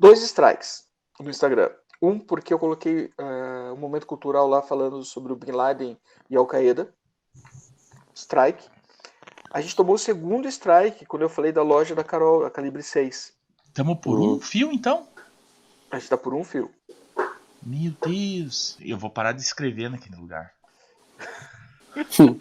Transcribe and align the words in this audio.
dois 0.00 0.22
strikes 0.22 0.84
no 1.20 1.28
Instagram. 1.28 1.70
Um, 2.02 2.18
porque 2.18 2.54
eu 2.54 2.58
coloquei 2.58 3.12
uh, 3.20 3.74
um 3.74 3.76
momento 3.76 4.06
cultural 4.06 4.48
lá 4.48 4.62
falando 4.62 5.04
sobre 5.04 5.34
o 5.34 5.36
Bin 5.36 5.52
Laden 5.52 5.98
e 6.30 6.36
Al-Qaeda. 6.36 6.92
Strike. 8.14 8.66
A 9.50 9.60
gente 9.60 9.76
tomou 9.76 9.96
o 9.96 9.98
segundo 9.98 10.48
strike 10.48 11.04
quando 11.04 11.22
eu 11.22 11.28
falei 11.28 11.52
da 11.52 11.62
loja 11.62 11.94
da 11.94 12.02
Carol, 12.02 12.46
a 12.46 12.50
Calibre 12.50 12.82
6. 12.82 13.34
Estamos 13.66 13.98
por 13.98 14.18
um 14.18 14.40
fio, 14.40 14.72
então? 14.72 15.06
A 15.90 15.98
gente 15.98 16.08
tá 16.08 16.16
por 16.16 16.32
um 16.32 16.42
fio. 16.42 16.70
Meu 17.62 17.92
Deus. 18.00 18.78
Eu 18.80 18.96
vou 18.96 19.10
parar 19.10 19.32
de 19.32 19.42
escrever 19.42 19.90
naquele 19.90 20.16
lugar. 20.16 20.54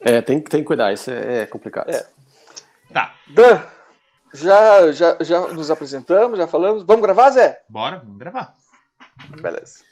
é, 0.00 0.22
tem, 0.22 0.40
tem 0.40 0.60
que 0.60 0.66
cuidar, 0.66 0.92
isso 0.92 1.10
é, 1.10 1.42
é 1.42 1.46
complicado. 1.46 1.90
É. 1.90 2.06
Tá. 2.92 3.16
Dan, 3.28 3.60
já, 4.34 4.92
já, 4.92 5.18
já 5.20 5.48
nos 5.52 5.70
apresentamos, 5.70 6.38
já 6.38 6.46
falamos. 6.46 6.84
Vamos 6.84 7.02
gravar, 7.02 7.30
Zé? 7.30 7.62
Bora, 7.68 7.98
vamos 7.98 8.18
gravar. 8.18 8.56
Beleza. 9.40 9.84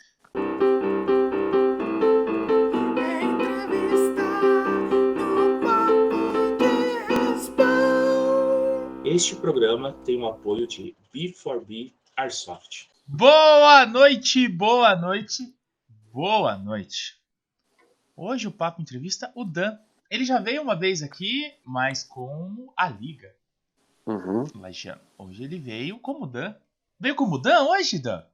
Este 9.05 9.35
programa 9.37 9.95
tem 10.05 10.21
o 10.21 10.27
apoio 10.27 10.67
de 10.67 10.95
B4B 11.15 11.95
Airsoft. 12.17 12.89
Boa 13.07 13.87
noite, 13.87 14.47
boa 14.49 14.95
noite, 14.95 15.55
boa 16.13 16.59
noite. 16.59 17.19
Hoje 18.15 18.47
o 18.47 18.53
Papo 18.53 18.83
entrevista 18.83 19.33
o 19.35 19.45
Dan. 19.45 19.79
Ele 20.11 20.25
já 20.25 20.39
veio 20.39 20.63
uma 20.63 20.77
vez 20.77 21.03
aqui, 21.03 21.55
mas 21.65 22.05
com 22.05 22.73
a 22.77 22.89
Liga. 22.89 23.35
Uhum. 24.09 24.45
Hoje 25.19 25.45
ele 25.45 25.59
veio 25.59 25.99
como 25.99 26.27
Dan. 26.27 26.55
Veio 26.99 27.15
como 27.15 27.39
Dan 27.39 27.65
hoje, 27.65 27.99
Dan? 27.99 28.25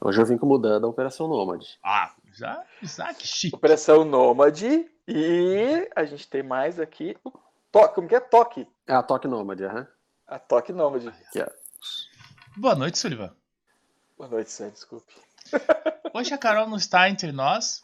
Hoje 0.00 0.20
eu 0.22 0.24
vim 0.24 0.38
como 0.38 0.58
Dan 0.58 0.80
da 0.80 0.88
Operação 0.88 1.28
Nômade. 1.28 1.78
Ah, 1.84 2.14
já, 2.32 2.64
já 2.80 3.12
que 3.12 3.26
chique. 3.26 3.54
Operação 3.54 4.06
Nômade 4.06 4.90
e 5.06 5.90
a 5.94 6.04
gente 6.06 6.26
tem 6.26 6.42
mais 6.42 6.80
aqui 6.80 7.14
o 7.22 7.30
Toque. 7.70 7.94
Como 7.94 8.08
que 8.08 8.14
é? 8.14 8.20
Toque. 8.20 8.66
É 8.86 8.94
a 8.94 9.02
Toque 9.02 9.28
Nômade, 9.28 9.64
aham. 9.64 9.80
Uhum. 9.80 9.86
A 10.26 10.38
Toque 10.38 10.72
Nômade. 10.72 11.12
Yeah. 11.34 11.52
Boa 12.56 12.74
noite, 12.74 12.98
Sullivan. 12.98 13.34
Boa 14.16 14.30
noite, 14.30 14.50
Sam, 14.50 14.70
desculpe. 14.70 15.12
Hoje 16.14 16.32
a 16.32 16.38
Carol 16.38 16.66
não 16.68 16.76
está 16.78 17.08
entre 17.08 17.32
nós. 17.32 17.82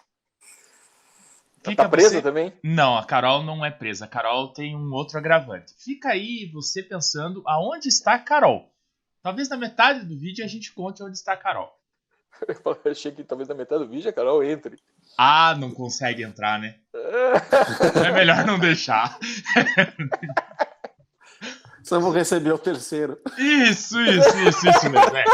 Fica 1.64 1.84
tá 1.84 1.88
presa 1.88 2.10
você... 2.10 2.22
também? 2.22 2.52
Não, 2.62 2.96
a 2.96 3.04
Carol 3.04 3.42
não 3.42 3.64
é 3.64 3.70
presa. 3.70 4.04
A 4.04 4.08
Carol 4.08 4.52
tem 4.52 4.76
um 4.76 4.92
outro 4.92 5.16
agravante. 5.16 5.72
Fica 5.78 6.10
aí 6.10 6.50
você 6.52 6.82
pensando 6.82 7.42
aonde 7.46 7.88
está 7.88 8.14
a 8.14 8.18
Carol. 8.18 8.70
Talvez 9.22 9.48
na 9.48 9.56
metade 9.56 10.04
do 10.04 10.18
vídeo 10.18 10.44
a 10.44 10.48
gente 10.48 10.72
conte 10.72 11.02
onde 11.02 11.16
está 11.16 11.32
a 11.32 11.36
Carol. 11.36 11.72
Eu 12.84 12.92
achei 12.92 13.10
que 13.10 13.24
talvez 13.24 13.48
na 13.48 13.54
metade 13.54 13.84
do 13.84 13.90
vídeo 13.90 14.10
a 14.10 14.12
Carol 14.12 14.44
entre. 14.44 14.78
Ah, 15.16 15.56
não 15.58 15.70
consegue 15.70 16.22
entrar, 16.22 16.58
né? 16.58 16.76
é 18.06 18.12
melhor 18.12 18.44
não 18.44 18.58
deixar. 18.58 19.18
Só 21.82 22.00
vou 22.00 22.10
receber 22.10 22.52
o 22.52 22.58
terceiro. 22.58 23.18
Isso, 23.38 24.00
isso, 24.00 24.38
isso, 24.38 24.68
isso 24.68 24.90
mesmo. 24.90 25.16
É. 25.16 25.24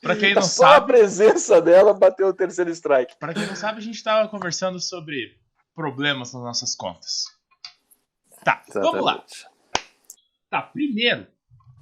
Pra 0.00 0.16
quem 0.16 0.34
não 0.34 0.42
Só 0.42 0.66
sabe. 0.66 0.76
a 0.76 0.80
presença 0.80 1.60
dela 1.60 1.94
bateu 1.94 2.28
o 2.28 2.34
terceiro 2.34 2.70
strike. 2.70 3.16
Pra 3.18 3.34
quem 3.34 3.46
não 3.46 3.56
sabe, 3.56 3.78
a 3.78 3.82
gente 3.82 4.02
tava 4.02 4.28
conversando 4.28 4.80
sobre 4.80 5.36
problemas 5.78 6.32
nas 6.32 6.42
nossas 6.42 6.74
contas. 6.74 7.26
Tá, 8.42 8.64
Exatamente. 8.66 8.90
vamos 8.90 9.06
lá. 9.06 9.24
Tá, 10.50 10.60
primeiro, 10.60 11.24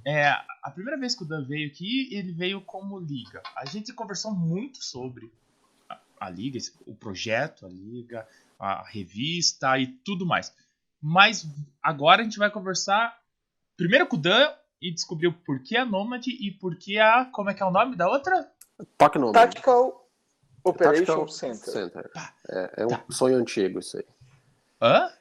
é, 0.05 0.27
a 0.61 0.69
primeira 0.69 0.99
vez 0.99 1.15
que 1.15 1.23
o 1.23 1.25
Dan 1.25 1.43
veio 1.43 1.67
aqui, 1.67 2.07
ele 2.15 2.31
veio 2.31 2.61
como 2.61 2.99
liga. 2.99 3.41
A 3.55 3.65
gente 3.65 3.91
conversou 3.91 4.35
muito 4.35 4.83
sobre 4.83 5.33
a, 5.89 5.99
a 6.19 6.29
liga, 6.29 6.59
o 6.85 6.93
projeto, 6.93 7.65
a 7.65 7.69
liga, 7.69 8.27
a 8.59 8.83
revista 8.87 9.79
e 9.79 9.87
tudo 9.87 10.27
mais. 10.27 10.55
Mas 11.01 11.47
agora 11.81 12.21
a 12.21 12.23
gente 12.23 12.37
vai 12.37 12.51
conversar 12.51 13.19
primeiro 13.75 14.05
com 14.05 14.15
o 14.15 14.21
Dan 14.21 14.53
e 14.79 14.91
descobriu 14.91 15.33
por 15.33 15.63
que 15.63 15.75
a 15.75 15.83
Nomad 15.83 16.27
e 16.27 16.51
por 16.51 16.77
que 16.77 16.99
a. 16.99 17.25
Como 17.25 17.49
é 17.49 17.55
que 17.55 17.63
é 17.63 17.65
o 17.65 17.71
nome 17.71 17.95
da 17.95 18.07
outra? 18.07 18.47
Tactical 19.33 20.06
Operation 20.63 21.05
Tactical 21.05 21.27
Center. 21.27 21.73
Center. 21.73 22.11
É, 22.49 22.71
é, 22.77 22.85
um 22.85 22.89
tá. 22.89 23.03
sonho 23.09 23.37
antigo 23.37 23.79
isso 23.79 23.97
aí. 23.97 24.05
Hã? 24.81 25.11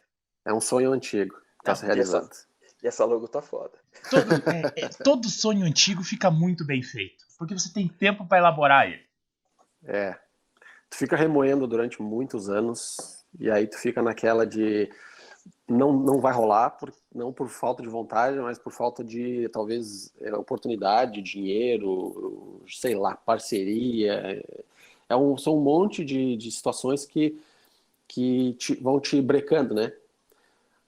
É 0.45 0.53
um 0.53 0.61
sonho 0.61 0.93
antigo 0.93 1.35
que 1.35 1.63
está 1.63 1.75
se 1.75 1.87
realizando. 1.87 2.27
E 2.27 2.31
essa, 2.31 2.47
e 2.85 2.87
essa 2.87 3.05
logo 3.05 3.29
tá 3.29 3.43
foda. 3.43 3.79
Todo, 4.11 4.33
é, 4.77 4.85
é, 4.85 4.89
todo 4.89 5.29
sonho 5.29 5.67
antigo 5.67 6.03
fica 6.03 6.31
muito 6.31 6.65
bem 6.65 6.83
feito. 6.83 7.25
Porque 7.39 7.55
você 7.55 7.73
tem 7.73 7.89
tempo 7.89 8.27
para 8.27 8.39
elaborar 8.39 8.87
ele. 8.87 9.05
É. 9.85 10.19
Tu 10.89 10.97
fica 10.97 11.17
remoendo 11.17 11.67
durante 11.67 12.01
muitos 12.01 12.49
anos. 12.49 13.25
E 13.39 13.51
aí 13.51 13.67
tu 13.67 13.79
fica 13.79 14.03
naquela 14.03 14.47
de 14.47 14.89
não, 15.69 15.93
não 15.93 16.21
vai 16.21 16.33
rolar, 16.33 16.71
por, 16.71 16.93
não 17.15 17.33
por 17.33 17.49
falta 17.49 17.83
de 17.83 17.89
vontade, 17.89 18.39
mas 18.39 18.59
por 18.59 18.73
falta 18.73 19.03
de, 19.03 19.49
talvez, 19.49 20.13
é, 20.21 20.35
oportunidade, 20.35 21.23
dinheiro, 21.23 22.63
sei 22.69 22.95
lá, 22.95 23.17
parceria. 23.17 24.43
É 25.09 25.17
um, 25.17 25.37
são 25.37 25.57
um 25.57 25.61
monte 25.61 26.05
de, 26.05 26.37
de 26.37 26.51
situações 26.51 27.05
que, 27.05 27.41
que 28.09 28.55
te, 28.55 28.75
vão 28.75 29.01
te 29.01 29.21
brecando, 29.21 29.75
né? 29.75 29.93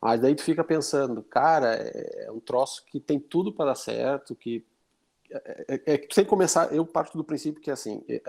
Mas 0.01 0.21
daí 0.21 0.35
tu 0.35 0.43
fica 0.43 0.63
pensando, 0.63 1.23
cara, 1.23 1.75
é, 1.75 2.27
é 2.27 2.33
um 2.33 2.41
troço 2.41 2.85
que 2.87 3.01
tem 3.01 3.19
tudo 3.19 3.53
para 3.53 3.67
dar 3.67 3.75
certo, 3.75 4.35
que 4.35 4.65
é, 5.31 5.65
é, 5.69 5.95
é, 5.95 6.09
sem 6.11 6.25
começar, 6.25 6.73
eu 6.73 6.87
parto 6.87 7.19
do 7.19 7.25
princípio 7.25 7.61
que 7.61 7.71
assim, 7.71 8.03
é, 8.09 8.21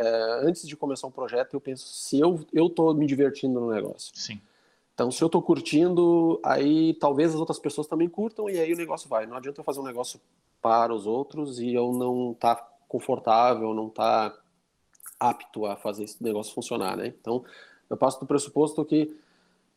antes 0.41 0.67
de 0.67 0.75
começar 0.75 1.07
um 1.07 1.11
projeto, 1.11 1.53
eu 1.53 1.61
penso 1.61 1.87
se 1.87 2.19
eu 2.19 2.45
eu 2.51 2.69
tô 2.69 2.93
me 2.93 3.05
divertindo 3.05 3.59
no 3.59 3.71
negócio. 3.71 4.11
Sim. 4.15 4.41
Então, 4.93 5.09
se 5.11 5.23
eu 5.23 5.27
estou 5.27 5.41
curtindo, 5.41 6.41
aí 6.43 6.93
talvez 6.95 7.29
as 7.33 7.39
outras 7.39 7.57
pessoas 7.57 7.87
também 7.87 8.09
curtam 8.09 8.49
e 8.49 8.59
aí 8.59 8.73
o 8.73 8.77
negócio 8.77 9.07
vai. 9.07 9.25
Não 9.25 9.37
adianta 9.37 9.61
eu 9.61 9.63
fazer 9.63 9.79
um 9.79 9.85
negócio 9.85 10.19
para 10.61 10.93
os 10.93 11.07
outros 11.07 11.57
e 11.57 11.73
eu 11.73 11.93
não 11.93 12.33
tá 12.33 12.55
confortável, 12.85 13.73
não 13.73 13.89
tá 13.89 14.37
apto 15.19 15.65
a 15.65 15.75
fazer 15.75 16.03
esse 16.03 16.23
negócio 16.23 16.53
funcionar, 16.53 16.95
né? 16.95 17.07
Então, 17.07 17.43
eu 17.89 17.97
passo 17.97 18.19
do 18.19 18.25
pressuposto 18.25 18.85
que 18.85 19.15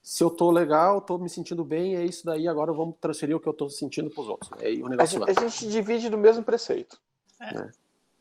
se 0.03 0.23
eu 0.23 0.29
estou 0.29 0.51
legal, 0.51 0.99
estou 0.99 1.19
me 1.19 1.29
sentindo 1.29 1.65
bem, 1.65 1.97
é 1.97 2.05
isso 2.05 2.25
daí, 2.27 2.49
agora 2.49 2.73
vamos 2.73 2.97
transferir 3.01 3.37
o 3.37 3.41
que 3.41 3.47
eu 3.47 3.53
estou 3.53 3.71
sentindo 3.71 4.11
para 4.11 4.21
os 4.21 4.29
outros. 4.29 4.53
Aí 4.61 4.83
o 4.83 4.89
negócio 4.89 5.23
a, 5.23 5.29
gente, 5.29 5.39
a 5.39 5.49
gente 5.49 5.69
divide 5.69 6.11
no 6.11 6.19
mesmo 6.19 6.43
preceito. 6.43 7.01
É. 7.41 7.57
é. 7.57 7.71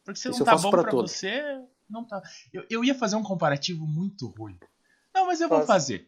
Porque 0.03 0.19
se 0.19 0.29
não 0.29 0.43
tá 0.43 0.55
bom 0.57 0.69
para 0.69 0.91
você, 0.91 1.61
não 1.89 2.03
tá. 2.03 2.21
Eu, 2.53 2.65
eu 2.69 2.83
ia 2.83 2.95
fazer 2.95 3.15
um 3.15 3.23
comparativo 3.23 3.85
muito 3.85 4.27
ruim. 4.27 4.57
Não, 5.13 5.27
mas 5.27 5.41
eu 5.41 5.49
vou 5.49 5.61
fazer. 5.63 6.07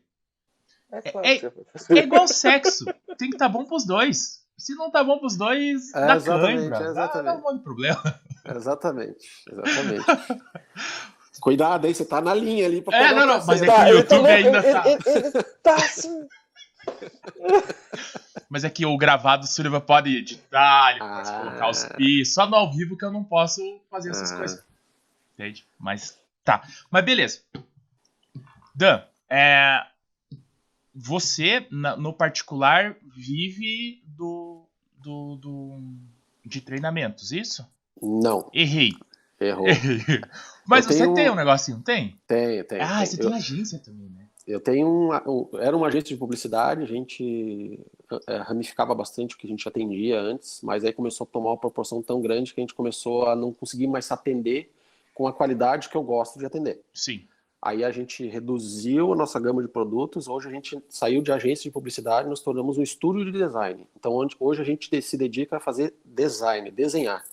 É, 0.92 1.02
claro 1.02 1.28
é, 1.28 2.00
é, 2.00 2.04
igual 2.04 2.28
sexo. 2.28 2.86
Tem 3.18 3.30
que 3.30 3.36
estar 3.36 3.48
tá 3.48 3.50
bom 3.50 3.66
pros 3.66 3.86
dois. 3.86 4.43
Se 4.58 4.76
não 4.76 4.92
tá 4.92 5.04
bom 5.04 5.20
pros 5.20 5.36
dois, 5.36 5.94
é, 5.94 6.08
dá 6.08 6.16
exatamente, 6.16 6.70
cãibra. 6.70 6.90
Exatamente. 6.90 7.26
Dá, 7.26 7.34
dá 7.34 7.38
um 7.38 7.42
monte 7.42 7.58
de 7.58 7.64
problema. 7.64 8.20
Exatamente, 8.46 9.26
exatamente. 9.50 10.06
Cuidado 11.40 11.88
aí, 11.88 11.96
você 11.96 12.04
tá 12.04 12.20
na 12.20 12.34
linha 12.34 12.66
ali 12.66 12.82
pra 12.82 12.98
É, 12.98 13.14
não, 13.14 13.26
não, 13.26 13.46
mas 13.46 13.62
é 13.62 13.66
que 13.66 13.72
tá, 13.72 13.86
o 13.86 13.88
YouTube 13.88 14.28
ainda 14.28 14.58
ele, 14.58 14.74
tá. 14.74 14.84
Ele, 14.86 15.02
ele, 15.06 15.44
tá 15.64 15.76
assim. 15.76 16.28
Mas 18.50 18.64
é 18.64 18.70
que 18.70 18.86
o 18.86 18.96
gravado 18.98 19.46
o 19.46 19.48
Sullivan 19.48 19.80
pode 19.80 20.16
editar, 20.16 20.92
ele 20.92 21.00
ah, 21.02 21.16
pode 21.16 21.32
colocar 21.32 21.70
os 21.70 21.86
pis. 21.86 22.34
Só 22.34 22.46
no 22.46 22.56
ao 22.56 22.72
vivo 22.72 22.96
que 22.96 23.04
eu 23.04 23.12
não 23.12 23.24
posso 23.24 23.62
fazer 23.90 24.12
essas 24.12 24.32
ah. 24.32 24.38
coisas. 24.38 24.64
Entende? 25.34 25.66
Mas 25.80 26.20
tá. 26.44 26.62
Mas 26.92 27.04
beleza. 27.04 27.42
Dan, 28.76 29.02
é, 29.28 29.84
você, 30.94 31.66
na, 31.72 31.98
no 31.98 32.14
particular, 32.14 32.96
vive 33.16 34.04
do, 34.06 34.66
do, 34.98 35.36
do, 35.36 35.80
de 36.46 36.62
treinamentos, 36.62 37.32
isso? 37.32 37.66
Não. 38.02 38.50
Errei. 38.54 38.94
Errou. 39.40 39.66
Mas 40.66 40.86
eu 40.86 40.94
você 40.94 41.04
tenho... 41.04 41.14
tem 41.14 41.30
um 41.30 41.36
negocinho, 41.36 41.82
tem? 41.82 42.18
Tenho, 42.28 42.64
tenho. 42.64 42.82
Ah, 42.84 42.98
tenho. 42.98 43.08
você 43.08 43.18
tem 43.18 43.34
agência 43.34 43.80
também, 43.80 44.10
né? 44.10 44.28
Eu 44.46 44.60
tenho 44.60 44.88
um, 44.88 45.50
era 45.58 45.76
uma 45.76 45.88
agência 45.88 46.10
de 46.10 46.18
publicidade, 46.18 46.84
a 46.84 46.86
gente 46.86 47.80
é, 48.28 48.38
ramificava 48.38 48.94
bastante 48.94 49.36
o 49.36 49.38
que 49.38 49.48
a 49.48 49.50
gente 49.50 49.68
atendia 49.68 50.20
antes, 50.20 50.60
mas 50.62 50.84
aí 50.84 50.92
começou 50.92 51.26
a 51.26 51.32
tomar 51.32 51.52
uma 51.52 51.58
proporção 51.58 52.02
tão 52.02 52.22
grande 52.22 52.54
que 52.54 52.60
a 52.60 52.64
gente 52.64 52.74
começou 52.74 53.28
a 53.28 53.36
não 53.36 53.54
conseguir 53.54 53.88
mais 53.88 54.06
se 54.06 54.14
atender 54.14 54.70
com 55.14 55.28
a 55.28 55.34
qualidade 55.34 55.88
que 55.88 55.96
eu 55.96 56.04
gosto 56.04 56.40
de 56.40 56.46
atender. 56.46 56.82
Sim. 56.94 57.26
Aí 57.66 57.82
a 57.86 57.92
gente 57.92 58.28
reduziu 58.28 59.14
a 59.14 59.16
nossa 59.16 59.40
gama 59.40 59.62
de 59.62 59.70
produtos. 59.70 60.28
Hoje 60.28 60.50
a 60.50 60.52
gente 60.52 60.84
saiu 60.90 61.22
de 61.22 61.32
agência 61.32 61.64
de 61.64 61.72
publicidade 61.72 62.28
e 62.28 62.30
nos 62.30 62.42
tornamos 62.42 62.78
um 62.78 62.84
estúdio 62.84 63.24
de 63.24 63.32
design. 63.32 63.88
Então 63.96 64.14
hoje 64.38 64.62
a 64.62 64.66
gente 64.66 65.02
se 65.02 65.18
dedica 65.18 65.56
a 65.56 65.60
fazer 65.62 65.94
design, 66.04 66.70
desenhar. 66.70 67.24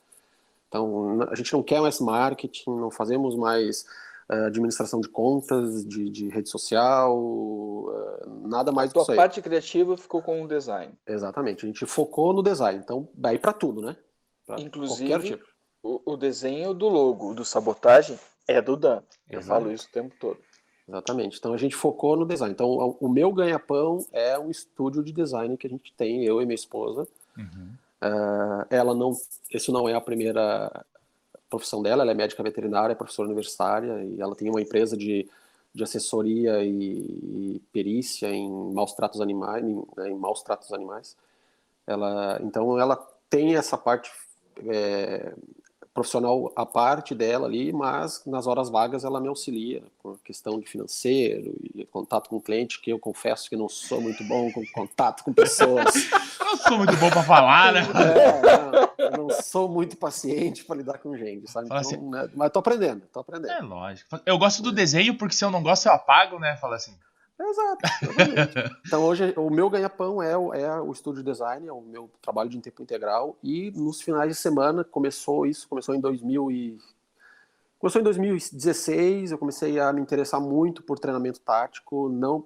Então 0.69 1.23
a 1.29 1.35
gente 1.35 1.53
não 1.53 1.65
quer 1.65 1.81
mais 1.81 1.99
marketing, 1.99 2.71
não 2.71 2.93
fazemos 2.93 3.35
mais 3.35 3.85
uh, 4.31 4.47
administração 4.47 5.01
de 5.01 5.09
contas, 5.09 5.85
de, 5.85 6.09
de 6.09 6.29
rede 6.29 6.49
social, 6.49 7.19
uh, 7.19 8.47
nada 8.47 8.71
mais 8.71 8.91
do 8.91 8.95
que 8.95 9.01
isso. 9.01 9.13
A 9.13 9.17
parte 9.17 9.43
criativa 9.43 9.97
ficou 9.97 10.23
com 10.23 10.45
o 10.45 10.47
design. 10.47 10.95
Exatamente. 11.09 11.65
A 11.65 11.67
gente 11.67 11.85
focou 11.87 12.33
no 12.33 12.41
design. 12.41 12.79
Então 12.79 13.09
daí 13.15 13.37
para 13.37 13.53
tudo, 13.53 13.83
né? 13.83 13.97
Pra 14.47 14.61
Inclusive 14.61 15.41
o, 15.83 16.13
o 16.13 16.17
desenho 16.17 16.73
do 16.73 16.89
logo 16.89 17.35
do 17.35 17.45
sabotagem 17.45 18.17
é 18.53 18.63
do 18.63 18.77
Dan. 18.77 19.03
Eu 19.29 19.43
falo 19.43 19.71
isso 19.73 19.87
o 19.89 19.93
tempo 19.93 20.15
todo. 20.19 20.39
Exatamente. 20.89 21.39
Então 21.39 21.55
a 21.55 21.57
gente 21.57 21.77
focou 21.77 22.17
no 22.17 22.27
design. 22.27 22.53
Então 22.53 22.97
o 23.01 23.09
meu 23.09 23.33
ganha-pão 23.33 24.05
é 24.13 24.39
um 24.39 24.51
estúdio 24.51 25.03
de 25.03 25.13
design 25.13 25.57
que 25.57 25.67
a 25.67 25.71
gente 25.71 25.93
tem, 25.93 26.25
eu 26.25 26.43
e 26.43 26.47
minha 26.47 26.55
esposa. 26.55 27.07
Uhum. 27.37 27.73
Uh, 28.03 28.67
ela 28.71 28.95
não, 28.95 29.17
isso 29.53 29.71
não 29.71 29.89
é 29.89 29.95
a 29.95 30.01
primeira 30.01 30.85
profissão 31.49 31.81
dela. 31.83 32.03
Ela 32.03 32.11
é 32.11 32.15
médica 32.15 32.43
veterinária, 32.43 32.93
é 32.93 32.97
professora 32.97 33.29
universitária 33.29 34.05
e 34.05 34.21
ela 34.21 34.35
tem 34.35 34.51
uma 34.51 34.61
empresa 34.61 34.97
de, 34.97 35.29
de 35.73 35.83
assessoria 35.85 36.65
e, 36.65 36.73
e 36.73 37.63
perícia 37.73 38.29
em 38.29 38.51
maus 38.73 38.93
tratos 38.93 39.21
animais, 39.21 39.65
em, 39.65 39.83
né, 39.97 40.11
em 40.11 40.17
maus 40.17 40.43
tratos 40.43 40.73
animais. 40.73 41.17
Ela, 41.87 42.41
então 42.43 42.79
ela 42.81 42.97
tem 43.29 43.55
essa 43.55 43.79
parte 43.79 44.11
é, 44.67 45.33
profissional 46.01 46.51
a 46.57 46.65
parte 46.65 47.15
dela 47.15 47.47
ali, 47.47 47.73
mas 47.75 48.23
nas 48.25 48.47
horas 48.47 48.71
vagas 48.71 49.05
ela 49.05 49.21
me 49.21 49.29
auxilia 49.29 49.83
com 50.03 50.13
a 50.13 50.17
questão 50.25 50.59
de 50.59 50.67
financeiro 50.67 51.55
e 51.75 51.85
contato 51.85 52.31
com 52.31 52.41
cliente, 52.41 52.81
que 52.81 52.91
eu 52.91 52.99
confesso 52.99 53.51
que 53.51 53.57
não 53.57 53.69
sou 53.69 54.01
muito 54.01 54.25
bom 54.25 54.51
com 54.51 54.65
contato 54.73 55.23
com 55.23 55.33
pessoas. 55.33 55.93
não 56.41 56.57
sou 56.57 56.79
muito 56.79 56.97
bom 56.97 57.11
para 57.11 57.23
falar, 57.23 57.73
né? 57.75 57.81
É, 57.81 58.63
não, 58.63 58.91
eu 58.97 59.11
não 59.11 59.31
sou 59.43 59.69
muito 59.69 59.99
paciente 59.99 60.65
para 60.65 60.77
lidar 60.77 60.99
com 60.99 61.15
gente, 61.15 61.51
sabe? 61.51 61.67
Então, 61.67 61.77
assim, 61.77 61.99
né, 61.99 62.31
mas 62.35 62.51
tô 62.51 62.61
aprendendo, 62.61 63.03
tô 63.13 63.21
aprendendo. 63.21 63.53
É 63.53 63.61
lógico. 63.61 64.19
Eu 64.25 64.39
gosto 64.39 64.63
do 64.63 64.73
desenho 64.73 65.19
porque 65.19 65.35
se 65.35 65.45
eu 65.45 65.51
não 65.51 65.63
gosto 65.63 65.85
eu 65.87 65.93
apago, 65.93 66.39
né? 66.39 66.57
Fala 66.57 66.77
assim. 66.77 66.95
Exato. 67.41 67.81
então 68.87 69.03
hoje 69.05 69.33
o 69.37 69.49
meu 69.49 69.71
ganha-pão 69.71 70.23
é, 70.23 70.33
é 70.33 70.81
o 70.81 70.93
estúdio 70.93 71.23
design, 71.23 71.67
é 71.67 71.73
o 71.73 71.81
meu 71.81 72.11
trabalho 72.21 72.51
de 72.51 72.61
tempo 72.61 72.83
integral. 72.83 73.37
E 73.43 73.71
nos 73.71 74.03
finais 74.03 74.29
de 74.29 74.35
semana 74.35 74.85
começou 74.85 75.47
isso, 75.47 75.67
começou 75.69 75.95
em 75.95 76.01
2000 76.01 76.51
e 76.51 76.79
começou 77.79 77.99
em 77.99 78.05
2016, 78.05 79.33
eu 79.33 79.39
comecei 79.39 79.81
a 79.81 79.91
me 79.91 80.03
interessar 80.03 80.39
muito 80.39 80.83
por 80.83 80.99
treinamento 80.99 81.41
tático, 81.41 82.11
não 82.11 82.45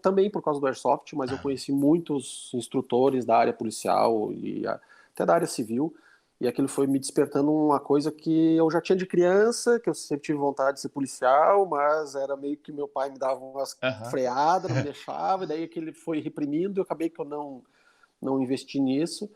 também 0.00 0.30
por 0.30 0.42
causa 0.42 0.58
do 0.58 0.66
airsoft, 0.66 1.14
mas 1.14 1.30
eu 1.30 1.36
conheci 1.36 1.70
muitos 1.70 2.50
instrutores 2.54 3.26
da 3.26 3.36
área 3.36 3.52
policial 3.52 4.32
e 4.32 4.66
até 4.66 5.26
da 5.26 5.34
área 5.34 5.46
civil 5.46 5.94
e 6.40 6.48
aquilo 6.48 6.68
foi 6.68 6.86
me 6.86 6.98
despertando 6.98 7.52
uma 7.52 7.78
coisa 7.78 8.10
que 8.10 8.56
eu 8.56 8.70
já 8.70 8.80
tinha 8.80 8.96
de 8.96 9.04
criança, 9.04 9.78
que 9.78 9.90
eu 9.90 9.94
sempre 9.94 10.24
tive 10.24 10.38
vontade 10.38 10.76
de 10.76 10.80
ser 10.80 10.88
policial, 10.88 11.66
mas 11.66 12.14
era 12.14 12.34
meio 12.34 12.56
que 12.56 12.72
meu 12.72 12.88
pai 12.88 13.10
me 13.10 13.18
dava 13.18 13.44
umas 13.44 13.76
uhum. 13.82 14.10
freadas, 14.10 14.70
me 14.74 14.82
deixava, 14.82 15.44
e 15.44 15.46
daí 15.46 15.68
que 15.68 15.78
ele 15.78 15.92
foi 15.92 16.18
reprimindo, 16.20 16.80
eu 16.80 16.82
acabei 16.82 17.10
que 17.10 17.20
eu 17.20 17.26
não, 17.26 17.62
não 18.22 18.40
investi 18.40 18.80
nisso. 18.80 19.30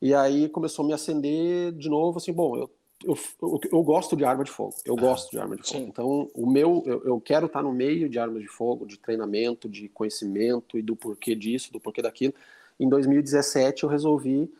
E 0.00 0.14
aí 0.14 0.48
começou 0.48 0.84
a 0.84 0.88
me 0.88 0.94
acender 0.94 1.72
de 1.72 1.90
novo, 1.90 2.16
assim, 2.16 2.32
bom, 2.32 2.56
eu, 2.56 2.70
eu, 3.04 3.18
eu, 3.42 3.60
eu 3.70 3.82
gosto 3.82 4.16
de 4.16 4.24
arma 4.24 4.42
de 4.42 4.50
fogo, 4.50 4.74
eu 4.86 4.96
gosto 4.96 5.30
de 5.30 5.38
arma 5.38 5.54
de 5.54 5.68
fogo. 5.68 5.80
Sim. 5.80 5.86
Então, 5.86 6.30
o 6.32 6.50
meu, 6.50 6.82
eu, 6.86 7.04
eu 7.04 7.20
quero 7.20 7.44
estar 7.44 7.62
no 7.62 7.72
meio 7.74 8.08
de 8.08 8.18
armas 8.18 8.40
de 8.40 8.48
fogo, 8.48 8.86
de 8.86 8.98
treinamento, 8.98 9.68
de 9.68 9.86
conhecimento 9.90 10.78
e 10.78 10.82
do 10.82 10.96
porquê 10.96 11.34
disso, 11.34 11.70
do 11.70 11.78
porquê 11.78 12.00
daquilo. 12.00 12.32
Em 12.80 12.88
2017 12.88 13.84
eu 13.84 13.90
resolvi 13.90 14.50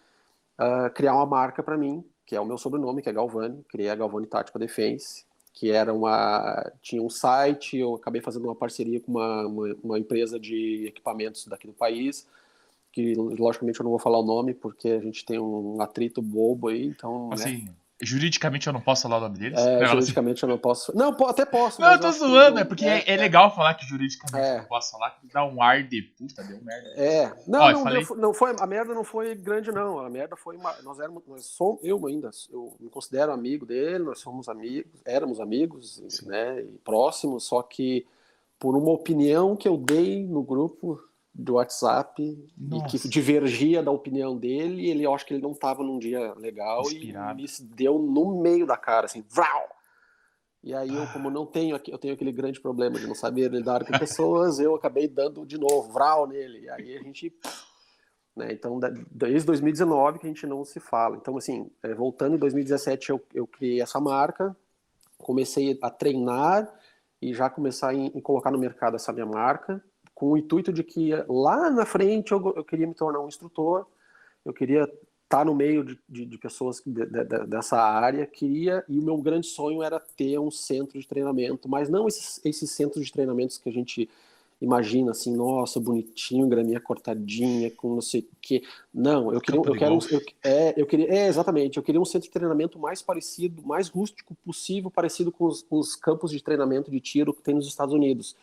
uh, 0.58 0.90
criar 0.94 1.14
uma 1.14 1.26
marca 1.26 1.62
para 1.62 1.76
mim, 1.76 2.04
que 2.26 2.36
é 2.36 2.40
o 2.40 2.44
meu 2.44 2.58
sobrenome, 2.58 3.02
que 3.02 3.08
é 3.08 3.12
Galvani. 3.12 3.64
Criei 3.68 3.90
a 3.90 3.94
Galvani 3.94 4.26
Tática 4.26 4.58
Defense, 4.58 5.24
que 5.52 5.70
era 5.70 5.92
uma 5.92 6.72
tinha 6.82 7.02
um 7.02 7.10
site. 7.10 7.78
Eu 7.78 7.94
acabei 7.94 8.20
fazendo 8.20 8.44
uma 8.44 8.54
parceria 8.54 9.00
com 9.00 9.12
uma, 9.12 9.46
uma, 9.46 9.76
uma 9.82 9.98
empresa 9.98 10.38
de 10.38 10.86
equipamentos 10.86 11.46
daqui 11.46 11.66
do 11.66 11.72
país 11.72 12.26
que 12.92 13.14
logicamente 13.14 13.78
eu 13.78 13.84
não 13.84 13.90
vou 13.90 13.98
falar 13.98 14.18
o 14.18 14.24
nome 14.24 14.54
porque 14.54 14.88
a 14.88 15.00
gente 15.00 15.24
tem 15.24 15.38
um 15.38 15.80
atrito 15.80 16.20
bobo 16.20 16.68
aí, 16.68 16.86
então. 16.86 17.28
Né? 17.28 17.34
Assim, 17.34 17.64
né? 17.64 17.74
Juridicamente 18.00 18.68
eu 18.68 18.72
não 18.72 18.80
posso 18.80 19.02
falar 19.02 19.16
o 19.16 19.20
nome 19.22 19.38
deles? 19.38 19.58
É, 19.58 19.84
juridicamente 19.86 20.40
eu 20.44 20.48
não 20.48 20.56
posso. 20.56 20.96
Não, 20.96 21.08
até 21.26 21.44
posso. 21.44 21.80
Não, 21.80 21.92
eu 21.92 22.00
tô 22.00 22.12
zoando, 22.12 22.60
é 22.60 22.64
porque 22.64 22.84
é, 22.84 23.00
é, 23.00 23.14
é, 23.14 23.16
legal 23.16 23.52
falar 23.52 23.74
que 23.74 23.84
juridicamente 23.84 24.46
é. 24.46 24.54
eu 24.54 24.58
não 24.58 24.64
posso 24.66 24.92
falar, 24.92 25.10
que 25.10 25.26
dá 25.26 25.44
um 25.44 25.60
ar 25.60 25.82
de 25.82 26.02
puta, 26.02 26.44
deu 26.44 26.62
merda. 26.62 26.88
É. 26.96 27.32
Não, 27.48 27.60
Ó, 27.60 27.72
não, 27.72 27.82
falei... 27.82 28.06
não 28.16 28.32
foi. 28.32 28.54
A 28.60 28.66
merda 28.68 28.94
não 28.94 29.02
foi 29.02 29.34
grande, 29.34 29.72
não. 29.72 29.98
A 29.98 30.08
merda 30.08 30.36
foi. 30.36 30.56
Uma, 30.56 30.74
nós 30.82 31.00
éramos. 31.00 31.24
Nós 31.26 31.44
somos, 31.46 31.80
eu 31.82 32.06
ainda, 32.06 32.30
eu 32.52 32.76
me 32.78 32.88
considero 32.88 33.32
amigo 33.32 33.66
dele, 33.66 34.04
nós 34.04 34.20
somos 34.20 34.48
amigos, 34.48 34.92
éramos 35.04 35.40
amigos, 35.40 36.00
Sim. 36.08 36.28
né? 36.28 36.60
E 36.60 36.78
próximos, 36.84 37.44
só 37.44 37.62
que 37.62 38.06
por 38.60 38.76
uma 38.76 38.90
opinião 38.90 39.56
que 39.56 39.66
eu 39.66 39.76
dei 39.76 40.24
no 40.24 40.42
grupo 40.44 41.00
do 41.38 41.54
WhatsApp 41.54 42.50
Nossa. 42.56 42.96
e 42.96 42.98
que 42.98 43.08
divergia 43.08 43.80
da 43.80 43.92
opinião 43.92 44.36
dele, 44.36 44.82
e 44.82 44.90
ele 44.90 45.04
eu 45.04 45.14
acho 45.14 45.24
que 45.24 45.32
ele 45.32 45.42
não 45.42 45.52
estava 45.52 45.84
num 45.84 45.96
dia 45.96 46.34
legal 46.34 46.82
Inspirado. 46.82 47.40
e 47.40 47.42
me 47.42 47.48
deu 47.76 47.96
no 48.00 48.42
meio 48.42 48.66
da 48.66 48.76
cara, 48.76 49.06
assim, 49.06 49.24
vral! 49.30 49.68
E 50.64 50.74
aí 50.74 50.92
eu, 50.92 51.06
como 51.12 51.30
não 51.30 51.46
tenho, 51.46 51.80
eu 51.86 51.98
tenho 51.98 52.12
aquele 52.12 52.32
grande 52.32 52.60
problema 52.60 52.98
de 52.98 53.06
não 53.06 53.14
saber 53.14 53.48
lidar 53.52 53.84
com 53.84 53.96
pessoas, 53.96 54.58
eu 54.58 54.74
acabei 54.74 55.06
dando 55.06 55.46
de 55.46 55.56
novo 55.56 55.92
vral 55.92 56.26
nele. 56.26 56.62
E 56.62 56.68
aí 56.68 56.96
a 56.96 57.02
gente, 57.04 57.32
né, 58.34 58.52
então 58.52 58.80
desde 59.08 59.46
2019 59.46 60.18
que 60.18 60.26
a 60.26 60.28
gente 60.28 60.44
não 60.44 60.64
se 60.64 60.80
fala. 60.80 61.16
Então 61.16 61.36
assim, 61.36 61.70
é, 61.84 61.94
voltando 61.94 62.34
em 62.34 62.38
2017 62.38 63.10
eu, 63.10 63.24
eu 63.32 63.46
criei 63.46 63.80
essa 63.80 64.00
marca, 64.00 64.56
comecei 65.16 65.78
a 65.80 65.88
treinar 65.88 66.68
e 67.22 67.32
já 67.32 67.48
começar 67.48 67.92
a 67.92 68.20
colocar 68.20 68.50
no 68.50 68.58
mercado 68.58 68.96
essa 68.96 69.12
minha 69.12 69.26
marca 69.26 69.80
com 70.18 70.32
o 70.32 70.36
intuito 70.36 70.72
de 70.72 70.82
que 70.82 71.12
lá 71.28 71.70
na 71.70 71.86
frente 71.86 72.32
eu, 72.32 72.52
eu 72.56 72.64
queria 72.64 72.88
me 72.88 72.92
tornar 72.92 73.20
um 73.20 73.28
instrutor, 73.28 73.86
eu 74.44 74.52
queria 74.52 74.92
estar 75.22 75.44
no 75.44 75.54
meio 75.54 75.84
de, 75.84 75.96
de, 76.08 76.26
de 76.26 76.38
pessoas 76.38 76.82
de, 76.84 77.06
dessa 77.46 77.80
área, 77.80 78.26
queria, 78.26 78.84
e 78.88 78.98
o 78.98 79.02
meu 79.02 79.16
grande 79.18 79.46
sonho 79.46 79.80
era 79.80 80.00
ter 80.00 80.36
um 80.40 80.50
centro 80.50 80.98
de 80.98 81.06
treinamento, 81.06 81.68
mas 81.68 81.88
não 81.88 82.08
esses, 82.08 82.44
esses 82.44 82.68
centros 82.72 83.06
de 83.06 83.12
treinamentos 83.12 83.58
que 83.58 83.68
a 83.68 83.72
gente 83.72 84.10
imagina 84.60 85.12
assim, 85.12 85.36
nossa, 85.36 85.78
bonitinho, 85.78 86.48
graminha 86.48 86.80
cortadinha, 86.80 87.70
com 87.70 87.94
não 87.94 88.00
sei 88.00 88.22
o 88.22 88.36
quê. 88.42 88.64
Não, 88.92 89.32
eu 89.32 89.40
queria, 89.40 89.60
eu 89.60 89.72
quero, 89.72 89.98
eu, 90.10 90.20
é, 90.42 90.74
eu 90.76 90.84
queria, 90.84 91.14
é, 91.14 91.28
exatamente, 91.28 91.76
eu 91.76 91.82
queria 91.84 92.00
um 92.00 92.04
centro 92.04 92.26
de 92.26 92.32
treinamento 92.32 92.76
mais 92.76 93.00
parecido, 93.00 93.62
mais 93.64 93.88
rústico 93.88 94.34
possível, 94.44 94.90
parecido 94.90 95.30
com 95.30 95.44
os, 95.44 95.64
os 95.70 95.94
campos 95.94 96.32
de 96.32 96.42
treinamento 96.42 96.90
de 96.90 96.98
tiro 96.98 97.32
que 97.32 97.40
tem 97.40 97.54
nos 97.54 97.68
Estados 97.68 97.94
Unidos, 97.94 98.34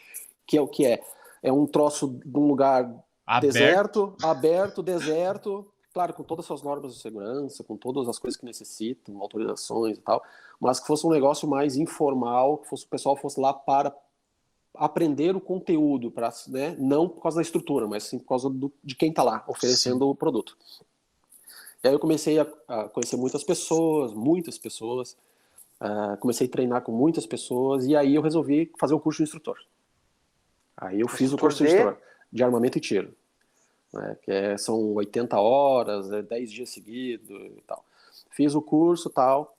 que 0.48 0.56
é 0.56 0.62
o 0.62 0.70
que 0.70 0.86
é 0.86 1.04
é 1.46 1.54
um 1.54 1.68
troço 1.68 2.20
de 2.26 2.38
um 2.38 2.48
lugar 2.48 2.92
aberto. 3.26 3.54
deserto, 3.54 4.16
aberto, 4.24 4.84
deserto, 4.84 5.68
claro, 5.94 6.14
com 6.14 6.24
todas 6.24 6.44
as 6.44 6.48
suas 6.48 6.64
normas 6.64 6.96
de 6.96 7.00
segurança, 7.00 7.64
com 7.64 7.78
todas 7.78 8.10
as 8.10 8.18
coisas 8.18 8.40
que 8.40 8.46
necessitam, 8.46 9.22
autorizações 9.22 9.98
e 9.98 10.02
tal, 10.02 10.24
mas 10.60 10.80
que 10.80 10.88
fosse 10.88 11.06
um 11.06 11.12
negócio 11.12 11.48
mais 11.48 11.78
informal, 11.78 12.58
que 12.58 12.68
fosse, 12.68 12.86
o 12.86 12.90
pessoal 12.90 13.16
fosse 13.16 13.40
lá 13.40 13.54
para 13.54 13.96
aprender 14.74 15.36
o 15.36 15.40
conteúdo, 15.40 16.10
para, 16.10 16.34
né, 16.48 16.76
não 16.80 17.08
por 17.08 17.22
causa 17.22 17.36
da 17.36 17.44
estrutura, 17.44 17.88
mas 17.88 18.04
sim 18.04 18.18
por 18.18 18.28
causa 18.28 18.50
do, 18.50 18.72
de 18.84 18.96
quem 18.96 19.10
está 19.10 19.22
lá 19.22 19.44
oferecendo 19.48 20.00
sim. 20.06 20.12
o 20.12 20.16
produto. 20.16 20.58
E 21.84 21.88
aí 21.88 21.94
eu 21.94 22.00
comecei 22.00 22.40
a, 22.40 22.48
a 22.68 22.90
conhecer 22.90 23.18
muitas 23.18 23.44
pessoas, 23.44 24.14
muitas 24.14 24.58
pessoas, 24.58 25.16
uh, 25.80 26.18
comecei 26.20 26.48
a 26.48 26.50
treinar 26.50 26.82
com 26.82 26.92
muitas 26.92 27.28
pessoas, 27.28 27.86
e 27.86 27.96
aí 27.96 28.16
eu 28.16 28.22
resolvi 28.24 28.72
fazer 28.80 28.96
o 28.96 29.00
curso 29.00 29.18
de 29.18 29.24
instrutor. 29.24 29.58
Aí 30.86 31.00
eu 31.02 31.08
fiz 31.08 31.34
o 31.34 31.38
curso 31.38 31.64
de, 31.64 31.76
de 32.32 32.44
armamento 32.44 32.78
e 32.78 32.82
tiro, 32.82 33.16
né, 33.94 34.18
que 34.22 34.32
é, 34.32 34.58
são 34.58 34.94
80 34.94 35.40
horas, 35.40 36.12
é 36.12 36.22
10 36.22 36.52
dias 36.52 36.70
seguidos 36.70 37.30
e 37.30 37.62
tal. 37.66 37.84
Fiz 38.32 38.56
o 38.56 38.62
curso 38.62 39.10
tal, 39.10 39.56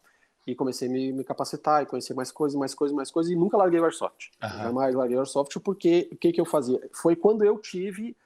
e 0.46 0.54
comecei 0.54 0.88
a 0.88 0.90
me, 0.90 1.12
me, 1.12 1.24
capacitar 1.24 1.82
e 1.82 1.86
conhecer 1.86 2.14
mais 2.14 2.30
coisas, 2.30 2.58
mais 2.58 2.74
coisas, 2.74 2.94
mais 2.94 3.10
coisas, 3.10 3.32
e 3.32 3.36
nunca 3.36 3.56
larguei 3.56 3.80
o 3.80 3.84
Airsoft. 3.84 4.30
Uhum. 4.42 4.48
Jamais 4.48 4.94
larguei 4.94 5.16
o 5.16 5.20
Airsoft, 5.20 5.58
porque 5.60 6.08
o 6.12 6.16
que, 6.16 6.32
que 6.32 6.40
eu 6.40 6.44
fazia? 6.44 6.78
Foi 6.92 7.16
quando 7.16 7.44
eu 7.44 7.58
tive 7.58 8.16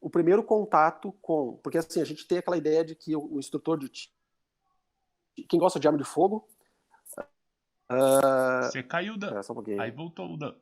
o 0.00 0.10
primeiro 0.10 0.42
contato 0.42 1.12
com. 1.20 1.58
Porque 1.62 1.78
assim, 1.78 2.00
a 2.00 2.04
gente 2.04 2.26
tem 2.28 2.38
aquela 2.38 2.58
ideia 2.58 2.84
de 2.84 2.94
que 2.94 3.16
o, 3.16 3.34
o 3.34 3.38
instrutor 3.38 3.78
de. 3.78 3.90
Quem 5.48 5.58
gosta 5.58 5.80
de 5.80 5.88
arma 5.88 5.98
de 5.98 6.04
fogo. 6.04 6.46
Uh... 7.90 8.62
Você 8.64 8.82
caiu 8.82 9.16
da. 9.16 9.28
É, 9.28 9.40
um 9.50 9.80
Aí 9.80 9.90
voltou 9.90 10.36
da. 10.36 10.54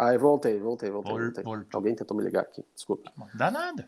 Aí 0.00 0.16
voltei, 0.16 0.58
voltei, 0.58 0.90
voltei. 0.90 1.12
Por, 1.12 1.22
voltei. 1.22 1.44
Por... 1.44 1.66
Alguém 1.74 1.94
tentou 1.94 2.16
me 2.16 2.22
ligar 2.22 2.40
aqui, 2.40 2.64
desculpa. 2.74 3.12
Não 3.16 3.28
dá 3.34 3.50
nada. 3.50 3.86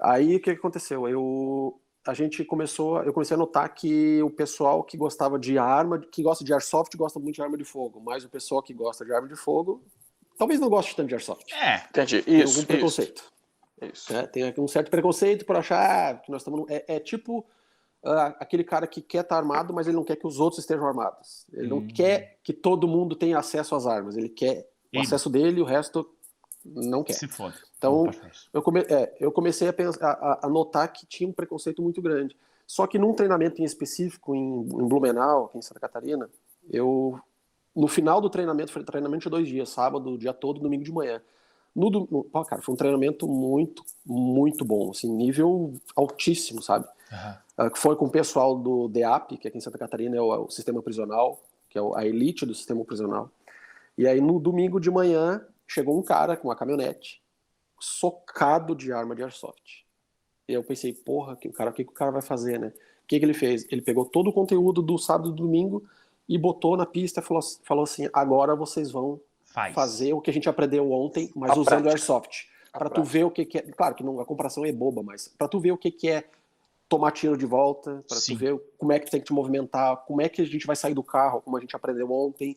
Aí 0.00 0.36
o 0.36 0.40
que 0.40 0.50
aconteceu? 0.50 1.06
Eu 1.06 1.78
a 2.06 2.14
gente 2.14 2.42
começou, 2.46 3.02
eu 3.02 3.12
comecei 3.12 3.34
a 3.34 3.38
notar 3.38 3.74
que 3.74 4.22
o 4.22 4.30
pessoal 4.30 4.82
que 4.82 4.96
gostava 4.96 5.38
de 5.38 5.58
arma, 5.58 5.98
que 5.98 6.22
gosta 6.22 6.42
de 6.42 6.50
airsoft, 6.50 6.96
gosta 6.96 7.20
muito 7.20 7.34
de 7.34 7.42
arma 7.42 7.58
de 7.58 7.64
fogo, 7.64 8.00
mas 8.00 8.24
o 8.24 8.30
pessoal 8.30 8.62
que 8.62 8.72
gosta 8.72 9.04
de 9.04 9.12
arma 9.12 9.28
de 9.28 9.36
fogo, 9.36 9.84
talvez 10.38 10.58
não 10.58 10.70
goste 10.70 10.96
tanto 10.96 11.08
de 11.08 11.14
airsoft. 11.14 11.52
É, 11.52 11.84
entendi. 11.90 12.22
Tem 12.22 12.40
isso, 12.40 12.54
algum 12.54 12.66
preconceito. 12.66 13.22
Isso. 13.82 14.16
É, 14.16 14.26
tem 14.26 14.54
um 14.56 14.66
certo 14.66 14.90
preconceito 14.90 15.44
por 15.44 15.56
achar 15.56 16.22
que 16.22 16.30
nós 16.30 16.40
estamos. 16.40 16.70
É, 16.70 16.96
é 16.96 16.98
tipo 16.98 17.40
uh, 18.02 18.34
aquele 18.38 18.64
cara 18.64 18.86
que 18.86 19.02
quer 19.02 19.20
estar 19.20 19.36
armado, 19.36 19.74
mas 19.74 19.86
ele 19.86 19.96
não 19.96 20.04
quer 20.04 20.16
que 20.16 20.26
os 20.26 20.40
outros 20.40 20.60
estejam 20.60 20.86
armados. 20.86 21.46
Ele 21.52 21.66
hum. 21.66 21.80
não 21.80 21.86
quer 21.86 22.38
que 22.42 22.54
todo 22.54 22.88
mundo 22.88 23.14
tenha 23.14 23.38
acesso 23.38 23.74
às 23.74 23.86
armas. 23.86 24.16
Ele 24.16 24.30
quer 24.30 24.70
o 24.92 24.98
Ele. 24.98 25.06
acesso 25.06 25.30
dele, 25.30 25.60
o 25.60 25.64
resto 25.64 26.08
não 26.64 27.02
quer. 27.02 27.14
Se 27.14 27.28
foda. 27.28 27.54
Então, 27.78 28.10
eu, 28.52 28.62
come, 28.62 28.80
é, 28.80 29.16
eu 29.18 29.32
comecei 29.32 29.68
a, 29.68 29.72
pensar, 29.72 30.04
a, 30.04 30.46
a, 30.46 30.48
notar 30.48 30.92
que 30.92 31.06
tinha 31.06 31.28
um 31.28 31.32
preconceito 31.32 31.80
muito 31.82 32.02
grande. 32.02 32.36
Só 32.66 32.86
que 32.86 32.98
num 32.98 33.14
treinamento 33.14 33.60
em 33.60 33.64
específico 33.64 34.34
em, 34.34 34.60
em 34.60 34.88
Blumenau, 34.88 35.46
aqui 35.46 35.58
em 35.58 35.62
Santa 35.62 35.80
Catarina, 35.80 36.28
eu 36.70 37.18
no 37.74 37.88
final 37.88 38.20
do 38.20 38.28
treinamento, 38.28 38.72
foi 38.72 38.82
treinamento 38.84 39.24
de 39.24 39.30
dois 39.30 39.48
dias, 39.48 39.68
sábado, 39.68 40.10
o 40.10 40.18
dia 40.18 40.32
todo, 40.32 40.60
domingo 40.60 40.84
de 40.84 40.92
manhã. 40.92 41.22
No, 41.74 41.88
no, 41.88 42.24
cara, 42.44 42.60
foi 42.60 42.74
um 42.74 42.76
treinamento 42.76 43.28
muito, 43.28 43.84
muito 44.04 44.64
bom, 44.64 44.90
assim, 44.90 45.08
nível 45.08 45.74
altíssimo, 45.94 46.60
sabe? 46.60 46.84
Uhum. 47.12 47.66
Uh, 47.66 47.76
foi 47.76 47.94
com 47.94 48.06
o 48.06 48.10
pessoal 48.10 48.56
do 48.56 48.88
DEAP, 48.88 49.38
que 49.38 49.48
aqui 49.48 49.56
em 49.56 49.60
Santa 49.60 49.78
Catarina 49.78 50.16
é 50.16 50.20
o, 50.20 50.34
é 50.34 50.38
o 50.38 50.50
sistema 50.50 50.82
prisional, 50.82 51.40
que 51.68 51.78
é 51.78 51.82
a 51.94 52.04
elite 52.04 52.44
do 52.44 52.54
sistema 52.54 52.84
prisional. 52.84 53.30
E 54.00 54.08
aí 54.08 54.18
no 54.18 54.40
domingo 54.40 54.80
de 54.80 54.90
manhã 54.90 55.46
chegou 55.68 55.98
um 55.98 56.02
cara 56.02 56.34
com 56.34 56.48
uma 56.48 56.56
caminhonete, 56.56 57.20
socado 57.78 58.74
de 58.74 58.90
arma 58.94 59.14
de 59.14 59.22
airsoft. 59.22 59.84
E 60.48 60.54
eu 60.54 60.64
pensei, 60.64 60.94
porra, 60.94 61.36
que 61.36 61.48
o 61.48 61.52
cara, 61.52 61.68
o 61.68 61.72
que, 61.74 61.84
que 61.84 61.90
o 61.90 61.94
cara 61.94 62.10
vai 62.10 62.22
fazer, 62.22 62.58
né? 62.58 62.68
O 62.68 63.06
que, 63.06 63.18
que 63.18 63.24
ele 63.26 63.34
fez? 63.34 63.66
Ele 63.70 63.82
pegou 63.82 64.06
todo 64.06 64.30
o 64.30 64.32
conteúdo 64.32 64.80
do 64.80 64.96
sábado 64.96 65.28
e 65.28 65.32
do 65.32 65.42
domingo 65.42 65.84
e 66.26 66.38
botou 66.38 66.78
na 66.78 66.86
pista 66.86 67.20
e 67.20 67.22
falou, 67.22 67.42
falou 67.62 67.84
assim: 67.84 68.08
agora 68.10 68.56
vocês 68.56 68.90
vão 68.90 69.20
Faz. 69.44 69.74
fazer 69.74 70.14
o 70.14 70.20
que 70.22 70.30
a 70.30 70.32
gente 70.32 70.48
aprendeu 70.48 70.90
ontem, 70.90 71.30
mas 71.36 71.50
a 71.50 71.54
usando 71.56 71.66
prática. 71.66 71.90
airsoft. 71.90 72.48
Para 72.72 72.88
tu 72.88 73.04
ver 73.04 73.24
o 73.24 73.30
que, 73.30 73.44
que, 73.44 73.58
é. 73.58 73.62
Claro 73.62 73.94
que 73.94 74.02
não, 74.02 74.18
a 74.18 74.24
comparação 74.24 74.64
é 74.64 74.72
boba, 74.72 75.02
mas 75.02 75.28
para 75.28 75.46
tu 75.46 75.60
ver 75.60 75.72
o 75.72 75.76
que, 75.76 75.90
que 75.90 76.08
é 76.08 76.24
tomar 76.88 77.10
tiro 77.10 77.36
de 77.36 77.44
volta, 77.44 78.02
para 78.08 78.18
tu 78.18 78.34
ver 78.34 78.58
como 78.78 78.92
é 78.92 78.98
que 78.98 79.10
tem 79.10 79.20
que 79.20 79.26
te 79.26 79.32
movimentar, 79.34 79.98
como 80.06 80.22
é 80.22 80.28
que 80.30 80.40
a 80.40 80.46
gente 80.46 80.66
vai 80.66 80.74
sair 80.74 80.94
do 80.94 81.02
carro, 81.02 81.42
como 81.42 81.58
a 81.58 81.60
gente 81.60 81.76
aprendeu 81.76 82.10
ontem. 82.10 82.56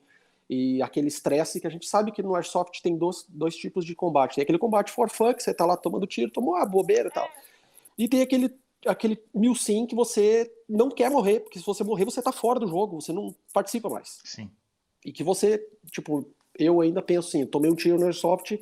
E 0.53 0.83
aquele 0.83 1.07
estresse 1.07 1.59
que 1.59 1.65
a 1.65 1.69
gente 1.69 1.87
sabe 1.87 2.11
que 2.11 2.21
no 2.21 2.35
Airsoft 2.35 2.79
tem 2.83 2.95
dois, 2.95 3.25
dois 3.27 3.55
tipos 3.55 3.83
de 3.83 3.95
combate. 3.95 4.35
Tem 4.35 4.43
aquele 4.43 4.59
combate 4.59 4.91
for 4.91 5.09
fun, 5.09 5.33
que 5.33 5.41
você 5.41 5.51
tá 5.51 5.65
lá 5.65 5.75
tomando 5.75 6.05
tiro, 6.05 6.29
tomou 6.29 6.55
a 6.55 6.63
bobeira 6.63 7.09
e 7.09 7.11
tal. 7.11 7.27
E 7.97 8.07
tem 8.07 8.21
aquele 8.21 8.53
aquele 8.85 9.17
mil 9.33 9.55
sim 9.55 9.85
que 9.85 9.95
você 9.95 10.51
não 10.67 10.91
quer 10.91 11.09
morrer, 11.09 11.39
porque 11.39 11.57
se 11.57 11.65
você 11.65 11.85
morrer, 11.85 12.03
você 12.03 12.21
tá 12.21 12.33
fora 12.33 12.59
do 12.59 12.67
jogo, 12.67 13.01
você 13.01 13.13
não 13.13 13.33
participa 13.53 13.89
mais. 13.89 14.19
Sim. 14.25 14.51
E 15.05 15.11
que 15.11 15.23
você, 15.23 15.65
tipo, 15.89 16.27
eu 16.59 16.81
ainda 16.81 17.01
penso 17.01 17.29
assim, 17.29 17.45
tomei 17.45 17.71
um 17.71 17.75
tiro 17.75 17.97
no 17.97 18.05
Airsoft, 18.05 18.59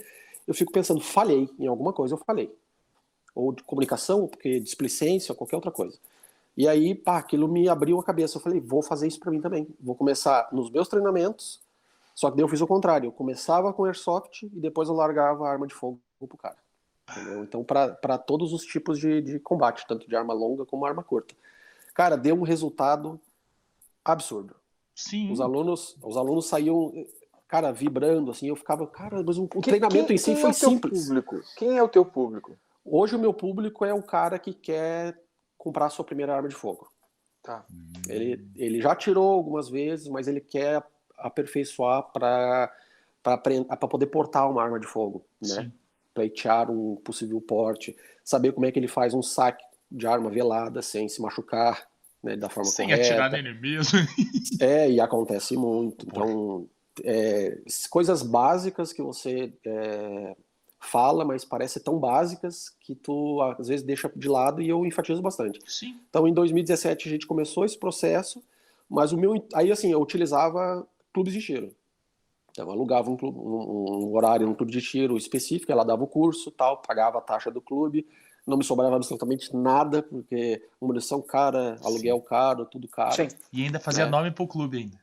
eu 0.48 0.54
fico 0.54 0.72
pensando, 0.72 1.02
falhei 1.02 1.50
em 1.60 1.68
alguma 1.68 1.92
coisa, 1.92 2.14
eu 2.14 2.20
falhei. 2.20 2.56
Ou 3.34 3.52
de 3.52 3.64
comunicação, 3.64 4.28
porque 4.28 4.60
displicência, 4.60 5.32
ou 5.32 5.36
qualquer 5.36 5.56
outra 5.56 5.72
coisa. 5.72 5.98
E 6.56 6.68
aí, 6.68 6.94
pá, 6.94 7.18
aquilo 7.18 7.48
me 7.48 7.68
abriu 7.70 8.00
a 8.00 8.04
cabeça. 8.04 8.38
Eu 8.38 8.42
falei, 8.42 8.60
vou 8.60 8.82
fazer 8.82 9.08
isso 9.08 9.20
para 9.20 9.32
mim 9.32 9.42
também. 9.42 9.68
Vou 9.80 9.96
começar 9.96 10.50
nos 10.52 10.70
meus 10.70 10.88
treinamentos, 10.88 11.61
só 12.22 12.30
que 12.30 12.38
daí 12.38 12.44
eu 12.44 12.48
fiz 12.48 12.62
o 12.62 12.68
contrário. 12.68 13.08
Eu 13.08 13.12
começava 13.12 13.74
com 13.74 13.84
Airsoft 13.84 14.44
e 14.44 14.60
depois 14.60 14.88
eu 14.88 14.94
largava 14.94 15.48
a 15.48 15.52
arma 15.52 15.66
de 15.66 15.74
fogo 15.74 16.00
pro 16.20 16.38
cara. 16.38 16.58
Entendeu? 17.10 17.44
Então, 17.44 17.64
para 17.64 18.16
todos 18.20 18.54
os 18.54 18.62
tipos 18.62 19.00
de, 19.00 19.24
de 19.24 19.40
combate, 19.40 19.88
tanto 19.88 20.08
de 20.08 20.16
arma 20.16 20.32
longa 20.32 20.64
como 20.64 20.86
arma 20.86 21.04
curta. 21.04 21.34
Cara, 21.96 22.16
deu 22.16 22.36
um 22.36 22.44
resultado 22.44 23.20
absurdo. 24.06 24.56
Sim. 24.94 25.32
Os 25.32 25.42
alunos, 25.42 25.98
os 26.00 26.16
alunos 26.16 26.46
saíam, 26.46 26.94
cara, 27.48 27.72
vibrando, 27.72 28.30
assim, 28.30 28.50
eu 28.50 28.56
ficava, 28.56 28.86
cara, 28.86 29.24
mas 29.24 29.40
o, 29.40 29.46
o 29.46 29.62
treinamento 29.62 30.06
quem, 30.06 30.16
em 30.16 30.20
si 30.20 30.36
foi 30.36 30.52
é 30.52 30.54
simples. 30.54 31.08
Público? 31.08 31.42
Quem 31.58 31.76
é 31.76 31.82
o 31.82 31.90
teu 31.90 32.06
público? 32.06 32.56
Hoje 32.86 33.16
o 33.16 33.20
meu 33.20 33.34
público 33.34 33.84
é 33.84 33.96
o 33.96 34.04
cara 34.04 34.38
que 34.38 34.54
quer 34.54 35.20
comprar 35.58 35.88
a 35.88 35.90
sua 35.90 36.06
primeira 36.06 36.36
arma 36.36 36.48
de 36.48 36.56
fogo. 36.56 36.88
Tá. 37.42 37.66
Ele, 38.08 38.48
ele 38.56 38.80
já 38.80 38.96
tirou 38.96 39.32
algumas 39.32 39.70
vezes, 39.70 40.08
mas 40.08 40.28
ele 40.28 40.40
quer 40.40 40.84
aperfeiçoar 41.22 42.04
para 42.12 42.70
poder 43.90 44.08
portar 44.08 44.50
uma 44.50 44.64
arma 44.64 44.80
de 44.80 44.88
fogo, 44.88 45.26
né? 45.42 45.48
Sim 45.48 45.72
pleitear 46.14 46.70
um 46.70 46.96
possível 46.98 47.40
porte, 47.42 47.96
saber 48.24 48.52
como 48.52 48.66
é 48.66 48.72
que 48.72 48.80
ele 48.80 48.88
faz 48.88 49.14
um 49.14 49.22
saque 49.22 49.64
de 49.90 50.08
arma 50.08 50.30
velada 50.30 50.82
sem 50.82 51.08
se 51.10 51.22
machucar, 51.22 51.88
né, 52.24 52.36
da 52.36 52.50
forma 52.50 52.70
sem 52.70 52.88
correta. 52.88 53.08
Atirar 53.08 53.32
nele 53.32 53.54
mesmo. 53.54 54.00
é, 54.60 54.90
e 54.90 55.00
acontece 55.00 55.56
muito. 55.56 56.06
Então, 56.08 56.68
é, 57.04 57.58
coisas 57.90 58.22
básicas 58.22 58.94
que 58.94 59.02
você 59.02 59.52
é, 59.66 60.36
fala, 60.80 61.26
mas 61.26 61.44
parece 61.44 61.80
tão 61.80 61.98
básicas 61.98 62.70
que 62.80 62.96
tu 62.96 63.42
às 63.42 63.68
vezes 63.68 63.86
deixa 63.86 64.12
de 64.16 64.30
lado 64.30 64.62
e 64.62 64.70
eu 64.70 64.86
enfatizo 64.86 65.22
bastante. 65.22 65.60
Sim. 65.66 65.98
Então, 66.10 66.28
em 66.28 66.34
2017 66.34 67.08
a 67.08 67.12
gente 67.12 67.28
começou 67.28 67.66
esse 67.66 67.78
processo, 67.78 68.44
mas 68.90 69.12
o 69.12 69.18
meu 69.18 69.46
aí 69.54 69.72
assim 69.72 69.92
eu 69.92 70.02
utilizava 70.02 70.86
clubes 71.14 71.34
de 71.34 71.42
tiro. 71.42 71.76
Então, 72.52 72.70
alugava 72.70 73.10
um, 73.10 73.16
clube, 73.16 73.38
um, 73.38 74.08
um, 74.08 74.14
horário 74.14 74.46
no 74.46 74.56
clube 74.56 74.72
de 74.72 74.82
tiro 74.82 75.18
específico, 75.18 75.72
ela 75.72 75.86
dava 75.86 76.04
o 76.04 76.08
curso, 76.08 76.52
tal, 76.52 76.82
pagava 76.82 77.18
a 77.18 77.22
taxa 77.22 77.50
do 77.50 77.62
clube, 77.62 78.06
não 78.46 78.58
me 78.58 78.64
sobrava 78.64 78.96
absolutamente 78.96 79.56
nada, 79.56 80.04
porque 80.04 80.62
munição 80.82 81.22
cara, 81.22 81.78
aluguel 81.84 82.18
Sim. 82.18 82.26
caro, 82.28 82.66
tudo 82.66 82.88
caro. 82.88 83.16
Sim. 83.16 83.28
E 83.54 83.64
ainda 83.64 83.80
fazia 83.80 84.04
é. 84.04 84.10
nome 84.10 84.32
pro 84.32 84.48
clube 84.48 84.80
ainda. 84.80 85.00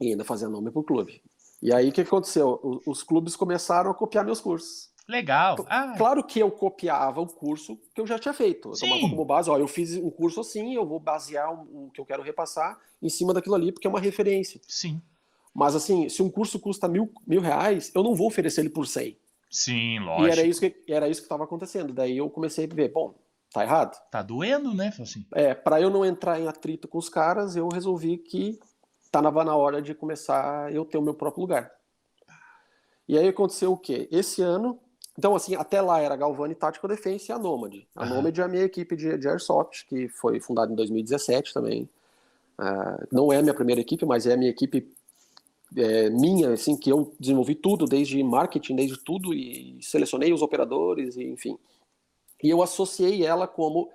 E 0.00 0.10
ainda 0.10 0.24
fazia 0.24 0.48
nome 0.48 0.70
pro 0.70 0.82
clube. 0.82 1.22
E 1.62 1.72
aí 1.72 1.88
o 1.88 1.92
que 1.92 2.00
aconteceu? 2.00 2.80
Os, 2.86 3.02
clubes 3.02 3.36
começaram 3.36 3.90
a 3.90 3.94
copiar 3.94 4.24
meus 4.24 4.40
cursos. 4.40 4.90
Legal. 5.06 5.56
Ah. 5.68 5.94
Claro 5.96 6.22
que 6.24 6.38
eu 6.38 6.50
copiava 6.50 7.20
o 7.20 7.26
curso 7.26 7.78
que 7.94 8.00
eu 8.00 8.06
já 8.06 8.18
tinha 8.18 8.32
feito. 8.32 8.70
Eu 8.70 8.74
Sim. 8.74 8.88
tomava 8.88 9.10
como 9.10 9.24
base, 9.24 9.50
ó, 9.50 9.58
eu 9.58 9.68
fiz 9.68 9.96
um 9.96 10.10
curso 10.10 10.40
assim, 10.40 10.74
eu 10.74 10.86
vou 10.86 11.00
basear 11.00 11.52
o, 11.52 11.86
o 11.86 11.90
que 11.90 12.00
eu 12.00 12.06
quero 12.06 12.22
repassar 12.22 12.78
em 13.02 13.08
cima 13.08 13.34
daquilo 13.34 13.54
ali, 13.54 13.72
porque 13.72 13.86
é 13.86 13.90
uma 13.90 14.00
referência. 14.00 14.60
Sim. 14.66 15.02
Mas 15.54 15.74
assim, 15.74 16.08
se 16.08 16.22
um 16.22 16.30
curso 16.30 16.58
custa 16.58 16.88
mil, 16.88 17.12
mil 17.26 17.40
reais, 17.40 17.90
eu 17.94 18.02
não 18.02 18.14
vou 18.14 18.28
oferecer 18.28 18.60
ele 18.60 18.70
por 18.70 18.86
100. 18.86 19.16
Sim, 19.50 19.98
lógico. 19.98 20.28
E 20.28 20.30
era 20.30 20.42
isso 20.46 20.60
que 20.60 20.84
era 20.88 21.08
isso 21.08 21.20
que 21.20 21.26
estava 21.26 21.44
acontecendo. 21.44 21.92
Daí 21.92 22.16
eu 22.16 22.30
comecei 22.30 22.66
a 22.70 22.74
ver, 22.74 22.92
bom, 22.92 23.14
tá 23.52 23.64
errado. 23.64 24.00
Tá 24.10 24.22
doendo, 24.22 24.72
né, 24.72 24.92
assim. 25.00 25.26
É, 25.32 25.54
para 25.54 25.80
eu 25.80 25.90
não 25.90 26.04
entrar 26.04 26.40
em 26.40 26.46
atrito 26.46 26.86
com 26.86 26.98
os 26.98 27.08
caras, 27.08 27.56
eu 27.56 27.68
resolvi 27.68 28.16
que 28.16 28.58
tava 29.10 29.44
na 29.44 29.56
hora 29.56 29.82
de 29.82 29.92
começar 29.92 30.72
eu 30.72 30.84
ter 30.84 30.98
o 30.98 31.02
meu 31.02 31.14
próprio 31.14 31.42
lugar. 31.42 31.72
E 33.08 33.18
aí 33.18 33.26
aconteceu 33.26 33.72
o 33.72 33.76
quê? 33.76 34.08
Esse 34.12 34.40
ano, 34.40 34.78
então 35.18 35.34
assim, 35.34 35.56
até 35.56 35.80
lá 35.80 36.00
era 36.00 36.14
Galvani 36.14 36.54
Tactical 36.54 36.88
Defense 36.88 37.28
e 37.28 37.32
a 37.32 37.38
Nomad. 37.38 37.74
A 37.96 38.04
uhum. 38.04 38.14
Nomad 38.14 38.38
é 38.38 38.42
a 38.42 38.48
minha 38.48 38.62
equipe 38.62 38.94
de, 38.94 39.18
de 39.18 39.28
Airsoft, 39.28 39.84
que 39.88 40.08
foi 40.08 40.38
fundada 40.38 40.72
em 40.72 40.76
2017 40.76 41.52
também. 41.52 41.90
Uh, 42.56 43.06
não 43.10 43.32
é 43.32 43.38
a 43.38 43.42
minha 43.42 43.54
primeira 43.54 43.80
equipe, 43.80 44.06
mas 44.06 44.26
é 44.26 44.34
a 44.34 44.36
minha 44.36 44.50
equipe 44.50 44.94
é, 45.76 46.10
minha, 46.10 46.52
assim, 46.52 46.76
que 46.76 46.90
eu 46.90 47.14
desenvolvi 47.18 47.54
tudo, 47.54 47.84
desde 47.84 48.22
marketing, 48.22 48.76
desde 48.76 48.98
tudo, 48.98 49.32
e 49.32 49.78
selecionei 49.82 50.32
os 50.32 50.42
operadores, 50.42 51.16
e, 51.16 51.24
enfim. 51.24 51.58
E 52.42 52.50
eu 52.50 52.62
associei 52.62 53.24
ela 53.24 53.46
como. 53.46 53.90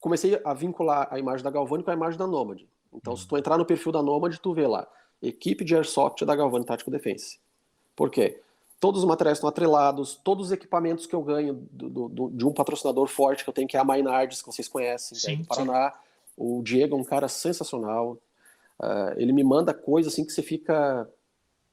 Comecei 0.00 0.40
a 0.44 0.54
vincular 0.54 1.08
a 1.10 1.18
imagem 1.18 1.42
da 1.42 1.50
Galvani 1.50 1.82
com 1.82 1.90
a 1.90 1.94
imagem 1.94 2.16
da 2.16 2.26
Nomad. 2.26 2.62
Então, 2.92 3.16
se 3.16 3.26
tu 3.26 3.36
entrar 3.36 3.58
no 3.58 3.66
perfil 3.66 3.90
da 3.90 4.00
Nomad, 4.00 4.36
tu 4.36 4.54
vê 4.54 4.66
lá, 4.66 4.86
equipe 5.20 5.64
de 5.64 5.74
Airsoft 5.74 6.24
da 6.24 6.36
Galvani 6.36 6.64
Tático 6.64 6.90
Defense. 6.90 7.40
Por 7.96 8.10
quê? 8.10 8.40
Todos 8.78 9.02
os 9.02 9.08
materiais 9.08 9.38
estão 9.38 9.48
atrelados, 9.48 10.14
todos 10.22 10.46
os 10.46 10.52
equipamentos 10.52 11.04
que 11.04 11.14
eu 11.14 11.22
ganho 11.22 11.66
do, 11.72 12.08
do, 12.08 12.30
de 12.30 12.46
um 12.46 12.52
patrocinador 12.52 13.08
forte 13.08 13.42
que 13.42 13.50
eu 13.50 13.54
tenho, 13.54 13.66
que 13.66 13.76
é 13.76 13.80
a 13.80 13.84
Maynards, 13.84 14.40
que 14.40 14.46
vocês 14.46 14.68
conhecem, 14.68 15.18
sim, 15.18 15.36
do 15.38 15.48
Paraná. 15.48 15.90
Sim. 15.90 15.96
O 16.36 16.62
Diego 16.62 16.96
é 16.96 17.00
um 17.00 17.04
cara 17.04 17.26
sensacional. 17.26 18.16
Uh, 18.80 19.14
ele 19.16 19.32
me 19.32 19.42
manda 19.42 19.74
coisa 19.74 20.08
assim 20.08 20.24
que 20.24 20.32
você 20.32 20.42
fica. 20.42 21.08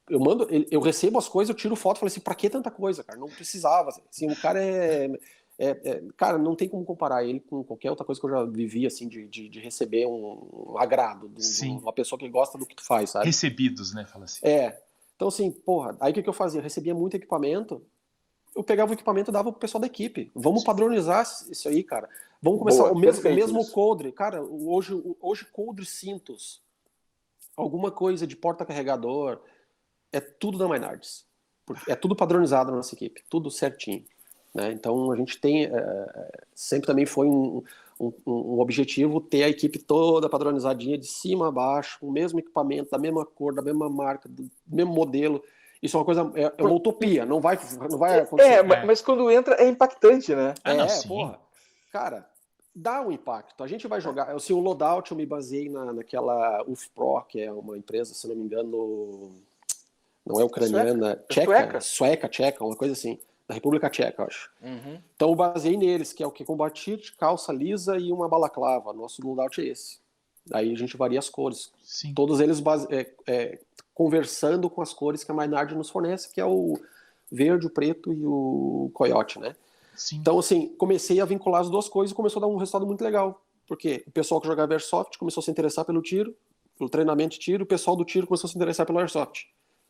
Eu 0.08 0.20
mando, 0.20 0.46
eu 0.70 0.80
recebo 0.80 1.18
as 1.18 1.28
coisas, 1.28 1.48
eu 1.50 1.56
tiro 1.56 1.74
foto 1.74 1.96
e 1.96 2.00
falo 2.00 2.08
assim, 2.08 2.20
pra 2.20 2.34
que 2.34 2.48
tanta 2.48 2.70
coisa, 2.70 3.02
cara? 3.02 3.18
Não 3.18 3.28
precisava. 3.28 3.90
Assim, 4.08 4.30
o 4.30 4.36
cara 4.36 4.62
é, 4.62 5.10
é, 5.58 5.68
é, 5.68 6.02
Cara, 6.16 6.38
não 6.38 6.54
tem 6.54 6.68
como 6.68 6.84
comparar 6.84 7.24
ele 7.24 7.40
com 7.40 7.64
qualquer 7.64 7.90
outra 7.90 8.04
coisa 8.04 8.20
que 8.20 8.26
eu 8.26 8.30
já 8.30 8.44
vivi, 8.44 8.86
assim, 8.86 9.08
de, 9.08 9.26
de, 9.26 9.48
de 9.48 9.60
receber 9.60 10.06
um, 10.06 10.72
um 10.72 10.78
agrado 10.78 11.28
de, 11.28 11.60
de, 11.60 11.68
uma 11.68 11.92
pessoa 11.92 12.18
que 12.18 12.28
gosta 12.28 12.58
do 12.58 12.66
que 12.66 12.76
tu 12.76 12.84
faz, 12.84 13.10
sabe? 13.10 13.26
Recebidos, 13.26 13.94
né? 13.94 14.04
Fala 14.04 14.26
assim. 14.26 14.46
É. 14.46 14.80
Então, 15.16 15.28
assim, 15.28 15.50
porra, 15.50 15.96
aí 15.98 16.12
o 16.12 16.14
que, 16.14 16.22
que 16.22 16.28
eu 16.28 16.34
fazia? 16.34 16.60
Eu 16.60 16.64
recebia 16.64 16.94
muito 16.94 17.16
equipamento, 17.16 17.82
eu 18.54 18.62
pegava 18.62 18.90
o 18.90 18.94
equipamento 18.94 19.30
e 19.30 19.32
dava 19.32 19.50
pro 19.50 19.60
pessoal 19.60 19.80
da 19.80 19.86
equipe. 19.86 20.30
Vamos 20.34 20.62
padronizar 20.62 21.22
isso 21.50 21.68
aí, 21.68 21.82
cara. 21.82 22.08
Vamos 22.40 22.58
começar 22.58 22.82
Boa, 22.82 22.92
o 22.92 22.98
mesmo, 22.98 23.22
mesmo 23.22 23.66
coldre. 23.70 24.12
Cara, 24.12 24.42
hoje, 24.42 24.92
hoje 25.20 25.46
coldre 25.46 25.86
cintos 25.86 26.62
alguma 27.56 27.90
coisa 27.90 28.26
de 28.26 28.36
porta-carregador, 28.36 29.40
é 30.12 30.20
tudo 30.20 30.58
da 30.58 30.68
Maynards. 30.68 31.24
É 31.88 31.96
tudo 31.96 32.14
padronizado 32.14 32.70
na 32.70 32.76
nossa 32.76 32.94
equipe, 32.94 33.22
tudo 33.28 33.50
certinho. 33.50 34.04
Né? 34.54 34.72
Então 34.72 35.10
a 35.10 35.16
gente 35.16 35.38
tem, 35.40 35.64
é, 35.64 36.30
sempre 36.54 36.86
também 36.86 37.04
foi 37.04 37.26
um, 37.26 37.62
um, 37.98 38.12
um, 38.26 38.60
objetivo 38.60 39.20
ter 39.20 39.42
a 39.42 39.48
equipe 39.48 39.78
toda 39.78 40.28
padronizadinha, 40.28 40.96
de 40.96 41.06
cima 41.06 41.48
a 41.48 41.52
baixo, 41.52 41.98
com 42.00 42.06
o 42.06 42.12
mesmo 42.12 42.38
equipamento, 42.38 42.90
da 42.90 42.98
mesma 42.98 43.26
cor, 43.26 43.54
da 43.54 43.62
mesma 43.62 43.88
marca, 43.88 44.28
do 44.28 44.48
mesmo 44.66 44.92
modelo. 44.92 45.42
Isso 45.82 45.96
é 45.96 46.00
uma 46.00 46.06
coisa, 46.06 46.32
é, 46.34 46.52
é 46.56 46.62
uma 46.62 46.72
utopia, 46.72 47.26
não 47.26 47.40
vai, 47.40 47.58
não 47.90 47.98
vai 47.98 48.20
acontecer. 48.20 48.48
É, 48.48 48.62
mas 48.62 49.02
quando 49.02 49.30
entra 49.30 49.56
é 49.56 49.68
impactante, 49.68 50.34
né? 50.34 50.54
Ah, 50.64 50.74
não, 50.74 50.84
é, 50.84 50.88
sim. 50.88 51.08
porra. 51.08 51.38
Cara, 51.92 52.28
dá 52.76 53.00
um 53.00 53.10
impacto. 53.10 53.64
A 53.64 53.66
gente 53.66 53.88
vai 53.88 54.00
jogar. 54.02 54.30
Assim, 54.30 54.52
o 54.52 54.60
Loadout 54.60 55.10
eu 55.10 55.16
me 55.16 55.24
baseei 55.24 55.70
na, 55.70 55.94
naquela 55.94 56.62
UFPRO, 56.68 57.22
que 57.26 57.40
é 57.40 57.50
uma 57.50 57.78
empresa, 57.78 58.12
se 58.12 58.28
não 58.28 58.36
me 58.36 58.42
engano, 58.42 59.32
não 60.26 60.38
é 60.38 60.44
ucraniana, 60.44 61.18
sueca, 61.30 61.52
tcheca, 61.52 61.80
sueca, 61.80 62.28
tcheca, 62.28 62.64
uma 62.64 62.76
coisa 62.76 62.92
assim. 62.92 63.18
da 63.48 63.54
República 63.54 63.88
Tcheca, 63.88 64.24
acho. 64.24 64.50
Uhum. 64.60 65.00
Então 65.14 65.30
eu 65.30 65.34
baseei 65.34 65.76
neles, 65.76 66.12
que 66.12 66.22
é 66.22 66.26
o 66.26 66.30
que? 66.30 66.44
Combatir, 66.44 67.14
calça 67.16 67.50
lisa 67.50 67.96
e 67.96 68.12
uma 68.12 68.28
balaclava. 68.28 68.92
Nosso 68.92 69.26
loadout 69.26 69.58
é 69.60 69.64
esse. 69.64 69.98
Aí 70.52 70.72
a 70.72 70.76
gente 70.76 70.96
varia 70.96 71.18
as 71.18 71.30
cores. 71.30 71.72
Sim. 71.82 72.12
Todos 72.12 72.40
eles 72.40 72.60
base... 72.60 72.86
é, 72.90 73.10
é, 73.26 73.58
conversando 73.94 74.68
com 74.68 74.82
as 74.82 74.92
cores 74.92 75.24
que 75.24 75.30
a 75.30 75.34
Maynard 75.34 75.74
nos 75.74 75.88
fornece, 75.88 76.32
que 76.32 76.40
é 76.40 76.44
o 76.44 76.78
verde, 77.32 77.66
o 77.66 77.70
preto 77.70 78.12
e 78.12 78.24
o 78.24 78.90
coiote, 78.92 79.38
né? 79.38 79.56
Sim. 79.96 80.16
Então, 80.16 80.38
assim, 80.38 80.68
comecei 80.76 81.20
a 81.20 81.24
vincular 81.24 81.60
as 81.60 81.70
duas 81.70 81.88
coisas 81.88 82.12
e 82.12 82.14
começou 82.14 82.40
a 82.40 82.46
dar 82.46 82.52
um 82.52 82.56
resultado 82.56 82.86
muito 82.86 83.02
legal. 83.02 83.42
Porque 83.66 84.04
o 84.06 84.10
pessoal 84.10 84.40
que 84.40 84.46
jogava 84.46 84.72
Airsoft 84.72 85.18
começou 85.18 85.40
a 85.40 85.44
se 85.44 85.50
interessar 85.50 85.84
pelo 85.84 86.00
tiro, 86.00 86.34
pelo 86.78 86.88
treinamento 86.88 87.34
de 87.34 87.40
tiro, 87.40 87.64
o 87.64 87.66
pessoal 87.66 87.96
do 87.96 88.04
tiro 88.04 88.26
começou 88.26 88.46
a 88.46 88.50
se 88.50 88.56
interessar 88.56 88.86
pelo 88.86 88.98
Airsoft. 88.98 89.46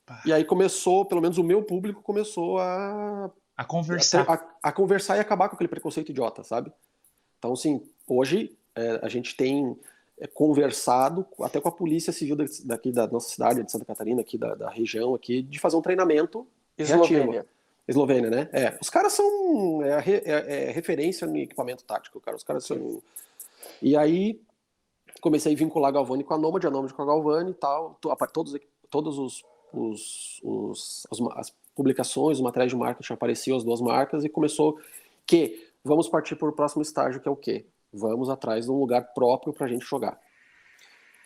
Pá. 0.06 0.22
E 0.24 0.32
aí 0.32 0.44
começou, 0.44 1.04
pelo 1.04 1.20
menos 1.20 1.36
o 1.36 1.44
meu 1.44 1.62
público 1.62 2.00
começou 2.00 2.58
a, 2.58 3.30
a 3.56 3.64
conversar. 3.64 4.24
a, 4.30 4.68
a 4.68 4.72
conversar 4.72 5.16
e 5.16 5.20
acabar 5.20 5.48
com 5.48 5.56
aquele 5.56 5.68
preconceito 5.68 6.10
idiota, 6.10 6.44
sabe? 6.44 6.72
Então, 7.38 7.52
assim, 7.52 7.82
hoje 8.06 8.56
é, 8.74 9.00
a 9.02 9.08
gente 9.08 9.36
tem 9.36 9.76
é, 10.18 10.26
conversado 10.26 11.26
até 11.40 11.60
com 11.60 11.68
a 11.68 11.72
polícia 11.72 12.12
civil 12.12 12.36
daqui 12.64 12.92
da 12.92 13.06
nossa 13.08 13.28
cidade, 13.28 13.62
de 13.62 13.70
Santa 13.70 13.84
Catarina, 13.84 14.20
aqui 14.20 14.38
da, 14.38 14.54
da 14.54 14.70
região 14.70 15.14
aqui, 15.14 15.42
de 15.42 15.58
fazer 15.58 15.76
um 15.76 15.82
treinamento 15.82 16.46
Eslovênia. 16.78 17.32
reativo. 17.32 17.55
Eslovênia, 17.86 18.30
né? 18.30 18.48
É, 18.52 18.76
os 18.80 18.90
caras 18.90 19.12
são 19.12 19.82
é, 19.82 20.10
é, 20.10 20.68
é, 20.68 20.70
referência 20.72 21.26
no 21.26 21.36
equipamento 21.36 21.84
tático, 21.84 22.20
cara. 22.20 22.36
Os 22.36 22.42
caras 22.42 22.64
são. 22.64 23.00
E 23.80 23.96
aí 23.96 24.40
comecei 25.20 25.52
a 25.52 25.56
vincular 25.56 25.90
a 25.90 25.92
Galvani 25.92 26.24
com 26.24 26.34
a 26.34 26.38
Nomad, 26.38 26.64
a 26.64 26.70
Nomad 26.70 26.92
com 26.92 27.02
a 27.02 27.06
Galvani 27.06 27.50
e 27.50 27.54
tal. 27.54 27.98
Todos, 28.32 28.56
todos 28.90 29.18
os, 29.18 29.44
os, 29.72 30.40
os 30.42 31.06
as, 31.10 31.20
as, 31.36 31.54
publicações, 31.74 32.38
os 32.38 32.42
materiais 32.42 32.72
de 32.72 32.76
marketing 32.76 33.12
apareciam 33.12 33.56
as 33.56 33.62
duas 33.62 33.80
marcas 33.80 34.24
e 34.24 34.28
começou 34.28 34.78
que 35.26 35.68
vamos 35.84 36.08
partir 36.08 36.34
para 36.34 36.48
o 36.48 36.52
próximo 36.52 36.82
estágio, 36.82 37.20
que 37.20 37.28
é 37.28 37.30
o 37.30 37.36
quê? 37.36 37.66
Vamos 37.92 38.30
atrás 38.30 38.64
de 38.64 38.70
um 38.70 38.78
lugar 38.78 39.12
próprio 39.14 39.52
para 39.52 39.66
a 39.66 39.68
gente 39.68 39.84
jogar. 39.84 40.18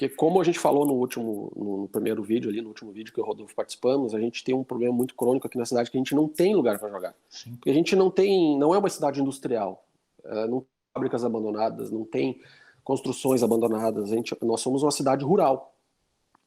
Porque 0.01 0.17
como 0.17 0.41
a 0.41 0.45
gente 0.45 0.59
falou 0.59 0.87
no 0.87 0.95
último, 0.95 1.53
no 1.55 1.87
primeiro 1.87 2.23
vídeo 2.23 2.49
ali, 2.49 2.63
no 2.63 2.69
último 2.69 2.91
vídeo 2.91 3.13
que 3.13 3.21
o 3.21 3.25
Rodolfo 3.25 3.55
participamos, 3.55 4.15
a 4.15 4.19
gente 4.19 4.43
tem 4.43 4.55
um 4.55 4.65
problema 4.65 4.95
muito 4.95 5.15
crônico 5.15 5.47
aqui 5.47 5.59
na 5.59 5.67
cidade 5.67 5.91
que 5.91 5.97
a 5.99 6.01
gente 6.01 6.15
não 6.15 6.27
tem 6.27 6.55
lugar 6.55 6.79
para 6.79 6.89
jogar. 6.89 7.15
Sim. 7.29 7.57
Porque 7.57 7.69
a 7.69 7.75
gente 7.75 7.95
não 7.95 8.11
tem, 8.11 8.59
não 8.59 8.75
é 8.75 8.79
uma 8.79 8.89
cidade 8.89 9.21
industrial, 9.21 9.85
não 10.25 10.61
tem 10.61 10.69
fábricas 10.95 11.23
abandonadas, 11.23 11.91
não 11.91 12.07
tem 12.07 12.41
construções 12.83 13.43
abandonadas. 13.43 14.11
A 14.11 14.17
gente, 14.17 14.35
nós 14.41 14.63
somos 14.63 14.83
uma 14.83 14.91
cidade 14.91 15.23
rural. 15.23 15.75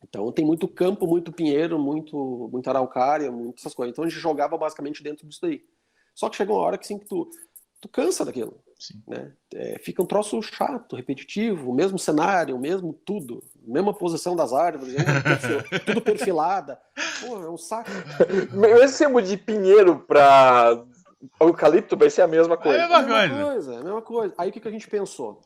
Então 0.03 0.31
tem 0.31 0.43
muito 0.43 0.67
campo, 0.67 1.05
muito 1.05 1.31
pinheiro, 1.31 1.77
muito, 1.77 2.49
muita 2.51 2.71
araucária, 2.71 3.31
muitas 3.31 3.71
coisas. 3.75 3.93
Então 3.93 4.03
a 4.03 4.09
gente 4.09 4.19
jogava 4.19 4.57
basicamente 4.57 5.03
dentro 5.03 5.27
disso 5.27 5.41
daí. 5.43 5.63
Só 6.15 6.27
que 6.27 6.37
chegou 6.37 6.57
uma 6.57 6.65
hora 6.65 6.77
que 6.79 6.87
sim, 6.87 6.97
que 6.97 7.05
tu, 7.05 7.29
tu 7.83 7.89
cansa 7.89 8.23
daquilo. 8.23 8.63
Sim. 8.79 9.03
Né? 9.05 9.33
É, 9.53 9.77
fica 9.79 10.01
um 10.01 10.05
troço 10.05 10.41
chato, 10.41 10.95
repetitivo, 10.95 11.69
o 11.69 11.75
mesmo 11.75 11.99
cenário, 11.99 12.55
o 12.55 12.59
mesmo 12.59 12.93
tudo, 12.93 13.43
mesma 13.61 13.93
posição 13.93 14.37
das 14.37 14.53
árvores, 14.53 14.95
perfil, 15.21 15.81
tudo 15.85 16.01
perfilada. 16.01 16.79
Pô, 17.19 17.43
é 17.43 17.49
um 17.49 17.57
saco. 17.57 17.89
Esse 18.81 18.95
sebo 18.95 19.21
de 19.21 19.35
pinheiro 19.35 19.99
para 19.99 20.81
eucalipto 21.41 21.97
vai 21.97 22.09
ser 22.09 22.21
a 22.21 22.27
mesma 22.27 22.55
coisa. 22.55 22.79
É 22.79 22.83
a 22.83 23.01
mesma 23.01 23.21
É 23.21 23.25
a 23.25 23.27
mesma 23.27 23.35
coisa. 23.35 23.51
coisa, 23.51 23.73
é 23.73 23.77
a 23.77 23.83
mesma 23.83 24.01
coisa. 24.01 24.33
Aí 24.37 24.49
o 24.49 24.53
que, 24.53 24.61
que 24.61 24.67
a 24.67 24.71
gente 24.71 24.89
pensou? 24.89 25.41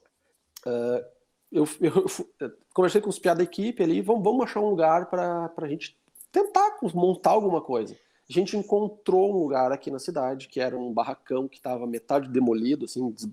Uh, 0.66 1.04
eu, 1.52 1.68
eu, 1.82 2.06
eu, 2.40 2.52
conversei 2.72 3.02
com 3.02 3.10
os 3.10 3.18
piadas 3.18 3.40
da 3.40 3.52
equipe 3.52 3.82
ali, 3.82 4.02
vamos, 4.02 4.24
vamos 4.24 4.44
achar 4.44 4.60
um 4.60 4.70
lugar 4.70 5.08
para 5.08 5.52
a 5.58 5.68
gente 5.68 5.98
tentar 6.32 6.78
montar 6.94 7.32
alguma 7.32 7.62
coisa. 7.62 7.96
A 8.30 8.34
gente 8.34 8.58
encontrou 8.58 9.32
um 9.32 9.40
lugar 9.40 9.72
aqui 9.72 9.90
na 9.90 10.00
cidade 10.00 10.48
que 10.48 10.60
era 10.60 10.78
um 10.78 10.94
barracão 10.94 11.48
que 11.48 11.58
estava 11.58 11.88
metade 11.88 12.28
demolido, 12.28 12.86
assim, 12.86 13.10
des... 13.12 13.28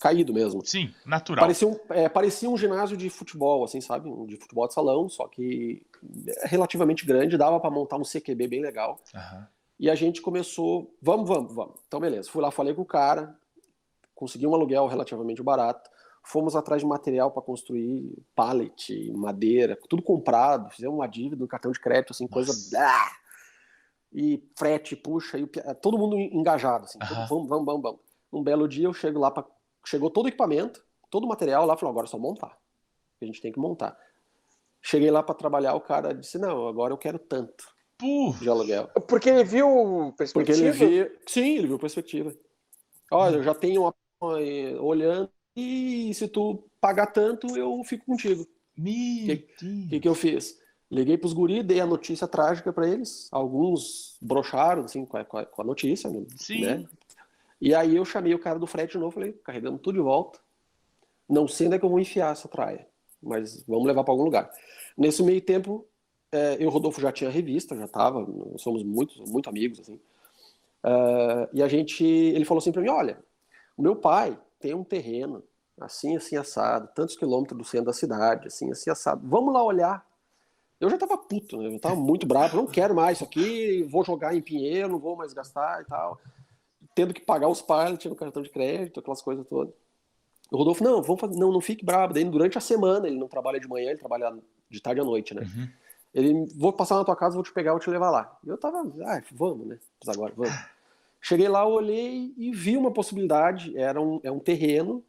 caído 0.00 0.32
mesmo. 0.32 0.64
Sim, 0.64 0.94
natural. 1.04 1.44
Parecia 1.44 1.68
um, 1.68 1.78
é, 1.90 2.08
parecia 2.08 2.48
um 2.48 2.56
ginásio 2.56 2.96
de 2.96 3.10
futebol, 3.10 3.64
assim, 3.64 3.80
sabe? 3.80 4.10
De 4.26 4.36
futebol 4.36 4.66
de 4.66 4.74
salão, 4.74 5.08
só 5.08 5.28
que 5.28 5.84
relativamente 6.44 7.04
grande, 7.04 7.36
dava 7.36 7.60
para 7.60 7.70
montar 7.70 7.96
um 7.96 8.02
CQB 8.02 8.48
bem 8.48 8.62
legal. 8.62 8.98
Uhum. 9.14 9.44
E 9.78 9.90
a 9.90 9.94
gente 9.94 10.22
começou, 10.22 10.94
vamos, 11.00 11.28
vamos, 11.28 11.54
vamos. 11.54 11.74
Então, 11.86 12.00
beleza. 12.00 12.30
Fui 12.30 12.40
lá, 12.40 12.50
falei 12.50 12.72
com 12.72 12.82
o 12.82 12.86
cara, 12.86 13.36
consegui 14.14 14.46
um 14.46 14.54
aluguel 14.54 14.86
relativamente 14.86 15.42
barato. 15.42 15.90
Fomos 16.24 16.54
atrás 16.54 16.80
de 16.80 16.86
material 16.86 17.32
para 17.32 17.42
construir 17.42 18.16
pallet, 18.34 19.10
madeira, 19.12 19.76
tudo 19.88 20.00
comprado. 20.00 20.70
Fizemos 20.70 20.94
uma 20.94 21.08
dívida, 21.08 21.44
um 21.44 21.48
cartão 21.48 21.72
de 21.72 21.80
crédito, 21.80 22.12
assim, 22.12 22.28
coisa. 22.28 22.52
Blá, 22.70 23.10
e 24.12 24.42
frete, 24.56 24.94
puxa, 24.94 25.38
e 25.38 25.46
todo 25.80 25.98
mundo 25.98 26.16
engajado, 26.16 26.84
assim. 26.84 26.98
Todo, 26.98 27.26
vamos, 27.28 27.48
vamos, 27.48 27.66
vamos, 27.66 27.82
vamos. 27.82 28.00
Um 28.32 28.42
belo 28.42 28.68
dia 28.68 28.86
eu 28.86 28.92
chego 28.92 29.18
lá, 29.18 29.30
pra, 29.30 29.44
chegou 29.84 30.10
todo 30.10 30.26
o 30.26 30.28
equipamento, 30.28 30.84
todo 31.10 31.24
o 31.24 31.28
material 31.28 31.66
lá, 31.66 31.76
falou: 31.76 31.90
agora 31.90 32.06
é 32.06 32.10
só 32.10 32.18
montar. 32.18 32.56
A 33.20 33.24
gente 33.24 33.40
tem 33.40 33.52
que 33.52 33.58
montar. 33.58 33.96
Cheguei 34.80 35.10
lá 35.10 35.22
para 35.22 35.34
trabalhar, 35.34 35.74
o 35.74 35.80
cara 35.80 36.12
disse: 36.12 36.38
não, 36.38 36.66
agora 36.68 36.92
eu 36.92 36.98
quero 36.98 37.18
tanto 37.18 37.64
Puh. 37.98 38.34
de 38.40 38.48
aluguel. 38.48 38.88
Porque 39.08 39.30
ele 39.30 39.44
viu 39.44 40.12
perspectiva? 40.16 40.58
Porque 40.70 40.84
ele 40.84 41.04
viu. 41.04 41.18
Sim, 41.26 41.56
ele 41.58 41.66
viu 41.68 41.78
perspectiva. 41.78 42.34
Olha, 43.10 43.36
eu 43.36 43.42
já 43.42 43.54
tenho 43.54 43.82
uma 43.82 43.94
olhando 44.80 45.30
e 45.54 46.12
se 46.14 46.28
tu 46.28 46.68
pagar 46.80 47.08
tanto, 47.08 47.56
eu 47.56 47.82
fico 47.84 48.06
contigo. 48.06 48.42
O 48.42 48.82
que, 48.82 49.46
que, 49.90 50.00
que 50.00 50.08
eu 50.08 50.14
fiz? 50.14 50.58
Liguei 50.92 51.16
pros 51.16 51.32
guri, 51.32 51.62
dei 51.62 51.80
a 51.80 51.86
notícia 51.86 52.28
trágica 52.28 52.70
para 52.70 52.86
eles. 52.86 53.26
Alguns 53.32 54.18
brocharam, 54.20 54.84
assim, 54.84 55.06
com 55.06 55.16
a, 55.16 55.24
com 55.24 55.62
a 55.62 55.64
notícia, 55.64 56.10
né? 56.10 56.22
Sim. 56.36 56.86
E 57.58 57.74
aí 57.74 57.96
eu 57.96 58.04
chamei 58.04 58.34
o 58.34 58.38
cara 58.38 58.58
do 58.58 58.66
frete 58.66 58.92
de 58.92 58.98
novo, 58.98 59.14
falei, 59.14 59.32
carregando 59.42 59.78
tudo 59.78 59.94
de 59.94 60.02
volta. 60.02 60.38
Não 61.26 61.48
sei 61.48 61.66
onde 61.66 61.76
é 61.76 61.78
que 61.78 61.84
eu 61.86 61.88
vou 61.88 61.98
enfiar 61.98 62.32
essa 62.32 62.46
traia, 62.46 62.86
mas 63.22 63.64
vamos 63.66 63.86
levar 63.86 64.04
para 64.04 64.12
algum 64.12 64.24
lugar. 64.24 64.50
Nesse 64.94 65.22
meio 65.22 65.40
tempo, 65.40 65.86
é, 66.30 66.58
eu, 66.60 66.68
Rodolfo, 66.68 67.00
já 67.00 67.10
tinha 67.10 67.30
revista, 67.30 67.74
já 67.74 67.88
tava, 67.88 68.26
somos 68.58 68.82
muito, 68.82 69.22
muito 69.26 69.48
amigos, 69.48 69.80
assim. 69.80 69.94
Uh, 70.84 71.48
e 71.54 71.62
a 71.62 71.68
gente, 71.68 72.04
ele 72.04 72.44
falou 72.44 72.58
assim 72.58 72.72
para 72.72 72.82
mim, 72.82 72.88
olha, 72.88 73.18
o 73.78 73.82
meu 73.82 73.96
pai 73.96 74.38
tem 74.60 74.74
um 74.74 74.84
terreno, 74.84 75.42
assim, 75.80 76.16
assim, 76.16 76.36
assado, 76.36 76.90
tantos 76.94 77.16
quilômetros 77.16 77.56
do 77.56 77.64
centro 77.64 77.86
da 77.86 77.92
cidade, 77.94 78.48
assim, 78.48 78.70
assim, 78.70 78.90
assado. 78.90 79.26
Vamos 79.26 79.54
lá 79.54 79.64
olhar. 79.64 80.11
Eu 80.82 80.90
já 80.90 80.98
tava 80.98 81.16
puto, 81.16 81.58
né? 81.58 81.72
Eu 81.72 81.78
tava 81.78 81.94
muito 81.94 82.26
bravo, 82.26 82.56
não 82.56 82.66
quero 82.66 82.92
mais 82.92 83.18
isso 83.18 83.24
aqui, 83.24 83.84
vou 83.84 84.04
jogar 84.04 84.34
em 84.34 84.40
Pinheiro, 84.40 84.88
não 84.88 84.98
vou 84.98 85.14
mais 85.16 85.32
gastar 85.32 85.80
e 85.80 85.84
tal. 85.84 86.20
Tendo 86.92 87.14
que 87.14 87.20
pagar 87.20 87.46
os 87.46 87.62
pilots 87.62 88.04
no 88.10 88.16
cartão 88.16 88.42
de 88.42 88.50
crédito, 88.50 88.98
aquelas 88.98 89.22
coisas 89.22 89.46
todas. 89.46 89.72
O 90.50 90.56
Rodolfo, 90.56 90.82
não, 90.82 91.00
vamos 91.00 91.20
fazer, 91.20 91.38
não, 91.38 91.52
não 91.52 91.60
fique 91.60 91.84
bravo. 91.84 92.12
Daí 92.12 92.24
durante 92.24 92.58
a 92.58 92.60
semana, 92.60 93.06
ele 93.06 93.16
não 93.16 93.28
trabalha 93.28 93.60
de 93.60 93.68
manhã, 93.68 93.90
ele 93.90 93.98
trabalha 94.00 94.36
de 94.68 94.80
tarde 94.80 95.00
à 95.00 95.04
noite, 95.04 95.32
né? 95.34 95.42
Uhum. 95.42 95.68
Ele, 96.12 96.46
vou 96.56 96.72
passar 96.72 96.96
na 96.96 97.04
tua 97.04 97.14
casa, 97.14 97.36
vou 97.36 97.44
te 97.44 97.52
pegar, 97.52 97.70
vou 97.70 97.80
te 97.80 97.88
levar 97.88 98.10
lá. 98.10 98.36
Eu 98.44 98.58
tava, 98.58 98.82
ah, 99.04 99.22
vamos, 99.30 99.64
né? 99.68 99.78
Mas 100.04 100.16
agora, 100.16 100.34
vamos. 100.36 100.52
Cheguei 101.20 101.48
lá, 101.48 101.64
olhei 101.64 102.34
e 102.36 102.50
vi 102.50 102.76
uma 102.76 102.90
possibilidade. 102.90 103.78
Era 103.78 104.00
um, 104.00 104.18
é 104.24 104.32
um 104.32 104.40
terreno 104.40 105.04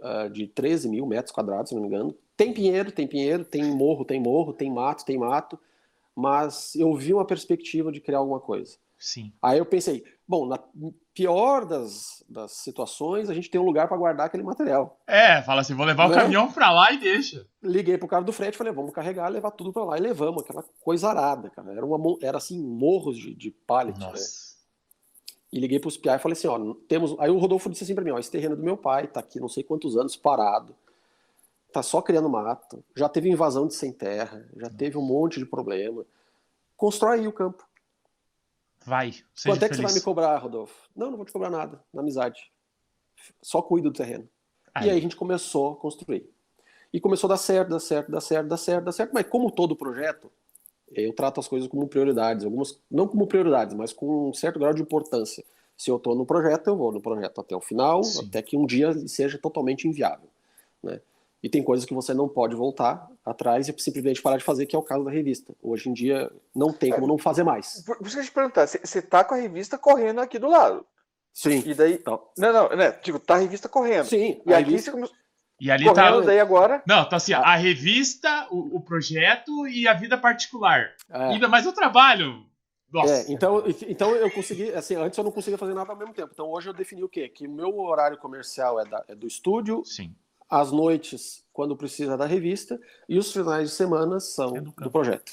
uh, 0.00 0.28
de 0.28 0.46
13 0.48 0.90
mil 0.90 1.06
metros 1.06 1.32
quadrados, 1.32 1.70
se 1.70 1.74
não 1.74 1.80
me 1.80 1.88
engano. 1.88 2.14
Tem 2.36 2.52
pinheiro, 2.52 2.90
tem 2.90 3.06
pinheiro, 3.06 3.44
tem 3.44 3.64
morro, 3.64 4.04
tem 4.04 4.20
morro, 4.20 4.52
tem 4.52 4.70
mato, 4.72 5.04
tem 5.04 5.18
mato. 5.18 5.58
Mas 6.14 6.74
eu 6.76 6.94
vi 6.94 7.12
uma 7.12 7.24
perspectiva 7.26 7.90
de 7.90 8.00
criar 8.00 8.18
alguma 8.18 8.40
coisa. 8.40 8.76
Sim. 8.98 9.32
Aí 9.42 9.58
eu 9.58 9.66
pensei, 9.66 10.02
bom, 10.26 10.46
na 10.46 10.58
pior 11.12 11.64
das, 11.66 12.24
das 12.28 12.52
situações, 12.52 13.28
a 13.28 13.34
gente 13.34 13.50
tem 13.50 13.60
um 13.60 13.64
lugar 13.64 13.86
para 13.86 13.96
guardar 13.96 14.26
aquele 14.26 14.42
material. 14.42 14.98
É, 15.06 15.42
fala 15.42 15.60
assim, 15.60 15.74
vou 15.74 15.84
levar 15.84 16.08
Né? 16.08 16.14
o 16.14 16.18
caminhão 16.18 16.50
pra 16.50 16.70
lá 16.72 16.90
e 16.92 16.98
deixa. 16.98 17.46
Liguei 17.62 17.98
pro 17.98 18.08
cara 18.08 18.24
do 18.24 18.32
frete, 18.32 18.56
falei, 18.56 18.72
vamos 18.72 18.92
carregar, 18.92 19.28
levar 19.28 19.50
tudo 19.50 19.72
para 19.72 19.84
lá 19.84 19.98
e 19.98 20.00
levamos 20.00 20.42
aquela 20.42 20.64
coisa 20.80 21.08
arada, 21.10 21.50
cara. 21.50 21.72
Era, 21.72 21.84
uma, 21.84 22.16
era 22.22 22.38
assim, 22.38 22.58
morros 22.62 23.18
de, 23.18 23.34
de 23.34 23.50
pallet, 23.50 23.98
né? 23.98 24.06
Nossa. 24.06 24.54
E 25.52 25.60
liguei 25.60 25.78
pros 25.78 25.96
PI 25.96 26.08
e 26.10 26.18
falei 26.18 26.32
assim, 26.32 26.48
ó, 26.48 26.74
temos. 26.88 27.14
Aí 27.20 27.30
o 27.30 27.38
Rodolfo 27.38 27.68
disse 27.70 27.84
assim 27.84 27.94
pra 27.94 28.02
mim, 28.02 28.10
ó, 28.10 28.18
esse 28.18 28.30
terreno 28.30 28.54
é 28.54 28.56
do 28.56 28.62
meu 28.64 28.76
pai, 28.76 29.06
tá 29.06 29.20
aqui 29.20 29.38
não 29.38 29.48
sei 29.48 29.62
quantos 29.62 29.96
anos 29.96 30.16
parado. 30.16 30.74
Tá 31.74 31.82
só 31.82 32.00
criando 32.00 32.30
mato, 32.30 32.84
já 32.94 33.08
teve 33.08 33.28
invasão 33.28 33.66
de 33.66 33.74
sem 33.74 33.92
terra, 33.92 34.48
já 34.56 34.70
teve 34.70 34.96
um 34.96 35.02
monte 35.02 35.40
de 35.40 35.44
problema. 35.44 36.06
Constrói 36.76 37.18
aí 37.18 37.26
o 37.26 37.32
campo. 37.32 37.66
Vai, 38.86 39.12
Quanto 39.44 39.64
é 39.64 39.68
que 39.68 39.74
você 39.74 39.82
vai 39.82 39.90
feliz. 39.90 39.94
me 39.96 40.00
cobrar, 40.02 40.38
Rodolfo? 40.38 40.88
Não, 40.94 41.10
não 41.10 41.16
vou 41.16 41.26
te 41.26 41.32
cobrar 41.32 41.50
nada, 41.50 41.82
na 41.92 42.00
amizade. 42.00 42.52
Só 43.42 43.60
cuido 43.60 43.90
do 43.90 43.96
terreno. 43.96 44.28
Aí. 44.72 44.86
E 44.86 44.90
aí 44.90 44.98
a 44.98 45.00
gente 45.00 45.16
começou 45.16 45.72
a 45.72 45.76
construir. 45.76 46.30
E 46.92 47.00
começou 47.00 47.26
a 47.26 47.32
dar 47.34 47.38
certo, 47.38 47.70
dar 47.70 47.80
certo, 47.80 48.12
dar 48.12 48.20
certo, 48.20 48.46
dar 48.46 48.56
certo, 48.56 48.84
dar 48.84 48.92
certo. 48.92 49.10
Mas 49.12 49.26
como 49.26 49.50
todo 49.50 49.74
projeto, 49.74 50.30
eu 50.92 51.12
trato 51.12 51.40
as 51.40 51.48
coisas 51.48 51.68
como 51.68 51.88
prioridades. 51.88 52.44
Algumas, 52.44 52.78
não 52.88 53.08
como 53.08 53.26
prioridades, 53.26 53.74
mas 53.74 53.92
com 53.92 54.28
um 54.28 54.32
certo 54.32 54.60
grau 54.60 54.72
de 54.72 54.80
importância. 54.80 55.44
Se 55.76 55.90
eu 55.90 55.96
estou 55.96 56.14
no 56.14 56.24
projeto, 56.24 56.68
eu 56.68 56.76
vou 56.76 56.92
no 56.92 57.00
projeto 57.00 57.40
até 57.40 57.56
o 57.56 57.60
final, 57.60 58.04
Sim. 58.04 58.28
até 58.28 58.40
que 58.42 58.56
um 58.56 58.64
dia 58.64 58.94
seja 59.08 59.36
totalmente 59.38 59.88
inviável. 59.88 60.28
Né? 60.80 61.00
E 61.44 61.48
tem 61.50 61.62
coisas 61.62 61.84
que 61.84 61.92
você 61.92 62.14
não 62.14 62.26
pode 62.26 62.56
voltar 62.56 63.06
atrás 63.22 63.68
e 63.68 63.74
simplesmente 63.78 64.22
parar 64.22 64.38
de 64.38 64.42
fazer, 64.42 64.64
que 64.64 64.74
é 64.74 64.78
o 64.78 64.82
caso 64.82 65.04
da 65.04 65.10
revista. 65.10 65.54
Hoje 65.62 65.90
em 65.90 65.92
dia 65.92 66.32
não 66.56 66.72
tem 66.72 66.90
como 66.90 67.06
não 67.06 67.18
fazer 67.18 67.44
mais. 67.44 67.82
Por, 67.84 67.98
isso 68.00 68.16
que 68.16 68.22
eu 68.22 68.24
te 68.24 68.32
perguntar, 68.32 68.66
você 68.66 69.02
tá 69.02 69.22
com 69.22 69.34
a 69.34 69.36
revista 69.36 69.76
correndo 69.76 70.22
aqui 70.22 70.38
do 70.38 70.48
lado. 70.48 70.86
Sim. 71.34 71.62
E 71.66 71.74
daí. 71.74 72.00
Não, 72.06 72.50
não, 72.50 72.68
né? 72.70 72.92
Tipo, 72.92 73.18
tá 73.18 73.34
a 73.34 73.38
revista 73.40 73.68
correndo. 73.68 74.06
Sim. 74.06 74.40
E 74.46 74.54
aqui 74.54 74.70
revista... 74.70 74.90
você 74.90 74.90
começou. 74.92 75.16
E 75.60 75.70
ali 75.70 75.84
tá 75.84 75.92
correndo 75.92 76.20
tá. 76.20 76.26
daí 76.28 76.40
agora. 76.40 76.82
Não, 76.88 77.06
tá 77.06 77.16
assim, 77.16 77.34
a 77.34 77.56
revista, 77.56 78.48
o, 78.50 78.78
o 78.78 78.80
projeto 78.80 79.68
e 79.68 79.86
a 79.86 79.92
vida 79.92 80.16
particular. 80.16 80.94
É. 81.10 81.24
Ainda 81.24 81.46
mais 81.46 81.66
o 81.66 81.74
trabalho. 81.74 82.42
Nossa. 82.90 83.12
É, 83.12 83.24
então, 83.30 83.62
então 83.86 84.16
eu 84.16 84.30
consegui, 84.30 84.72
assim, 84.72 84.94
antes 84.94 85.18
eu 85.18 85.24
não 85.24 85.30
conseguia 85.30 85.58
fazer 85.58 85.74
nada 85.74 85.92
ao 85.92 85.98
mesmo 85.98 86.14
tempo. 86.14 86.30
Então 86.32 86.48
hoje 86.48 86.70
eu 86.70 86.72
defini 86.72 87.04
o 87.04 87.08
quê? 87.08 87.28
Que 87.28 87.46
o 87.46 87.52
meu 87.52 87.78
horário 87.80 88.16
comercial 88.16 88.80
é, 88.80 88.86
da, 88.86 89.04
é 89.08 89.14
do 89.14 89.26
estúdio. 89.26 89.84
Sim 89.84 90.14
as 90.60 90.70
noites, 90.70 91.42
quando 91.52 91.76
precisa 91.76 92.16
da 92.16 92.26
revista, 92.26 92.80
e 93.08 93.18
os 93.18 93.32
finais 93.32 93.70
de 93.70 93.74
semana 93.74 94.20
são 94.20 94.56
é 94.56 94.60
do, 94.60 94.70
do, 94.70 94.90
projeto, 94.90 95.32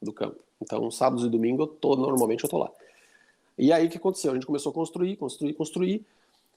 do 0.00 0.12
campo. 0.12 0.38
Então, 0.60 0.88
sábados 0.88 1.24
e 1.24 1.28
domingo, 1.28 1.64
eu 1.64 1.66
tô, 1.66 1.96
normalmente 1.96 2.44
eu 2.44 2.50
tô 2.50 2.58
lá. 2.58 2.70
E 3.58 3.72
aí 3.72 3.86
o 3.86 3.90
que 3.90 3.98
aconteceu? 3.98 4.30
A 4.30 4.34
gente 4.34 4.46
começou 4.46 4.70
a 4.70 4.74
construir, 4.74 5.16
construir, 5.16 5.54
construir. 5.54 6.06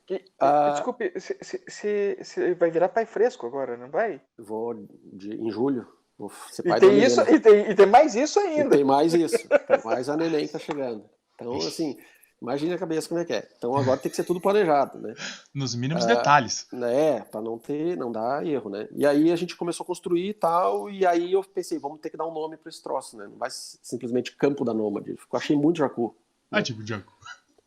E, 0.07 0.23
ah, 0.39 0.69
desculpe, 0.73 1.11
você 1.15 2.55
vai 2.59 2.69
virar 2.69 2.89
pai 2.89 3.07
fresco 3.07 3.47
agora, 3.47 3.75
não 3.75 3.89
vai? 3.89 4.21
Vou 4.37 4.75
de, 5.01 5.33
em 5.33 5.49
julho. 5.49 5.87
Vou 6.15 6.31
ser 6.51 6.61
pai 6.61 6.77
e, 6.77 6.81
tem 6.81 7.03
isso, 7.03 7.21
e, 7.21 7.39
tem, 7.39 7.71
e 7.71 7.75
tem 7.75 7.87
mais 7.87 8.15
isso 8.15 8.39
ainda. 8.39 8.75
E 8.75 8.77
tem 8.77 8.83
mais 8.83 9.15
isso. 9.15 9.47
tem 9.49 9.83
mais 9.83 10.09
a 10.09 10.15
neném 10.15 10.45
que 10.45 10.53
tá 10.53 10.59
chegando. 10.59 11.03
Então, 11.33 11.57
assim, 11.57 11.97
Imagina 12.41 12.75
a 12.75 12.77
cabeça 12.77 13.07
como 13.07 13.19
é 13.19 13.25
que 13.25 13.33
é. 13.33 13.47
Então 13.57 13.75
agora 13.75 13.99
tem 13.99 14.09
que 14.09 14.15
ser 14.15 14.23
tudo 14.23 14.41
planejado, 14.41 14.99
né? 14.99 15.13
Nos 15.53 15.73
mínimos 15.73 16.03
ah, 16.05 16.07
detalhes. 16.07 16.67
Né, 16.71 17.21
para 17.21 17.41
não 17.41 17.57
ter, 17.57 17.97
não 17.97 18.11
dar 18.11 18.45
erro, 18.45 18.69
né? 18.69 18.87
E 18.91 19.05
aí 19.05 19.31
a 19.31 19.35
gente 19.35 19.55
começou 19.55 19.83
a 19.83 19.87
construir 19.87 20.29
e 20.29 20.33
tal, 20.33 20.89
e 20.89 21.05
aí 21.05 21.31
eu 21.31 21.43
pensei, 21.43 21.79
vamos 21.79 21.99
ter 21.99 22.09
que 22.09 22.17
dar 22.17 22.27
um 22.27 22.33
nome 22.33 22.57
para 22.57 22.69
esse 22.69 22.83
troço, 22.83 23.17
né? 23.17 23.25
Não 23.27 23.37
vai 23.37 23.49
simplesmente 23.51 24.35
Campo 24.35 24.65
da 24.65 24.73
Nômade. 24.73 25.11
Eu 25.11 25.17
achei 25.37 25.55
muito 25.55 25.77
Jacu. 25.77 26.15
Ah, 26.51 26.61
tipo 26.61 26.85
Jacu. 26.85 27.13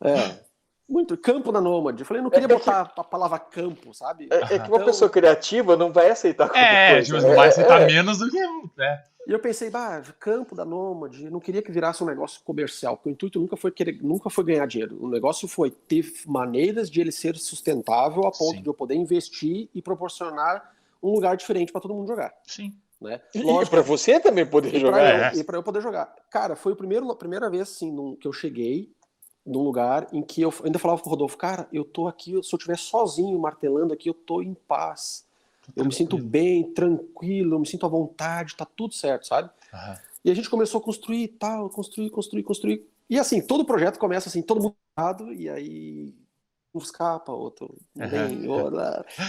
É. 0.00 0.38
Muito, 0.88 1.16
campo 1.18 1.53
da 1.53 1.61
Nômade. 1.61 2.01
Eu 2.01 2.07
falei, 2.07 2.22
não 2.22 2.31
queria 2.31 2.46
é, 2.46 2.48
botar 2.48 2.87
que... 2.87 3.01
a 3.01 3.05
palavra 3.05 3.38
campo, 3.38 3.92
sabe? 3.92 4.29
É, 4.31 4.37
é 4.37 4.59
que 4.59 4.68
uma 4.68 4.77
então... 4.77 4.85
pessoa 4.87 5.11
criativa 5.11 5.77
não 5.77 5.92
vai 5.92 6.09
aceitar 6.11 6.48
qualquer 6.48 6.90
é, 6.90 6.92
coisa. 6.92 7.16
Tipo, 7.16 7.29
não 7.29 7.37
vai 7.37 7.48
aceitar 7.48 7.83
é, 7.83 7.87
menos 7.87 8.18
do 8.18 8.31
que 8.31 8.38
é. 8.38 9.05
E 9.27 9.33
eu 9.33 9.38
pensei, 9.38 9.68
bah, 9.68 10.03
campo 10.18 10.55
da 10.55 10.64
Nômade, 10.64 11.27
eu 11.27 11.31
não 11.31 11.38
queria 11.38 11.61
que 11.61 11.70
virasse 11.70 12.03
um 12.03 12.07
negócio 12.07 12.40
comercial, 12.42 12.96
porque 12.96 13.11
o 13.11 13.12
intuito 13.12 13.38
nunca 13.38 13.59
foi, 13.59 13.70
querer, 13.70 14.03
nunca 14.03 14.31
foi 14.31 14.42
ganhar 14.42 14.64
dinheiro. 14.66 14.96
O 14.98 15.11
negócio 15.11 15.46
foi 15.46 15.70
ter 15.70 16.11
maneiras 16.27 16.90
de 16.90 17.03
ele 17.03 17.12
ser 17.12 17.37
sustentável 17.37 18.27
a 18.27 18.31
ponto 18.31 18.57
Sim. 18.57 18.62
de 18.62 18.66
eu 18.66 18.72
poder 18.72 18.94
investir 18.94 19.68
e 19.74 19.83
proporcionar 19.83 20.72
um 21.03 21.11
lugar 21.11 21.37
diferente 21.37 21.70
para 21.70 21.83
todo 21.83 21.92
mundo 21.92 22.09
jogar. 22.09 22.33
Sim. 22.46 22.72
Né? 22.98 23.20
E 23.35 23.66
para 23.66 23.83
você 23.83 24.18
também 24.18 24.46
poder 24.46 24.74
e 24.74 24.81
jogar. 24.81 25.35
Eu, 25.35 25.40
e 25.40 25.44
para 25.44 25.59
eu 25.59 25.62
poder 25.62 25.83
jogar. 25.83 26.12
Cara, 26.31 26.57
foi 26.57 26.72
o 26.72 26.77
primeiro, 26.77 27.09
a 27.11 27.14
primeira 27.14 27.51
vez 27.51 27.62
assim, 27.64 27.92
num, 27.92 28.16
que 28.16 28.27
eu 28.27 28.33
cheguei 28.33 28.90
num 29.48 29.62
lugar 29.62 30.06
em 30.12 30.22
que 30.22 30.42
eu 30.42 30.52
ainda 30.64 30.78
falava 30.78 31.00
pro 31.00 31.11
Rodolfo, 31.11 31.37
cara, 31.37 31.68
eu 31.72 31.84
tô 31.84 32.06
aqui, 32.06 32.30
se 32.42 32.54
eu 32.54 32.56
estiver 32.56 32.78
sozinho 32.78 33.38
martelando 33.38 33.92
aqui, 33.92 34.08
eu 34.08 34.14
tô 34.14 34.42
em 34.42 34.54
paz 34.54 35.26
eu 35.76 35.84
me 35.84 35.92
sinto 35.92 36.18
bem, 36.18 36.72
tranquilo, 36.72 37.54
eu 37.54 37.58
me 37.58 37.66
sinto 37.66 37.87
à 37.87 37.88
vontade, 37.88 38.56
tá 38.56 38.64
tudo 38.64 38.94
certo, 38.94 39.26
sabe? 39.26 39.50
Uhum. 39.72 39.94
E 40.24 40.30
a 40.30 40.34
gente 40.34 40.50
começou 40.50 40.80
a 40.80 40.84
construir 40.84 41.28
tal, 41.28 41.68
construir, 41.70 42.11
construir, 42.11 42.42
construir. 42.42 42.87
E 43.08 43.18
assim, 43.18 43.40
todo 43.40 43.64
projeto 43.64 43.98
começa 43.98 44.28
assim, 44.28 44.42
todo 44.42 44.62
mundo 44.62 44.76
errado, 44.96 45.32
e 45.32 45.48
aí 45.48 46.14
um 46.74 46.78
escapa, 46.78 47.32
outro 47.32 47.74
bem, 47.94 48.46
uhum. 48.46 48.70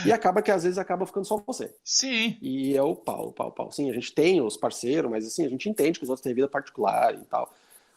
e 0.05 0.11
acaba 0.11 0.41
que 0.41 0.51
às 0.51 0.63
vezes 0.63 0.77
acaba 0.77 1.05
ficando 1.05 1.25
só 1.25 1.41
você. 1.47 1.73
Sim. 1.83 2.37
E 2.41 2.75
é 2.75 2.83
o 2.83 2.95
pau, 2.95 3.31
pau, 3.31 3.51
pau. 3.51 3.71
Sim, 3.71 3.89
a 3.89 3.93
gente 3.93 4.13
tem 4.13 4.41
os 4.41 4.57
parceiros, 4.57 5.09
mas 5.09 5.25
assim, 5.25 5.45
a 5.45 5.49
gente 5.49 5.69
entende 5.69 5.99
que 5.99 6.03
os 6.03 6.09
outros 6.09 6.23
têm 6.23 6.33
vida 6.33 6.49
particular 6.49 7.15
e 7.15 7.23
tal. 7.25 7.51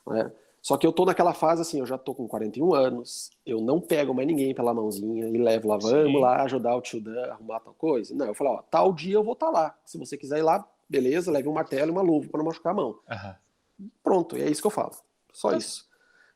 Né? 0.07 0.31
Só 0.63 0.77
que 0.77 0.87
eu 0.87 0.93
tô 0.93 1.05
naquela 1.05 1.35
fase 1.35 1.61
assim, 1.61 1.81
eu 1.81 1.87
já 1.87 1.99
tô 1.99 2.15
com 2.15 2.29
41 2.29 2.73
anos, 2.73 3.31
eu 3.45 3.61
não 3.61 3.81
pego 3.81 4.15
mais 4.15 4.29
ninguém 4.29 4.55
pela 4.55 4.73
mãozinha 4.73 5.27
e 5.27 5.37
levo 5.37 5.67
lá, 5.67 5.77
vamos 5.77 6.13
Sim. 6.13 6.21
lá 6.21 6.43
ajudar 6.45 6.77
o 6.77 6.81
tio 6.81 7.01
Dan 7.01 7.21
a 7.21 7.33
arrumar 7.33 7.59
tal 7.59 7.75
coisa. 7.75 8.15
Não, 8.15 8.27
eu 8.27 8.35
falo, 8.35 8.51
ó, 8.51 8.63
tal 8.63 8.93
dia 8.93 9.15
eu 9.15 9.25
vou 9.25 9.33
estar 9.33 9.47
tá 9.47 9.53
lá. 9.53 9.79
Se 9.85 9.99
você 9.99 10.17
quiser 10.17 10.39
ir 10.39 10.43
lá, 10.43 10.65
beleza, 10.89 11.33
leve 11.33 11.49
um 11.49 11.53
martelo 11.53 11.89
e 11.89 11.91
uma 11.91 12.01
luva 12.01 12.29
para 12.29 12.39
não 12.39 12.47
machucar 12.47 12.73
a 12.73 12.77
mão. 12.77 12.91
Uhum. 13.11 13.89
Pronto, 14.05 14.39
e 14.39 14.43
é 14.43 14.49
isso 14.49 14.61
que 14.61 14.67
eu 14.69 14.71
falo. 14.71 14.93
Só 15.33 15.53
é. 15.53 15.57
isso. 15.57 15.85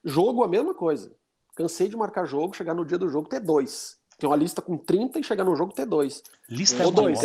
Jogo, 0.04 0.42
a 0.42 0.48
mesma 0.48 0.74
coisa. 0.74 1.14
Cansei 1.54 1.88
de 1.88 1.96
marcar 1.96 2.26
jogo, 2.26 2.56
chegar 2.56 2.74
no 2.74 2.84
dia 2.84 2.98
do 2.98 3.08
jogo 3.08 3.28
ter 3.28 3.40
dois. 3.40 3.96
Tem 4.18 4.28
uma 4.28 4.36
lista 4.36 4.60
com 4.60 4.76
30 4.76 5.20
e 5.20 5.22
chegar 5.22 5.44
no 5.44 5.54
jogo 5.54 5.72
ter 5.72 5.86
dois. 5.86 6.22
Lista 6.48 6.82
Ou 6.82 6.90
é 6.90 6.94
dois. 6.94 7.20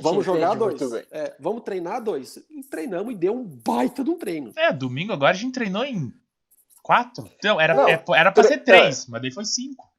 vamos 0.00 0.24
jogar 0.24 0.54
dois. 0.54 0.80
É, 1.10 1.34
vamos 1.40 1.62
treinar 1.62 2.02
dois. 2.02 2.36
E 2.50 2.62
treinamos 2.62 3.14
e 3.14 3.16
deu 3.16 3.34
um 3.34 3.44
baita 3.44 4.04
de 4.04 4.10
um 4.10 4.18
treino. 4.18 4.52
É, 4.54 4.72
domingo 4.72 5.12
agora 5.12 5.32
a 5.32 5.34
gente 5.34 5.54
treinou 5.54 5.84
em 5.84 6.12
Quatro? 6.86 7.28
Não, 7.42 7.60
era, 7.60 7.74
não, 7.74 7.88
é, 7.88 8.00
era 8.14 8.30
pra 8.30 8.44
ser 8.44 8.58
três, 8.58 9.02
é. 9.02 9.10
mas 9.10 9.20
daí 9.20 9.32
foi 9.32 9.44
cinco. 9.44 9.90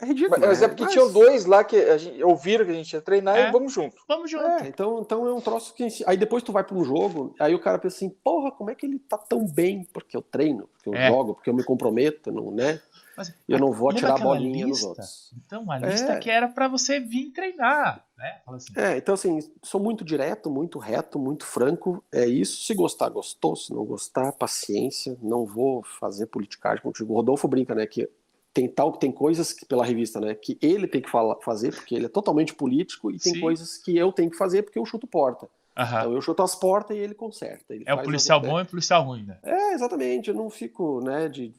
É 0.00 0.06
ridículo. 0.06 0.40
Mas 0.40 0.62
é 0.62 0.68
porque 0.68 0.84
mas... 0.84 0.92
tinham 0.94 1.12
dois 1.12 1.44
lá 1.44 1.62
que 1.62 1.76
a 1.76 1.98
gente, 1.98 2.24
ouviram 2.24 2.64
que 2.64 2.70
a 2.70 2.74
gente 2.74 2.90
ia 2.94 3.02
treinar 3.02 3.36
é. 3.36 3.48
e 3.48 3.52
vamos 3.52 3.70
junto. 3.70 4.02
Vamos 4.08 4.30
junto. 4.30 4.46
É, 4.46 4.66
então, 4.66 5.02
então 5.02 5.26
é 5.26 5.34
um 5.34 5.42
troço 5.42 5.74
que. 5.74 5.86
Aí 6.06 6.16
depois 6.16 6.42
tu 6.42 6.52
vai 6.52 6.64
pra 6.64 6.74
um 6.74 6.82
jogo, 6.82 7.34
aí 7.38 7.54
o 7.54 7.58
cara 7.58 7.78
pensa 7.78 7.96
assim, 7.96 8.08
porra, 8.08 8.50
como 8.50 8.70
é 8.70 8.74
que 8.74 8.86
ele 8.86 8.98
tá 8.98 9.18
tão 9.18 9.46
bem? 9.46 9.86
Porque 9.92 10.16
eu 10.16 10.22
treino, 10.22 10.70
porque 10.72 10.88
eu 10.88 10.94
é. 10.94 11.08
jogo, 11.08 11.34
porque 11.34 11.50
eu 11.50 11.54
me 11.54 11.62
comprometo, 11.62 12.32
não, 12.32 12.50
né? 12.50 12.80
Mas, 13.20 13.34
eu 13.46 13.58
não 13.58 13.70
vou 13.70 13.90
atirar 13.90 14.18
a 14.18 14.18
bolinha 14.18 14.64
lista? 14.64 14.68
nos 14.68 14.82
outros. 14.82 15.34
Então, 15.44 15.70
a 15.70 15.78
lista 15.78 16.12
é. 16.12 16.18
que 16.18 16.30
era 16.30 16.48
para 16.48 16.68
você 16.68 16.98
vir 16.98 17.32
treinar, 17.32 18.02
né? 18.16 18.40
Assim. 18.46 18.72
É, 18.74 18.96
então 18.96 19.14
assim, 19.14 19.38
sou 19.62 19.78
muito 19.78 20.02
direto, 20.02 20.50
muito 20.50 20.78
reto, 20.78 21.18
muito 21.18 21.44
franco. 21.44 22.02
É 22.10 22.24
isso. 22.26 22.62
Se 22.64 22.72
gostar, 22.74 23.10
gostou. 23.10 23.54
Se 23.54 23.74
não 23.74 23.84
gostar, 23.84 24.32
paciência. 24.32 25.18
Não 25.20 25.44
vou 25.44 25.82
fazer 25.82 26.26
politicagem 26.26 26.82
contigo. 26.82 27.12
O 27.12 27.16
Rodolfo 27.16 27.46
brinca, 27.46 27.74
né? 27.74 27.86
Que 27.86 28.08
tem 28.54 28.66
tal 28.66 28.92
tem 28.92 29.12
coisas 29.12 29.52
que, 29.52 29.66
pela 29.66 29.84
revista, 29.84 30.18
né? 30.18 30.34
Que 30.34 30.58
ele 30.62 30.86
tem 30.86 31.02
que 31.02 31.10
fala, 31.10 31.38
fazer 31.42 31.74
porque 31.74 31.94
ele 31.94 32.06
é 32.06 32.08
totalmente 32.08 32.54
político 32.54 33.10
e 33.10 33.18
tem 33.18 33.34
Sim. 33.34 33.40
coisas 33.40 33.76
que 33.76 33.96
eu 33.96 34.10
tenho 34.12 34.30
que 34.30 34.36
fazer 34.38 34.62
porque 34.62 34.78
eu 34.78 34.86
chuto 34.86 35.06
porta. 35.06 35.46
Então 35.76 36.12
eu 36.12 36.20
chuto 36.20 36.42
as 36.42 36.54
portas 36.54 36.96
e 36.96 37.00
ele 37.00 37.14
conserta. 37.14 37.74
Ele 37.74 37.84
é 37.86 37.94
o 37.94 38.02
policial 38.02 38.40
bom 38.40 38.58
e 38.58 38.62
o 38.62 38.66
policial 38.66 39.04
ruim, 39.04 39.24
né? 39.24 39.38
É, 39.42 39.72
exatamente. 39.72 40.28
Eu 40.28 40.34
não 40.34 40.50
fico, 40.50 41.00
né, 41.02 41.28
de 41.28 41.52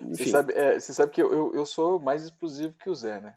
você 0.00 0.26
sabe, 0.26 0.52
é, 0.52 0.78
você 0.78 0.92
sabe 0.92 1.12
que 1.12 1.22
eu, 1.22 1.32
eu, 1.32 1.54
eu, 1.54 1.66
sou 1.66 1.98
mais 1.98 2.22
explosivo 2.22 2.74
que 2.74 2.90
o 2.90 2.94
Zé, 2.94 3.20
né? 3.20 3.34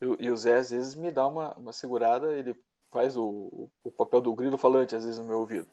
Eu, 0.00 0.16
e 0.20 0.30
o 0.30 0.36
Zé 0.36 0.56
às 0.56 0.70
vezes 0.70 0.94
me 0.94 1.10
dá 1.10 1.26
uma, 1.26 1.54
uma 1.54 1.72
segurada, 1.72 2.32
ele 2.32 2.54
faz 2.90 3.16
o, 3.16 3.70
o 3.82 3.90
papel 3.90 4.20
do 4.20 4.34
grilo 4.34 4.58
falante 4.58 4.94
às 4.94 5.04
vezes 5.04 5.18
no 5.18 5.26
meu 5.26 5.38
ouvido. 5.38 5.68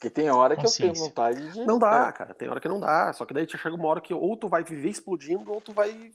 Porque 0.00 0.08
tem 0.08 0.30
hora 0.30 0.56
que 0.56 0.64
eu 0.64 0.70
tenho 0.70 0.94
vontade 0.94 1.52
de. 1.52 1.66
Não 1.66 1.78
dá, 1.78 2.08
é. 2.08 2.12
cara. 2.12 2.32
Tem 2.32 2.48
hora 2.48 2.58
que 2.58 2.68
não 2.68 2.80
dá. 2.80 3.12
Só 3.12 3.26
que 3.26 3.34
daí 3.34 3.46
chega 3.46 3.76
uma 3.76 3.86
hora 3.86 4.00
que 4.00 4.14
ou 4.14 4.34
tu 4.34 4.48
vai 4.48 4.64
viver 4.64 4.88
explodindo, 4.88 5.52
ou 5.52 5.60
tu 5.60 5.74
vai 5.74 6.10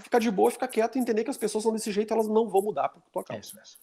ficar 0.00 0.18
de 0.18 0.30
boa, 0.30 0.50
ficar 0.50 0.66
quieto 0.66 0.96
e 0.96 0.98
entender 0.98 1.24
que 1.24 1.30
as 1.30 1.36
pessoas 1.36 1.62
são 1.62 1.72
desse 1.74 1.92
jeito, 1.92 2.14
elas 2.14 2.26
não 2.26 2.48
vão 2.48 2.62
mudar 2.62 2.88
por 2.88 3.02
tua 3.12 3.22
causa. 3.22 3.38
É 3.38 3.44
isso 3.44 3.54
mesmo. 3.54 3.76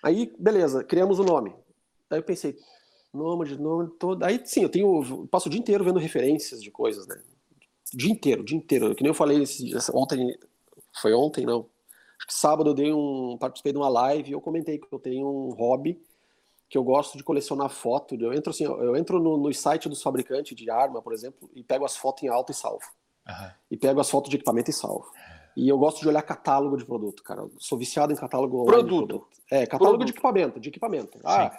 Aí, 0.00 0.32
beleza, 0.38 0.84
criamos 0.84 1.18
o 1.18 1.24
nome. 1.24 1.56
Daí 2.08 2.20
eu 2.20 2.22
pensei, 2.22 2.56
nome, 3.12 3.56
nome, 3.56 3.90
todo. 3.98 4.22
Aí 4.22 4.40
sim, 4.44 4.62
eu 4.62 4.68
tenho. 4.68 5.26
Passo 5.26 5.48
o 5.48 5.50
dia 5.50 5.58
inteiro 5.58 5.82
vendo 5.82 5.98
referências 5.98 6.62
de 6.62 6.70
coisas, 6.70 7.04
né? 7.08 7.20
O 7.94 7.96
dia 7.96 8.12
inteiro, 8.12 8.42
o 8.42 8.44
dia 8.44 8.56
inteiro. 8.56 8.94
Que 8.94 9.02
nem 9.02 9.10
eu 9.10 9.14
falei 9.14 9.42
esse, 9.42 9.72
ontem, 9.92 10.36
foi 11.00 11.14
ontem, 11.14 11.46
não. 11.46 11.66
Acho 12.18 12.26
que 12.26 12.34
sábado 12.34 12.70
eu 12.70 12.74
dei 12.74 12.92
um, 12.92 13.36
participei 13.38 13.72
de 13.72 13.78
uma 13.78 13.88
live 13.88 14.30
e 14.30 14.32
eu 14.32 14.40
comentei 14.40 14.78
que 14.78 14.86
eu 14.90 14.98
tenho 14.98 15.26
um 15.26 15.54
hobby 15.54 16.00
que 16.68 16.78
eu 16.78 16.82
gosto 16.82 17.16
de 17.16 17.22
colecionar 17.22 17.68
foto. 17.68 18.14
Eu 18.16 18.32
entro 18.32 18.50
assim, 18.50 18.64
eu 18.64 18.96
entro 18.96 19.20
no, 19.20 19.36
no 19.36 19.52
site 19.54 19.88
dos 19.88 20.02
fabricantes 20.02 20.56
de 20.56 20.70
arma, 20.70 21.00
por 21.02 21.12
exemplo, 21.12 21.48
e 21.54 21.62
pego 21.62 21.84
as 21.84 21.96
fotos 21.96 22.24
em 22.24 22.28
alto 22.28 22.50
e 22.50 22.54
salvo. 22.54 22.84
Uhum. 23.28 23.50
E 23.70 23.76
pego 23.76 24.00
as 24.00 24.10
fotos 24.10 24.30
de 24.30 24.36
equipamento 24.36 24.70
e 24.70 24.74
salvo. 24.74 25.06
E 25.56 25.68
eu 25.68 25.78
gosto 25.78 26.00
de 26.00 26.08
olhar 26.08 26.22
catálogo 26.22 26.76
de 26.76 26.84
produto, 26.84 27.22
cara. 27.22 27.42
Eu 27.42 27.52
sou 27.58 27.78
viciado 27.78 28.12
em 28.12 28.16
catálogo 28.16 28.64
produto. 28.64 29.06
produto. 29.06 29.28
É, 29.50 29.66
catálogo 29.66 29.98
produto. 29.98 30.06
de 30.06 30.12
equipamento, 30.12 30.60
de 30.60 30.68
equipamento. 30.68 31.18
Ah, 31.22 31.56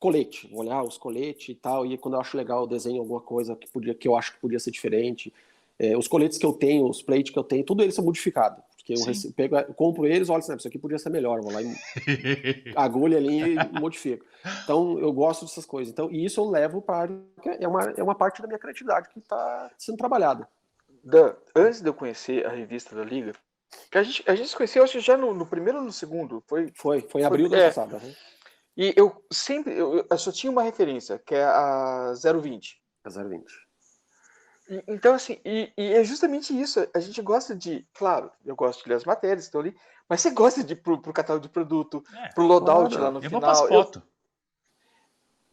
colete, 0.00 0.50
olhar 0.52 0.82
os 0.82 0.98
coletes 0.98 1.50
e 1.50 1.54
tal, 1.54 1.86
e 1.86 1.96
quando 1.96 2.14
eu 2.14 2.20
acho 2.20 2.36
legal 2.36 2.64
o 2.64 2.66
desenho 2.66 3.00
alguma 3.00 3.20
coisa 3.20 3.54
que 3.54 3.68
podia 3.70 3.94
que 3.94 4.08
eu 4.08 4.16
acho 4.16 4.32
que 4.32 4.40
podia 4.40 4.58
ser 4.58 4.72
diferente. 4.72 5.32
É, 5.78 5.96
os 5.96 6.06
coletes 6.06 6.38
que 6.38 6.46
eu 6.46 6.52
tenho, 6.52 6.88
os 6.88 7.02
plates 7.02 7.32
que 7.32 7.38
eu 7.38 7.44
tenho, 7.44 7.64
tudo 7.64 7.82
eles 7.82 7.94
são 7.94 8.04
modificados. 8.04 8.62
Porque 8.76 8.94
eu, 8.94 9.04
recebo, 9.04 9.34
pego, 9.34 9.56
eu 9.56 9.74
compro 9.74 10.06
eles, 10.06 10.28
olha, 10.28 10.40
isso 10.40 10.66
aqui 10.66 10.78
podia 10.78 10.98
ser 10.98 11.10
melhor, 11.10 11.40
vou 11.40 11.52
lá 11.52 11.62
e 11.62 11.72
agulha 12.74 13.16
ali 13.16 13.54
e 13.54 13.80
modifico. 13.80 14.24
Então, 14.64 14.98
eu 14.98 15.12
gosto 15.12 15.44
dessas 15.44 15.64
coisas. 15.64 15.92
Então, 15.92 16.10
e 16.10 16.24
isso 16.24 16.40
eu 16.40 16.50
levo 16.50 16.82
para 16.82 17.10
é 17.60 17.68
uma, 17.68 17.82
é 17.96 18.02
uma 18.02 18.14
parte 18.14 18.42
da 18.42 18.48
minha 18.48 18.58
criatividade 18.58 19.08
que 19.08 19.20
está 19.20 19.70
sendo 19.78 19.98
trabalhada. 19.98 20.48
Dan, 21.04 21.34
antes 21.54 21.80
de 21.80 21.88
eu 21.88 21.94
conhecer 21.94 22.44
a 22.44 22.50
revista 22.50 22.94
da 22.96 23.04
Liga, 23.04 23.34
que 23.90 23.98
a 23.98 24.02
gente, 24.02 24.22
a 24.28 24.34
gente 24.34 24.48
se 24.48 24.56
conheceu, 24.56 24.82
acho 24.82 24.94
que 24.94 25.00
já 25.00 25.16
no, 25.16 25.32
no 25.32 25.46
primeiro 25.46 25.78
ou 25.78 25.84
no 25.84 25.92
segundo. 25.92 26.42
Foi, 26.46 26.72
foi, 26.74 27.00
foi 27.02 27.20
em 27.20 27.24
abril 27.24 27.48
do 27.48 27.54
ano 27.54 27.62
é, 27.62 27.68
passado. 27.68 27.98
Né? 27.98 28.14
E 28.76 28.92
eu 28.96 29.24
sempre, 29.30 29.74
eu, 29.74 30.04
eu, 30.08 30.18
só 30.18 30.32
tinha 30.32 30.50
uma 30.50 30.62
referência, 30.62 31.18
que 31.18 31.34
é 31.34 31.44
a 31.44 32.12
020. 32.14 32.80
A 33.04 33.10
020. 33.10 33.44
E, 34.68 34.82
então, 34.88 35.14
assim, 35.14 35.38
e, 35.44 35.72
e, 35.76 35.92
é 35.92 36.04
justamente 36.04 36.58
isso. 36.58 36.86
A 36.94 37.00
gente 37.00 37.20
gosta 37.20 37.54
de, 37.54 37.86
claro, 37.94 38.30
eu 38.44 38.54
gosto 38.54 38.82
de 38.82 38.88
ler 38.88 38.96
as 38.96 39.04
matérias, 39.04 39.44
estou 39.44 39.60
ali, 39.60 39.74
Mas 40.08 40.20
você 40.20 40.30
gosta 40.30 40.62
de 40.62 40.74
ir 40.74 40.76
pro, 40.76 41.00
pro 41.00 41.12
catálogo 41.12 41.46
de 41.46 41.52
produto, 41.52 42.02
é, 42.14 42.28
pro 42.28 42.44
loadout 42.44 42.90
claro. 42.90 43.04
lá 43.04 43.10
no 43.10 43.18
eu 43.18 43.22
final. 43.22 43.40
Vou 43.40 43.40
pras 43.40 43.60
foto. 43.68 44.02
Eu... 44.06 44.12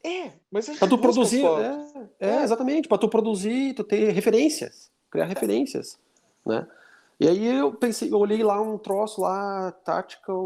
É, 0.02 0.32
mas 0.50 0.66
a 0.66 0.72
gente 0.72 0.80
pra 0.80 0.88
tu 0.88 0.98
produzir, 0.98 1.44
é, 1.46 2.28
é, 2.28 2.44
exatamente, 2.44 2.88
para 2.88 2.98
tu 2.98 3.10
produzir, 3.10 3.74
tu 3.74 3.84
ter 3.84 4.12
referências, 4.12 4.90
criar 5.12 5.26
referências, 5.26 6.00
né? 6.46 6.66
E 7.20 7.28
aí 7.28 7.46
eu 7.46 7.74
pensei, 7.74 8.10
eu 8.10 8.18
olhei 8.18 8.42
lá 8.42 8.62
um 8.62 8.78
troço 8.78 9.20
lá, 9.20 9.74
Tactical, 9.84 10.42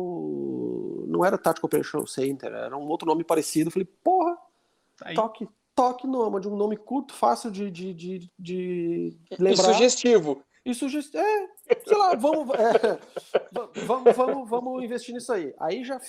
não 1.06 1.24
era 1.24 1.38
Tactical 1.38 1.68
Operation 1.68 2.04
Center, 2.08 2.52
era 2.52 2.76
um 2.76 2.88
outro 2.88 3.08
nome 3.08 3.24
parecido, 3.24 3.70
falei, 3.70 3.88
porra, 4.04 4.36
tá 4.98 5.14
toque, 5.14 5.48
toque 5.76 6.08
Nomad, 6.08 6.46
um 6.46 6.56
nome 6.56 6.78
curto, 6.78 7.14
fácil 7.14 7.52
de, 7.52 7.70
de, 7.70 7.94
de, 7.94 8.32
de 8.38 9.18
lembrar. 9.40 9.72
E 9.72 9.74
sugestivo. 9.74 10.44
E 10.66 10.74
sugestivo, 10.74 11.22
é, 11.22 11.50
sei 11.86 11.98
lá, 11.98 12.16
vamos, 12.16 12.48
é, 12.58 13.00
vamos, 13.86 14.16
vamos, 14.16 14.50
vamos 14.50 14.84
investir 14.84 15.14
nisso 15.14 15.34
aí. 15.34 15.54
Aí 15.60 15.84
já 15.84 16.00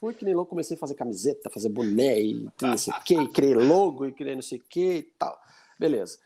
fui 0.00 0.14
que 0.14 0.24
nem 0.24 0.34
louco, 0.34 0.50
comecei 0.50 0.76
a 0.76 0.80
fazer 0.80 0.94
camiseta, 0.94 1.50
fazer 1.50 1.68
boné 1.68 2.20
e 2.20 2.48
não 2.60 2.76
sei 2.76 2.92
o 2.92 3.00
que, 3.02 3.14
e 3.14 3.28
criei 3.28 3.54
logo 3.54 4.06
e 4.06 4.12
criei 4.12 4.34
não 4.34 4.42
sei 4.42 4.58
o 4.58 4.64
que 4.68 4.94
e 4.94 5.02
tal. 5.02 5.38
Beleza. 5.78 6.18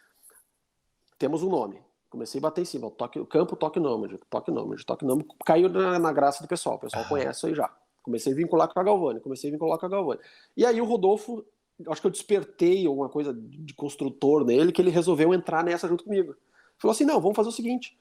Temos 1.18 1.42
um 1.42 1.50
nome. 1.50 1.82
Comecei 2.08 2.38
a 2.38 2.42
bater 2.42 2.62
em 2.62 2.64
cima, 2.64 2.86
o, 2.86 2.90
toque, 2.90 3.18
o 3.18 3.26
campo 3.26 3.56
toque 3.56 3.80
nômade, 3.80 4.18
toque 4.30 4.50
nômade, 4.50 4.86
toque 4.86 5.04
nômade. 5.04 5.28
Caiu 5.44 5.68
na, 5.68 5.98
na 5.98 6.12
graça 6.12 6.42
do 6.42 6.48
pessoal, 6.48 6.76
o 6.76 6.78
pessoal 6.78 7.04
conhece 7.08 7.46
aí 7.46 7.54
já. 7.54 7.68
Comecei 8.04 8.32
a 8.32 8.36
vincular 8.36 8.72
com 8.72 8.78
a 8.78 8.84
Galvani, 8.84 9.20
comecei 9.20 9.50
a 9.50 9.52
vincular 9.52 9.78
com 9.78 9.86
a 9.86 9.88
Galvani. 9.88 10.20
E 10.56 10.64
aí 10.64 10.80
o 10.80 10.84
Rodolfo, 10.84 11.44
acho 11.88 12.00
que 12.00 12.06
eu 12.06 12.10
despertei 12.10 12.86
alguma 12.86 13.08
coisa 13.08 13.32
de 13.34 13.74
construtor 13.74 14.44
nele, 14.44 14.72
que 14.72 14.80
ele 14.80 14.90
resolveu 14.90 15.34
entrar 15.34 15.64
nessa 15.64 15.88
junto 15.88 16.04
comigo. 16.04 16.34
Falou 16.78 16.92
assim, 16.92 17.04
não, 17.04 17.20
vamos 17.20 17.36
fazer 17.36 17.48
o 17.48 17.52
seguinte, 17.52 17.96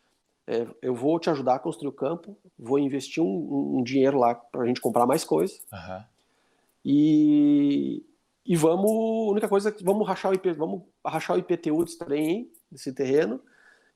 é, 0.45 0.67
eu 0.81 0.93
vou 0.93 1.19
te 1.19 1.29
ajudar 1.29 1.55
a 1.55 1.59
construir 1.59 1.89
o 1.89 1.93
campo, 1.93 2.37
vou 2.57 2.77
investir 2.77 3.23
um, 3.23 3.77
um 3.77 3.83
dinheiro 3.83 4.17
lá 4.17 4.35
para 4.35 4.63
a 4.63 4.67
gente 4.67 4.81
comprar 4.81 5.05
mais 5.05 5.23
coisas. 5.23 5.61
Uhum. 5.71 6.03
E, 6.85 8.05
e 8.45 8.55
vamos, 8.55 8.91
a 8.91 9.31
única 9.31 9.47
coisa, 9.47 9.73
vamos 9.81 10.07
rachar 10.07 10.31
o 10.31 10.35
IP, 10.35 10.51
vamos 10.53 10.81
rachar 11.05 11.35
o 11.35 11.39
IPTU 11.39 11.83
desse 11.85 11.97
trem, 11.97 12.51
desse 12.69 12.91
terreno, 12.91 13.39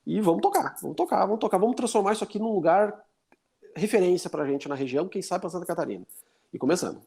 e 0.06 0.20
vamos 0.20 0.40
tocar, 0.40 0.74
vamos 0.80 0.96
tocar, 0.96 1.26
vamos 1.26 1.40
tocar, 1.40 1.58
vamos 1.58 1.76
transformar 1.76 2.12
isso 2.14 2.24
aqui 2.24 2.38
num 2.38 2.52
lugar 2.52 3.04
referência 3.76 4.30
pra 4.30 4.46
gente 4.46 4.68
na 4.68 4.74
região, 4.74 5.08
quem 5.08 5.22
sabe 5.22 5.42
pra 5.42 5.50
Santa 5.50 5.66
Catarina. 5.66 6.06
E 6.52 6.58
começando. 6.58 7.02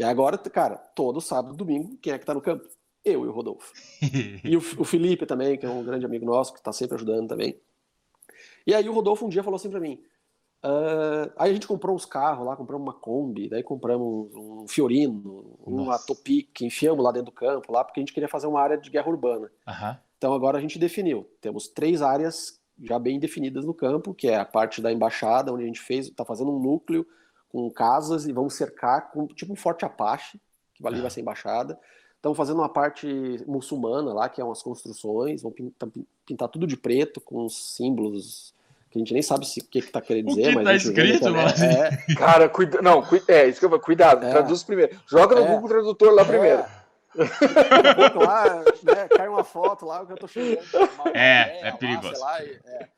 E 0.00 0.02
agora, 0.02 0.38
cara, 0.38 0.76
todo 0.76 1.20
sábado, 1.20 1.54
domingo, 1.54 1.98
quem 1.98 2.12
é 2.12 2.18
que 2.18 2.24
tá 2.24 2.32
no 2.32 2.40
campo? 2.40 2.66
Eu 3.04 3.26
e 3.26 3.28
o 3.28 3.32
Rodolfo. 3.32 3.70
e 4.42 4.56
o, 4.56 4.60
o, 4.78 4.84
Felipe 4.84 5.26
também, 5.26 5.58
que 5.58 5.66
é 5.66 5.68
um 5.68 5.84
grande 5.84 6.06
amigo 6.06 6.24
nosso, 6.24 6.54
que 6.54 6.62
tá 6.62 6.72
sempre 6.72 6.96
ajudando 6.96 7.28
também. 7.28 7.60
E 8.66 8.74
aí 8.74 8.88
o 8.88 8.92
Rodolfo 8.94 9.26
um 9.26 9.28
dia 9.28 9.42
falou 9.42 9.56
assim 9.56 9.68
pra 9.68 9.78
mim, 9.78 10.02
Uh, 10.62 11.32
aí 11.38 11.50
a 11.50 11.54
gente 11.54 11.66
comprou 11.66 11.96
uns 11.96 12.04
carros 12.04 12.46
lá, 12.46 12.54
compramos 12.54 12.86
uma 12.86 12.92
Kombi, 12.92 13.48
daí 13.48 13.62
compramos 13.62 14.30
um 14.34 14.68
Fiorino, 14.68 15.58
uma 15.60 15.98
Topic, 15.98 16.60
enfiamos 16.60 17.02
lá 17.02 17.10
dentro 17.10 17.26
do 17.26 17.32
campo, 17.32 17.72
lá, 17.72 17.82
porque 17.82 17.98
a 17.98 18.02
gente 18.02 18.12
queria 18.12 18.28
fazer 18.28 18.46
uma 18.46 18.60
área 18.60 18.76
de 18.76 18.90
guerra 18.90 19.08
urbana. 19.08 19.50
Uhum. 19.66 19.96
Então 20.18 20.34
agora 20.34 20.58
a 20.58 20.60
gente 20.60 20.78
definiu. 20.78 21.26
Temos 21.40 21.66
três 21.66 22.02
áreas 22.02 22.60
já 22.78 22.98
bem 22.98 23.18
definidas 23.18 23.64
no 23.64 23.72
campo, 23.72 24.12
que 24.12 24.28
é 24.28 24.36
a 24.36 24.44
parte 24.44 24.82
da 24.82 24.92
embaixada, 24.92 25.50
onde 25.50 25.64
a 25.64 25.66
gente 25.66 25.80
fez, 25.80 26.08
está 26.08 26.26
fazendo 26.26 26.50
um 26.50 26.60
núcleo 26.60 27.06
com 27.50 27.70
casas 27.70 28.26
e 28.26 28.32
vamos 28.32 28.54
cercar 28.54 29.10
com 29.10 29.26
tipo 29.26 29.52
um 29.52 29.56
forte 29.56 29.84
Apache, 29.84 30.40
que 30.74 30.86
ali 30.86 31.00
vai 31.00 31.10
ser 31.10 31.20
embaixada. 31.20 31.78
Estamos 32.16 32.36
fazendo 32.36 32.58
uma 32.58 32.68
parte 32.68 33.06
muçulmana 33.46 34.12
lá, 34.12 34.28
que 34.28 34.40
é 34.40 34.44
umas 34.44 34.62
construções, 34.62 35.42
vamos 35.42 35.56
pintar, 35.56 35.88
pintar 36.26 36.48
tudo 36.48 36.66
de 36.66 36.76
preto, 36.76 37.20
com 37.20 37.48
símbolos 37.48 38.54
que 38.90 38.98
a 38.98 39.00
gente 39.00 39.12
nem 39.12 39.22
sabe 39.22 39.46
o 39.46 39.64
que, 39.68 39.78
está 39.78 40.00
querendo 40.00 40.26
dizer, 40.28 40.46
o 40.46 40.48
que 40.48 40.54
mas. 40.56 40.64
Tá 40.64 40.74
escrito, 40.74 41.24
mano? 41.30 41.48
É... 41.48 42.14
Cara, 42.18 42.48
cuida... 42.48 42.82
não, 42.82 43.02
cu... 43.02 43.20
é, 43.28 43.46
isso 43.48 43.60
que 43.60 43.66
eu 43.66 43.80
cuidado, 43.80 44.26
é. 44.26 44.30
traduz 44.30 44.62
primeiro. 44.64 44.98
Joga 45.06 45.36
no 45.36 45.42
é. 45.42 45.46
Google 45.46 45.68
Tradutor 45.68 46.12
lá 46.12 46.22
é. 46.22 46.24
primeiro 46.24 46.64
lá, 47.14 48.64
né, 48.82 49.08
cai 49.08 49.28
uma 49.28 49.44
foto 49.44 49.84
lá, 49.86 50.04
que 50.06 50.12
eu 50.12 50.16
tô 50.16 50.28
chegando. 50.28 50.60
É, 51.14 51.68
é 51.68 51.72
perigoso. 51.72 52.20
Lá, 52.20 52.42
é. 52.42 52.88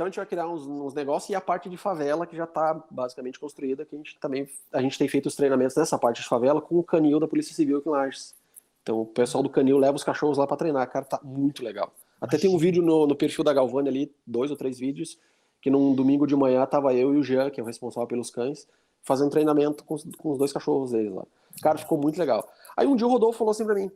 Então 0.00 0.06
a 0.06 0.08
gente 0.08 0.16
vai 0.16 0.24
criar 0.24 0.48
uns, 0.48 0.66
uns, 0.66 0.94
negócios 0.94 1.28
e 1.28 1.34
a 1.34 1.42
parte 1.42 1.68
de 1.68 1.76
favela 1.76 2.26
que 2.26 2.34
já 2.34 2.44
está 2.44 2.82
basicamente 2.90 3.38
construída, 3.38 3.84
que 3.84 3.94
a 3.94 3.98
gente 3.98 4.18
também 4.18 4.48
a 4.72 4.80
gente 4.80 4.96
tem 4.96 5.06
feito 5.06 5.26
os 5.26 5.34
treinamentos 5.34 5.76
nessa 5.76 5.98
parte 5.98 6.22
de 6.22 6.26
favela 6.26 6.58
com 6.58 6.78
o 6.78 6.82
canil 6.82 7.20
da 7.20 7.28
Polícia 7.28 7.54
Civil 7.54 7.76
aqui 7.76 7.88
em 7.90 7.92
Lages. 7.92 8.34
Então 8.80 9.02
o 9.02 9.04
pessoal 9.04 9.42
do 9.42 9.50
canil 9.50 9.76
leva 9.76 9.94
os 9.94 10.02
cachorros 10.02 10.38
lá 10.38 10.46
para 10.46 10.56
treinar, 10.56 10.90
cara, 10.90 11.04
tá 11.04 11.20
muito 11.22 11.62
legal. 11.62 11.92
Até 12.18 12.38
tem 12.38 12.48
um 12.48 12.56
vídeo 12.56 12.82
no, 12.82 13.06
no 13.06 13.14
perfil 13.14 13.44
da 13.44 13.52
Galvani 13.52 13.90
ali, 13.90 14.14
dois 14.26 14.50
ou 14.50 14.56
três 14.56 14.78
vídeos, 14.78 15.18
que 15.60 15.68
num 15.68 15.94
domingo 15.94 16.26
de 16.26 16.34
manhã 16.34 16.64
tava 16.64 16.94
eu 16.94 17.14
e 17.14 17.18
o 17.18 17.22
Jean, 17.22 17.50
que 17.50 17.60
é 17.60 17.62
o 17.62 17.66
responsável 17.66 18.08
pelos 18.08 18.30
cães, 18.30 18.66
fazendo 19.02 19.30
treinamento 19.30 19.84
com, 19.84 19.98
com 20.16 20.30
os 20.30 20.38
dois 20.38 20.50
cachorros 20.50 20.92
deles 20.92 21.12
lá. 21.12 21.26
Cara, 21.60 21.76
ficou 21.76 21.98
muito 21.98 22.16
legal. 22.18 22.50
Aí 22.74 22.86
um 22.86 22.96
dia 22.96 23.06
o 23.06 23.10
Rodolfo 23.10 23.36
falou 23.36 23.50
assim 23.50 23.66
pra 23.66 23.74
mim, 23.74 23.90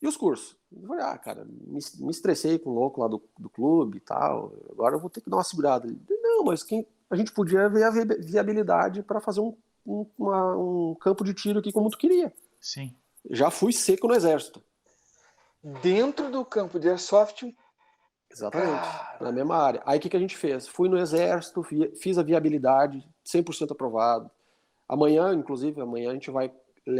e 0.00 0.06
os 0.06 0.16
cursos? 0.16 0.56
Eu 0.70 0.86
falei, 0.86 1.04
ah, 1.04 1.16
cara, 1.18 1.44
me, 1.44 1.80
me 1.98 2.10
estressei 2.10 2.58
com 2.58 2.70
o 2.70 2.74
louco 2.74 3.00
lá 3.00 3.08
do, 3.08 3.22
do 3.38 3.48
clube 3.48 3.98
e 3.98 4.00
tal, 4.00 4.52
agora 4.70 4.96
eu 4.96 5.00
vou 5.00 5.10
ter 5.10 5.20
que 5.20 5.30
dar 5.30 5.36
uma 5.36 5.44
segurada. 5.44 5.86
Ele, 5.86 5.98
não, 6.22 6.44
mas 6.44 6.62
quem, 6.62 6.86
a 7.08 7.16
gente 7.16 7.32
podia 7.32 7.68
ver 7.68 7.84
a 7.84 7.90
viabilidade 7.90 9.02
para 9.02 9.20
fazer 9.20 9.40
um, 9.40 9.56
um, 9.86 10.06
uma, 10.18 10.56
um 10.56 10.94
campo 10.96 11.24
de 11.24 11.32
tiro 11.32 11.58
aqui 11.58 11.72
como 11.72 11.90
tu 11.90 11.98
queria. 11.98 12.32
Sim. 12.60 12.94
Já 13.30 13.50
fui 13.50 13.72
seco 13.72 14.06
no 14.06 14.14
exército. 14.14 14.62
Dentro 15.82 16.30
do 16.30 16.44
campo 16.44 16.78
de 16.78 16.88
airsoft, 16.88 17.44
Exatamente, 18.30 18.82
Cara. 18.82 19.18
na 19.20 19.32
mesma 19.32 19.56
área. 19.56 19.82
Aí 19.86 19.98
o 19.98 20.00
que, 20.00 20.10
que 20.10 20.16
a 20.16 20.20
gente 20.20 20.36
fez? 20.36 20.68
Fui 20.68 20.88
no 20.88 20.98
exército, 20.98 21.62
fiz 21.62 22.18
a 22.18 22.22
viabilidade, 22.22 23.02
100% 23.24 23.70
aprovado. 23.72 24.30
Amanhã, 24.88 25.32
inclusive, 25.32 25.80
amanhã 25.80 26.10
a 26.10 26.12
gente 26.12 26.30
vai 26.30 26.52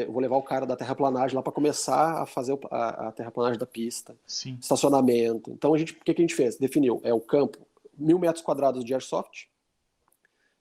vou 0.09 0.20
levar 0.20 0.37
o 0.37 0.42
cara 0.42 0.66
da 0.66 0.77
terraplanagem 0.77 1.37
lá 1.37 1.42
para 1.42 1.53
começar 1.53 2.22
a 2.22 2.27
fazer 2.27 2.59
a, 2.70 3.09
a, 3.09 3.12
terraplanagem 3.12 3.59
da 3.59 3.66
pista, 3.66 4.16
Sim. 4.27 4.59
estacionamento. 4.61 5.51
Então 5.51 5.72
a 5.72 5.79
gente, 5.79 5.92
o 5.92 5.96
que, 5.96 6.12
que 6.12 6.20
a 6.20 6.25
gente 6.25 6.35
fez? 6.35 6.57
Definiu, 6.57 7.01
é 7.05 7.14
o 7.14 7.20
campo, 7.20 7.59
mil 7.96 8.18
metros 8.18 8.42
quadrados 8.42 8.85
de 8.85 8.92
airsoft, 8.92 9.49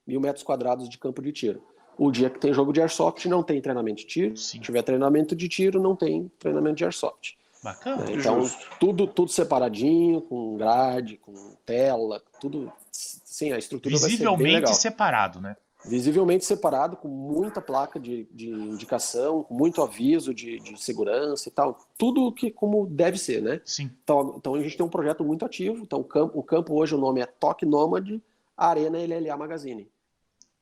mil 0.05 0.21
metros 0.21 0.43
quadrados 0.43 0.87
de 0.87 0.97
campo 0.97 1.21
de 1.21 1.31
tiro. 1.31 1.63
O 1.97 2.11
dia 2.11 2.29
que 2.29 2.39
tem 2.39 2.53
jogo 2.53 2.73
de 2.73 2.81
airsoft 2.81 3.25
não 3.27 3.41
tem 3.41 3.61
treinamento 3.61 4.01
de 4.01 4.07
tiro. 4.07 4.37
Sim. 4.37 4.57
Se 4.57 4.59
tiver 4.59 4.81
treinamento 4.81 5.35
de 5.35 5.47
tiro, 5.47 5.81
não 5.81 5.95
tem 5.95 6.29
treinamento 6.37 6.75
de 6.75 6.83
airsoft. 6.83 7.37
Bacana. 7.63 8.03
Né? 8.03 8.13
Então, 8.13 8.41
tudo, 8.79 9.07
tudo 9.07 9.31
separadinho, 9.31 10.21
com 10.21 10.55
grade, 10.55 11.17
com 11.17 11.33
tela, 11.65 12.21
tudo. 12.39 12.71
Sim, 12.91 13.53
a 13.53 13.57
estrutura 13.57 13.95
Visivelmente 13.95 14.27
vai 14.27 14.37
ser 14.37 14.43
bem 14.43 14.55
legal. 14.55 14.73
separado, 14.73 15.41
né? 15.41 15.55
Visivelmente 15.87 16.45
separado, 16.45 16.97
com 16.97 17.07
muita 17.07 17.61
placa 17.61 17.99
de, 17.99 18.27
de 18.31 18.49
indicação, 18.49 19.43
com 19.43 19.53
muito 19.53 19.81
aviso 19.81 20.33
de, 20.33 20.59
de, 20.59 20.81
segurança 20.81 21.47
e 21.47 21.51
tal. 21.51 21.77
Tudo 21.97 22.31
que 22.31 22.51
como 22.51 22.87
deve 22.87 23.17
ser, 23.17 23.41
né? 23.41 23.61
Sim. 23.63 23.91
Então, 24.03 24.35
então 24.37 24.55
a 24.55 24.61
gente 24.61 24.75
tem 24.75 24.85
um 24.85 24.89
projeto 24.89 25.23
muito 25.23 25.45
ativo. 25.45 25.81
Então 25.81 25.99
o 25.99 26.03
campo, 26.03 26.37
o 26.39 26.43
campo 26.43 26.73
hoje 26.73 26.95
o 26.95 26.97
nome 26.97 27.21
é 27.21 27.25
Toque 27.25 27.65
Nomad 27.65 28.19
Arena 28.57 28.97
LLA 28.97 29.37
Magazine. 29.37 29.89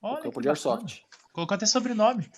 Olha, 0.01 0.19
o 0.19 0.23
campo 0.23 0.41
de 0.41 0.49
Airsoft. 0.49 1.05
Colocou 1.31 1.55
até 1.55 1.65
sobrenome. 1.65 2.29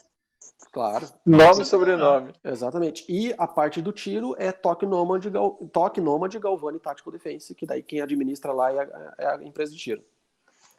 Claro. 0.71 1.07
Nome 1.25 1.61
e 1.61 1.65
sobrenome. 1.65 2.33
Exatamente. 2.43 3.05
E 3.07 3.33
a 3.37 3.47
parte 3.47 3.81
do 3.81 3.91
tiro 3.91 4.35
é 4.37 4.51
Toque 4.51 4.85
Nomad, 4.85 5.25
Gal, 5.29 5.51
Toque 5.71 6.01
Nomad 6.01 6.35
Galvani 6.35 6.79
Tactical 6.79 7.13
Defense, 7.13 7.55
que 7.55 7.65
daí 7.65 7.81
quem 7.81 8.01
administra 8.01 8.51
lá 8.51 8.71
é 8.71 8.79
a, 8.79 9.13
é 9.17 9.27
a 9.27 9.43
empresa 9.43 9.71
de 9.71 9.77
tiro. 9.77 10.03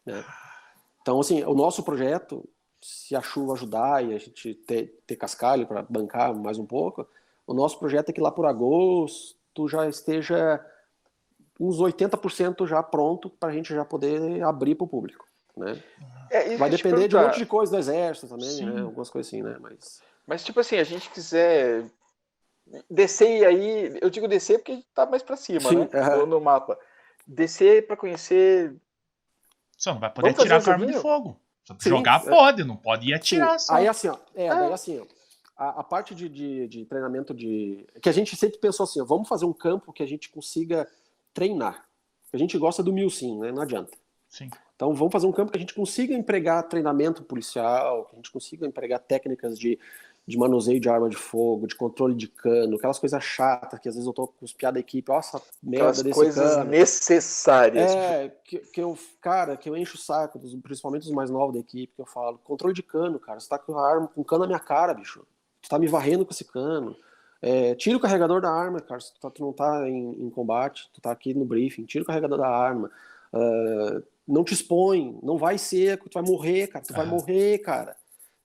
Né? 0.04 0.22
Então, 1.06 1.20
assim, 1.20 1.44
o 1.44 1.54
nosso 1.54 1.84
projeto, 1.84 2.44
se 2.82 3.14
a 3.14 3.22
chuva 3.22 3.52
ajudar 3.52 4.04
e 4.04 4.12
a 4.12 4.18
gente 4.18 4.54
ter, 4.54 4.92
ter 5.06 5.14
cascalho 5.14 5.64
para 5.64 5.80
bancar 5.82 6.34
mais 6.34 6.58
um 6.58 6.66
pouco, 6.66 7.06
o 7.46 7.54
nosso 7.54 7.78
projeto 7.78 8.08
é 8.08 8.12
que 8.12 8.20
lá 8.20 8.32
por 8.32 8.44
agosto 8.44 9.68
já 9.68 9.88
esteja 9.88 10.60
uns 11.60 11.78
80% 11.78 12.66
já 12.66 12.82
pronto 12.82 13.30
para 13.30 13.50
a 13.50 13.52
gente 13.52 13.72
já 13.72 13.84
poder 13.84 14.42
abrir 14.42 14.74
para 14.74 14.84
o 14.84 14.88
público, 14.88 15.24
né? 15.56 15.80
É, 16.28 16.56
Vai 16.56 16.70
depender 16.70 17.06
de 17.06 17.16
um 17.16 17.22
monte 17.22 17.38
de 17.38 17.46
coisa 17.46 17.70
do 17.70 17.78
exército 17.78 18.26
também, 18.26 18.66
né? 18.66 18.80
Algumas 18.80 19.08
coisas 19.08 19.28
assim, 19.28 19.42
né? 19.42 19.58
Mas... 19.60 20.02
Mas, 20.26 20.42
tipo 20.42 20.58
assim, 20.58 20.76
a 20.76 20.82
gente 20.82 21.08
quiser 21.10 21.86
descer 22.90 23.46
aí, 23.46 23.96
eu 24.02 24.10
digo 24.10 24.26
descer 24.26 24.58
porque 24.58 24.82
tá 24.92 25.06
mais 25.06 25.22
para 25.22 25.36
cima, 25.36 25.60
Sim, 25.60 25.76
né? 25.76 26.16
No, 26.16 26.26
no 26.26 26.40
mapa. 26.40 26.76
Descer 27.24 27.86
para 27.86 27.96
conhecer 27.96 28.74
só 29.76 29.92
não 29.92 30.00
vai 30.00 30.10
poder 30.10 30.32
Vamos 30.32 30.40
atirar 30.40 30.64
com 30.64 30.70
arma 30.70 30.86
de 30.86 30.94
fogo. 30.94 31.40
Sim, 31.80 31.90
jogar 31.90 32.22
é. 32.24 32.28
pode, 32.28 32.64
não 32.64 32.76
pode 32.76 33.08
ir 33.08 33.14
atirar 33.14 33.58
só. 33.58 33.74
Aí 33.74 33.88
assim, 33.88 34.08
ó, 34.08 34.16
é, 34.34 34.48
daí 34.48 34.72
assim, 34.72 35.00
ó, 35.00 35.06
a, 35.56 35.80
a, 35.80 35.84
parte 35.84 36.14
de, 36.14 36.28
de, 36.28 36.68
de, 36.68 36.84
treinamento 36.84 37.34
de. 37.34 37.86
Que 38.00 38.08
a 38.08 38.12
gente 38.12 38.36
sempre 38.36 38.58
pensou 38.58 38.84
assim, 38.84 39.00
ó, 39.00 39.04
vamos 39.04 39.28
fazer 39.28 39.44
um 39.44 39.52
campo 39.52 39.92
que 39.92 40.02
a 40.02 40.06
gente 40.06 40.28
consiga 40.28 40.88
treinar. 41.34 41.86
A 42.32 42.36
gente 42.36 42.56
gosta 42.58 42.82
do 42.82 42.92
mil 42.92 43.08
sim, 43.08 43.38
né? 43.38 43.50
Não 43.50 43.62
adianta. 43.62 43.96
Sim. 44.28 44.50
Então 44.74 44.94
vamos 44.94 45.12
fazer 45.12 45.26
um 45.26 45.32
campo 45.32 45.50
que 45.50 45.56
a 45.56 45.60
gente 45.60 45.74
consiga 45.74 46.14
empregar 46.14 46.62
treinamento 46.68 47.22
policial, 47.22 48.04
que 48.04 48.12
a 48.12 48.16
gente 48.16 48.30
consiga 48.30 48.66
empregar 48.66 49.00
técnicas 49.00 49.58
de, 49.58 49.78
de 50.26 50.36
manuseio 50.36 50.80
de 50.80 50.88
arma 50.88 51.08
de 51.08 51.16
fogo, 51.16 51.68
de 51.68 51.76
controle 51.76 52.14
de 52.14 52.26
cano, 52.26 52.76
aquelas 52.76 52.98
coisas 52.98 53.22
chatas 53.22 53.78
que 53.78 53.88
às 53.88 53.94
vezes 53.94 54.06
eu 54.06 54.12
tô 54.12 54.26
com 54.26 54.44
os 54.44 54.52
piadas 54.52 54.74
da 54.74 54.80
equipe, 54.80 55.08
nossa, 55.08 55.40
merda 55.62 55.84
aquelas 55.84 56.02
desse 56.02 56.14
coisas 56.14 56.54
cano. 56.56 56.70
necessárias. 56.70 57.92
É, 57.92 58.36
que, 58.44 58.58
que, 58.58 58.80
eu, 58.80 58.98
cara, 59.20 59.56
que 59.56 59.70
eu 59.70 59.76
encho 59.76 59.94
o 59.94 60.00
saco, 60.00 60.38
dos, 60.38 60.52
principalmente 60.56 61.04
os 61.04 61.12
mais 61.12 61.30
novos 61.30 61.54
da 61.54 61.60
equipe, 61.60 61.94
que 61.94 62.02
eu 62.02 62.06
falo, 62.06 62.38
controle 62.38 62.74
de 62.74 62.82
cano, 62.82 63.20
cara, 63.20 63.38
você 63.38 63.48
tá 63.48 63.56
com 63.56 63.78
a 63.78 63.88
arma, 63.88 64.08
com 64.08 64.24
cano 64.24 64.40
na 64.40 64.48
minha 64.48 64.58
cara, 64.58 64.92
bicho. 64.92 65.24
Tu 65.62 65.68
tá 65.68 65.78
me 65.78 65.86
varrendo 65.86 66.26
com 66.26 66.32
esse 66.32 66.44
cano. 66.44 66.96
É, 67.40 67.76
tira 67.76 67.96
o 67.96 68.00
carregador 68.00 68.40
da 68.40 68.50
arma, 68.50 68.80
cara, 68.80 69.00
se 69.00 69.14
tu, 69.14 69.20
tá, 69.20 69.30
tu 69.30 69.44
não 69.44 69.52
tá 69.52 69.88
em, 69.88 70.24
em, 70.24 70.30
combate, 70.30 70.90
tu 70.92 71.00
tá 71.00 71.12
aqui 71.12 71.34
no 71.34 71.44
briefing, 71.44 71.84
tira 71.84 72.02
o 72.02 72.06
carregador 72.06 72.38
da 72.38 72.48
arma. 72.48 72.90
Uh, 73.32 74.02
não 74.26 74.42
te 74.42 74.54
expõe, 74.54 75.16
não 75.22 75.38
vai 75.38 75.56
seco, 75.56 76.08
tu 76.08 76.14
vai 76.14 76.24
morrer, 76.24 76.66
cara, 76.66 76.84
tu 76.84 76.94
vai 76.94 77.06
morrer, 77.06 77.58
cara 77.58 77.96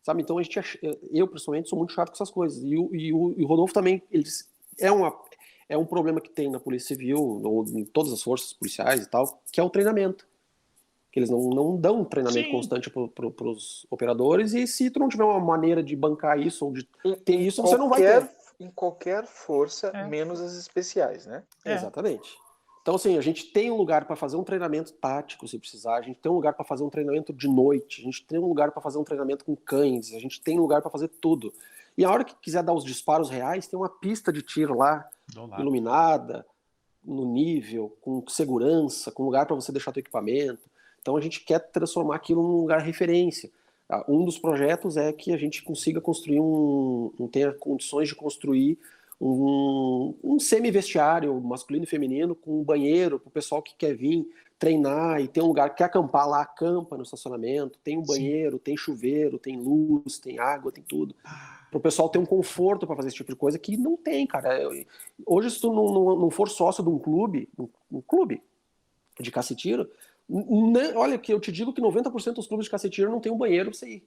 sabe? 0.03 0.21
Então 0.21 0.37
a 0.37 0.43
gente, 0.43 0.59
eu 1.11 1.27
pessoalmente 1.27 1.69
sou 1.69 1.77
muito 1.77 1.93
chato 1.93 2.09
com 2.09 2.15
essas 2.15 2.31
coisas. 2.31 2.61
E 2.63 2.77
o, 2.77 2.95
e 2.95 3.13
o, 3.13 3.33
e 3.37 3.43
o 3.43 3.47
Rodolfo 3.47 3.73
também, 3.73 4.03
ele 4.11 4.25
é 4.79 4.91
uma 4.91 5.13
é 5.71 5.77
um 5.77 5.85
problema 5.85 6.19
que 6.19 6.29
tem 6.29 6.51
na 6.51 6.59
Polícia 6.59 6.89
Civil 6.89 7.17
ou 7.17 7.63
em 7.69 7.85
todas 7.85 8.11
as 8.11 8.21
forças 8.21 8.51
policiais 8.51 9.03
e 9.03 9.09
tal, 9.09 9.41
que 9.49 9.57
é 9.57 9.63
o 9.63 9.69
treinamento. 9.69 10.27
Que 11.09 11.19
eles 11.19 11.29
não, 11.29 11.39
não 11.49 11.77
dão 11.77 12.01
um 12.01 12.05
treinamento 12.05 12.47
Sim. 12.47 12.51
constante 12.51 12.89
para 12.89 13.07
pro, 13.07 13.51
os 13.51 13.87
operadores 13.89 14.53
e 14.53 14.67
se 14.67 14.89
tu 14.89 14.99
não 14.99 15.07
tiver 15.07 15.23
uma 15.23 15.39
maneira 15.39 15.81
de 15.81 15.95
bancar 15.95 16.37
isso 16.37 16.65
ou 16.65 16.73
de 16.73 16.83
ter 17.23 17.35
isso, 17.35 17.61
qualquer, 17.61 17.71
você 17.71 17.77
não 17.77 17.89
vai 17.89 18.01
ter. 18.01 18.29
Em 18.59 18.69
qualquer 18.69 19.25
força, 19.25 19.91
é. 19.93 20.05
menos 20.07 20.41
as 20.41 20.53
especiais, 20.55 21.25
né? 21.25 21.41
É. 21.63 21.73
Exatamente. 21.73 22.37
Então, 22.81 22.95
assim, 22.95 23.17
a 23.17 23.21
gente 23.21 23.45
tem 23.45 23.69
um 23.69 23.77
lugar 23.77 24.05
para 24.05 24.15
fazer 24.15 24.37
um 24.37 24.43
treinamento 24.43 24.91
tático, 24.93 25.47
se 25.47 25.59
precisar, 25.59 25.97
a 25.97 26.01
gente 26.01 26.19
tem 26.19 26.31
um 26.31 26.35
lugar 26.35 26.53
para 26.53 26.65
fazer 26.65 26.83
um 26.83 26.89
treinamento 26.89 27.31
de 27.31 27.47
noite, 27.47 28.01
a 28.01 28.03
gente 28.03 28.25
tem 28.25 28.39
um 28.39 28.47
lugar 28.47 28.71
para 28.71 28.81
fazer 28.81 28.97
um 28.97 29.03
treinamento 29.03 29.45
com 29.45 29.55
cães, 29.55 30.13
a 30.13 30.19
gente 30.19 30.41
tem 30.41 30.57
um 30.57 30.61
lugar 30.61 30.81
para 30.81 30.89
fazer 30.89 31.07
tudo. 31.07 31.53
E 31.95 32.03
a 32.03 32.09
hora 32.09 32.23
que 32.23 32.35
quiser 32.41 32.63
dar 32.63 32.73
os 32.73 32.83
disparos 32.83 33.29
reais, 33.29 33.67
tem 33.67 33.77
uma 33.77 33.89
pista 33.89 34.33
de 34.33 34.41
tiro 34.41 34.75
lá, 34.75 35.07
iluminada, 35.59 36.45
no 37.03 37.25
nível, 37.25 37.95
com 38.01 38.23
segurança, 38.27 39.11
com 39.11 39.23
lugar 39.23 39.45
para 39.45 39.55
você 39.55 39.71
deixar 39.71 39.91
teu 39.91 40.01
equipamento. 40.01 40.69
Então 41.01 41.15
a 41.15 41.21
gente 41.21 41.43
quer 41.43 41.59
transformar 41.59 42.15
aquilo 42.15 42.41
num 42.41 42.61
lugar 42.61 42.79
referência. 42.81 43.51
Ah, 43.89 44.05
um 44.07 44.23
dos 44.23 44.37
projetos 44.37 44.97
é 44.97 45.11
que 45.11 45.33
a 45.33 45.37
gente 45.37 45.63
consiga 45.63 45.99
construir 45.99 46.39
um, 46.39 47.11
um 47.19 47.27
tenha 47.27 47.51
condições 47.53 48.07
de 48.07 48.15
construir 48.15 48.79
um, 49.21 50.15
um 50.23 50.39
semi-vestiário 50.39 51.39
masculino 51.39 51.83
e 51.83 51.87
feminino 51.87 52.33
com 52.33 52.59
um 52.59 52.63
banheiro 52.63 53.19
para 53.19 53.29
o 53.29 53.31
pessoal 53.31 53.61
que 53.61 53.75
quer 53.75 53.95
vir 53.95 54.27
treinar 54.57 55.21
e 55.21 55.27
tem 55.27 55.43
um 55.43 55.47
lugar, 55.47 55.73
quer 55.75 55.85
acampar 55.85 56.27
lá, 56.27 56.41
acampa 56.41 56.97
no 56.97 57.03
estacionamento, 57.03 57.79
tem 57.83 57.97
um 57.97 58.03
banheiro, 58.03 58.57
Sim. 58.57 58.63
tem 58.63 58.77
chuveiro, 58.77 59.37
tem 59.37 59.59
luz, 59.59 60.19
tem 60.19 60.39
água, 60.39 60.71
tem 60.71 60.83
tudo. 60.83 61.15
Para 61.23 61.77
o 61.77 61.81
pessoal 61.81 62.09
ter 62.09 62.17
um 62.17 62.25
conforto 62.25 62.85
para 62.85 62.95
fazer 62.95 63.09
esse 63.09 63.17
tipo 63.17 63.31
de 63.31 63.37
coisa 63.37 63.57
que 63.57 63.77
não 63.77 63.95
tem, 63.95 64.25
cara. 64.25 64.59
Hoje, 65.25 65.51
se 65.51 65.61
tu 65.61 65.71
não, 65.71 65.93
não, 65.93 66.15
não 66.15 66.29
for 66.29 66.49
sócio 66.49 66.83
de 66.83 66.89
um 66.89 66.99
clube, 66.99 67.47
um, 67.57 67.67
um 67.91 68.01
clube 68.01 68.41
de 69.19 69.31
cacetiro, 69.31 69.89
olha 70.95 71.17
que 71.17 71.31
eu 71.31 71.39
te 71.39 71.51
digo 71.51 71.73
que 71.73 71.81
90% 71.81 72.33
dos 72.33 72.47
clubes 72.47 72.65
de 72.65 72.71
cacetiro 72.71 73.11
não 73.11 73.19
tem 73.19 73.31
um 73.31 73.37
banheiro 73.37 73.69
para 73.69 73.77
você 73.77 73.87
ir. 73.87 74.03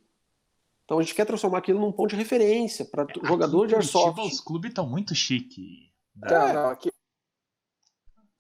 Então 0.85 0.99
a 0.99 1.03
gente 1.03 1.15
quer 1.15 1.25
transformar 1.25 1.59
aquilo 1.59 1.81
num 1.81 1.93
ponto 1.93 2.11
de 2.11 2.17
referência 2.17 2.85
para 2.85 3.05
é, 3.05 3.27
jogador 3.27 3.67
de 3.67 3.75
airsoft. 3.75 4.21
Os 4.21 4.41
clubes 4.41 4.71
estão 4.71 4.87
muito 4.87 5.15
chique. 5.15 5.91
Né? 6.17 6.29
Tá, 6.29 6.53
não, 6.53 6.69
aqui. 6.71 6.91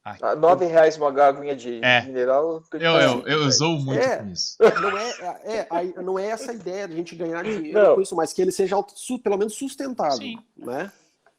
Aqui. 0.04 0.22
Ah, 0.22 0.36
nove 0.36 0.66
reais 0.66 0.98
uma 0.98 1.08
aguinha 1.08 1.56
de 1.56 1.82
é. 1.82 2.02
mineral. 2.02 2.62
Eu, 2.72 2.80
eu, 2.80 3.26
eu, 3.26 3.46
usou 3.46 3.78
muito 3.78 4.02
é, 4.02 4.18
com 4.18 4.28
isso. 4.28 4.56
Não 4.60 4.98
é, 4.98 5.40
é, 5.44 5.58
é, 5.70 6.02
não 6.02 6.18
é 6.18 6.26
essa 6.26 6.50
a 6.50 6.54
ideia 6.54 6.86
de 6.86 6.92
a 6.92 6.96
gente 6.96 7.16
ganhar 7.16 7.42
dinheiro 7.42 7.82
não. 7.82 7.94
com 7.94 8.02
isso, 8.02 8.14
mas 8.14 8.30
que 8.30 8.42
ele 8.42 8.52
seja 8.52 8.76
pelo 9.22 9.38
menos 9.38 9.54
sustentável. 9.54 10.18
Sim. 10.18 10.38
Né? 10.54 10.92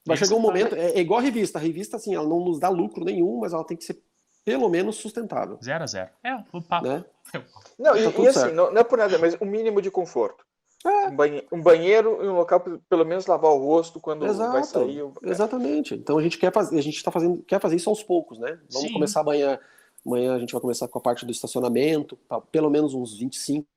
Vai 0.03 0.17
chegar 0.17 0.35
um 0.35 0.39
momento, 0.39 0.73
é, 0.75 0.91
é, 0.91 0.99
igual 0.99 1.19
a 1.19 1.23
revista. 1.23 1.59
A 1.59 1.61
revista, 1.61 1.97
assim, 1.97 2.15
ela 2.15 2.27
não 2.27 2.39
nos 2.39 2.59
dá 2.59 2.69
lucro 2.69 3.05
nenhum, 3.05 3.39
mas 3.39 3.53
ela 3.53 3.63
tem 3.63 3.77
que 3.77 3.83
ser 3.83 4.01
pelo 4.43 4.69
menos 4.69 4.95
sustentável. 4.97 5.59
Zero 5.63 5.83
a 5.83 5.87
zero. 5.87 6.09
É, 6.23 6.35
o 6.51 6.61
papo. 6.61 6.87
Né? 6.87 7.03
Não, 7.77 7.91
tá 7.91 7.99
e, 7.99 8.23
e 8.23 8.27
assim, 8.27 8.51
não, 8.51 8.71
não, 8.71 8.79
é 8.79 8.83
por 8.83 8.97
nada, 8.97 9.17
mas 9.17 9.33
o 9.41 9.45
mínimo 9.45 9.81
de 9.81 9.91
conforto. 9.91 10.45
É. 10.83 11.07
Um, 11.07 11.15
banheiro, 11.15 11.47
um 11.51 11.61
banheiro 11.61 12.23
e 12.23 12.27
um 12.27 12.35
local 12.35 12.59
para 12.59 12.77
pelo 12.89 13.05
menos 13.05 13.25
lavar 13.25 13.51
o 13.51 13.57
rosto 13.57 13.99
quando 13.99 14.25
Exato. 14.25 14.51
vai 14.51 14.63
sair. 14.63 15.03
Exatamente. 15.23 15.95
Então 15.95 16.17
a 16.17 16.21
gente 16.21 16.38
quer 16.38 16.51
fazer, 16.51 16.77
a 16.77 16.81
gente 16.81 16.97
está 16.97 17.11
fazendo, 17.11 17.41
quer 17.43 17.59
fazer 17.59 17.75
isso 17.75 17.89
aos 17.89 18.03
poucos, 18.03 18.38
né? 18.38 18.59
Vamos 18.71 18.88
Sim. 18.88 18.93
começar 18.93 19.21
amanhã. 19.21 19.59
Amanhã 20.05 20.35
a 20.35 20.39
gente 20.39 20.51
vai 20.51 20.61
começar 20.61 20.88
com 20.88 20.99
a 20.99 21.01
parte 21.01 21.25
do 21.25 21.31
estacionamento, 21.31 22.17
pelo 22.51 22.69
menos 22.69 22.93
uns 22.93 23.17
25, 23.17 23.67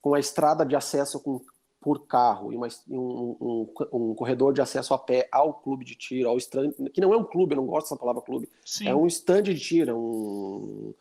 com 0.00 0.14
a 0.14 0.20
estrada 0.20 0.64
de 0.64 0.74
acesso 0.74 1.20
com, 1.20 1.42
por 1.78 2.06
carro 2.06 2.52
e 2.52 2.56
uma, 2.56 2.68
um, 2.88 3.36
um, 3.38 3.74
um, 3.92 4.14
corredor 4.14 4.54
de 4.54 4.62
acesso 4.62 4.94
a 4.94 4.98
pé 4.98 5.28
ao 5.30 5.52
clube 5.52 5.84
de 5.84 5.94
tiro, 5.94 6.30
ao 6.30 6.38
stand, 6.38 6.72
que 6.92 7.00
não 7.02 7.12
é 7.12 7.16
um 7.18 7.24
clube, 7.24 7.54
eu 7.54 7.56
não 7.56 7.66
gosto 7.66 7.86
dessa 7.86 7.96
palavra 7.96 8.22
clube, 8.22 8.48
Sim. 8.64 8.88
é 8.88 8.94
um 8.94 9.06
stand 9.06 9.42
de 9.42 9.58
tiro, 9.58 9.90
é 9.90 9.94
um 9.94 10.94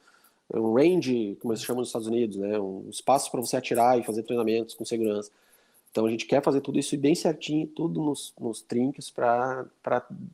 um 0.54 0.74
range, 0.74 1.38
como 1.42 1.56
se 1.56 1.64
chama 1.64 1.80
nos 1.80 1.90
Estados 1.90 2.08
Unidos, 2.08 2.38
né? 2.38 2.60
Um 2.60 2.90
espaço 2.90 3.30
para 3.30 3.42
você 3.42 3.58
atirar 3.58 4.00
e 4.00 4.04
fazer 4.04 4.24
treinamentos 4.24 4.76
com 4.76 4.86
segurança. 4.86 5.30
Então 5.92 6.06
a 6.06 6.12
gente 6.12 6.26
quer 6.26 6.44
fazer 6.44 6.62
tudo 6.62 6.78
isso 6.78 6.98
bem 6.98 7.16
certinho, 7.16 7.68
tudo 7.68 8.02
nos, 8.02 8.34
nos 8.40 8.62
trinques 8.62 9.10
para 9.10 9.66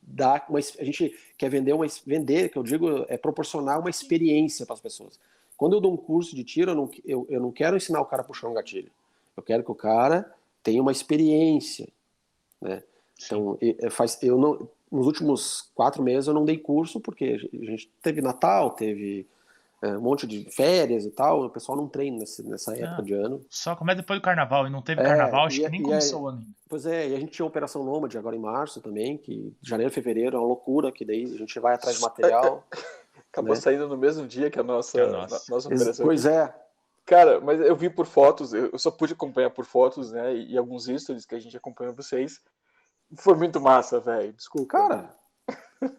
dar 0.02 0.44
uma. 0.48 0.58
A 0.58 0.84
gente 0.84 1.16
quer 1.38 1.48
vender 1.48 1.72
uma. 1.72 1.86
Vender, 2.06 2.50
que 2.50 2.58
eu 2.58 2.62
digo, 2.62 3.06
é 3.08 3.16
proporcionar 3.16 3.80
uma 3.80 3.90
experiência 3.90 4.66
para 4.66 4.74
as 4.74 4.80
pessoas. 4.80 5.18
Quando 5.56 5.74
eu 5.74 5.80
dou 5.80 5.92
um 5.92 5.96
curso 5.96 6.34
de 6.34 6.44
tiro, 6.44 6.72
eu 6.72 6.74
não, 6.74 6.90
eu, 7.04 7.26
eu 7.30 7.40
não 7.40 7.50
quero 7.50 7.76
ensinar 7.76 8.00
o 8.00 8.06
cara 8.06 8.22
a 8.22 8.24
puxar 8.24 8.48
um 8.48 8.54
gatilho. 8.54 8.90
Eu 9.36 9.42
quero 9.42 9.64
que 9.64 9.70
o 9.70 9.74
cara 9.74 10.32
tenha 10.62 10.82
uma 10.82 10.92
experiência. 10.92 11.88
Né? 12.60 12.82
Então, 13.24 13.56
eu, 13.60 13.90
faz, 13.90 14.20
eu 14.22 14.36
não, 14.36 14.68
nos 14.90 15.06
últimos 15.06 15.70
quatro 15.74 16.02
meses 16.02 16.26
eu 16.26 16.34
não 16.34 16.44
dei 16.44 16.58
curso, 16.58 17.00
porque 17.00 17.48
a 17.52 17.64
gente 17.70 17.88
teve 18.02 18.20
Natal, 18.20 18.70
teve 18.70 19.20
é, 19.20 19.26
um 19.88 20.00
monte 20.00 20.26
de 20.26 20.44
férias 20.50 21.04
e 21.04 21.10
tal, 21.10 21.44
o 21.44 21.50
pessoal 21.50 21.76
não 21.76 21.88
treina 21.88 22.18
nessa, 22.18 22.42
nessa 22.42 22.76
época 22.76 23.02
de 23.02 23.12
ano. 23.12 23.44
Só 23.50 23.74
começa 23.74 24.00
depois 24.00 24.18
do 24.18 24.22
carnaval, 24.22 24.66
e 24.66 24.70
não 24.70 24.82
teve 24.82 25.00
é, 25.00 25.04
carnaval, 25.04 25.46
acho 25.46 25.60
que 25.60 25.68
nem 25.68 25.82
começou 25.82 26.22
o 26.22 26.28
ano 26.28 26.38
ainda. 26.38 26.50
Pois 26.68 26.86
é, 26.86 27.08
e 27.08 27.14
a 27.14 27.20
gente 27.20 27.32
tinha 27.32 27.44
a 27.44 27.48
Operação 27.48 27.84
Nômade 27.84 28.16
agora 28.18 28.34
em 28.36 28.40
março 28.40 28.80
também, 28.80 29.16
que 29.16 29.54
janeiro, 29.62 29.92
fevereiro 29.92 30.36
é 30.36 30.40
uma 30.40 30.46
loucura, 30.46 30.90
que 30.90 31.04
daí 31.04 31.24
a 31.24 31.38
gente 31.38 31.58
vai 31.60 31.74
atrás 31.74 31.96
de 31.96 32.02
material. 32.02 32.64
Acabou 33.30 33.54
né? 33.54 33.60
saindo 33.60 33.88
no 33.88 33.96
mesmo 33.96 34.26
dia 34.26 34.48
que 34.48 34.60
a 34.60 34.62
nossa, 34.62 35.02
a 35.02 35.06
nossa. 35.08 35.52
nossa 35.52 35.68
operação. 35.68 36.06
Pois 36.06 36.24
é. 36.24 36.54
Cara, 37.04 37.40
mas 37.40 37.60
eu 37.60 37.76
vi 37.76 37.90
por 37.90 38.06
fotos, 38.06 38.54
eu 38.54 38.78
só 38.78 38.90
pude 38.90 39.12
acompanhar 39.12 39.50
por 39.50 39.66
fotos, 39.66 40.10
né, 40.12 40.34
e, 40.34 40.52
e 40.52 40.58
alguns 40.58 40.86
stories 40.86 41.26
que 41.26 41.34
a 41.34 41.38
gente 41.38 41.56
acompanhou 41.56 41.94
vocês. 41.94 42.40
Foi 43.16 43.34
muito 43.34 43.60
massa, 43.60 44.00
velho, 44.00 44.32
desculpa. 44.32 44.78
Cara, 44.78 45.14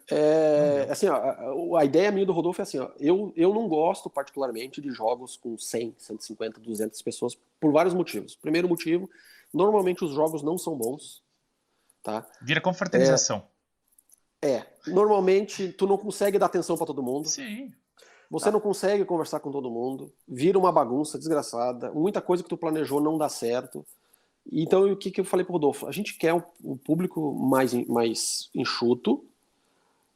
é, 0.10 0.88
assim, 0.90 1.08
ó, 1.08 1.78
a 1.78 1.86
ideia 1.86 2.12
minha 2.12 2.26
do 2.26 2.34
Rodolfo 2.34 2.62
é 2.62 2.64
assim, 2.64 2.80
ó, 2.80 2.90
eu, 3.00 3.34
eu 3.36 3.54
não 3.54 3.68
gosto 3.68 4.10
particularmente 4.10 4.82
de 4.82 4.92
jogos 4.92 5.38
com 5.38 5.58
100, 5.58 5.96
150, 5.98 6.60
200 6.60 7.02
pessoas 7.02 7.38
por 7.60 7.72
vários 7.72 7.94
motivos. 7.94 8.36
Primeiro 8.36 8.68
motivo, 8.68 9.10
normalmente 9.54 10.04
os 10.04 10.14
jogos 10.14 10.42
não 10.42 10.58
são 10.58 10.76
bons, 10.76 11.24
tá? 12.04 12.28
Vira 12.42 12.62
confraternização. 12.62 13.44
É, 14.42 14.50
é 14.50 14.68
normalmente 14.88 15.70
tu 15.70 15.88
não 15.88 15.98
consegue 15.98 16.38
dar 16.38 16.48
atenção 16.48 16.78
para 16.78 16.86
todo 16.86 17.04
mundo. 17.04 17.28
Sim. 17.28 17.74
Você 18.30 18.46
tá. 18.46 18.52
não 18.52 18.60
consegue 18.60 19.06
conversar 19.06 19.40
com 19.40 19.52
todo 19.52 19.70
mundo, 19.70 20.12
vira 20.28 20.58
uma 20.58 20.72
bagunça 20.72 21.18
desgraçada, 21.18 21.92
muita 21.92 22.22
coisa 22.22 22.44
que 22.44 22.50
tu 22.50 22.58
planejou 22.58 23.00
não 23.00 23.18
dá 23.18 23.30
certo. 23.30 23.86
Então, 24.52 24.92
o 24.92 24.96
que, 24.96 25.10
que 25.10 25.22
eu 25.22 25.26
falei 25.26 25.44
pro 25.44 25.54
Rodolfo? 25.54 25.88
A 25.88 25.92
gente 25.92 26.18
quer 26.18 26.34
um 26.34 26.78
público 26.78 27.34
mais, 27.34 27.74
mais 27.88 28.50
enxuto, 28.54 29.26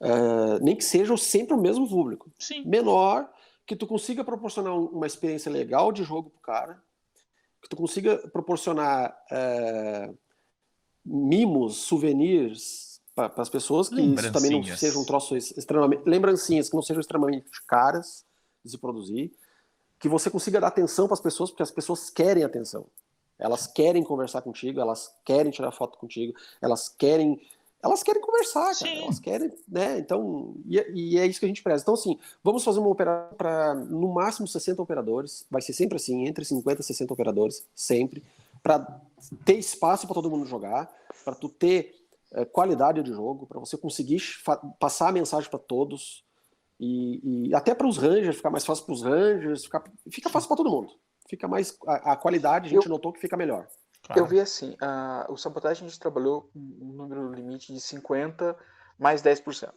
Uh, 0.01 0.63
nem 0.63 0.75
que 0.75 0.83
seja 0.83 1.15
sempre 1.17 1.53
o 1.53 1.59
mesmo 1.59 1.87
público. 1.87 2.31
Sim. 2.39 2.63
Menor, 2.65 3.29
que 3.65 3.75
tu 3.75 3.85
consiga 3.85 4.23
proporcionar 4.23 4.73
uma 4.75 5.05
experiência 5.05 5.51
legal 5.51 5.91
de 5.91 6.03
jogo 6.03 6.29
pro 6.29 6.39
cara, 6.41 6.81
que 7.61 7.69
tu 7.69 7.75
consiga 7.75 8.17
proporcionar 8.29 9.15
uh, 9.31 10.17
mimos, 11.05 11.77
souvenirs 11.77 13.01
para 13.13 13.31
as 13.37 13.49
pessoas, 13.49 13.89
que 13.89 13.99
isso 13.99 14.31
também 14.31 14.51
não 14.51 14.63
seja 14.63 14.97
um 14.97 15.03
troço 15.03 15.35
extremamente. 15.35 16.03
Lembrancinhas 16.05 16.69
que 16.69 16.75
não 16.75 16.81
sejam 16.81 17.01
extremamente 17.01 17.45
caras 17.67 18.25
de 18.63 18.71
se 18.71 18.77
produzir, 18.77 19.31
que 19.99 20.07
você 20.07 20.29
consiga 20.29 20.61
dar 20.61 20.67
atenção 20.67 21.05
para 21.07 21.15
as 21.15 21.21
pessoas, 21.21 21.49
porque 21.49 21.63
as 21.63 21.71
pessoas 21.71 22.09
querem 22.09 22.43
atenção. 22.43 22.85
Elas 23.37 23.67
querem 23.67 24.03
conversar 24.03 24.41
contigo, 24.41 24.79
elas 24.79 25.13
querem 25.25 25.51
tirar 25.51 25.71
foto 25.71 25.97
contigo, 25.97 26.33
elas 26.61 26.89
querem 26.89 27.41
elas 27.81 28.03
querem 28.03 28.21
conversar, 28.21 28.75
cara. 28.77 28.91
Elas 28.91 29.19
querem, 29.19 29.51
né? 29.67 29.99
Então, 29.99 30.55
e, 30.65 30.77
e, 30.93 31.17
é 31.17 31.25
isso 31.25 31.39
que 31.39 31.45
a 31.45 31.47
gente 31.47 31.63
preza. 31.63 31.81
Então, 31.81 31.93
assim, 31.93 32.19
vamos 32.43 32.63
fazer 32.63 32.79
uma 32.79 32.89
operação 32.89 33.35
para 33.37 33.73
no 33.73 34.13
máximo 34.13 34.47
60 34.47 34.81
operadores. 34.81 35.45
Vai 35.49 35.61
ser 35.61 35.73
sempre 35.73 35.95
assim, 35.95 36.27
entre 36.27 36.43
50 36.43 36.81
e 36.81 36.83
60 36.83 37.13
operadores, 37.13 37.65
sempre, 37.73 38.23
para 38.61 39.01
ter 39.45 39.57
espaço 39.57 40.05
para 40.05 40.13
todo 40.13 40.29
mundo 40.29 40.45
jogar, 40.45 40.93
para 41.23 41.35
tu 41.35 41.47
ter 41.47 41.95
é, 42.33 42.43
qualidade 42.43 43.01
de 43.01 43.11
jogo, 43.11 43.47
para 43.47 43.59
você 43.59 43.77
conseguir 43.77 44.21
passar 44.79 45.09
a 45.09 45.13
mensagem 45.13 45.49
para 45.49 45.59
todos. 45.59 46.25
E, 46.79 47.47
e 47.47 47.55
até 47.55 47.73
para 47.73 47.87
os 47.87 47.97
Rangers, 47.97 48.37
ficar 48.37 48.49
mais 48.49 48.65
fácil 48.65 48.85
para 48.85 48.93
os 48.93 49.03
Rangers, 49.03 49.63
fica, 49.65 49.83
fica 50.11 50.29
fácil 50.29 50.47
para 50.49 50.57
todo 50.57 50.69
mundo. 50.69 50.91
Fica 51.29 51.47
mais. 51.47 51.77
A, 51.87 52.13
a 52.13 52.15
qualidade 52.17 52.67
a 52.67 52.69
gente 52.69 52.85
Eu... 52.85 52.89
notou 52.89 53.13
que 53.13 53.19
fica 53.21 53.37
melhor. 53.37 53.67
Claro. 54.03 54.21
Eu 54.21 54.25
vi 54.25 54.39
assim, 54.39 54.75
a, 54.81 55.27
o 55.29 55.37
sabotagem 55.37 55.85
a 55.85 55.89
gente 55.89 55.99
trabalhou 55.99 56.43
com 56.43 56.59
um 56.59 56.93
número 56.93 57.31
limite 57.31 57.73
de 57.73 57.79
50 57.79 58.57
mais 58.97 59.21
10%. 59.21 59.71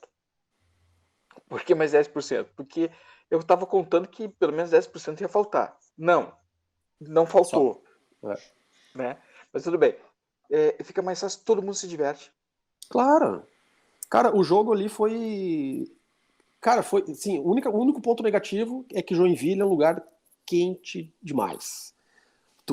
Por 1.49 1.62
que 1.62 1.75
mais 1.75 1.93
10%? 1.93 2.47
Porque 2.57 2.91
eu 3.31 3.41
estava 3.41 3.66
contando 3.66 4.09
que 4.09 4.29
pelo 4.29 4.53
menos 4.53 4.70
10% 4.70 5.20
ia 5.20 5.29
faltar. 5.29 5.77
Não, 5.97 6.33
não 7.01 7.27
faltou. 7.27 7.83
É. 8.25 8.35
Né? 8.95 9.18
Mas 9.53 9.62
tudo 9.62 9.79
bem. 9.79 9.97
É, 10.51 10.83
fica 10.85 11.03
mais 11.03 11.20
fácil, 11.20 11.45
todo 11.45 11.62
mundo 11.62 11.75
se 11.75 11.89
diverte. 11.89 12.33
Claro. 12.89 13.47
Cara, 14.11 14.37
o 14.37 14.45
jogo 14.45 14.73
ali 14.73 14.89
foi. 14.89 15.91
Cara, 16.61 16.83
foi. 16.83 17.03
Sim, 17.14 17.39
o 17.39 17.51
único, 17.51 17.68
o 17.70 17.81
único 17.81 18.03
ponto 18.03 18.23
negativo 18.23 18.85
é 18.93 19.01
que 19.01 19.14
Joinville 19.14 19.62
é 19.62 19.64
um 19.64 19.70
lugar 19.70 20.07
quente 20.47 21.14
demais. 21.23 21.91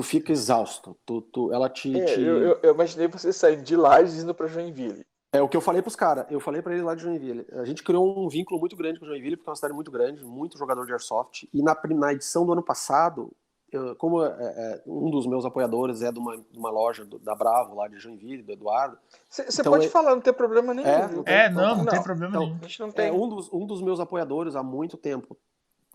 Tu 0.00 0.02
fica 0.02 0.32
exausto. 0.32 0.96
Tu, 1.04 1.20
tu, 1.20 1.52
ela 1.52 1.68
te. 1.68 1.94
É, 1.94 2.04
te... 2.06 2.22
Eu, 2.22 2.58
eu, 2.62 2.72
imaginei 2.72 3.06
você 3.06 3.30
saindo 3.34 3.62
de 3.62 3.76
lá 3.76 4.00
e 4.00 4.08
indo 4.08 4.34
pra 4.34 4.46
Joinville. 4.46 5.04
É 5.30 5.42
o 5.42 5.48
que 5.48 5.54
eu 5.54 5.60
falei 5.60 5.82
pros 5.82 5.94
caras. 5.94 6.24
Eu 6.30 6.40
falei 6.40 6.62
para 6.62 6.72
ele 6.72 6.82
lá 6.82 6.94
de 6.94 7.02
Joinville. 7.02 7.46
A 7.52 7.66
gente 7.66 7.84
criou 7.84 8.18
um 8.18 8.26
vínculo 8.26 8.58
muito 8.58 8.74
grande 8.74 8.98
com 8.98 9.04
Joinville, 9.04 9.36
porque 9.36 9.50
é 9.50 9.50
uma 9.50 9.56
cidade 9.56 9.74
muito 9.74 9.90
grande, 9.90 10.24
muito 10.24 10.56
jogador 10.56 10.86
de 10.86 10.92
airsoft. 10.92 11.46
E 11.52 11.62
na, 11.62 11.76
na 11.90 12.14
edição 12.14 12.46
do 12.46 12.52
ano 12.52 12.62
passado, 12.62 13.30
eu, 13.70 13.94
como 13.96 14.24
é, 14.24 14.30
é, 14.30 14.82
um 14.86 15.10
dos 15.10 15.26
meus 15.26 15.44
apoiadores 15.44 16.00
é 16.00 16.10
de 16.10 16.18
uma, 16.18 16.38
de 16.38 16.58
uma 16.58 16.70
loja 16.70 17.04
do, 17.04 17.18
da 17.18 17.34
Bravo, 17.34 17.74
lá 17.74 17.86
de 17.86 17.98
Joinville, 17.98 18.42
do 18.42 18.52
Eduardo. 18.52 18.96
Você 19.28 19.60
então, 19.60 19.70
pode 19.70 19.86
falar, 19.90 20.12
não 20.12 20.22
tem 20.22 20.32
problema 20.32 20.72
nenhum. 20.72 20.88
É, 20.88 21.08
não, 21.08 21.22
tem, 21.22 21.34
é, 21.34 21.50
não, 21.50 21.62
não, 21.62 21.76
não, 21.76 21.84
tem 21.84 22.02
problema 22.02 22.30
então, 22.30 22.46
nenhum. 22.46 22.60
Não 22.78 22.90
tem. 22.90 23.08
É, 23.08 23.12
um, 23.12 23.28
dos, 23.28 23.52
um 23.52 23.66
dos 23.66 23.82
meus 23.82 24.00
apoiadores 24.00 24.56
há 24.56 24.62
muito 24.62 24.96
tempo, 24.96 25.36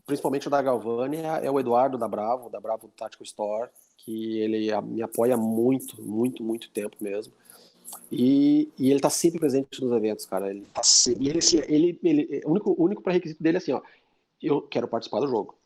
principalmente 0.06 0.48
da 0.48 0.62
Galvânia, 0.62 1.40
é 1.42 1.50
o 1.50 1.60
Eduardo 1.60 1.98
da 1.98 2.08
Bravo, 2.08 2.52
da 2.52 2.60
Bravo 2.60 2.88
Tactical 2.90 3.26
Store, 3.26 3.70
que 4.06 4.40
ele 4.40 4.70
me 4.84 5.02
apoia 5.02 5.36
muito, 5.36 6.00
muito, 6.02 6.44
muito 6.44 6.70
tempo 6.70 6.96
mesmo. 7.02 7.34
E, 8.12 8.70
e 8.78 8.92
ele 8.92 9.00
tá 9.00 9.10
sempre 9.10 9.40
presente 9.40 9.84
nos 9.84 9.92
eventos, 9.92 10.26
cara. 10.26 10.50
Ele 10.52 10.66
tá 10.74 10.84
sempre, 10.84 11.28
ele, 11.28 11.40
assim, 11.40 11.62
ele, 11.68 12.00
ele, 12.04 12.42
o 12.46 12.52
único, 12.52 12.76
único 12.78 13.02
pré-requisito 13.02 13.42
dele 13.42 13.58
é 13.58 13.60
assim, 13.60 13.74
ó. 13.74 13.82
Eu 14.42 14.62
quero 14.62 14.88
participar 14.88 15.22
do 15.22 15.28
jogo. 15.28 15.58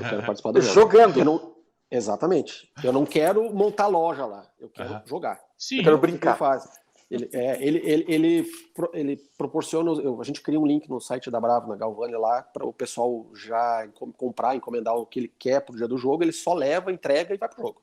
Eu 0.00 0.08
quero 0.08 0.26
participar 0.26 0.50
do 0.50 0.60
jogo. 0.60 0.74
Jogando. 0.74 1.18
Eu 1.18 1.24
não, 1.24 1.54
exatamente. 1.90 2.68
Eu 2.82 2.92
não 2.92 3.06
quero 3.06 3.54
montar 3.54 3.86
loja 3.86 4.26
lá. 4.26 4.44
Eu 4.58 4.68
quero 4.68 4.94
uhum. 4.94 5.00
jogar. 5.06 5.40
Sim. 5.56 5.78
Eu 5.78 5.84
quero 5.84 5.98
brincar. 5.98 6.36
Ele, 7.12 7.28
é, 7.30 7.62
ele, 7.62 7.78
ele, 7.84 8.04
ele, 8.08 8.52
ele 8.94 9.16
proporciona. 9.36 9.92
A 10.18 10.24
gente 10.24 10.40
cria 10.40 10.58
um 10.58 10.66
link 10.66 10.88
no 10.88 10.98
site 10.98 11.30
da 11.30 11.38
Bravo, 11.38 11.68
na 11.68 11.76
Galvânia, 11.76 12.18
lá, 12.18 12.40
para 12.40 12.64
o 12.64 12.72
pessoal 12.72 13.26
já 13.34 13.86
comprar, 14.16 14.56
encomendar 14.56 14.96
o 14.96 15.04
que 15.04 15.20
ele 15.20 15.32
quer 15.38 15.60
pro 15.60 15.76
dia 15.76 15.86
do 15.86 15.98
jogo. 15.98 16.24
Ele 16.24 16.32
só 16.32 16.54
leva, 16.54 16.90
entrega 16.90 17.34
e 17.34 17.36
vai 17.36 17.50
pro 17.50 17.66
jogo. 17.66 17.82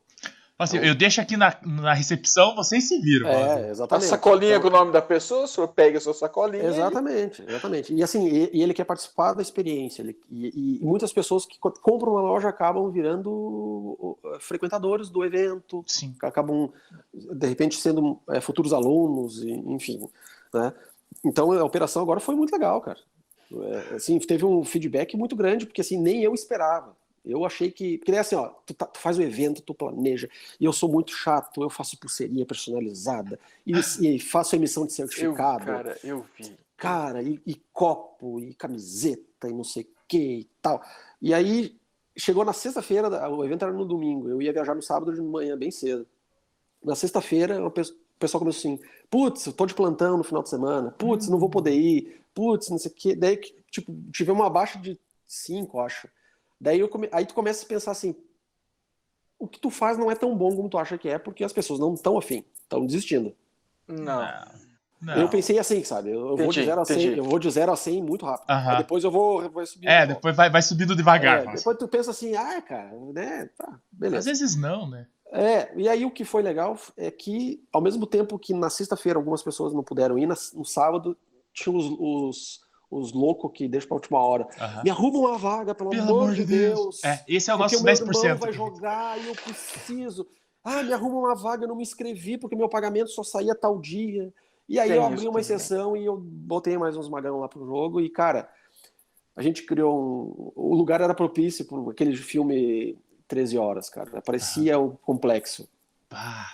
Assim, 0.60 0.78
eu 0.78 0.94
deixo 0.94 1.22
aqui 1.22 1.38
na, 1.38 1.56
na 1.66 1.94
recepção, 1.94 2.54
vocês 2.54 2.86
se 2.86 3.00
viram. 3.00 3.30
É, 3.30 3.70
exatamente. 3.70 4.06
A 4.06 4.10
sacolinha 4.10 4.58
então, 4.58 4.70
com 4.70 4.76
o 4.76 4.78
nome 4.78 4.92
da 4.92 5.02
pessoa, 5.02 5.46
o 5.46 5.48
senhor 5.48 5.70
pega 5.70 5.98
a 5.98 6.02
sua 6.02 6.14
sacolinha. 6.14 6.66
Exatamente, 6.66 7.42
e... 7.42 7.46
exatamente. 7.46 7.94
E 7.94 8.04
assim, 8.04 8.28
e, 8.28 8.50
e, 8.58 8.62
ele 8.62 8.74
quer 8.74 8.84
participar 8.84 9.32
da 9.32 9.42
experiência. 9.42 10.02
Ele, 10.02 10.20
e, 10.30 10.80
e, 10.82 10.86
muitas 10.86 11.14
pessoas 11.14 11.46
que 11.46 11.58
compram 11.58 12.12
uma 12.12 12.22
loja 12.22 12.50
acabam 12.50 12.92
virando 12.92 14.18
frequentadores 14.42 15.08
do 15.08 15.24
evento, 15.24 15.82
Sim. 15.88 16.14
acabam, 16.22 16.74
de 17.14 17.48
repente, 17.48 17.78
sendo 17.78 18.20
é, 18.30 18.42
futuros 18.42 18.74
alunos, 18.74 19.42
enfim. 19.42 20.10
Né? 20.54 20.74
Então 21.26 21.54
a 21.54 21.64
operação 21.64 22.02
agora 22.02 22.20
foi 22.20 22.36
muito 22.36 22.52
legal, 22.52 22.82
cara. 22.82 23.00
É, 23.52 23.96
assim, 23.96 24.20
teve 24.20 24.44
um 24.44 24.66
feedback 24.66 25.16
muito 25.16 25.38
grande, 25.38 25.66
porque 25.66 25.80
assim, 25.80 25.98
nem 25.98 26.22
eu 26.22 26.34
esperava. 26.34 26.99
Eu 27.26 27.46
achei 27.46 27.72
que. 27.72 27.98
Porque 27.98 28.12
é 28.12 28.20
assim, 28.20 28.36
ó, 28.36 28.50
tu, 28.66 28.74
tá, 28.74 28.86
tu, 28.86 29.00
faz 29.00 29.18
o 29.18 29.22
evento, 29.22 29.62
tu 29.62 29.74
planeja, 29.74 30.30
e 30.60 30.66
eu 30.66 30.74
sou 30.74 30.90
muito 30.90 31.12
chato, 31.12 31.62
eu 31.62 31.70
faço 31.70 31.98
pulseirinha 31.98 32.46
personalizada, 32.46 33.40
e, 33.66 33.74
e 34.02 34.20
faço 34.20 34.56
emissão 34.56 34.86
de 34.86 34.94
certificado. 34.94 35.64
Eu, 35.64 35.76
cara, 35.76 36.00
eu 36.04 36.26
vi. 36.38 36.58
Cara, 36.78 37.22
e, 37.22 37.42
e 37.46 37.56
copo, 37.74 38.40
e 38.40 38.54
camiseta, 38.54 39.50
e 39.50 39.54
não 39.54 39.64
sei 39.64 39.84
o 39.84 39.88
que 40.08 40.18
e 40.18 40.50
tal. 40.62 40.82
E 41.22 41.34
aí, 41.34 41.78
chegou 42.16 42.46
na 42.46 42.54
sexta-feira, 42.54 43.30
o 43.30 43.44
evento 43.44 43.64
era 43.64 43.74
no 43.74 43.86
domingo, 43.86 44.30
eu 44.30 44.42
ia 44.42 44.54
viajar 44.54 44.76
no 44.76 44.82
sábado 44.82 45.14
de 45.14 45.22
manhã, 45.22 45.58
bem 45.58 45.72
cedo. 45.72 46.08
Na 46.84 46.96
sexta-feira, 46.96 47.66
o 47.66 47.72
pessoal 47.72 48.40
começou 48.40 48.60
assim: 48.60 48.80
putz, 49.10 49.46
eu 49.46 49.54
tô 49.54 49.66
de 49.66 49.74
plantão 49.74 50.18
no 50.18 50.24
final 50.24 50.44
de 50.44 50.50
semana, 50.50 50.92
putz, 50.92 51.28
não 51.28 51.40
vou 51.40 51.50
poder 51.50 51.74
ir, 51.74 52.22
putz, 52.34 52.70
não 52.70 52.78
sei 52.78 52.92
o 52.92 52.94
quê. 52.94 53.16
Daí, 53.16 53.38
tipo, 53.70 53.94
tive 54.12 54.32
uma 54.32 54.50
baixa 54.50 54.80
de 54.80 55.00
cinco, 55.28 55.80
acho. 55.80 56.08
Daí 56.60 56.80
eu 56.80 56.90
come... 56.90 57.08
aí 57.12 57.26
tu 57.26 57.34
começa 57.34 57.66
a 57.66 57.68
pensar 57.68 57.92
assim, 57.92 58.16
o 59.38 59.48
que 59.48 59.60
tu 59.60 59.70
faz 59.70 59.98
não 59.98 60.12
é 60.12 60.16
tão 60.16 60.36
bom 60.36 60.56
como 60.56 60.70
tu 60.70 60.78
acha 60.78 60.98
que 60.98 61.08
é, 61.08 61.18
porque 61.18 61.44
as 61.44 61.54
pessoas 61.54 61.80
não 61.80 61.94
estão 61.94 62.18
afim, 62.18 62.44
estão 62.62 62.86
desistindo. 62.86 63.34
Não. 63.88 64.22
não. 65.02 65.16
Eu 65.16 65.30
pensei 65.30 65.58
assim, 65.58 65.84
sabe? 65.84 66.12
Eu, 66.12 66.34
entendi, 66.34 66.44
vou 66.44 66.52
de 66.52 66.66
0 66.66 66.82
a 66.82 66.86
100, 66.86 67.04
eu 67.16 67.24
vou 67.24 67.40
de 67.40 67.50
0 67.50 67.72
a 67.72 67.76
100 67.76 68.04
muito 68.04 68.26
rápido. 68.26 68.78
Depois 68.78 69.04
eu 69.04 69.10
vou, 69.10 69.50
vou 69.50 69.66
subindo. 69.66 69.90
É, 69.90 70.06
depois 70.06 70.36
vai, 70.36 70.50
vai 70.50 70.62
subindo 70.62 70.96
devagar. 70.96 71.48
É, 71.48 71.56
depois 71.56 71.78
tu 71.78 71.88
pensa 71.88 72.12
assim, 72.12 72.36
ah, 72.36 72.62
cara, 72.62 72.92
né? 73.14 73.50
Tá, 73.58 73.80
beleza. 73.92 74.32
Às 74.32 74.40
vezes 74.40 74.56
não, 74.58 74.90
né? 74.90 75.08
É, 75.32 75.72
e 75.76 75.88
aí 75.88 76.06
o 76.06 76.12
que 76.12 76.26
foi 76.26 76.42
legal 76.42 76.78
é 76.98 77.10
que, 77.10 77.64
ao 77.72 77.82
mesmo 77.82 78.06
tempo 78.06 78.38
que 78.38 78.54
na 78.54 78.70
sexta-feira 78.70 79.18
algumas 79.18 79.44
pessoas 79.44 79.74
não 79.74 79.84
puderam 79.84 80.18
ir, 80.18 80.28
no 80.28 80.66
sábado 80.66 81.16
tinha 81.54 81.76
os, 81.76 81.86
os 82.00 82.62
os 82.90 83.14
loucos 83.14 83.52
que 83.54 83.68
deixam 83.68 83.90
pra 83.90 83.96
última 83.96 84.20
hora. 84.20 84.46
Uhum. 84.46 84.84
Me 84.84 84.90
arruma 84.90 85.20
uma 85.20 85.38
vaga, 85.38 85.76
pelo, 85.76 85.92
pelo 85.92 86.04
amor, 86.04 86.34
de 86.34 86.46
Deus. 86.46 86.80
Deus. 86.80 87.04
É, 87.04 87.24
esse 87.28 87.52
é 87.52 87.56
o 87.56 87.58
nosso 87.58 87.76
porque 87.78 87.92
10%. 87.92 88.06
Meu 88.06 88.24
irmão 88.24 88.38
vai 88.38 88.54
jogar 88.54 89.20
e 89.20 89.28
eu 89.28 89.36
preciso. 89.36 90.28
Ah, 90.64 90.84
me 90.84 90.92
arruma 90.92 91.20
uma 91.20 91.36
vaga, 91.36 91.64
eu 91.64 91.68
não 91.68 91.76
me 91.76 91.84
inscrevi 91.84 92.38
porque 92.38 92.56
meu 92.56 92.68
pagamento 92.68 93.10
só 93.10 93.24
saía 93.24 93.56
tal 93.56 93.80
dia. 93.80 94.34
E 94.68 94.80
aí 94.80 94.90
Tem 94.90 94.98
eu 94.98 95.06
abri 95.06 95.28
uma 95.28 95.40
exceção 95.40 95.96
e 95.96 96.06
eu 96.06 96.18
botei 96.18 96.78
mais 96.78 96.96
uns 96.96 97.10
magão 97.10 97.40
lá 97.40 97.48
pro 97.48 97.66
jogo 97.66 98.00
e, 98.02 98.10
cara, 98.10 98.50
a 99.36 99.42
gente 99.42 99.64
criou 99.64 99.98
um... 99.98 100.52
O 100.56 100.76
lugar 100.76 101.02
era 101.02 101.14
propício 101.14 101.66
por 101.66 101.92
aquele 101.92 102.16
filme 102.16 102.98
13 103.28 103.58
horas, 103.58 103.90
cara. 103.90 104.22
Parecia 104.22 104.76
ah. 104.76 104.80
um 104.80 104.96
complexo. 104.96 105.68
Ah. 106.12 106.54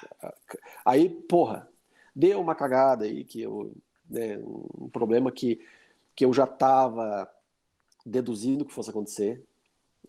Aí, 0.86 1.10
porra, 1.10 1.68
deu 2.16 2.40
uma 2.40 2.56
cagada 2.56 3.06
aí 3.06 3.24
que 3.24 3.42
eu... 3.42 3.72
Né, 4.08 4.40
um 4.46 4.88
problema 4.88 5.32
que 5.32 5.60
que 6.16 6.26
eu 6.26 6.34
já 6.34 6.46
estava 6.46 7.30
deduzindo 8.06 8.66
que 8.66 8.74
fosse 8.74 8.90
acontecer. 8.90 9.44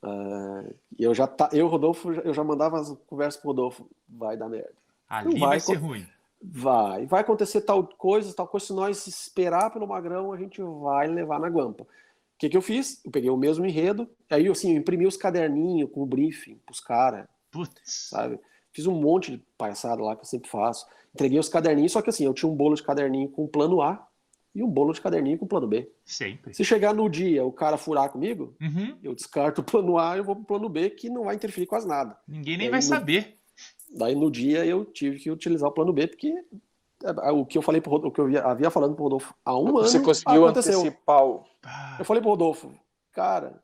Uh, 0.03 0.75
eu 0.99 1.15
já 1.15 1.27
tá, 1.27 1.49
eu 1.53 1.67
Rodolfo, 1.67 2.13
eu 2.13 2.35
já 2.35 2.45
mandava 2.45 2.79
as 2.79 2.91
conversas 3.07 3.41
pro 3.41 3.51
Rodolfo, 3.51 3.89
vai 4.09 4.37
dar 4.37 4.49
merda. 4.49 4.75
Ali 5.09 5.39
vai, 5.39 5.49
vai 5.49 5.61
ser 5.61 5.75
ruim. 5.75 6.07
Vai, 6.43 7.07
vai 7.07 7.23
acontecer 7.23 7.63
tal 7.63 7.85
coisa, 7.87 8.33
tal 8.35 8.47
coisa. 8.47 8.67
Se 8.67 8.73
nós 8.73 9.07
esperar 9.07 9.71
pelo 9.71 9.87
Magrão, 9.87 10.33
a 10.33 10.37
gente 10.37 10.61
vai 10.63 11.09
levar 11.09 11.41
na 11.41 11.49
guampa. 11.49 11.85
O 11.85 12.39
que, 12.39 12.51
que 12.51 12.57
eu 12.57 12.63
fiz? 12.63 13.03
Eu 13.05 13.11
peguei 13.11 13.31
o 13.31 13.37
mesmo 13.37 13.65
enredo, 13.65 14.07
aí 14.29 14.47
assim, 14.47 14.73
eu 14.73 14.79
imprimi 14.79 15.07
os 15.07 15.17
caderninhos 15.17 15.91
com 15.91 16.03
o 16.03 16.07
briefing 16.07 16.61
pros 16.67 16.81
caras. 16.81 17.27
Sabe? 17.83 18.39
Fiz 18.73 18.87
um 18.87 19.01
monte 19.01 19.33
de 19.33 19.43
palhaçada 19.57 20.03
lá 20.03 20.15
que 20.15 20.21
eu 20.21 20.27
sempre 20.27 20.51
faço. 20.51 20.87
Entreguei 21.15 21.39
os 21.39 21.49
caderninhos, 21.49 21.93
só 21.93 22.03
que 22.03 22.11
assim, 22.11 22.27
eu 22.27 22.35
tinha 22.35 22.51
um 22.51 22.55
bolo 22.55 22.75
de 22.75 22.83
caderninho 22.83 23.31
com 23.31 23.47
plano 23.47 23.81
A, 23.81 24.06
e 24.57 24.63
um 24.63 24.71
bolo 24.71 24.95
de 24.95 25.03
caderninho 25.03 25.37
com 25.37 25.47
plano 25.47 25.69
B. 25.69 25.93
Sempre. 26.03 26.55
Se 26.55 26.65
chegar 26.65 26.95
no 26.95 27.11
dia 27.11 27.45
o 27.45 27.53
cara 27.53 27.77
furar 27.77 28.09
comigo, 28.09 28.57
uhum. 28.59 28.97
eu 29.03 29.15
descarto 29.15 29.61
o 29.61 29.65
plano 29.65 29.99
A 29.99 30.17
e 30.17 30.21
eu 30.21 30.25
vou 30.25 30.35
pro 30.35 30.47
plano 30.47 30.67
B, 30.67 30.89
que 30.89 31.11
não 31.11 31.25
vai 31.25 31.35
interferir 31.35 31.67
quase 31.67 31.87
nada. 31.87 32.17
Ninguém 32.27 32.57
nem 32.57 32.71
vai 32.71 32.81
no... 32.81 32.83
saber. 32.83 33.37
Daí 33.95 34.15
no 34.15 34.31
dia 34.31 34.65
eu 34.65 34.87
tive 34.87 35.19
que 35.19 35.31
utilizar 35.31 35.69
o 35.69 35.73
plano 35.73 35.93
B, 35.93 36.07
porque 36.07 36.35
é, 37.05 37.31
o 37.31 37.45
que 37.45 37.59
eu 37.59 37.63
falei 37.63 37.83
pro 37.83 37.91
Rodolfo, 37.91 38.09
o 38.09 38.29
que 38.29 38.37
eu 38.37 38.47
havia 38.47 38.71
falando 38.71 38.95
pro 38.95 39.05
Rodolfo 39.05 39.35
há 39.45 39.59
um 39.59 39.65
Você 39.65 39.69
ano. 39.69 39.83
Você 39.89 40.01
conseguiu 40.01 40.45
aconteceu. 40.47 40.81
antecipar 40.81 41.23
o. 41.23 41.45
Eu 41.99 42.05
falei 42.07 42.23
pro 42.23 42.31
Rodolfo, 42.31 42.73
cara, 43.13 43.63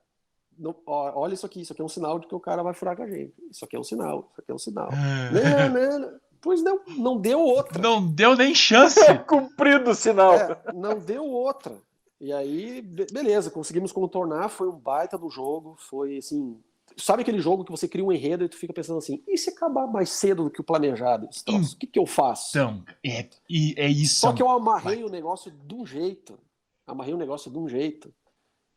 não, 0.58 0.76
olha 0.86 1.32
isso 1.32 1.46
aqui, 1.46 1.62
isso 1.62 1.72
aqui 1.72 1.80
é 1.80 1.84
um 1.84 1.88
sinal 1.88 2.18
de 2.18 2.26
que 2.26 2.34
o 2.34 2.40
cara 2.40 2.62
vai 2.62 2.74
furar 2.74 2.94
com 2.94 3.02
a 3.02 3.08
gente. 3.08 3.32
Isso 3.50 3.64
aqui 3.64 3.76
é 3.76 3.80
um 3.80 3.84
sinal, 3.84 4.28
isso 4.30 4.42
aqui 4.42 4.50
é 4.50 4.54
um 4.54 4.58
sinal. 4.58 4.90
não, 4.92 5.70
não, 5.70 5.98
não. 6.00 6.20
Pois 6.42 6.60
não, 6.60 6.80
não 6.98 7.16
deu 7.16 7.40
outra. 7.40 7.80
Não 7.80 8.04
deu 8.04 8.36
nem 8.36 8.52
chance. 8.52 9.00
Cumprido 9.26 9.90
o 9.90 9.94
sinal. 9.94 10.34
É, 10.34 10.60
não 10.74 10.98
deu 10.98 11.24
outra. 11.24 11.80
E 12.20 12.32
aí, 12.32 12.82
beleza, 12.82 13.50
conseguimos 13.50 13.92
contornar, 13.92 14.48
foi 14.48 14.68
um 14.68 14.76
baita 14.76 15.16
do 15.16 15.30
jogo, 15.30 15.76
foi 15.78 16.18
assim. 16.18 16.60
Sabe 16.96 17.22
aquele 17.22 17.40
jogo 17.40 17.64
que 17.64 17.70
você 17.70 17.88
cria 17.88 18.04
um 18.04 18.12
enredo 18.12 18.44
e 18.44 18.48
tu 18.48 18.56
fica 18.56 18.72
pensando 18.72 18.98
assim, 18.98 19.22
e 19.26 19.38
se 19.38 19.50
acabar 19.50 19.86
mais 19.86 20.10
cedo 20.10 20.44
do 20.44 20.50
que 20.50 20.60
o 20.60 20.64
planejado? 20.64 21.26
o 21.26 21.76
que, 21.78 21.86
que 21.86 21.98
eu 21.98 22.06
faço? 22.06 22.50
Então, 22.50 22.84
é, 23.04 23.28
é 23.76 23.88
isso. 23.88 24.20
Só 24.20 24.32
que 24.32 24.42
eu 24.42 24.48
amarrei 24.48 25.02
o 25.02 25.08
negócio 25.08 25.50
de 25.50 25.74
um 25.74 25.86
jeito. 25.86 26.38
Amarrei 26.86 27.14
o 27.14 27.18
negócio 27.18 27.50
de 27.50 27.58
um 27.58 27.68
jeito 27.68 28.12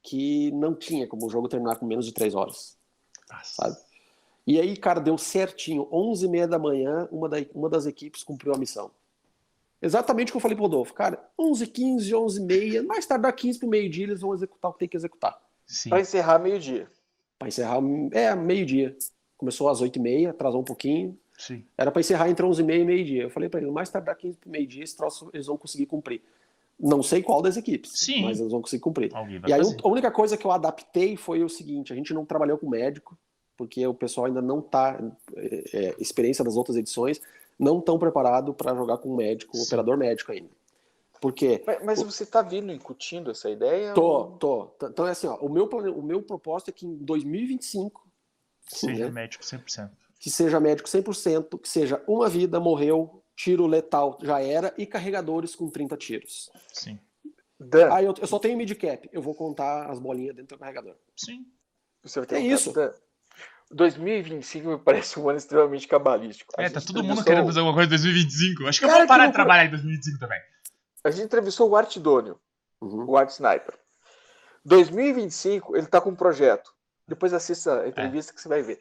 que 0.01 0.51
não 0.51 0.76
tinha 0.76 1.07
como 1.07 1.26
o 1.26 1.30
jogo 1.30 1.49
terminar 1.49 1.76
com 1.78 1.86
menos 1.86 2.05
de 2.05 2.13
três 2.13 2.36
horas. 2.36 2.78
Nossa. 3.30 3.55
Sabe? 3.55 3.78
E 4.45 4.59
aí, 4.59 4.77
cara, 4.77 4.99
deu 4.99 5.17
certinho. 5.17 5.87
11 5.91 6.25
e 6.25 6.29
meia 6.29 6.47
da 6.47 6.59
manhã, 6.59 7.07
uma, 7.11 7.27
da, 7.27 7.37
uma 7.53 7.69
das 7.69 7.85
equipes 7.85 8.23
cumpriu 8.23 8.53
a 8.53 8.57
missão. 8.57 8.91
Exatamente 9.81 10.29
o 10.29 10.33
que 10.33 10.37
eu 10.37 10.41
falei 10.41 10.55
pro 10.55 10.65
Rodolfo. 10.65 10.93
Cara, 10.93 11.23
11 11.37 11.67
15 11.67 12.15
11 12.15 12.39
e 12.39 12.43
meia, 12.43 12.83
mais 12.83 13.05
tarde 13.05 13.23
dá 13.23 13.31
15 13.31 13.59
pro 13.59 13.67
meio-dia, 13.67 14.05
eles 14.05 14.21
vão 14.21 14.33
executar 14.33 14.69
o 14.69 14.73
que 14.73 14.79
tem 14.79 14.87
que 14.87 14.97
executar. 14.97 15.39
Para 15.89 16.01
encerrar 16.01 16.39
meio-dia. 16.39 16.87
Para 17.37 17.47
encerrar, 17.47 17.79
é, 18.11 18.35
meio-dia. 18.35 18.95
Começou 19.37 19.67
às 19.67 19.81
8 19.81 19.97
e 19.97 19.99
meia, 19.99 20.29
atrasou 20.29 20.61
um 20.61 20.63
pouquinho. 20.63 21.17
Sim. 21.37 21.65
Era 21.77 21.91
para 21.91 21.99
encerrar 21.99 22.29
entre 22.29 22.45
11 22.45 22.61
e 22.61 22.65
meia 22.65 22.81
e 22.81 22.85
meio-dia. 22.85 23.23
Eu 23.23 23.29
falei 23.29 23.49
para 23.49 23.59
ele, 23.59 23.69
mais 23.69 23.89
tardar 23.89 24.15
15 24.15 24.37
para 24.37 24.51
meio-dia, 24.51 24.83
esse 24.83 24.95
troço 24.95 25.29
eles 25.33 25.47
vão 25.47 25.57
conseguir 25.57 25.87
cumprir. 25.87 26.21
Não 26.79 27.01
sei 27.01 27.21
qual 27.21 27.41
das 27.41 27.55
equipes, 27.55 27.91
Sim. 27.91 28.23
mas 28.23 28.39
eles 28.39 28.51
vão 28.51 28.61
conseguir 28.61 28.81
cumprir. 28.81 29.11
E 29.47 29.53
aí 29.53 29.63
fazer. 29.63 29.77
a 29.81 29.87
única 29.87 30.11
coisa 30.11 30.35
que 30.35 30.45
eu 30.45 30.51
adaptei 30.51 31.15
foi 31.15 31.43
o 31.43 31.49
seguinte: 31.49 31.93
a 31.93 31.95
gente 31.95 32.13
não 32.13 32.25
trabalhou 32.25 32.57
com 32.57 32.69
médico, 32.69 33.17
porque 33.57 33.85
o 33.85 33.93
pessoal 33.93 34.27
ainda 34.27 34.41
não 34.41 34.59
está, 34.59 34.99
é, 35.35 35.63
é, 35.73 35.95
experiência 35.99 36.43
das 36.43 36.55
outras 36.55 36.77
edições, 36.77 37.21
não 37.57 37.79
estão 37.79 37.97
preparado 37.97 38.53
para 38.53 38.75
jogar 38.75 38.97
com 38.97 39.15
médico, 39.15 39.55
Sim. 39.55 39.63
operador 39.63 39.97
médico 39.97 40.31
ainda. 40.31 40.49
Porque. 41.21 41.63
Mas, 41.65 41.83
mas 41.83 42.01
o, 42.01 42.05
você 42.05 42.23
está 42.23 42.41
vindo 42.41 42.71
incutindo 42.71 43.31
essa 43.31 43.49
ideia? 43.49 43.93
Tô, 43.93 44.03
ou... 44.03 44.31
tô. 44.37 44.71
Então 44.83 45.07
é 45.07 45.11
assim, 45.11 45.27
ó, 45.27 45.35
o 45.37 45.49
meu, 45.49 45.65
o 45.65 46.03
meu 46.03 46.21
propósito 46.21 46.69
é 46.69 46.71
que 46.71 46.85
em 46.85 46.95
2025. 46.97 48.05
Seja 48.67 49.05
né, 49.05 49.11
médico 49.11 49.43
100%. 49.43 49.89
Que 50.19 50.29
seja 50.29 50.59
médico 50.59 50.89
100%, 50.89 51.59
que 51.59 51.69
seja 51.69 52.03
uma 52.07 52.27
vida, 52.27 52.59
morreu, 52.59 53.23
tiro 53.35 53.67
letal 53.67 54.17
já 54.21 54.41
era, 54.41 54.73
e 54.77 54.85
carregadores 54.85 55.55
com 55.55 55.69
30 55.69 55.95
tiros. 55.97 56.49
Sim. 56.73 56.99
Dan. 57.59 57.93
Aí 57.93 58.05
eu, 58.05 58.13
eu 58.19 58.27
só 58.27 58.39
tenho 58.39 58.57
midcap, 58.57 59.09
eu 59.11 59.21
vou 59.21 59.33
contar 59.33 59.89
as 59.89 59.99
bolinhas 59.99 60.35
dentro 60.35 60.57
do 60.57 60.59
carregador. 60.59 60.95
Sim. 61.15 61.45
Você 62.03 62.19
vai 62.19 62.27
ter 62.27 62.35
é 62.35 62.39
um 62.39 62.43
isso. 62.43 62.73
Dan. 62.73 62.91
2025 63.72 64.68
me 64.68 64.78
parece 64.78 65.20
um 65.20 65.30
ano 65.30 65.38
extremamente 65.38 65.88
cabalístico. 65.88 66.53
É, 66.57 66.70
tá 66.70 66.82
todo 66.82 67.03
mundo 67.03 67.24
querendo 67.24 67.45
fazer 67.45 67.59
alguma 67.59 67.76
coisa 67.76 67.88
em 67.88 67.97
2025. 67.97 68.68
Acho 68.68 68.80
que 68.80 68.86
Cara, 68.86 68.99
eu 68.99 69.01
vou 69.01 69.07
parar 69.07 69.28
de 69.28 69.34
trabalhar 69.34 69.66
em 69.66 69.72
2025 69.72 70.20
também. 70.20 70.39
A 71.03 71.11
gente 71.11 71.26
entrevistou 71.26 71.70
o 71.70 71.76
Art 71.76 71.97
Dônio, 71.97 72.39
uhum. 72.82 73.05
o 73.09 73.18
Art 73.18 73.30
Sniper. 73.30 73.74
2025, 74.63 75.78
ele 75.78 75.86
tá 75.86 76.01
com 76.01 76.09
um 76.09 76.16
projeto. 76.16 76.74
Depois 77.07 77.34
assista 77.34 77.82
a 77.82 77.88
entrevista 77.88 78.32
é. 78.32 78.36
que 78.36 78.41
você 78.41 78.49
vai 78.49 78.63
ver. 78.63 78.80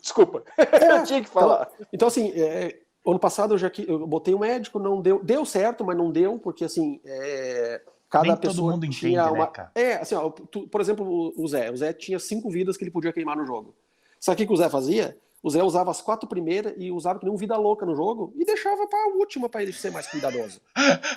Desculpa, 0.00 0.44
eu 0.56 1.04
tinha 1.04 1.22
que 1.22 1.28
falar. 1.28 1.68
Então, 1.74 1.86
então 1.92 2.08
assim, 2.08 2.30
é, 2.40 2.78
ano 3.04 3.18
passado 3.18 3.54
eu 3.54 3.58
já 3.58 3.70
eu 3.86 4.06
botei 4.06 4.32
um 4.34 4.38
médico, 4.38 4.78
não 4.78 5.02
deu, 5.02 5.22
deu 5.24 5.44
certo, 5.44 5.84
mas 5.84 5.96
não 5.96 6.12
deu, 6.12 6.38
porque 6.38 6.64
assim, 6.64 7.00
é, 7.04 7.82
cada 8.08 8.28
Nem 8.28 8.36
pessoa 8.36 8.54
todo 8.54 8.82
mundo 8.82 8.88
tinha 8.88 9.10
entende, 9.10 9.28
uma. 9.34 9.46
Né, 9.46 9.50
cara? 9.52 9.72
É, 9.74 9.94
assim, 9.94 10.14
ó, 10.14 10.30
tu, 10.30 10.68
por 10.68 10.80
exemplo, 10.80 11.32
o 11.36 11.48
Zé. 11.48 11.70
O 11.70 11.76
Zé 11.76 11.92
tinha 11.92 12.18
cinco 12.20 12.48
vidas 12.48 12.76
que 12.76 12.84
ele 12.84 12.92
podia 12.92 13.12
queimar 13.12 13.36
no 13.36 13.44
jogo. 13.44 13.74
Sabe 14.20 14.34
o 14.34 14.38
que, 14.38 14.46
que 14.46 14.52
o 14.52 14.56
Zé 14.56 14.68
fazia? 14.68 15.18
O 15.42 15.50
Zé 15.50 15.62
usava 15.62 15.90
as 15.90 16.00
quatro 16.00 16.28
primeiras 16.28 16.74
e 16.76 16.90
usava 16.90 17.18
que 17.18 17.24
nem 17.24 17.32
um 17.32 17.38
vida 17.38 17.56
louca 17.56 17.86
no 17.86 17.94
jogo 17.94 18.32
e 18.36 18.44
deixava 18.44 18.86
para 18.88 18.98
a 18.98 19.14
última 19.16 19.48
para 19.48 19.62
ele 19.62 19.72
ser 19.72 19.90
mais 19.90 20.06
cuidadoso. 20.06 20.60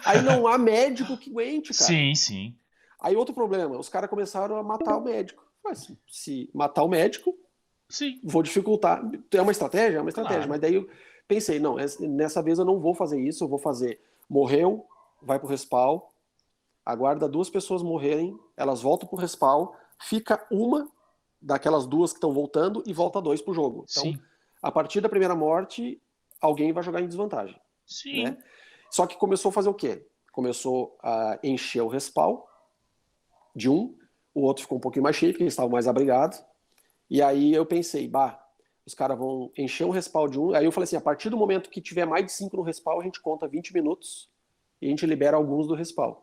Aí 0.06 0.22
não 0.22 0.48
há 0.48 0.58
médico 0.58 1.18
que 1.18 1.32
aguente, 1.32 1.74
cara. 1.74 1.86
Sim, 1.86 2.14
sim. 2.14 2.56
Aí 3.00 3.16
outro 3.16 3.34
problema, 3.34 3.78
os 3.80 3.90
caras 3.90 4.10
começaram 4.10 4.56
a 4.56 4.64
matar 4.64 4.96
o 4.96 5.02
médico. 5.02 5.44
Mas 5.64 5.92
se 6.08 6.50
matar 6.54 6.84
o 6.84 6.88
médico, 6.88 7.36
sim. 7.90 8.20
vou 8.24 8.44
dificultar. 8.44 9.04
É 9.32 9.42
uma 9.42 9.52
estratégia? 9.52 9.98
É 9.98 10.02
uma 10.02 10.10
estratégia. 10.10 10.46
Claro. 10.46 10.50
Mas 10.52 10.62
daí 10.62 10.76
eu 10.76 10.88
pensei, 11.28 11.60
não, 11.60 11.78
nessa 12.00 12.44
vez 12.44 12.60
eu 12.60 12.66
não 12.66 12.80
vou 12.80 12.94
fazer 12.94 13.20
isso, 13.20 13.44
eu 13.44 13.48
vou 13.48 13.60
fazer. 13.60 14.00
Morreu, 14.30 14.86
vai 15.22 15.40
pro 15.40 15.48
respawn, 15.48 16.00
aguarda 16.86 17.28
duas 17.28 17.50
pessoas 17.50 17.82
morrerem, 17.82 18.38
elas 18.56 18.82
voltam 18.82 19.10
pro 19.10 19.18
respawn, 19.18 19.70
fica 20.00 20.46
uma 20.52 20.88
daquelas 21.42 21.88
duas 21.88 22.12
que 22.12 22.18
estão 22.18 22.34
voltando 22.34 22.84
e 22.86 22.94
volta 22.94 23.22
dois 23.22 23.42
pro 23.42 23.54
jogo. 23.54 23.86
Então, 23.90 24.04
Sim. 24.04 24.20
a 24.62 24.72
partir 24.72 25.02
da 25.02 25.10
primeira 25.10 25.36
morte, 25.36 26.02
alguém 26.40 26.72
vai 26.72 26.84
jogar 26.84 27.02
em 27.02 27.08
desvantagem. 27.08 27.60
Sim. 27.86 28.26
Né? 28.26 28.38
Só 28.90 29.08
que 29.08 29.18
começou 29.18 29.50
a 29.50 29.54
fazer 29.54 29.70
o 29.70 29.74
quê? 29.74 30.08
Começou 30.32 30.98
a 31.02 31.40
encher 31.44 31.82
o 31.82 31.88
respawn 31.88 32.42
de 33.56 33.70
um, 33.70 33.98
o 34.34 34.42
outro 34.44 34.64
ficou 34.64 34.78
um 34.78 34.82
pouquinho 34.82 35.04
mais 35.04 35.16
cheio, 35.16 35.34
porque 35.34 35.44
eles 35.44 35.54
estavam 35.54 35.72
mais 35.72 35.88
abrigados. 35.88 36.42
E 37.10 37.22
aí 37.22 37.54
eu 37.54 37.66
pensei, 37.66 38.08
bah, 38.08 38.42
os 38.86 38.94
caras 38.94 39.18
vão 39.18 39.52
encher 39.58 39.86
um 39.86 39.90
respawn 39.90 40.30
de 40.30 40.40
um. 40.40 40.54
Aí 40.54 40.66
eu 40.66 40.72
falei 40.72 40.86
assim: 40.86 40.96
a 40.96 41.02
partir 41.02 41.30
do 41.30 41.38
momento 41.38 41.70
que 41.70 41.82
tiver 41.82 42.06
mais 42.06 42.26
de 42.26 42.32
cinco 42.32 42.58
no 42.58 42.64
respawn, 42.64 43.00
a 43.00 43.04
gente 43.04 43.22
conta 43.22 43.48
20 43.48 43.74
minutos 43.74 44.30
e 44.82 44.88
a 44.88 44.90
gente 44.90 45.06
libera 45.06 45.38
alguns 45.38 45.68
do 45.68 45.76
respawn. 45.76 46.16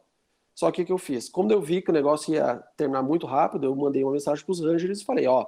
Só 0.59 0.73
que 0.73 0.83
o 0.83 0.85
que 0.85 0.91
eu 0.91 0.99
fiz? 0.99 1.29
Quando 1.29 1.53
eu 1.53 1.63
vi 1.63 1.81
que 1.81 1.89
o 1.89 1.93
negócio 1.93 2.35
ia 2.35 2.57
terminar 2.77 3.01
muito 3.01 3.29
rápido, 3.29 3.65
eu 3.65 3.77
mandei 3.77 4.03
uma 4.03 4.11
mensagem 4.11 4.45
para 4.45 4.51
os 4.51 4.61
Rangers 4.61 5.01
e 5.01 5.05
falei: 5.05 5.25
ó, 5.25 5.47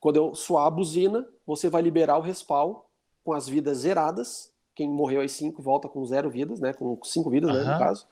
quando 0.00 0.16
eu 0.16 0.34
suar 0.34 0.66
a 0.66 0.70
buzina, 0.70 1.24
você 1.46 1.70
vai 1.70 1.80
liberar 1.80 2.18
o 2.18 2.20
respawn 2.20 2.74
com 3.22 3.32
as 3.32 3.48
vidas 3.48 3.78
zeradas. 3.78 4.52
Quem 4.74 4.88
morreu 4.88 5.20
às 5.20 5.30
cinco 5.30 5.62
volta 5.62 5.88
com 5.88 6.04
zero 6.04 6.28
vidas, 6.28 6.58
né? 6.58 6.72
Com 6.72 6.98
cinco 7.04 7.30
vidas, 7.30 7.52
uhum. 7.52 7.56
né, 7.56 7.72
no 7.72 7.78
caso. 7.78 8.08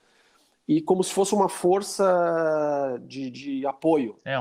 E 0.69 0.81
como 0.81 1.03
se 1.03 1.13
fosse 1.13 1.35
uma 1.35 1.49
força 1.49 2.97
de, 3.09 3.29
de 3.29 3.67
apoio. 3.67 4.17
É, 4.25 4.39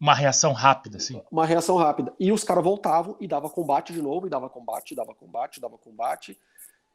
uma 0.00 0.14
reação 0.14 0.52
rápida, 0.52 1.00
sim. 1.00 1.20
Uma 1.28 1.44
reação 1.44 1.74
rápida. 1.74 2.14
E 2.20 2.30
os 2.30 2.44
caras 2.44 2.62
voltavam 2.62 3.16
e 3.18 3.26
dava 3.26 3.50
combate 3.50 3.92
de 3.92 4.00
novo, 4.00 4.28
e 4.28 4.30
dava 4.30 4.48
combate, 4.48 4.94
dava 4.94 5.12
combate, 5.12 5.60
dava 5.60 5.76
combate. 5.76 6.38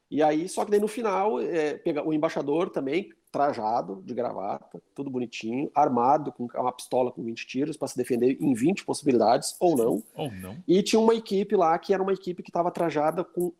E 0.09 0.23
aí, 0.23 0.47
só 0.47 0.63
que 0.63 0.71
daí 0.71 0.79
no 0.79 0.87
final, 0.87 1.41
é, 1.41 1.73
pega 1.73 2.01
o 2.01 2.13
embaixador 2.13 2.69
também, 2.69 3.11
trajado, 3.31 4.01
de 4.03 4.13
gravata, 4.13 4.81
tudo 4.93 5.09
bonitinho, 5.09 5.71
armado 5.73 6.31
com 6.31 6.47
uma 6.53 6.71
pistola 6.71 7.11
com 7.11 7.23
20 7.23 7.47
tiros 7.47 7.77
para 7.77 7.87
se 7.87 7.97
defender 7.97 8.37
em 8.41 8.53
20 8.53 8.83
possibilidades, 8.83 9.55
ou 9.59 9.77
não. 9.77 10.03
Ou 10.13 10.31
não. 10.31 10.57
E 10.67 10.83
tinha 10.83 10.99
uma 10.99 11.15
equipe 11.15 11.55
lá 11.55 11.77
que 11.79 11.93
era 11.93 12.03
uma 12.03 12.13
equipe 12.13 12.43
que 12.43 12.49
estava 12.49 12.69
trajada 12.69 13.23
com 13.23 13.53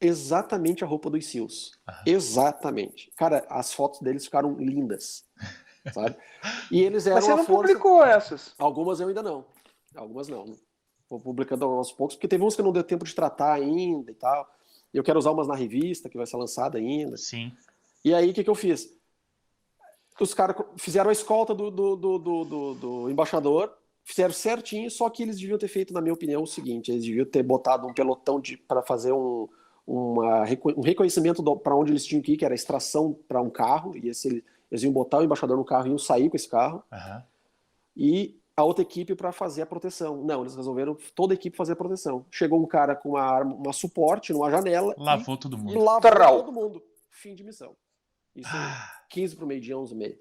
exatamente 0.00 0.82
a 0.82 0.86
roupa 0.86 1.10
dos 1.10 1.26
SEALs. 1.26 1.72
Exatamente. 2.04 3.12
Cara, 3.16 3.46
as 3.48 3.72
fotos 3.72 4.00
deles 4.00 4.24
ficaram 4.24 4.54
lindas. 4.54 5.24
Sabe? 5.92 6.16
E 6.70 6.80
eles 6.80 7.06
eram 7.06 7.16
Mas 7.16 7.24
você 7.24 7.30
não 7.30 7.44
força... 7.44 7.72
publicou 7.72 8.04
essas? 8.04 8.54
Algumas 8.58 9.00
eu 9.00 9.08
ainda 9.08 9.22
não. 9.22 9.44
Algumas 9.94 10.28
não. 10.28 10.56
Vou 11.08 11.20
publicando 11.20 11.64
aos 11.64 11.92
poucos, 11.92 12.16
porque 12.16 12.28
teve 12.28 12.42
uns 12.42 12.56
que 12.56 12.62
não 12.62 12.72
deu 12.72 12.82
tempo 12.82 13.04
de 13.04 13.14
tratar 13.14 13.52
ainda 13.52 14.10
e 14.10 14.14
tal. 14.14 14.48
Eu 14.94 15.02
quero 15.02 15.18
usar 15.18 15.30
umas 15.30 15.48
na 15.48 15.54
revista, 15.54 16.08
que 16.08 16.16
vai 16.16 16.26
ser 16.26 16.36
lançada 16.36 16.78
ainda. 16.78 17.16
Sim. 17.16 17.52
E 18.04 18.14
aí, 18.14 18.30
o 18.30 18.34
que, 18.34 18.44
que 18.44 18.50
eu 18.50 18.54
fiz? 18.54 18.88
Os 20.22 20.34
caras 20.34 20.56
fizeram 20.76 21.10
a 21.10 21.12
escolta 21.12 21.54
do, 21.54 21.70
do, 21.70 21.96
do, 21.96 22.18
do, 22.18 22.74
do 22.74 23.10
embaixador, 23.10 23.72
fizeram 24.04 24.32
certinho, 24.32 24.90
só 24.90 25.08
que 25.10 25.22
eles 25.22 25.38
deviam 25.38 25.58
ter 25.58 25.68
feito, 25.68 25.92
na 25.92 26.00
minha 26.00 26.14
opinião, 26.14 26.42
o 26.42 26.46
seguinte: 26.46 26.90
eles 26.90 27.04
deviam 27.04 27.26
ter 27.26 27.42
botado 27.42 27.86
um 27.86 27.92
pelotão 27.92 28.40
para 28.66 28.82
fazer 28.82 29.12
um, 29.12 29.48
uma, 29.86 30.44
um 30.76 30.82
reconhecimento 30.82 31.42
para 31.58 31.76
onde 31.76 31.92
eles 31.92 32.04
tinham 32.04 32.22
que 32.22 32.32
ir, 32.32 32.36
que 32.36 32.44
era 32.44 32.54
extração 32.54 33.18
para 33.26 33.40
um 33.40 33.50
carro, 33.50 33.96
e 33.96 34.08
esse, 34.08 34.44
eles 34.70 34.82
iam 34.82 34.92
botar 34.92 35.18
o 35.18 35.24
embaixador 35.24 35.56
no 35.56 35.64
carro 35.64 35.86
e 35.86 35.90
iam 35.90 35.98
sair 35.98 36.30
com 36.30 36.36
esse 36.36 36.48
carro. 36.48 36.82
Uhum. 36.92 37.22
E 37.96 38.40
a 38.56 38.64
outra 38.64 38.82
equipe 38.82 39.14
para 39.14 39.32
fazer 39.32 39.62
a 39.62 39.66
proteção. 39.66 40.22
Não, 40.22 40.42
eles 40.42 40.54
resolveram 40.54 40.96
toda 41.14 41.32
a 41.32 41.36
equipe 41.36 41.56
fazer 41.56 41.72
a 41.72 41.76
proteção. 41.76 42.24
Chegou 42.30 42.62
um 42.62 42.66
cara 42.66 42.94
com 42.94 43.10
uma 43.10 43.22
arma, 43.22 43.54
uma 43.54 43.72
suporte 43.72 44.32
numa 44.32 44.50
janela. 44.50 44.94
Lavou 44.96 45.36
todo 45.36 45.58
mundo. 45.58 45.72
E 45.72 45.76
lavou 45.76 46.44
todo 46.44 46.52
mundo. 46.52 46.82
Fim 47.10 47.34
de 47.34 47.44
missão. 47.44 47.74
Isso 48.34 48.50
ah. 48.52 48.90
15 49.08 49.36
para 49.36 49.44
o 49.44 49.48
meio-dia, 49.48 49.76
11 49.76 49.94
e 49.94 49.96
meio. 49.96 50.18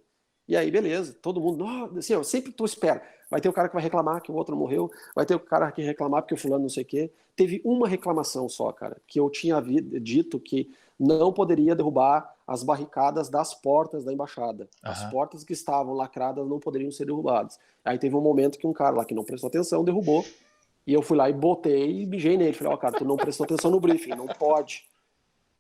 E 0.48 0.58
aí, 0.58 0.70
beleza, 0.70 1.14
todo 1.22 1.40
mundo, 1.40 1.66
assim, 1.98 2.14
ó, 2.14 2.24
sempre 2.24 2.52
tu 2.52 2.66
espera. 2.66 3.02
Vai 3.30 3.40
ter 3.40 3.48
o 3.48 3.54
cara 3.54 3.70
que 3.70 3.74
vai 3.74 3.84
reclamar 3.84 4.22
que 4.22 4.32
o 4.32 4.36
outro 4.36 4.56
morreu, 4.56 4.92
vai 5.16 5.26
ter 5.26 5.36
o 5.36 5.40
cara 5.40 5.72
que 5.72 5.82
reclamar 5.82 6.22
porque 6.22 6.34
o 6.34 6.38
fulano 6.38 6.64
não 6.64 6.70
sei 6.70 6.84
o 6.84 6.86
quê. 6.86 7.12
Teve 7.36 7.62
uma 7.64 7.88
reclamação 7.88 8.50
só, 8.50 8.72
cara, 8.74 8.98
que 9.08 9.20
eu 9.20 9.30
tinha 9.30 9.62
dito 10.02 10.40
que 10.40 10.70
não 11.00 11.32
poderia 11.32 11.74
derrubar 11.74 12.36
as 12.46 12.64
barricadas 12.64 13.30
das 13.30 13.54
portas 13.54 14.04
da 14.04 14.12
embaixada. 14.12 14.64
Uhum. 14.84 14.92
As 14.92 15.10
portas 15.10 15.44
que 15.44 15.54
estavam 15.54 15.94
lacradas 15.94 16.46
não 16.46 16.60
poderiam 16.60 16.92
ser 16.92 17.06
derrubadas. 17.06 17.58
Aí 17.86 17.98
teve 17.98 18.16
um 18.16 18.22
momento 18.22 18.60
que 18.60 18.68
um 18.68 18.74
cara 18.74 18.98
lá 18.98 19.06
que 19.06 19.16
não 19.16 19.24
prestou 19.24 19.48
atenção 19.48 19.86
derrubou, 19.86 20.26
e 20.86 20.94
eu 20.94 21.02
fui 21.02 21.16
lá 21.16 21.30
e 21.30 21.34
botei 21.34 22.02
e 22.02 22.06
bijei 22.06 22.38
nele. 22.38 22.54
Falei, 22.54 22.74
ó, 22.74 22.76
oh, 22.76 22.78
cara, 22.78 22.98
tu 22.98 23.06
não 23.06 23.16
prestou 23.16 23.46
atenção 23.46 23.72
no 23.72 23.80
briefing, 23.80 24.16
não 24.16 24.28
pode. 24.28 24.86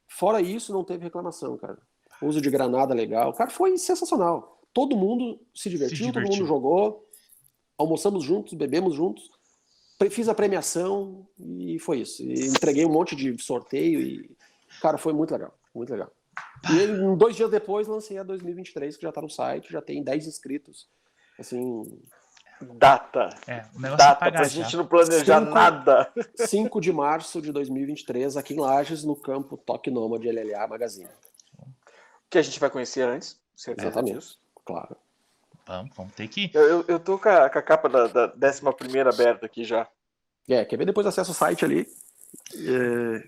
Fora 0.07 0.41
isso, 0.41 0.73
não 0.73 0.83
teve 0.83 1.05
reclamação, 1.05 1.57
cara. 1.57 1.77
Uso 2.21 2.41
de 2.41 2.49
granada 2.49 2.93
legal. 2.93 3.33
Cara, 3.33 3.49
foi 3.49 3.77
sensacional. 3.77 4.61
Todo 4.73 4.95
mundo 4.95 5.39
se 5.53 5.69
divertiu, 5.69 5.97
se 5.97 6.03
divertiu. 6.03 6.23
todo 6.23 6.31
mundo 6.31 6.47
jogou. 6.47 7.07
Almoçamos 7.77 8.23
juntos, 8.23 8.53
bebemos 8.53 8.93
juntos. 8.93 9.29
Fiz 10.09 10.27
a 10.27 10.35
premiação 10.35 11.27
e 11.39 11.77
foi 11.79 11.99
isso. 11.99 12.23
E 12.23 12.47
entreguei 12.47 12.85
um 12.85 12.91
monte 12.91 13.15
de 13.15 13.37
sorteio 13.41 13.99
e, 14.01 14.35
cara, 14.81 14.97
foi 14.97 15.13
muito 15.13 15.31
legal. 15.31 15.53
Muito 15.73 15.91
legal. 15.91 16.11
E 16.69 17.15
dois 17.17 17.35
dias 17.35 17.49
depois 17.49 17.87
lancei 17.87 18.17
a 18.17 18.23
2023, 18.23 18.95
que 18.97 19.03
já 19.03 19.11
tá 19.11 19.21
no 19.21 19.29
site, 19.29 19.71
já 19.71 19.81
tem 19.81 20.03
10 20.03 20.27
inscritos. 20.27 20.87
Assim, 21.39 21.83
data. 22.75 23.29
É, 23.47 23.65
o 23.75 23.79
negócio 23.79 23.97
data, 23.97 24.25
é 24.27 24.31
pra 24.31 24.43
gente 24.43 24.77
não 24.77 24.85
planejar 24.85 25.39
cinco, 25.39 25.53
nada. 25.53 26.13
5 26.35 26.81
de 26.81 26.93
março 26.93 27.41
de 27.41 27.51
2023, 27.51 28.37
aqui 28.37 28.53
em 28.53 28.59
Lages, 28.59 29.03
no 29.03 29.15
campo 29.15 29.57
Toque 29.57 29.89
Noma 29.89 30.19
de 30.19 30.31
LLA 30.31 30.67
Magazine. 30.67 31.09
Que 32.31 32.39
a 32.39 32.41
gente 32.41 32.59
vai 32.59 32.69
conhecer 32.69 33.01
antes, 33.01 33.39
Exatamente, 33.55 34.15
disso. 34.15 34.39
claro. 34.65 34.95
Vamos, 35.67 35.95
vamos 35.95 36.13
ter 36.13 36.27
que. 36.27 36.49
Eu, 36.53 36.61
eu, 36.61 36.85
eu 36.87 36.99
tô 36.99 37.19
com 37.19 37.29
a, 37.29 37.49
com 37.49 37.59
a 37.59 37.61
capa 37.61 37.87
da, 37.87 38.07
da 38.27 38.47
11 38.49 38.99
aberta 39.07 39.45
aqui 39.45 39.63
já. 39.63 39.87
É, 40.49 40.65
quer 40.65 40.77
ver 40.77 40.85
depois 40.85 41.05
acessa 41.05 41.31
o 41.31 41.35
site 41.35 41.63
ali. 41.63 41.87
É, 42.55 43.27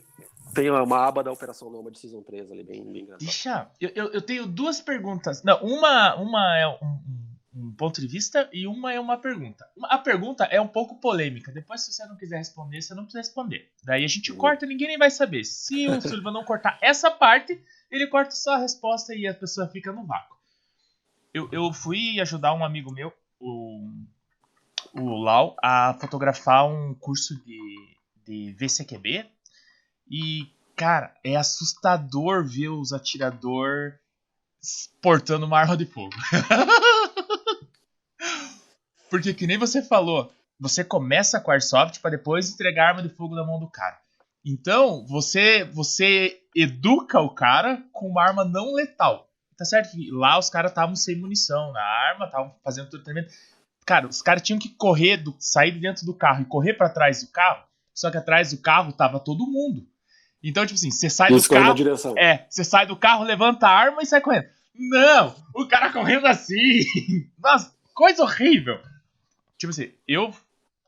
tem 0.54 0.70
uma 0.70 1.06
aba 1.06 1.24
da 1.24 1.32
Operação 1.32 1.72
de 1.92 2.00
Season 2.00 2.22
3 2.22 2.52
ali, 2.52 2.64
bem, 2.64 2.84
bem 2.92 3.06
grande. 3.06 3.26
Deixa, 3.26 3.70
eu, 3.80 3.92
eu, 3.96 4.12
eu, 4.14 4.22
tenho 4.22 4.46
duas 4.46 4.80
perguntas. 4.80 5.44
Não, 5.44 5.62
uma, 5.62 6.16
uma 6.16 6.58
é 6.58 6.68
um, 6.68 7.00
um 7.56 7.72
ponto 7.76 8.00
de 8.00 8.08
vista 8.08 8.50
e 8.54 8.68
uma 8.68 8.94
é 8.94 9.00
uma 9.00 9.18
pergunta. 9.18 9.66
A 9.84 9.98
pergunta 9.98 10.44
é 10.46 10.62
um 10.62 10.68
pouco 10.68 11.00
polêmica. 11.00 11.52
Depois, 11.52 11.82
se 11.82 11.94
você 11.94 12.06
não 12.06 12.16
quiser 12.16 12.38
responder, 12.38 12.82
você 12.82 12.94
não 12.94 13.04
precisa 13.04 13.22
responder. 13.22 13.70
Daí 13.84 14.04
a 14.04 14.08
gente 14.08 14.32
uhum. 14.32 14.38
corta 14.38 14.66
e 14.66 14.68
ninguém 14.68 14.90
nem 14.90 14.98
vai 14.98 15.12
saber. 15.12 15.44
Se 15.44 15.88
o 15.88 16.00
Silva 16.02 16.32
não 16.32 16.44
cortar 16.44 16.78
essa 16.82 17.10
parte, 17.10 17.62
ele 17.94 18.08
corta 18.08 18.32
só 18.32 18.56
a 18.56 18.58
resposta 18.58 19.14
e 19.14 19.28
a 19.28 19.36
pessoa 19.36 19.70
fica 19.70 19.92
no 19.92 20.04
vácuo. 20.04 20.36
Eu, 21.32 21.48
eu 21.52 21.72
fui 21.72 22.20
ajudar 22.20 22.56
um 22.56 22.66
amigo 22.66 22.92
meu, 22.92 23.14
o, 23.40 23.88
o 24.94 25.22
Lau, 25.22 25.56
a 25.64 25.96
fotografar 26.02 26.68
um 26.68 26.96
curso 26.96 27.36
de, 27.46 27.96
de 28.26 28.52
VCQB. 28.54 29.30
E, 30.10 30.52
cara, 30.76 31.16
é 31.24 31.36
assustador 31.36 32.44
ver 32.44 32.70
os 32.70 32.92
atirador 32.92 33.94
portando 35.00 35.46
uma 35.46 35.60
arma 35.60 35.78
de 35.78 35.86
fogo. 35.86 36.14
Porque 39.08 39.36
que 39.36 39.46
nem 39.46 39.60
você 39.60 39.84
falou, 39.84 40.34
você 40.60 40.84
começa 40.84 41.40
com 41.40 41.52
Airsoft 41.52 42.00
para 42.00 42.10
depois 42.12 42.50
entregar 42.50 42.86
a 42.86 42.88
arma 42.90 43.04
de 43.04 43.10
fogo 43.10 43.36
na 43.36 43.46
mão 43.46 43.60
do 43.60 43.70
cara. 43.70 44.02
Então, 44.46 45.06
você 45.08 45.64
você 45.66 46.40
educa 46.56 47.20
o 47.20 47.34
cara 47.34 47.84
com 47.92 48.08
uma 48.08 48.24
arma 48.24 48.44
não 48.44 48.74
letal. 48.74 49.30
Tá 49.58 49.66
certo 49.66 49.92
que 49.92 50.12
lá 50.12 50.38
os 50.38 50.50
caras 50.50 50.72
estavam 50.72 50.96
sem 50.96 51.16
munição 51.16 51.72
na 51.72 51.82
arma, 51.82 52.26
estavam 52.26 52.54
fazendo 52.64 52.90
tudo 52.90 53.04
tremendo. 53.04 53.28
Cara, 53.86 54.08
os 54.08 54.22
caras 54.22 54.42
tinham 54.42 54.60
que 54.60 54.70
correr, 54.70 55.18
do, 55.18 55.36
sair 55.40 55.72
de 55.72 55.80
dentro 55.80 56.06
do 56.06 56.14
carro 56.14 56.42
e 56.42 56.46
correr 56.46 56.74
para 56.74 56.90
trás 56.90 57.22
do 57.22 57.32
carro, 57.32 57.64
só 57.94 58.10
que 58.10 58.18
atrás 58.18 58.52
do 58.52 58.58
carro 58.58 58.94
tava 58.94 59.20
todo 59.20 59.48
mundo. 59.48 59.88
Então, 60.44 60.66
tipo 60.66 60.76
assim, 60.76 60.92
você 60.92 61.10
sai 61.10 61.30
do 61.30 61.42
carro. 61.48 62.18
É, 62.18 62.46
você 62.50 62.64
sai 62.64 62.86
do 62.86 62.98
carro, 62.98 63.24
levanta 63.24 63.68
a 63.68 63.72
arma 63.72 64.02
e 64.02 64.06
sai 64.06 64.20
correndo. 64.20 64.48
Não! 64.76 65.36
O 65.54 65.68
cara 65.68 65.92
correndo 65.92 66.26
assim! 66.26 66.84
Nossa, 67.42 67.74
coisa 67.94 68.24
horrível! 68.24 68.80
Tipo 69.58 69.72
assim, 69.72 69.92
eu 70.08 70.34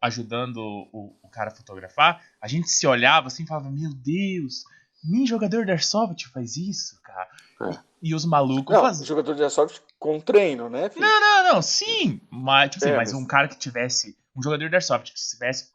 ajudando 0.02 0.58
o, 0.58 1.16
o 1.22 1.30
cara 1.30 1.52
a 1.52 1.56
fotografar, 1.56 2.22
a 2.42 2.48
gente 2.48 2.70
se 2.70 2.86
olhava 2.86 3.28
assim 3.28 3.44
e 3.44 3.48
falava: 3.48 3.70
Meu 3.70 3.94
Deus, 3.94 4.64
nem 5.04 5.26
jogador 5.26 5.66
de 5.66 5.72
Airsoft 5.72 6.28
faz 6.28 6.58
isso, 6.58 7.02
cara. 7.02 7.30
É. 7.62 7.80
E, 8.02 8.10
e, 8.10 8.16
os 8.16 8.26
malucos 8.26 8.76
não, 8.76 8.82
faz... 8.82 9.06
jogador 9.06 9.34
de 9.34 9.44
Airsoft 9.44 9.82
com 10.00 10.20
treino, 10.20 10.70
né? 10.70 10.90
Filho? 10.90 11.06
Não, 11.06 11.20
não, 11.20 11.54
não, 11.54 11.62
sim. 11.62 12.22
Mas, 12.30 12.72
tipo 12.72 12.84
assim, 12.84 12.94
é, 12.94 12.98
mas, 12.98 13.12
mas 13.12 13.22
um 13.22 13.26
cara 13.26 13.48
que 13.48 13.58
tivesse. 13.58 14.18
Um 14.36 14.44
jogador 14.44 14.68
de 14.68 14.76
Airsoft 14.76 15.14
que 15.14 15.18
estivesse 15.18 15.70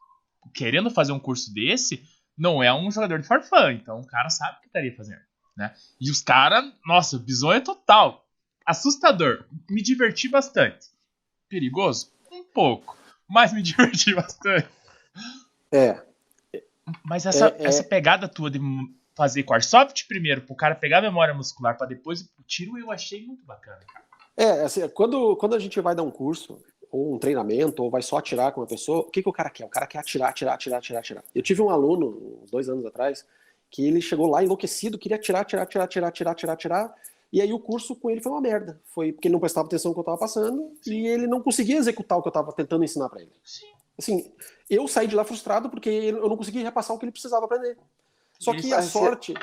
querendo 0.53 0.91
fazer 0.91 1.11
um 1.11 1.19
curso 1.19 1.53
desse, 1.53 2.03
não 2.37 2.61
é 2.61 2.73
um 2.73 2.91
jogador 2.91 3.19
de 3.19 3.27
farfã. 3.27 3.71
Então 3.71 3.99
o 3.99 4.07
cara 4.07 4.29
sabe 4.29 4.57
o 4.57 4.61
que 4.61 4.67
estaria 4.67 4.95
fazendo. 4.95 5.21
Né? 5.57 5.73
E 5.99 6.09
os 6.09 6.21
caras, 6.21 6.63
nossa, 6.85 7.17
bizonho 7.17 7.63
total. 7.63 8.25
Assustador. 8.65 9.45
Me 9.69 9.81
diverti 9.81 10.29
bastante. 10.29 10.87
Perigoso? 11.49 12.11
pouco, 12.53 12.97
mas 13.31 13.53
me 13.53 13.61
diverti 13.63 14.13
bastante. 14.13 14.67
É. 15.71 16.01
Mas 17.03 17.25
essa, 17.25 17.47
é, 17.47 17.63
é... 17.63 17.67
essa 17.67 17.83
pegada 17.83 18.27
tua 18.27 18.51
de 18.51 18.59
fazer 19.15 19.43
com 19.43 19.53
Airsoft 19.53 20.07
primeiro, 20.07 20.41
pro 20.41 20.55
cara 20.55 20.75
pegar 20.75 20.99
a 20.99 21.01
memória 21.01 21.33
muscular 21.33 21.77
para 21.77 21.87
depois 21.87 22.21
o 22.21 22.43
tiro, 22.45 22.77
eu 22.77 22.91
achei 22.91 23.25
muito 23.25 23.45
bacana, 23.45 23.79
cara. 23.91 24.05
É, 24.37 24.63
assim, 24.63 24.87
quando, 24.89 25.35
quando 25.37 25.55
a 25.55 25.59
gente 25.59 25.79
vai 25.81 25.93
dar 25.93 26.03
um 26.03 26.11
curso, 26.11 26.59
ou 26.89 27.15
um 27.15 27.19
treinamento, 27.19 27.83
ou 27.83 27.89
vai 27.89 28.01
só 28.01 28.17
atirar 28.17 28.51
com 28.51 28.61
uma 28.61 28.67
pessoa, 28.67 28.99
o 28.99 29.11
que, 29.11 29.21
que 29.21 29.29
o 29.29 29.33
cara 29.33 29.49
quer? 29.49 29.65
O 29.65 29.69
cara 29.69 29.87
quer 29.87 29.99
atirar, 29.99 30.29
atirar, 30.29 30.55
atirar, 30.55 30.79
atirar, 30.79 30.99
atirar. 30.99 31.23
Eu 31.33 31.41
tive 31.41 31.61
um 31.61 31.69
aluno, 31.69 32.41
uns 32.43 32.51
dois 32.51 32.67
anos 32.67 32.85
atrás, 32.85 33.25
que 33.69 33.85
ele 33.85 34.01
chegou 34.01 34.27
lá 34.27 34.43
enlouquecido, 34.43 34.97
queria 34.97 35.17
atirar, 35.17 35.41
atirar, 35.41 35.63
atirar, 35.63 35.85
atirar, 35.85 36.09
atirar, 36.09 36.31
atirar, 36.33 36.53
atirar, 36.53 36.95
e 37.31 37.41
aí 37.41 37.53
o 37.53 37.59
curso 37.59 37.95
com 37.95 38.09
ele 38.09 38.21
foi 38.21 38.31
uma 38.31 38.41
merda. 38.41 38.81
Foi 38.85 39.13
porque 39.13 39.27
ele 39.27 39.33
não 39.33 39.39
prestava 39.39 39.67
atenção 39.67 39.89
no 39.89 39.95
que 39.95 39.99
eu 39.99 40.01
estava 40.01 40.17
passando 40.17 40.75
Sim. 40.81 40.93
e 40.93 41.07
ele 41.07 41.27
não 41.27 41.41
conseguia 41.41 41.77
executar 41.77 42.17
o 42.17 42.21
que 42.21 42.27
eu 42.27 42.31
estava 42.31 42.51
tentando 42.51 42.83
ensinar 42.83 43.09
para 43.09 43.21
ele. 43.21 43.31
Sim. 43.43 43.67
Assim, 43.97 44.33
eu 44.69 44.87
saí 44.87 45.07
de 45.07 45.15
lá 45.15 45.23
frustrado 45.23 45.69
porque 45.69 45.89
eu 45.89 46.27
não 46.27 46.35
conseguia 46.35 46.63
repassar 46.63 46.95
o 46.95 46.99
que 46.99 47.05
ele 47.05 47.11
precisava 47.11 47.45
aprender. 47.45 47.77
Só 48.39 48.53
que 48.53 48.73
a 48.73 48.81
sorte. 48.81 49.33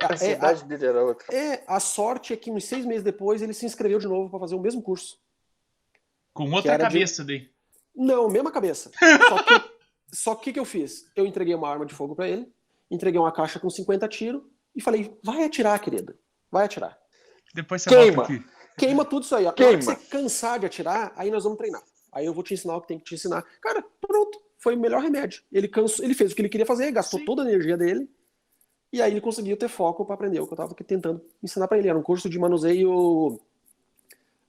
A 0.00 0.14
é, 0.24 0.38
a, 0.40 1.34
é, 1.34 1.64
a 1.66 1.80
sorte 1.80 2.32
é 2.32 2.36
que 2.36 2.50
uns 2.50 2.64
seis 2.64 2.84
meses 2.84 3.02
depois 3.02 3.42
ele 3.42 3.52
se 3.52 3.66
inscreveu 3.66 3.98
de 3.98 4.06
novo 4.06 4.30
para 4.30 4.38
fazer 4.38 4.54
o 4.54 4.60
mesmo 4.60 4.80
curso. 4.80 5.18
Com 6.32 6.50
outra 6.52 6.78
cabeça 6.78 7.24
de... 7.24 7.38
daí. 7.38 7.50
Não, 7.94 8.28
mesma 8.28 8.52
cabeça. 8.52 8.92
Só 9.28 9.42
que, 9.42 9.70
só 10.12 10.34
que 10.36 10.52
que 10.52 10.60
eu 10.60 10.64
fiz? 10.64 11.10
Eu 11.16 11.26
entreguei 11.26 11.54
uma 11.54 11.68
arma 11.68 11.84
de 11.84 11.94
fogo 11.94 12.14
para 12.14 12.28
ele, 12.28 12.52
entreguei 12.88 13.18
uma 13.18 13.32
caixa 13.32 13.58
com 13.58 13.68
50 13.68 14.06
tiros 14.08 14.42
e 14.74 14.80
falei: 14.80 15.16
vai 15.22 15.42
atirar, 15.42 15.80
querida. 15.80 16.16
Vai 16.50 16.64
atirar. 16.64 16.96
Depois 17.58 17.82
você 17.82 17.90
Queima. 17.90 18.16
volta 18.16 18.32
aqui. 18.32 18.44
Queima 18.78 19.04
tudo 19.04 19.24
isso 19.24 19.34
aí. 19.34 19.44
Ó. 19.46 19.52
Queima. 19.52 19.82
você 19.82 19.96
cansar 19.96 20.60
de 20.60 20.66
atirar, 20.66 21.12
aí 21.16 21.28
nós 21.28 21.42
vamos 21.42 21.58
treinar. 21.58 21.82
Aí 22.12 22.24
eu 22.24 22.32
vou 22.32 22.44
te 22.44 22.54
ensinar 22.54 22.76
o 22.76 22.80
que 22.80 22.88
tem 22.88 22.98
que 22.98 23.04
te 23.04 23.14
ensinar. 23.16 23.44
Cara, 23.60 23.84
pronto. 24.00 24.40
Foi 24.58 24.76
o 24.76 24.78
melhor 24.78 25.02
remédio. 25.02 25.42
Ele, 25.52 25.66
cansou, 25.66 26.04
ele 26.04 26.14
fez 26.14 26.32
o 26.32 26.34
que 26.34 26.40
ele 26.40 26.48
queria 26.48 26.66
fazer, 26.66 26.90
gastou 26.92 27.18
Sim. 27.18 27.26
toda 27.26 27.42
a 27.42 27.48
energia 27.48 27.76
dele. 27.76 28.08
E 28.92 29.02
aí 29.02 29.12
ele 29.12 29.20
conseguiu 29.20 29.56
ter 29.56 29.68
foco 29.68 30.04
para 30.04 30.14
aprender 30.14 30.40
o 30.40 30.46
que 30.46 30.52
eu 30.52 30.54
estava 30.54 30.74
tentando 30.74 31.20
ensinar 31.42 31.66
para 31.66 31.78
ele. 31.78 31.88
Era 31.88 31.98
um 31.98 32.02
curso 32.02 32.28
de 32.30 32.38
manuseio 32.38 33.40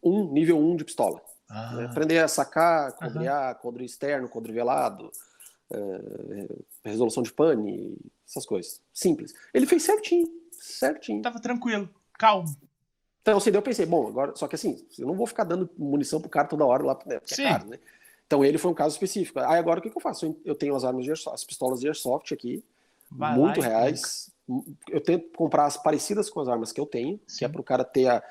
1, 0.03 0.31
nível 0.31 0.59
1 0.59 0.77
de 0.77 0.85
pistola. 0.85 1.19
Ah. 1.49 1.75
Né? 1.75 1.85
Aprender 1.85 2.19
a 2.19 2.27
sacar, 2.27 2.93
codrear, 2.93 3.55
uhum. 3.55 3.61
codre 3.61 3.85
externo, 3.85 4.29
codre 4.29 4.53
velado, 4.53 5.11
é, 5.71 6.47
resolução 6.83 7.23
de 7.23 7.33
pane, 7.33 7.97
essas 8.27 8.45
coisas. 8.45 8.81
Simples. 8.93 9.33
Ele 9.51 9.65
fez 9.65 9.83
certinho, 9.83 10.27
certinho. 10.51 11.21
Tava 11.23 11.39
tranquilo, 11.39 11.89
calmo. 12.17 12.47
Então, 13.29 13.37
assim, 13.37 13.51
eu 13.51 13.61
pensei, 13.61 13.85
bom, 13.85 14.07
agora, 14.07 14.35
só 14.35 14.47
que 14.47 14.55
assim, 14.55 14.85
eu 14.97 15.07
não 15.07 15.15
vou 15.15 15.27
ficar 15.27 15.43
dando 15.43 15.69
munição 15.77 16.19
pro 16.19 16.29
cara 16.29 16.47
toda 16.47 16.65
hora 16.65 16.83
lá, 16.83 16.99
né, 17.05 17.19
porque 17.19 17.33
é 17.33 17.35
Sim. 17.35 17.45
é 17.45 17.49
caro, 17.49 17.67
né? 17.67 17.79
Então 18.25 18.45
ele 18.45 18.59
foi 18.59 18.69
um 18.69 18.75
caso 18.75 18.93
específico. 18.93 19.39
Aí 19.39 19.57
agora 19.57 19.79
o 19.79 19.81
que, 19.81 19.89
que 19.89 19.97
eu 19.97 20.01
faço? 20.01 20.35
Eu 20.45 20.53
tenho 20.53 20.75
as 20.75 20.83
armas 20.83 21.03
de 21.03 21.09
airsoft, 21.09 21.33
as 21.33 21.43
pistolas 21.43 21.79
de 21.79 21.87
airsoft 21.87 22.31
aqui, 22.31 22.63
Vai 23.11 23.35
muito 23.35 23.59
reais. 23.59 24.31
Eu 24.87 25.01
tento 25.01 25.29
comprar 25.35 25.65
as 25.65 25.77
parecidas 25.77 26.29
com 26.29 26.39
as 26.39 26.47
armas 26.47 26.71
que 26.71 26.79
eu 26.79 26.85
tenho, 26.85 27.19
Sim. 27.25 27.39
que 27.39 27.45
é 27.45 27.47
pro 27.47 27.63
cara 27.63 27.83
ter 27.83 28.07
a. 28.07 28.23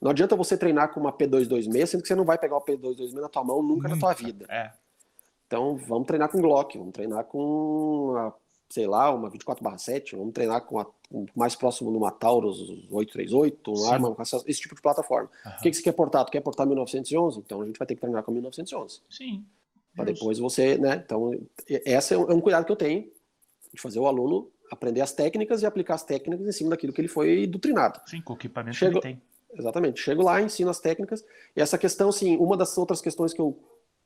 Não 0.00 0.10
adianta 0.10 0.36
você 0.36 0.56
treinar 0.56 0.92
com 0.92 1.00
uma 1.00 1.12
P226, 1.12 1.86
sendo 1.86 2.02
que 2.02 2.08
você 2.08 2.14
não 2.14 2.24
vai 2.24 2.38
pegar 2.38 2.56
o 2.56 2.64
P226 2.64 3.12
na 3.14 3.28
tua 3.28 3.42
mão 3.42 3.62
nunca, 3.62 3.88
nunca. 3.88 3.88
na 3.88 3.98
tua 3.98 4.12
vida. 4.12 4.46
É. 4.48 4.70
Então 5.46 5.76
vamos 5.76 6.06
treinar 6.06 6.28
com 6.28 6.40
Glock, 6.40 6.76
vamos 6.76 6.92
treinar 6.92 7.24
com 7.24 8.14
a 8.16 8.32
sei 8.68 8.86
lá, 8.86 9.12
uma 9.12 9.30
24/7, 9.30 10.16
vamos 10.16 10.32
treinar 10.32 10.62
com 10.62 10.78
a, 10.78 10.86
mais 11.34 11.54
próximo 11.54 11.90
numa 11.90 12.10
Taurus 12.10 12.60
838, 12.90 13.72
um 13.72 13.90
arma, 13.90 14.16
esse 14.46 14.60
tipo 14.60 14.74
de 14.74 14.82
plataforma. 14.82 15.30
Uhum. 15.44 15.52
O 15.52 15.62
que, 15.62 15.70
que 15.70 15.76
você 15.76 15.82
quer 15.82 15.92
portar? 15.92 16.24
Tu 16.24 16.32
quer 16.32 16.40
portar 16.40 16.66
1911? 16.66 17.38
Então 17.38 17.62
a 17.62 17.66
gente 17.66 17.78
vai 17.78 17.86
ter 17.86 17.94
que 17.94 18.00
treinar 18.00 18.22
com 18.22 18.32
1911. 18.32 19.00
Sim. 19.08 19.44
Para 19.94 20.04
depois 20.04 20.38
você, 20.38 20.78
né? 20.78 21.02
Então, 21.04 21.32
esse 21.66 22.14
é 22.14 22.18
um, 22.18 22.30
é 22.30 22.34
um 22.34 22.40
cuidado 22.40 22.64
que 22.64 22.70
eu 22.72 22.76
tenho 22.76 23.10
de 23.72 23.80
fazer 23.80 23.98
o 23.98 24.06
aluno 24.06 24.50
aprender 24.70 25.00
as 25.00 25.12
técnicas 25.12 25.62
e 25.62 25.66
aplicar 25.66 25.94
as 25.94 26.02
técnicas 26.02 26.46
em 26.46 26.52
cima 26.52 26.70
daquilo 26.70 26.92
que 26.92 27.00
ele 27.00 27.08
foi 27.08 27.46
doutrinado. 27.46 28.00
Sim, 28.06 28.20
com 28.20 28.34
o 28.34 28.36
equipamento 28.36 28.76
Chego, 28.76 29.00
que 29.00 29.08
ele 29.08 29.14
tem. 29.14 29.22
Exatamente. 29.58 30.00
Chego 30.00 30.22
lá, 30.22 30.40
ensino 30.40 30.70
as 30.70 30.80
técnicas. 30.80 31.24
E 31.56 31.60
essa 31.60 31.78
questão, 31.78 32.12
sim, 32.12 32.36
uma 32.36 32.56
das 32.56 32.76
outras 32.76 33.00
questões 33.00 33.32
que 33.32 33.40
eu, 33.40 33.58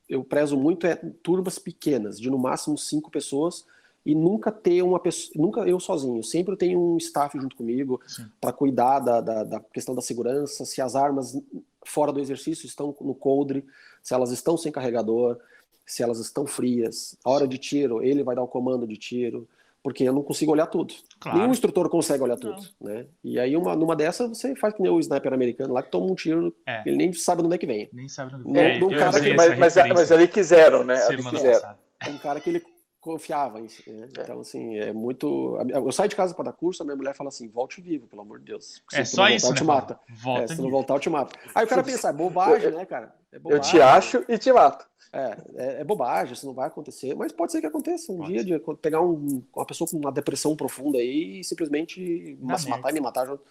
eu 0.09 0.23
prezo 0.23 0.57
muito 0.57 0.87
é 0.87 0.95
turbas 1.23 1.59
pequenas, 1.59 2.19
de 2.19 2.31
no 2.31 2.39
máximo 2.39 2.79
cinco 2.79 3.11
pessoas, 3.11 3.65
e 4.05 4.15
nunca 4.15 4.51
ter 4.51 4.83
uma 4.83 4.99
pessoa, 4.99 5.33
nunca 5.37 5.61
eu 5.61 5.79
sozinho, 5.79 6.23
sempre 6.23 6.57
tenho 6.57 6.81
um 6.81 6.97
staff 6.97 7.39
junto 7.39 7.57
comigo 7.57 8.01
para 8.41 8.53
cuidar 8.53 8.99
da, 8.99 9.21
da, 9.21 9.45
da, 9.45 9.61
questão 9.61 9.95
da 9.95 10.01
segurança, 10.01 10.65
se 10.65 10.81
as 10.81 10.97
armas 10.97 11.41
fora 11.85 12.13
do 12.13 12.21
exercício 12.21 12.67
estão 12.67 12.95
no 13.01 13.15
coldre, 13.15 13.65
se 14.03 14.13
elas 14.13 14.31
estão 14.33 14.57
sem 14.57 14.73
carregador, 14.73 15.39
se 15.87 16.03
elas 16.03 16.19
estão 16.19 16.47
frias, 16.47 17.17
a 17.25 17.31
hora 17.31 17.47
de 17.47 17.59
tiro, 17.59 18.03
ele 18.03 18.25
vai 18.25 18.35
dar 18.35 18.43
o 18.43 18.49
comando 18.49 18.87
de 18.87 18.97
tiro, 18.97 19.49
porque 19.83 20.05
eu 20.05 20.13
não 20.13 20.23
consigo 20.23 20.53
olhar 20.53 20.67
tudo. 20.67 20.95
Claro. 21.19 21.39
Nenhum 21.39 21.51
instrutor 21.51 21.89
consegue 21.89 22.23
olhar 22.23 22.37
tudo, 22.37 22.61
não. 22.81 22.93
né? 22.93 23.07
E 23.23 23.39
aí 23.39 23.57
uma, 23.57 23.75
numa 23.75 23.97
dessas 23.97 24.29
você 24.29 24.55
faz 24.55 24.75
que 24.75 24.83
nem 24.83 24.91
o 24.91 25.01
sniper 25.01 25.33
americano 25.33 25.75
lá 25.75 25.83
que 25.83 25.91
toma 25.91 26.07
um 26.07 26.15
tiro, 26.15 26.55
é. 26.67 26.83
ele 26.87 26.97
nem 26.97 27.13
sabe 27.13 27.43
de 27.43 27.47
onde 27.47 27.57
é 27.57 27.59
que 27.59 27.67
vem. 27.67 27.89
Nem 27.93 28.09
sabe 28.09 28.31
de 28.31 28.37
onde 28.37 28.53
vem. 28.53 28.63
É, 28.63 28.99
cara 28.99 29.21
que, 29.21 29.35
mas, 29.35 29.59
mas, 29.59 29.75
mas 29.75 30.13
ali 30.13 30.29
quiseram, 30.29 30.85
né? 30.85 31.03
Ali 31.07 31.23
quiseram. 31.23 31.75
Um 32.09 32.19
cara 32.19 32.41
que 32.41 32.51
ele 32.51 32.63
confiava 33.03 33.61
em 33.61 33.69
si, 33.69 33.91
né? 33.91 34.09
É. 34.17 34.23
Então, 34.23 34.41
assim, 34.41 34.79
é 34.79 34.93
muito. 34.93 35.59
Eu 35.69 35.93
saio 35.93 36.09
de 36.09 36.17
casa 36.17 36.33
para 36.33 36.47
dar 36.47 36.53
curso, 36.53 36.83
a 36.83 36.87
minha 36.87 36.97
mulher 36.97 37.15
fala 37.15 37.29
assim: 37.29 37.49
volte 37.49 37.83
vivo, 37.83 38.07
pelo 38.07 38.23
amor 38.23 38.39
de 38.39 38.47
Deus. 38.47 38.81
É 38.95 39.05
só 39.05 39.29
isso, 39.29 39.47
voltar, 39.47 39.55
né? 39.55 39.61
te 39.61 39.65
mata. 39.65 40.01
Volta 40.09 40.45
é, 40.45 40.57
se 40.57 40.63
não 40.63 40.71
voltar, 40.71 40.95
eu 40.95 41.01
te 41.01 41.11
mato. 41.11 41.39
Aí 41.55 41.67
o 41.67 41.69
cara 41.69 41.83
pensa: 41.83 42.09
é 42.09 42.13
bobagem, 42.13 42.71
né, 42.71 42.87
cara? 42.87 43.15
É 43.31 43.39
bobagem. 43.39 43.59
Eu 43.59 43.71
te 43.71 43.83
acho 43.83 44.25
e 44.29 44.39
te 44.39 44.53
mato. 44.53 44.87
É, 45.13 45.37
é, 45.57 45.81
é, 45.81 45.85
bobagem, 45.85 46.33
isso 46.33 46.47
não 46.47 46.55
vai 46.55 46.69
acontecer, 46.69 47.15
mas 47.15 47.33
pode 47.33 47.53
ser 47.53 47.61
que 47.61 47.67
aconteça 47.67 48.11
um 48.11 48.19
pode. 48.19 48.33
dia 48.33 48.45
de 48.45 48.59
pegar 48.77 49.03
um, 49.03 49.43
uma 49.55 49.67
pessoa 49.67 49.91
com 49.91 49.99
uma 49.99 50.11
depressão 50.11 50.57
profunda 50.57 50.97
aí 50.97 51.41
e 51.41 51.45
simplesmente 51.45 52.39
se 52.57 52.69
matar 52.69 52.91
e 52.91 52.95
me 52.95 53.01
matar 53.01 53.27
junto. 53.27 53.43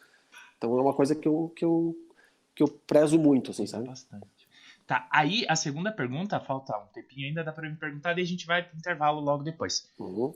Então 0.57 0.75
é 0.79 0.81
uma 0.81 0.93
coisa 0.93 1.13
que 1.13 1.27
eu, 1.27 1.51
que 1.55 1.63
eu, 1.63 1.95
que 2.55 2.63
eu 2.63 2.67
prezo 2.67 3.19
muito, 3.19 3.51
assim, 3.51 3.67
sabe? 3.67 3.87
Bastante. 3.87 4.40
Tá, 4.91 5.07
aí 5.09 5.45
a 5.47 5.55
segunda 5.55 5.89
pergunta, 5.89 6.37
falta 6.37 6.77
um 6.77 6.85
tempinho 6.87 7.25
ainda, 7.25 7.45
dá 7.45 7.53
pra 7.53 7.69
me 7.69 7.77
perguntar, 7.77 8.19
e 8.19 8.21
a 8.21 8.25
gente 8.25 8.45
vai 8.45 8.61
pro 8.61 8.77
intervalo 8.77 9.21
logo 9.21 9.41
depois. 9.41 9.89
Uhum. 9.97 10.33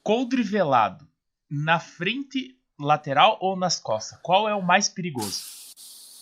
Coldre 0.00 0.44
velado, 0.44 1.08
na 1.50 1.80
frente 1.80 2.56
lateral 2.78 3.36
ou 3.40 3.56
nas 3.56 3.80
costas? 3.80 4.16
Qual 4.22 4.48
é 4.48 4.54
o 4.54 4.62
mais 4.62 4.88
perigoso? 4.88 5.42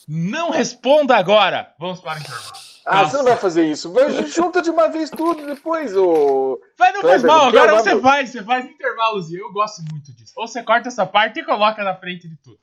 Não 0.09 0.49
responda 0.49 1.15
agora! 1.15 1.75
Vamos 1.79 2.01
para 2.01 2.17
o 2.17 2.23
intervalo. 2.23 2.53
Ah, 2.87 3.05
você 3.05 3.19
não 3.19 3.25
vai 3.25 3.37
fazer 3.37 3.71
isso. 3.71 3.93
Vai, 3.93 4.27
junta 4.29 4.63
de 4.63 4.71
uma 4.71 4.89
vez 4.89 5.11
tudo 5.11 5.45
depois, 5.45 5.95
ô. 5.95 6.59
Vai, 6.79 6.91
não 6.93 7.03
faz 7.03 7.23
mal. 7.23 7.49
Agora 7.49 7.75
você 7.75 8.01
faz, 8.01 8.31
você 8.31 8.43
faz 8.43 8.65
intervalos 8.65 9.31
e 9.31 9.37
eu 9.37 9.53
gosto 9.53 9.83
muito 9.91 10.11
disso. 10.15 10.33
Ou 10.39 10.49
você 10.49 10.63
corta 10.63 10.89
essa 10.89 11.05
parte 11.05 11.41
e 11.41 11.45
coloca 11.45 11.85
na 11.85 11.95
frente 11.95 12.27
de 12.27 12.37
tudo. 12.39 12.59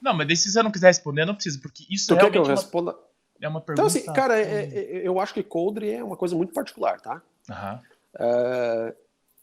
Não, 0.00 0.14
mas 0.14 0.40
se 0.40 0.50
você 0.50 0.62
não 0.62 0.70
quiser 0.70 0.86
responder, 0.86 1.26
não 1.26 1.34
precisa, 1.34 1.60
porque 1.60 1.84
isso 1.90 2.06
tu 2.06 2.14
realmente 2.14 2.32
quer 2.32 2.42
que 2.42 2.50
eu 2.50 2.50
responda? 2.50 2.96
É 3.42 3.48
uma 3.48 3.60
pergunta. 3.60 3.86
Então, 3.86 3.86
assim, 3.86 4.12
cara, 4.12 4.40
é, 4.40 4.64
é, 4.64 5.06
eu 5.06 5.18
acho 5.18 5.34
que 5.34 5.42
coldre 5.42 5.90
é 5.90 6.02
uma 6.02 6.16
coisa 6.16 6.36
muito 6.36 6.52
particular, 6.52 7.00
tá? 7.00 7.20
É, 8.18 8.94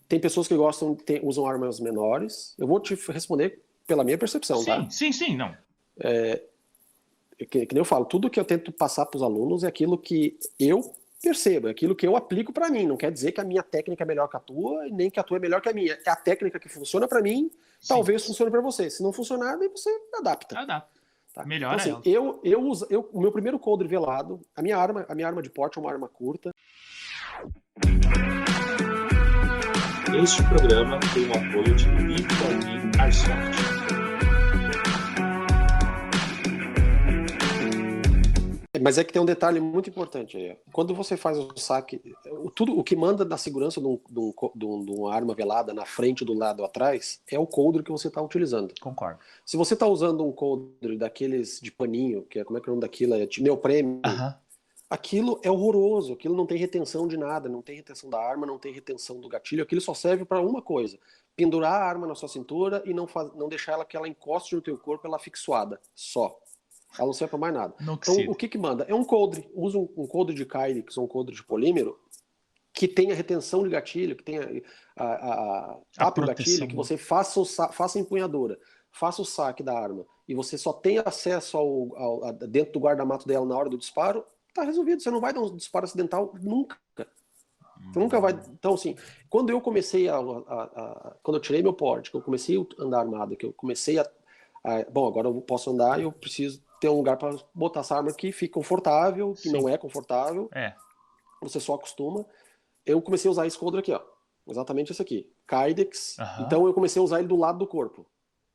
tem 0.07 0.19
pessoas 0.19 0.47
que 0.47 0.55
gostam, 0.55 0.95
tem, 0.95 1.19
usam 1.21 1.45
armas 1.45 1.79
menores. 1.79 2.55
Eu 2.57 2.65
vou 2.65 2.79
te 2.79 2.95
responder 3.11 3.61
pela 3.85 4.03
minha 4.03 4.17
percepção, 4.17 4.59
sim, 4.59 4.65
tá? 4.65 4.89
sim, 4.89 5.11
sim, 5.11 5.35
não. 5.35 5.55
Que, 7.37 7.65
que 7.65 7.73
nem 7.73 7.81
eu 7.81 7.85
falo, 7.85 8.05
tudo 8.05 8.29
que 8.29 8.39
eu 8.39 8.45
tento 8.45 8.71
passar 8.71 9.05
para 9.05 9.17
os 9.17 9.23
alunos 9.23 9.63
é 9.63 9.67
aquilo 9.67 9.97
que 9.97 10.37
eu 10.59 10.93
percebo, 11.21 11.67
é 11.67 11.71
aquilo 11.71 11.95
que 11.95 12.07
eu 12.07 12.15
aplico 12.15 12.53
para 12.53 12.69
mim. 12.69 12.85
Não 12.85 12.97
quer 12.97 13.11
dizer 13.11 13.33
que 13.33 13.41
a 13.41 13.43
minha 13.43 13.63
técnica 13.63 14.03
é 14.03 14.07
melhor 14.07 14.27
que 14.27 14.37
a 14.37 14.39
tua, 14.39 14.87
nem 14.87 15.09
que 15.09 15.19
a 15.19 15.23
tua 15.23 15.37
é 15.37 15.39
melhor 15.39 15.61
que 15.61 15.69
a 15.69 15.73
minha. 15.73 15.97
É 16.05 16.09
a 16.09 16.15
técnica 16.15 16.59
que 16.59 16.69
funciona 16.69 17.07
para 17.07 17.21
mim, 17.21 17.51
Sim. 17.79 17.87
talvez 17.89 18.25
funcione 18.25 18.49
para 18.49 18.61
você. 18.61 18.89
Se 18.89 19.03
não 19.03 19.11
funcionar, 19.11 19.57
daí 19.57 19.69
você 19.69 19.89
adapta. 20.15 20.65
Dá. 20.65 20.87
Tá? 21.39 21.45
Melhora 21.45 21.77
então, 21.81 21.91
ela. 21.91 21.99
assim, 21.99 22.11
eu, 22.11 22.41
eu 22.43 22.61
uso, 22.61 22.85
eu, 22.89 23.09
o 23.13 23.21
meu 23.21 23.31
primeiro 23.31 23.57
coldre 23.57 23.87
velado, 23.87 24.41
a 24.53 24.61
minha 24.61 24.77
arma, 24.77 25.05
a 25.07 25.15
minha 25.15 25.25
arma 25.25 25.41
de 25.41 25.49
porte 25.49 25.77
é 25.77 25.81
uma 25.81 25.89
arma 25.89 26.09
curta. 26.09 26.51
Este 30.21 30.43
programa 30.49 30.99
tem 31.13 31.27
o 31.27 31.31
apoio 31.31 31.75
de 31.75 31.85
B4B 31.85 32.99
Airsoft. 32.99 33.98
Mas 38.81 38.97
é 38.97 39.03
que 39.03 39.11
tem 39.13 39.21
um 39.21 39.25
detalhe 39.25 39.59
muito 39.59 39.89
importante 39.89 40.37
aí. 40.37 40.57
Quando 40.71 40.93
você 40.93 41.15
faz 41.17 41.37
o 41.37 41.49
saque, 41.57 42.01
tudo 42.55 42.77
o 42.77 42.83
que 42.83 42.95
manda 42.95 43.23
na 43.25 43.37
segurança 43.37 43.79
de, 43.81 43.87
um- 43.87 43.99
de 44.09 44.19
um 44.19 44.33
de 44.55 44.65
um- 44.65 44.85
uma 44.99 45.13
arma 45.13 45.33
velada 45.33 45.73
na 45.73 45.85
frente, 45.85 46.23
do 46.25 46.33
lado, 46.33 46.63
atrás, 46.63 47.21
é 47.29 47.37
o 47.37 47.45
coldre 47.47 47.83
que 47.83 47.91
você 47.91 48.07
está 48.07 48.21
utilizando. 48.21 48.73
Concordo. 48.79 49.19
Se 49.45 49.57
você 49.57 49.73
está 49.73 49.87
usando 49.87 50.25
um 50.25 50.31
coldre 50.31 50.97
daqueles 50.97 51.59
de 51.61 51.71
paninho, 51.71 52.23
que 52.23 52.39
é 52.39 52.43
como 52.43 52.57
é 52.57 52.61
que 52.61 52.69
é 52.69 52.71
o 52.71 52.75
nome 52.75 52.81
daquilo? 52.81 53.13
É 53.15 53.25
de 53.25 53.41
neoprene, 53.43 54.01
aquilo 54.89 55.39
é 55.43 55.51
horroroso. 55.51 56.13
Aquilo 56.13 56.35
não 56.35 56.45
tem 56.45 56.57
retenção 56.57 57.07
de 57.07 57.17
nada, 57.17 57.47
não 57.49 57.61
tem 57.61 57.75
retenção 57.75 58.09
da 58.09 58.19
arma, 58.19 58.45
não 58.45 58.57
tem 58.57 58.73
retenção 58.73 59.19
do 59.19 59.29
gatilho. 59.29 59.63
Aquilo 59.63 59.81
só 59.81 59.93
serve 59.93 60.25
para 60.25 60.41
uma 60.41 60.61
coisa: 60.61 60.97
pendurar 61.35 61.73
a 61.73 61.85
arma 61.85 62.07
na 62.07 62.15
sua 62.15 62.27
cintura 62.29 62.81
e 62.85 62.93
não, 62.93 63.07
faz, 63.07 63.31
não 63.35 63.47
deixar 63.47 63.73
ela 63.73 63.85
que 63.85 63.95
ela 63.95 64.07
encoste 64.07 64.55
no 64.55 64.61
teu 64.61 64.77
corpo, 64.77 65.07
ela 65.07 65.19
fixuada. 65.19 65.79
Só. 65.95 66.37
Ela 66.97 67.05
não 67.07 67.13
serve 67.13 67.29
para 67.31 67.39
mais 67.39 67.53
nada. 67.53 67.73
Não 67.79 67.93
Então, 67.93 68.15
o 68.29 68.35
que 68.35 68.47
que 68.47 68.57
manda? 68.57 68.83
É 68.87 68.93
um 68.95 69.03
coldre. 69.03 69.49
Usa 69.53 69.77
um, 69.77 69.89
um 69.95 70.07
coldre 70.07 70.35
de 70.35 70.47
ou 70.97 71.05
um 71.05 71.07
coldre 71.07 71.35
de 71.35 71.43
polímero 71.43 71.99
que 72.73 72.87
tenha 72.87 73.13
retenção 73.13 73.63
de 73.63 73.69
gatilho, 73.69 74.15
que 74.15 74.23
tenha 74.23 74.41
a, 74.95 75.03
a, 75.05 75.77
a, 75.97 76.11
proteção, 76.11 76.25
gatilho, 76.25 76.67
que 76.67 76.73
né? 76.73 76.77
você 76.77 76.97
faça, 76.97 77.39
o, 77.39 77.45
faça 77.45 77.97
a 77.97 78.01
empunhadura, 78.01 78.59
faça 78.91 79.21
o 79.21 79.25
saque 79.25 79.61
da 79.63 79.77
arma 79.77 80.05
e 80.27 80.33
você 80.35 80.57
só 80.57 80.71
tenha 80.71 81.01
acesso 81.05 81.57
ao, 81.57 81.97
ao- 81.97 82.23
a- 82.25 82.31
dentro 82.31 82.73
do 82.73 82.79
guarda-mato 82.79 83.27
dela 83.27 83.45
na 83.45 83.57
hora 83.57 83.69
do 83.69 83.77
disparo, 83.77 84.23
tá 84.53 84.63
resolvido. 84.63 85.01
Você 85.01 85.11
não 85.11 85.19
vai 85.19 85.33
dar 85.33 85.41
um 85.41 85.55
disparo 85.55 85.85
acidental 85.85 86.33
nunca. 86.41 86.77
Você 87.91 87.99
nunca 87.99 88.19
vai. 88.19 88.33
Então, 88.33 88.73
assim, 88.73 88.95
quando 89.29 89.49
eu 89.49 89.59
comecei 89.61 90.07
a, 90.07 90.17
a- 90.17 90.19
a- 90.19 91.15
Quando 91.23 91.37
eu 91.37 91.41
tirei 91.41 91.61
meu 91.63 91.73
porte, 91.73 92.11
que 92.11 92.17
eu 92.17 92.21
comecei 92.21 92.57
a 92.57 92.83
andar 92.83 92.99
armado, 92.99 93.35
que 93.35 93.45
eu 93.45 93.53
comecei 93.53 93.97
a. 93.97 94.09
a- 94.63 94.85
bom, 94.91 95.07
agora 95.07 95.27
eu 95.27 95.41
posso 95.41 95.71
andar 95.71 95.99
e 95.99 96.03
eu 96.03 96.11
preciso 96.11 96.61
ter 96.79 96.89
um 96.89 96.95
lugar 96.97 97.17
para 97.17 97.35
botar 97.53 97.81
essa 97.81 97.95
arma 97.95 98.11
que 98.13 98.31
fique 98.31 98.53
confortável, 98.53 99.33
que 99.33 99.49
Sim. 99.49 99.51
não 99.51 99.67
é 99.69 99.77
confortável, 99.77 100.49
É. 100.53 100.73
você 101.41 101.59
só 101.59 101.75
acostuma. 101.75 102.25
Eu 102.85 103.01
comecei 103.01 103.27
a 103.29 103.31
usar 103.31 103.47
esse 103.47 103.57
coldre 103.57 103.79
aqui, 103.81 103.91
ó. 103.91 104.01
Exatamente 104.47 104.91
esse 104.91 105.01
aqui. 105.01 105.29
Kydex. 105.47 106.17
Então 106.39 106.65
eu 106.65 106.73
comecei 106.73 106.99
a 106.99 107.03
usar 107.03 107.19
ele 107.19 107.27
do 107.27 107.35
lado 107.35 107.59
do 107.59 107.67
corpo. 107.67 108.05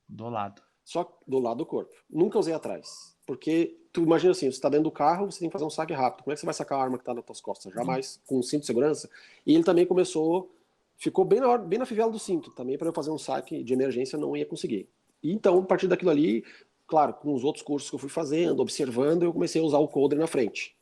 Do 0.09 0.29
lado. 0.29 0.61
Só 0.85 1.17
do 1.27 1.39
lado 1.39 1.59
do 1.59 1.67
corpo. 1.67 1.95
Nunca 2.11 2.39
usei 2.39 2.53
atrás. 2.53 3.15
Porque 3.27 3.79
tu 3.93 4.03
imagina 4.03 4.33
assim, 4.33 4.47
você 4.51 4.57
está 4.57 4.69
dentro 4.69 4.85
do 4.85 4.91
carro, 4.91 5.31
você 5.31 5.39
tem 5.41 5.49
que 5.49 5.53
fazer 5.53 5.65
um 5.65 5.71
saque 5.71 5.93
rápido. 5.93 6.25
Como 6.25 6.33
é 6.33 6.35
que 6.35 6.41
você 6.41 6.47
vai 6.47 6.55
sacar 6.55 6.79
a 6.79 6.83
arma 6.83 6.99
que 6.99 7.03
está 7.03 7.15
nas 7.15 7.25
tuas 7.25 7.41
costas? 7.41 7.73
Jamais. 7.73 8.21
Com 8.27 8.39
um 8.39 8.43
cinto 8.43 8.61
de 8.63 8.67
segurança. 8.67 9.09
E 9.47 9.55
ele 9.55 9.65
também 9.65 9.87
começou, 9.87 10.53
ficou 10.97 11.25
bem 11.25 11.41
na, 11.41 11.49
hora- 11.49 11.63
bem 11.63 11.79
na 11.79 11.87
fivela 11.87 12.11
do 12.11 12.19
cinto. 12.19 12.51
Também 12.51 12.77
para 12.77 12.89
eu 12.89 12.93
fazer 12.93 13.11
um 13.11 13.19
saque 13.19 13.63
de 13.63 13.73
emergência 13.73 14.19
não 14.19 14.37
ia 14.37 14.45
conseguir. 14.45 14.89
E 15.23 15.33
então, 15.33 15.59
a 15.59 15.63
partir 15.63 15.87
daquilo 15.89 16.11
ali, 16.11 16.45
claro, 16.87 17.15
com 17.15 17.35
os 17.35 17.45
outros 17.45 17.63
cursos 17.65 17.89
que 17.91 17.95
eu 17.97 18.01
fui 18.01 18.09
fazendo, 18.09 18.61
observando, 18.61 19.23
eu 19.23 19.33
comecei 19.33 19.61
a 19.61 19.65
usar 19.65 19.79
o 19.79 19.89
coldre 19.89 20.19
na 20.19 20.27
frente. 20.27 20.77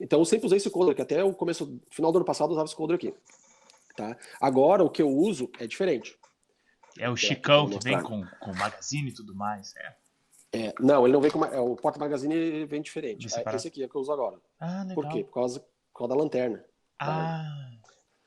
Então 0.00 0.18
eu 0.18 0.24
sempre 0.24 0.46
usei 0.46 0.58
esse 0.58 0.70
coldre, 0.70 0.94
que 0.94 1.02
até 1.02 1.22
o 1.24 1.32
começo, 1.32 1.80
final 1.90 2.12
do 2.12 2.18
ano 2.18 2.24
passado 2.24 2.48
eu 2.48 2.52
usava 2.52 2.66
esse 2.66 2.76
coldre 2.76 2.96
aqui. 2.96 3.14
Tá? 3.96 4.16
Agora 4.40 4.82
o 4.84 4.90
que 4.90 5.00
eu 5.02 5.08
uso 5.08 5.48
é 5.58 5.66
diferente. 5.66 6.18
É 6.98 7.08
o 7.08 7.12
aqui, 7.12 7.22
Chicão 7.26 7.68
que 7.68 7.78
vem 7.82 8.00
com, 8.02 8.24
com 8.40 8.52
magazine 8.54 9.08
e 9.10 9.14
tudo 9.14 9.34
mais. 9.34 9.74
É. 9.76 9.94
É, 10.56 10.74
não, 10.78 11.04
ele 11.04 11.12
não 11.12 11.20
vem 11.20 11.30
com. 11.30 11.44
é, 11.44 11.58
o 11.58 11.74
porta-magazine 11.74 12.64
vem 12.66 12.80
diferente. 12.80 13.26
É 13.26 13.56
esse 13.56 13.66
aqui 13.68 13.82
é 13.82 13.88
que 13.88 13.94
eu 13.96 14.00
uso 14.00 14.12
agora. 14.12 14.36
Ah, 14.60 14.82
legal. 14.82 14.94
Por 14.94 15.08
quê? 15.08 15.24
Por 15.24 15.32
causa, 15.34 15.58
por 15.60 15.98
causa 15.98 16.14
da 16.14 16.20
lanterna. 16.20 16.64
Ah, 17.00 17.70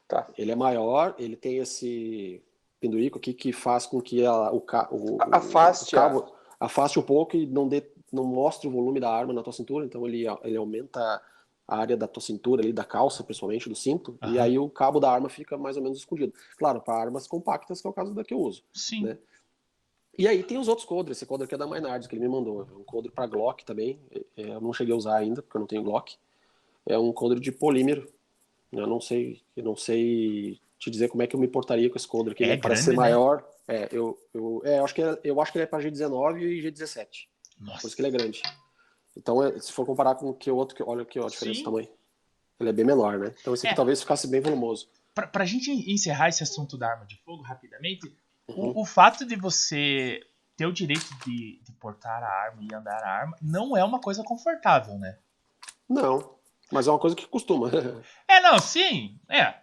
Tá. 0.09 0.25
Ele 0.37 0.51
é 0.51 0.55
maior, 0.55 1.13
ele 1.17 1.35
tem 1.35 1.57
esse 1.57 2.41
pendurico 2.79 3.17
aqui 3.17 3.33
que 3.33 3.51
faz 3.51 3.85
com 3.85 3.99
que 4.01 4.25
a, 4.25 4.51
o, 4.51 4.61
ca- 4.61 4.87
o, 4.89 5.17
afaste 5.33 5.93
o 5.93 5.99
cabo 5.99 6.33
afaste 6.59 6.99
um 6.99 7.03
pouco 7.03 7.35
e 7.35 7.45
não, 7.45 7.67
dê, 7.67 7.83
não 8.11 8.23
mostre 8.23 8.67
o 8.67 8.71
volume 8.71 8.99
da 8.99 9.11
arma 9.11 9.33
na 9.33 9.43
tua 9.43 9.53
cintura, 9.53 9.85
então 9.85 10.05
ele, 10.07 10.25
ele 10.43 10.57
aumenta 10.57 11.21
a 11.67 11.77
área 11.77 11.97
da 11.97 12.07
tua 12.07 12.21
cintura 12.21 12.61
ali, 12.61 12.71
da 12.71 12.83
calça, 12.83 13.23
principalmente, 13.23 13.67
do 13.67 13.75
cinto, 13.75 14.17
e 14.31 14.39
aí 14.39 14.57
o 14.57 14.69
cabo 14.69 14.99
da 14.99 15.11
arma 15.11 15.27
fica 15.27 15.57
mais 15.57 15.75
ou 15.75 15.83
menos 15.83 15.97
escondido. 15.97 16.33
Claro, 16.57 16.79
para 16.79 16.97
armas 16.97 17.27
compactas, 17.27 17.81
que 17.81 17.87
é 17.87 17.89
o 17.89 17.93
caso 17.93 18.13
da 18.13 18.23
que 18.23 18.33
eu 18.33 18.39
uso. 18.39 18.63
sim. 18.73 19.03
Né? 19.03 19.17
E 20.17 20.27
aí 20.27 20.41
tem 20.41 20.57
os 20.57 20.67
outros 20.67 20.87
coldres, 20.87 21.17
esse 21.17 21.27
coldre 21.27 21.45
aqui 21.45 21.53
é 21.53 21.57
da 21.57 21.67
Maynards, 21.67 22.07
que 22.07 22.15
ele 22.15 22.23
me 22.23 22.29
mandou. 22.29 22.61
É 22.61 22.75
um 22.75 22.83
coldre 22.83 23.11
para 23.11 23.27
Glock 23.27 23.63
também. 23.63 23.99
É, 24.35 24.49
eu 24.49 24.59
não 24.59 24.73
cheguei 24.73 24.91
a 24.91 24.97
usar 24.97 25.15
ainda, 25.17 25.43
porque 25.43 25.55
eu 25.55 25.59
não 25.59 25.67
tenho 25.67 25.83
Glock. 25.83 26.15
É 26.87 26.97
um 26.97 27.13
coldre 27.13 27.39
de 27.39 27.51
polímero. 27.51 28.11
Eu 28.71 28.87
não 28.87 28.99
sei, 28.99 29.41
eu 29.55 29.63
não 29.63 29.75
sei 29.75 30.59
te 30.79 30.89
dizer 30.89 31.09
como 31.09 31.21
é 31.21 31.27
que 31.27 31.35
eu 31.35 31.39
me 31.39 31.47
portaria 31.47 31.87
com 31.87 31.97
esse 31.97 32.07
coldre 32.07 32.33
aqui. 32.33 32.43
É 32.43 32.53
Ele 32.53 32.61
parece 32.61 32.85
ser 32.85 32.91
né? 32.91 32.97
maior. 32.97 33.47
É, 33.67 33.89
eu, 33.91 34.17
eu, 34.33 34.61
é, 34.63 34.79
eu 34.79 34.85
acho 34.85 34.95
que 34.95 35.01
é, 35.03 35.19
eu 35.23 35.41
acho 35.41 35.51
que 35.51 35.57
ele 35.57 35.63
é 35.63 35.67
para 35.67 35.83
G19 35.83 36.39
e 36.41 36.61
G17. 36.71 37.07
Por 37.57 37.65
Nossa. 37.65 37.87
isso 37.87 37.95
que 37.95 38.01
ele 38.01 38.09
é 38.09 38.17
grande. 38.17 38.41
Então, 39.15 39.43
é, 39.43 39.59
se 39.59 39.71
for 39.73 39.85
comparar 39.85 40.15
com 40.15 40.29
o 40.29 40.33
que 40.33 40.49
o 40.49 40.55
outro, 40.55 40.75
que, 40.75 40.83
olha 40.83 41.01
aqui 41.01 41.19
ó, 41.19 41.25
a 41.25 41.29
diferença 41.29 41.55
Sim. 41.55 41.59
de 41.59 41.65
tamanho. 41.65 41.89
Ele 42.59 42.69
é 42.69 42.73
bem 42.73 42.85
menor, 42.85 43.17
né? 43.19 43.33
Então 43.41 43.53
esse 43.53 43.65
aqui 43.67 43.73
É. 43.73 43.75
talvez 43.75 43.99
ficasse 44.01 44.27
bem 44.27 44.41
volumoso. 44.41 44.89
Pra, 45.13 45.27
pra 45.27 45.45
gente 45.45 45.69
encerrar 45.91 46.29
esse 46.29 46.43
assunto 46.43 46.77
da 46.77 46.89
arma 46.91 47.05
de 47.05 47.17
fogo 47.23 47.41
rapidamente, 47.43 48.07
Uhum. 48.47 48.69
o, 48.69 48.81
o 48.81 48.85
fato 48.85 49.25
de 49.25 49.35
você 49.35 50.21
ter 50.55 50.65
o 50.65 50.71
direito 50.71 51.05
de, 51.25 51.59
de 51.61 51.71
portar 51.73 52.23
a 52.23 52.27
arma 52.27 52.61
e 52.63 52.73
andar 52.73 53.03
a 53.03 53.09
arma 53.09 53.35
não 53.41 53.75
é 53.75 53.83
uma 53.83 53.99
coisa 53.99 54.23
confortável, 54.23 54.97
né? 54.97 55.17
Não, 55.89 56.35
mas 56.71 56.87
é 56.87 56.91
uma 56.91 56.99
coisa 56.99 57.15
que 57.15 57.27
costuma. 57.27 57.69
É, 58.27 58.39
não, 58.39 58.57
sim. 58.59 59.19
É. 59.29 59.55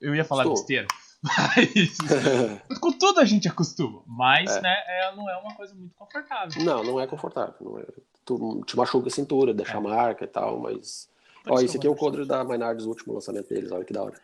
Eu 0.00 0.14
ia 0.14 0.24
falar 0.24 0.42
Estou. 0.42 0.54
besteira. 0.56 0.86
Mas. 1.22 1.98
com 2.80 2.92
tudo 2.92 3.20
a 3.20 3.24
gente 3.24 3.46
acostuma. 3.48 4.02
Mas, 4.06 4.50
É. 4.56 4.60
né, 4.60 4.74
é, 4.86 5.14
não 5.14 5.28
é 5.28 5.36
uma 5.36 5.54
coisa 5.54 5.74
muito 5.74 5.94
confortável. 5.94 6.64
Não, 6.64 6.82
não 6.82 7.00
é 7.00 7.06
confortável. 7.06 7.54
Não 7.60 7.78
é. 7.78 7.84
Tu 8.24 8.62
te 8.66 8.76
machuca 8.76 9.08
a 9.08 9.10
cintura, 9.10 9.52
deixa 9.52 9.76
É. 9.76 9.80
marca 9.80 10.24
e 10.24 10.28
tal, 10.28 10.58
mas. 10.58 11.08
Ó, 11.46 11.54
isso 11.56 11.64
esse 11.66 11.76
aqui 11.78 11.86
é 11.86 11.90
o 11.90 11.96
coldre 11.96 12.24
da 12.26 12.44
Maynards, 12.44 12.84
o 12.86 12.88
último 12.88 13.14
lançamento 13.14 13.48
deles, 13.48 13.70
olha 13.72 13.84
que 13.84 13.92
da 13.92 14.02
hora. 14.02 14.14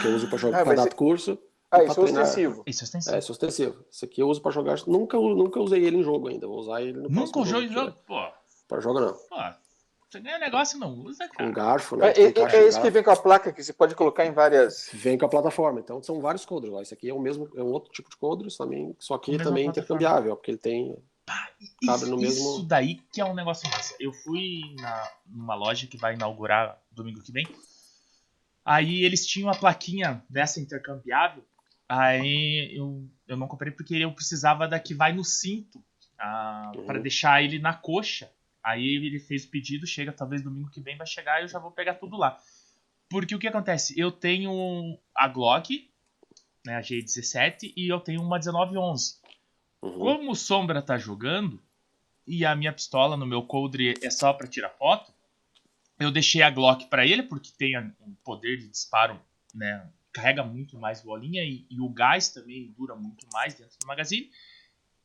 Que 0.00 0.08
eu 0.08 0.14
uso 0.16 0.26
pra 0.28 0.36
Ah, 0.36 0.38
jogar, 0.38 0.56
pra 0.64 0.66
mas 0.74 0.76
dar 0.84 0.86
é- 0.90 0.94
curso. 0.94 1.38
Ah, 1.70 1.82
isso 1.82 1.94
pra 1.94 2.02
é 2.02 2.06
ostensivo. 2.06 2.62
Isso 2.66 2.82
é 2.82 2.84
É, 2.84 2.86
ostensivo. 2.86 3.16
esse 3.18 3.30
é 3.30 3.32
ostensivo. 3.32 3.84
Esse 3.90 4.04
aqui 4.04 4.22
eu 4.22 4.28
uso 4.28 4.40
pra 4.40 4.52
jogar. 4.52 4.78
Nunca, 4.86 5.16
nunca 5.18 5.60
usei 5.60 5.84
ele 5.84 5.96
em 5.98 6.02
jogo 6.04 6.28
ainda. 6.28 6.46
Vou 6.46 6.58
usar 6.58 6.80
ele 6.82 6.92
no 6.92 7.08
Nunca 7.08 7.40
usou 7.40 7.60
em 7.62 7.68
jogo? 7.68 7.92
Pô, 8.06 8.20
Pra 8.68 8.80
jogo 8.80 9.00
não. 9.00 9.12
pô. 9.12 9.36
Você 10.14 10.20
ganha 10.20 10.38
negócio 10.38 10.76
e 10.76 10.80
não 10.80 10.92
usa, 11.00 11.26
Com 11.28 11.34
cara. 11.34 11.50
garfo, 11.50 11.96
É, 11.96 11.98
né? 11.98 12.06
é, 12.08 12.10
é 12.10 12.30
de 12.32 12.40
esse 12.40 12.78
que 12.78 12.82
garfo. 12.82 12.90
vem 12.92 13.02
com 13.02 13.10
a 13.10 13.16
placa 13.16 13.52
que 13.52 13.62
você 13.64 13.72
pode 13.72 13.96
colocar 13.96 14.24
em 14.24 14.32
várias. 14.32 14.88
Vem 14.92 15.18
com 15.18 15.26
a 15.26 15.28
plataforma. 15.28 15.80
Então 15.80 16.00
são 16.02 16.20
vários 16.20 16.44
coldres 16.44 16.72
lá. 16.72 16.82
Esse 16.82 16.94
aqui 16.94 17.08
é 17.08 17.12
o 17.14 17.18
mesmo, 17.20 17.50
é 17.56 17.62
um 17.62 17.72
outro 17.72 17.90
tipo 17.92 18.08
de 18.08 18.16
coldre, 18.16 18.48
também, 18.56 18.94
só 19.00 19.18
que 19.18 19.32
também 19.38 19.38
é 19.38 19.42
plataforma. 19.42 19.70
intercambiável, 19.70 20.36
porque 20.36 20.52
ele 20.52 20.58
tem. 20.58 20.96
cabe 21.84 22.02
Isso, 22.02 22.10
no 22.10 22.16
mesmo- 22.16 22.54
isso 22.58 22.62
daí 22.66 22.94
que 23.12 23.20
é 23.20 23.24
um 23.24 23.34
negócio 23.34 23.68
massa. 23.70 23.96
Eu 23.98 24.12
fui 24.12 24.60
na, 24.78 25.10
numa 25.26 25.54
loja 25.56 25.86
que 25.88 25.96
vai 25.96 26.14
inaugurar 26.14 26.80
domingo 26.92 27.20
que 27.22 27.32
vem. 27.32 27.46
Aí 28.64 29.04
eles 29.04 29.26
tinham 29.26 29.50
a 29.50 29.54
plaquinha 29.56 30.22
dessa 30.28 30.60
intercambiável. 30.60 31.44
Aí 31.88 32.72
eu, 32.76 33.04
eu 33.26 33.36
não 33.36 33.46
comprei 33.46 33.70
porque 33.72 33.94
eu 33.96 34.12
precisava 34.12 34.66
da 34.66 34.78
que 34.78 34.94
vai 34.94 35.12
no 35.12 35.24
cinto. 35.24 35.82
ah, 36.18 36.72
Uhum. 36.76 36.86
Pra 36.86 36.98
deixar 36.98 37.42
ele 37.42 37.58
na 37.58 37.74
coxa. 37.74 38.30
Aí 38.64 38.96
ele 38.96 39.20
fez 39.20 39.44
o 39.44 39.50
pedido, 39.50 39.86
chega 39.86 40.10
talvez 40.10 40.42
domingo 40.42 40.70
que 40.70 40.80
vem 40.80 40.96
vai 40.96 41.06
chegar 41.06 41.38
e 41.38 41.44
eu 41.44 41.48
já 41.48 41.58
vou 41.58 41.70
pegar 41.70 41.94
tudo 41.94 42.16
lá. 42.16 42.40
Porque 43.10 43.34
o 43.34 43.38
que 43.38 43.46
acontece? 43.46 43.98
Eu 44.00 44.10
tenho 44.10 44.98
a 45.14 45.28
Glock, 45.28 45.90
né, 46.64 46.76
a 46.76 46.80
G17, 46.80 47.74
e 47.76 47.92
eu 47.92 48.00
tenho 48.00 48.22
uma 48.22 48.38
1911. 48.38 49.16
Uhum. 49.82 49.98
Como 49.98 50.30
o 50.30 50.34
Sombra 50.34 50.80
tá 50.80 50.96
jogando 50.96 51.62
e 52.26 52.46
a 52.46 52.56
minha 52.56 52.72
pistola 52.72 53.18
no 53.18 53.26
meu 53.26 53.42
coldre 53.42 53.94
é 54.02 54.08
só 54.08 54.32
pra 54.32 54.48
tirar 54.48 54.70
foto, 54.70 55.12
eu 56.00 56.10
deixei 56.10 56.40
a 56.40 56.48
Glock 56.48 56.86
para 56.86 57.06
ele, 57.06 57.22
porque 57.22 57.50
tem 57.56 57.78
um 57.78 58.14
poder 58.24 58.56
de 58.56 58.68
disparo, 58.68 59.20
né? 59.54 59.86
Carrega 60.10 60.42
muito 60.42 60.78
mais 60.78 61.02
bolinha 61.02 61.44
e, 61.44 61.66
e 61.68 61.80
o 61.80 61.88
gás 61.88 62.30
também 62.30 62.72
dura 62.76 62.94
muito 62.94 63.26
mais 63.32 63.54
dentro 63.54 63.78
do 63.78 63.86
magazine. 63.86 64.30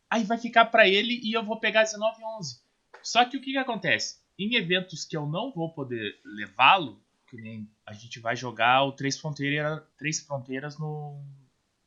Aí 0.09 0.23
vai 0.23 0.37
ficar 0.37 0.65
para 0.65 0.87
ele 0.87 1.19
e 1.21 1.33
eu 1.33 1.43
vou 1.43 1.59
pegar 1.59 1.83
19 1.83 2.21
e 2.21 2.25
11. 2.25 2.68
Só 3.03 3.25
que 3.25 3.37
o 3.37 3.41
que, 3.41 3.51
que 3.51 3.57
acontece? 3.57 4.19
Em 4.37 4.55
eventos 4.55 5.05
que 5.05 5.17
eu 5.17 5.25
não 5.25 5.51
vou 5.51 5.73
poder 5.73 6.19
levá-lo, 6.23 7.01
que 7.27 7.37
nem 7.37 7.69
a 7.85 7.93
gente 7.93 8.19
vai 8.19 8.35
jogar 8.35 8.83
o 8.83 8.91
Três 8.91 9.19
Fronteiras, 9.19 9.81
Três 9.97 10.19
Fronteiras 10.19 10.77
no, 10.77 11.21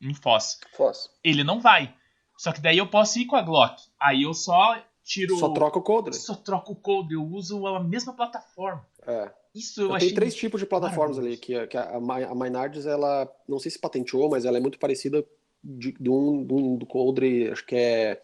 em 0.01 0.13
Foz. 0.13 0.59
Foz. 0.75 1.09
Ele 1.23 1.43
não 1.43 1.59
vai. 1.59 1.93
Só 2.37 2.51
que 2.51 2.61
daí 2.61 2.77
eu 2.77 2.87
posso 2.87 3.19
ir 3.19 3.25
com 3.25 3.35
a 3.35 3.41
Glock. 3.41 3.81
Aí 3.99 4.23
eu 4.23 4.33
só 4.33 4.81
tiro. 5.03 5.37
Só 5.37 5.49
troca 5.49 5.79
o 5.79 5.81
coldre. 5.81 6.13
Só 6.13 6.35
troco 6.35 6.73
o 6.73 6.75
coldre. 6.75 7.15
Eu 7.15 7.23
uso 7.23 7.65
a 7.67 7.79
mesma 7.79 8.13
plataforma. 8.13 8.85
É. 9.05 9.31
Isso 9.53 9.81
eu, 9.81 9.89
eu 9.89 9.95
achei. 9.95 10.09
Tem 10.09 10.15
três 10.15 10.35
tipos 10.35 10.59
de 10.59 10.65
plataformas 10.65 11.19
ali. 11.19 11.37
Que, 11.37 11.67
que 11.67 11.77
a, 11.77 11.97
a 11.97 12.35
Maynards, 12.35 12.85
ela. 12.85 13.31
Não 13.47 13.59
sei 13.59 13.71
se 13.71 13.79
patenteou, 13.79 14.29
mas 14.29 14.45
ela 14.45 14.57
é 14.57 14.61
muito 14.61 14.79
parecida 14.79 15.23
de, 15.63 15.93
de 15.93 16.09
um, 16.09 16.45
de 16.45 16.53
um 16.53 16.75
do 16.75 16.85
coldre, 16.85 17.49
acho 17.51 17.65
que 17.65 17.75
é. 17.75 18.21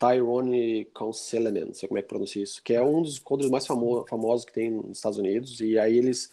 Tyrone 0.00 0.86
Conselenen, 0.94 1.66
não 1.66 1.74
sei 1.74 1.86
como 1.86 1.98
é 1.98 2.02
que 2.02 2.08
pronuncia 2.08 2.42
isso, 2.42 2.62
que 2.62 2.72
é 2.72 2.82
um 2.82 3.02
dos 3.02 3.18
coldres 3.18 3.50
mais 3.50 3.66
famo 3.66 4.06
famosos 4.08 4.46
que 4.46 4.52
tem 4.52 4.70
nos 4.70 4.96
Estados 4.96 5.18
Unidos, 5.18 5.60
e 5.60 5.78
aí 5.78 5.98
eles 5.98 6.30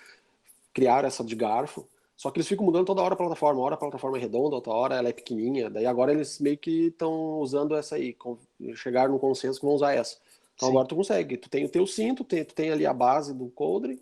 criaram 0.73 1.05
essa 1.05 1.21
de 1.21 1.35
garfo, 1.35 1.85
só 2.15 2.31
que 2.31 2.37
eles 2.37 2.47
ficam 2.47 2.65
mudando 2.65 2.85
toda 2.85 3.01
hora 3.01 3.13
a 3.13 3.17
plataforma, 3.17 3.59
uma 3.59 3.65
hora 3.65 3.75
a 3.75 3.77
plataforma 3.77 4.17
é 4.17 4.21
redonda, 4.21 4.55
outra 4.55 4.71
hora 4.71 4.95
ela 4.95 5.09
é 5.09 5.13
pequenininha, 5.13 5.69
daí 5.69 5.85
agora 5.85 6.13
eles 6.13 6.39
meio 6.39 6.57
que 6.57 6.87
estão 6.87 7.39
usando 7.39 7.75
essa 7.75 7.95
aí, 7.95 8.15
chegaram 8.75 9.11
no 9.11 9.19
consenso 9.19 9.59
que 9.59 9.65
vão 9.65 9.75
usar 9.75 9.93
essa. 9.93 10.17
Então 10.55 10.69
Sim. 10.69 10.73
agora 10.73 10.87
tu 10.87 10.95
consegue, 10.95 11.35
tu 11.37 11.49
tem 11.49 11.65
o 11.65 11.69
teu 11.69 11.85
cinto, 11.85 12.23
tu 12.23 12.29
tem, 12.29 12.45
tu 12.45 12.55
tem 12.55 12.71
ali 12.71 12.85
a 12.85 12.93
base 12.93 13.33
do 13.33 13.49
coldre, 13.49 14.01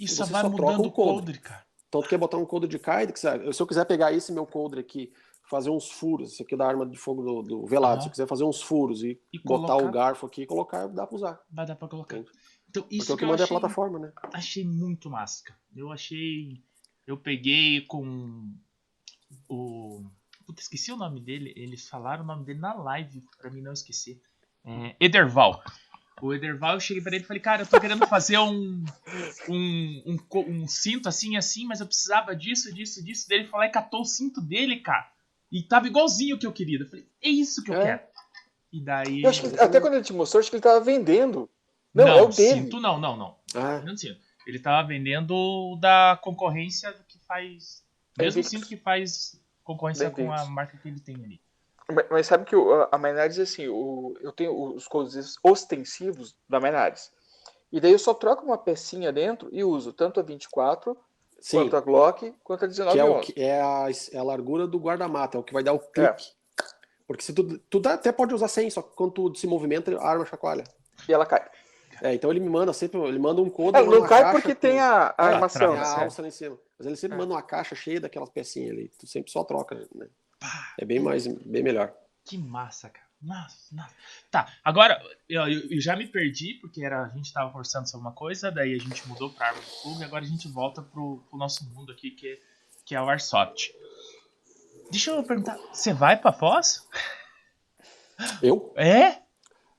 e 0.00 0.08
só 0.08 0.24
vai 0.24 0.42
mudando 0.48 0.86
o 0.86 0.90
coldre. 0.90 1.38
cara. 1.38 1.62
Então 1.88 2.00
tu 2.00 2.08
quer 2.08 2.18
botar 2.18 2.38
um 2.38 2.46
coldre 2.46 2.68
de 2.68 2.78
Kaid, 2.78 3.12
se 3.16 3.62
eu 3.62 3.66
quiser 3.66 3.84
pegar 3.84 4.12
esse 4.12 4.32
meu 4.32 4.46
coldre 4.46 4.80
aqui, 4.80 5.12
fazer 5.48 5.70
uns 5.70 5.90
furos, 5.90 6.32
esse 6.32 6.42
aqui 6.42 6.54
é 6.54 6.58
da 6.58 6.66
arma 6.66 6.86
de 6.86 6.96
fogo 6.96 7.22
do, 7.22 7.42
do 7.42 7.66
velado, 7.66 7.96
uhum. 7.96 8.00
se 8.00 8.06
eu 8.08 8.10
quiser 8.10 8.26
fazer 8.26 8.44
uns 8.44 8.62
furos 8.62 9.02
e, 9.02 9.20
e 9.32 9.38
botar 9.38 9.74
colocar... 9.74 9.88
o 9.88 9.92
garfo 9.92 10.26
aqui 10.26 10.42
e 10.42 10.46
colocar, 10.46 10.86
dá 10.88 11.06
pra 11.06 11.16
usar. 11.16 11.40
Vai 11.50 11.66
dar 11.66 11.76
pra 11.76 11.88
colocar. 11.88 12.22
Então, 12.68 12.84
isso 12.90 13.06
Porque 13.06 13.12
é 13.12 13.14
o 13.14 13.18
que 13.18 13.26
manda 13.26 13.42
é 13.42 13.44
a 13.44 13.48
plataforma, 13.48 13.98
né? 13.98 14.12
Achei 14.32 14.64
muito 14.64 15.08
massa. 15.08 15.44
Eu 15.76 15.92
achei. 15.92 16.60
Eu 17.06 17.16
peguei 17.16 17.82
com 17.82 18.52
o. 19.48 20.04
Puta, 20.44 20.60
esqueci 20.60 20.90
o 20.90 20.96
nome 20.96 21.20
dele. 21.20 21.52
Eles 21.56 21.88
falaram 21.88 22.24
o 22.24 22.26
nome 22.26 22.44
dele 22.44 22.58
na 22.58 22.74
live, 22.74 23.22
pra 23.38 23.50
mim 23.50 23.62
não 23.62 23.72
esquecer. 23.72 24.20
É, 24.64 24.96
Ederval. 24.98 25.62
O 26.20 26.32
Ederval, 26.32 26.74
eu 26.74 26.80
cheguei 26.80 27.02
pra 27.02 27.14
ele 27.14 27.24
e 27.24 27.26
falei, 27.26 27.42
cara, 27.42 27.62
eu 27.62 27.66
tô 27.66 27.80
querendo 27.80 28.06
fazer 28.06 28.38
um, 28.38 28.84
um, 29.48 30.02
um, 30.06 30.18
um, 30.48 30.66
cinto 30.66 31.08
assim, 31.08 31.36
assim, 31.36 31.66
mas 31.66 31.80
eu 31.80 31.86
precisava 31.86 32.34
disso, 32.34 32.72
disso, 32.72 33.04
disso. 33.04 33.26
Daí 33.28 33.40
ele 33.40 33.48
falou 33.48 33.66
e 33.66 33.70
catou 33.70 34.02
o 34.02 34.06
cinto 34.06 34.40
dele, 34.40 34.80
cara. 34.80 35.13
E 35.54 35.62
tava 35.62 35.86
igualzinho 35.86 36.34
o 36.34 36.38
que 36.38 36.46
eu 36.48 36.52
queria. 36.52 36.80
Eu 36.80 36.88
falei, 36.88 37.06
é 37.22 37.28
isso 37.28 37.62
que 37.62 37.70
eu 37.70 37.80
é. 37.80 37.84
quero. 37.84 38.00
E 38.72 38.80
daí. 38.82 39.22
Eu 39.22 39.30
que, 39.30 39.60
até 39.60 39.80
quando 39.80 39.94
ele 39.94 40.02
te 40.02 40.12
mostrou, 40.12 40.40
acho 40.40 40.50
que 40.50 40.56
ele 40.56 40.62
tava 40.62 40.80
vendendo. 40.80 41.48
Não, 41.94 42.04
não 42.04 42.18
é 42.18 42.22
o 42.22 42.28
dele. 42.28 42.62
Cinto 42.62 42.80
não, 42.80 43.00
não, 43.00 43.16
não. 43.16 43.36
Ah. 43.54 43.78
Não 43.78 43.96
sinto. 43.96 44.18
Ele 44.44 44.58
tava 44.58 44.88
vendendo 44.88 45.78
da 45.80 46.18
concorrência 46.20 46.92
que 47.06 47.20
faz. 47.20 47.84
Mesmo 48.18 48.40
é 48.40 48.42
cinto 48.42 48.66
que 48.66 48.76
faz 48.76 49.40
concorrência 49.62 50.10
com 50.10 50.32
a 50.32 50.44
marca 50.46 50.76
que 50.76 50.88
ele 50.88 50.98
tem 50.98 51.14
ali. 51.24 51.40
Mas, 52.10 52.26
sabe 52.26 52.46
que 52.46 52.56
a 52.90 52.98
Menards, 52.98 53.38
assim, 53.38 53.68
o, 53.68 54.16
eu 54.20 54.32
tenho 54.32 54.74
os 54.74 54.88
coisas 54.88 55.36
ostensivos 55.40 56.34
da 56.48 56.58
Menards. 56.58 57.12
E 57.70 57.80
daí 57.80 57.92
eu 57.92 57.98
só 57.98 58.12
troco 58.12 58.44
uma 58.44 58.58
pecinha 58.58 59.12
dentro 59.12 59.48
e 59.52 59.62
uso 59.62 59.92
tanto 59.92 60.18
a 60.18 60.22
24 60.22 60.96
Sim. 61.40 61.58
quanto 61.58 61.76
a 61.76 61.80
Glock, 61.80 62.34
quanto 62.42 62.64
a 62.64 62.68
19 62.68 62.92
que 62.94 63.00
é, 63.00 63.04
o, 63.04 63.20
que 63.20 63.42
é, 63.42 63.60
a, 63.60 63.86
é 64.12 64.18
a 64.18 64.22
largura 64.22 64.66
do 64.66 64.78
guarda-mata, 64.78 65.36
é 65.36 65.40
o 65.40 65.44
que 65.44 65.52
vai 65.52 65.62
dar 65.62 65.72
o 65.72 65.78
clique. 65.78 66.24
É. 66.30 66.44
Porque 67.06 67.22
se 67.22 67.32
tu, 67.32 67.58
tu 67.70 67.82
até 67.86 68.10
pode 68.12 68.34
usar 68.34 68.48
sem, 68.48 68.70
só 68.70 68.80
que 68.80 68.94
quando 68.96 69.12
tu 69.12 69.34
se 69.34 69.46
movimenta, 69.46 69.96
a 69.98 70.08
arma 70.08 70.24
chacoalha. 70.24 70.64
E 71.08 71.12
ela 71.12 71.26
cai. 71.26 71.46
É, 72.02 72.14
então 72.14 72.30
ele 72.30 72.40
me 72.40 72.48
manda 72.48 72.72
sempre, 72.72 72.98
ele 73.00 73.18
manda 73.18 73.40
um 73.40 73.50
code. 73.50 73.78
É, 73.78 73.82
não 73.82 74.06
cai 74.06 74.32
porque 74.32 74.54
com, 74.54 74.60
tem 74.60 74.80
a, 74.80 75.14
a 75.16 75.26
armação. 75.26 75.72
Tem 75.72 75.80
a 75.80 76.02
alça 76.02 76.22
lá 76.22 76.28
em 76.28 76.30
cima. 76.30 76.58
Mas 76.78 76.86
ele 76.86 76.96
sempre 76.96 77.16
é. 77.16 77.18
manda 77.18 77.34
uma 77.34 77.42
caixa 77.42 77.74
cheia 77.74 78.00
daquelas 78.00 78.30
pecinhas 78.30 78.72
ali. 78.72 78.90
Tu 78.98 79.06
sempre 79.06 79.30
só 79.30 79.44
troca, 79.44 79.76
né? 79.94 80.08
É 80.78 80.84
bem 80.84 80.98
mais, 80.98 81.26
bem 81.26 81.62
melhor. 81.62 81.94
Que 82.24 82.36
massa, 82.36 82.88
cara. 82.88 83.03
Nossa, 83.24 83.74
nossa. 83.74 83.94
Tá, 84.30 84.52
agora 84.62 85.00
eu, 85.28 85.42
eu, 85.48 85.80
já 85.80 85.96
me 85.96 86.06
perdi, 86.06 86.54
porque 86.60 86.84
era, 86.84 87.04
a 87.04 87.08
gente 87.08 87.32
tava 87.32 87.50
conversando 87.50 87.88
sobre 87.88 88.06
uma 88.06 88.12
coisa, 88.12 88.50
daí 88.50 88.74
a 88.74 88.78
gente 88.78 89.06
mudou 89.08 89.30
pra 89.30 89.48
arma 89.48 89.60
do 89.60 89.66
fogo 89.66 90.00
e 90.00 90.04
agora 90.04 90.24
a 90.24 90.28
gente 90.28 90.46
volta 90.46 90.82
pro, 90.82 91.24
pro 91.28 91.38
nosso 91.38 91.64
mundo 91.70 91.90
aqui, 91.90 92.10
que, 92.10 92.28
é, 92.28 92.38
que 92.84 92.94
é 92.94 93.00
o 93.00 93.08
Airsoft. 93.08 93.72
Deixa 94.90 95.10
eu 95.10 95.22
perguntar, 95.22 95.56
você 95.72 95.92
vai 95.92 96.16
pra 96.16 96.32
Foz? 96.32 96.86
Eu? 98.42 98.72
É? 98.76 99.23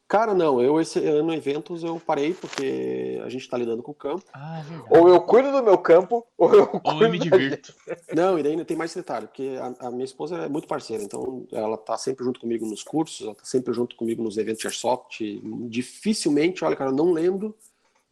Cara, 0.08 0.36
não, 0.36 0.62
eu 0.62 0.80
esse 0.80 1.00
ano 1.00 1.34
eventos 1.34 1.84
eu 1.84 2.00
parei 2.00 2.36
porque 2.36 3.20
a 3.26 3.30
gente 3.30 3.50
tá 3.50 3.58
lidando 3.58 3.82
com 3.82 3.92
o 3.92 3.96
campo. 3.96 4.24
Ah, 4.32 4.64
é 4.92 5.00
ou 5.00 5.10
eu 5.10 5.20
cuido 5.22 5.52
do 5.52 5.64
meu 5.64 5.80
campo, 5.80 6.26
ou 6.38 6.54
eu 6.54 6.68
cuido 6.68 6.90
ou 6.90 7.02
eu 7.02 7.10
me 7.10 7.18
divirto. 7.18 7.74
Não, 8.16 8.38
e 8.38 8.44
daí 8.44 8.52
ainda 8.52 8.64
tem 8.64 8.78
mais 8.78 8.94
detalhe, 8.94 9.26
porque 9.26 9.58
a, 9.60 9.88
a, 9.88 9.92
minha 9.92 10.06
esposa 10.06 10.38
é 10.38 10.48
muito 10.48 10.68
parceira, 10.68 11.02
então 11.02 11.48
ela 11.52 11.76
tá 11.76 11.98
sempre 11.98 12.24
junto 12.24 12.40
comigo 12.40 12.68
nos 12.68 12.84
cursos, 12.84 13.26
ela 13.26 13.34
tá 13.34 13.44
sempre 13.46 13.74
junto 13.74 13.96
comigo 13.96 14.22
nos 14.22 14.38
eventos 14.38 14.60
de 14.60 14.68
Airsoft. 14.68 15.22
Dificilmente, 15.70 16.64
olha, 16.64 16.76
cara, 16.76 16.92
eu 16.92 16.96
não 16.96 17.12
lembro 17.12 17.56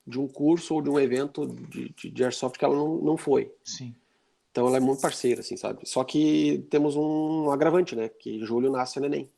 de 0.05 0.19
um 0.19 0.27
curso 0.27 0.73
ou 0.73 0.81
de 0.81 0.89
um 0.89 0.99
evento 0.99 1.45
de, 1.45 1.89
de, 1.89 2.09
de 2.09 2.23
Airsoft 2.23 2.57
que 2.57 2.65
ela 2.65 2.75
não, 2.75 2.97
não 2.97 3.17
foi. 3.17 3.53
Sim. 3.63 3.93
Então 4.51 4.67
ela 4.67 4.77
é 4.77 4.79
muito 4.79 5.01
parceira, 5.01 5.41
assim, 5.41 5.57
sabe? 5.57 5.87
Só 5.87 6.03
que 6.03 6.65
temos 6.71 6.95
um 6.95 7.51
agravante, 7.51 7.95
né? 7.95 8.09
Que 8.09 8.37
em 8.37 8.45
julho 8.45 8.71
nasce 8.71 8.97
a 8.97 9.01
neném. 9.01 9.29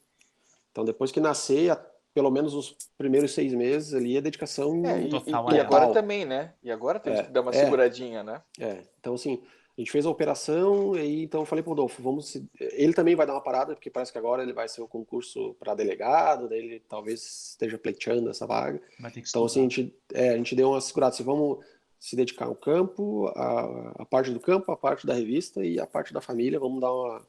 Então 0.72 0.86
depois 0.86 1.12
que 1.12 1.20
nascer, 1.20 1.78
pelo 2.16 2.32
menos 2.32 2.54
os 2.54 2.78
primeiros 2.98 3.34
seis 3.34 3.54
meses 3.54 3.94
ali, 3.94 4.18
a 4.18 4.22
dedicação 4.22 4.82
é, 4.86 5.02
e, 5.02 5.10
total. 5.10 5.52
E, 5.52 5.56
e 5.56 5.60
agora 5.60 5.92
também, 5.92 6.24
né? 6.24 6.54
E 6.64 6.72
agora 6.72 6.98
tem 6.98 7.14
é, 7.14 7.24
que 7.24 7.30
dar 7.30 7.42
uma 7.42 7.52
é, 7.52 7.66
seguradinha, 7.66 8.24
né? 8.24 8.42
É, 8.58 8.84
então 8.98 9.16
assim, 9.16 9.44
a 9.78 9.82
gente 9.82 9.92
fez 9.92 10.06
a 10.06 10.10
operação 10.10 10.96
e 10.96 11.24
então 11.24 11.42
eu 11.42 11.46
falei 11.46 11.62
pro 11.62 11.72
Rodolfo, 11.72 12.02
vamos. 12.02 12.42
Ele 12.58 12.94
também 12.94 13.16
vai 13.16 13.28
dar 13.28 13.34
uma 13.34 13.44
parada, 13.44 13.76
porque 13.76 13.90
parece 13.90 14.14
que 14.14 14.18
agora 14.18 14.42
ele 14.42 14.54
vai 14.54 14.70
ser 14.70 14.82
o 14.82 14.88
concurso 14.88 15.54
para 15.60 15.76
delegado, 15.76 16.48
daí 16.48 16.60
ele 16.60 16.84
talvez 16.88 17.50
esteja 17.50 17.78
pleiteando 17.78 18.30
essa 18.30 18.48
vaga. 18.48 18.82
então, 19.18 19.44
assim, 19.44 19.60
a 19.60 19.64
gente, 19.64 19.94
é, 20.14 20.30
a 20.30 20.38
gente 20.38 20.56
deu 20.56 20.70
uma 20.70 20.80
segurada, 20.80 21.14
assim, 21.14 21.24
vamos 21.24 21.60
se 22.00 22.16
dedicar 22.16 22.46
ao 22.46 22.56
campo, 22.56 23.28
a, 23.36 23.94
a 24.00 24.06
parte 24.06 24.32
do 24.32 24.40
campo, 24.40 24.72
a 24.72 24.78
parte 24.78 25.06
da 25.06 25.14
revista 25.14 25.66
e 25.66 25.82
a 25.82 25.86
parte 25.86 26.14
da 26.14 26.22
família, 26.22 26.60
vamos 26.60 26.80
dar 26.80 26.94
uma 26.94 27.22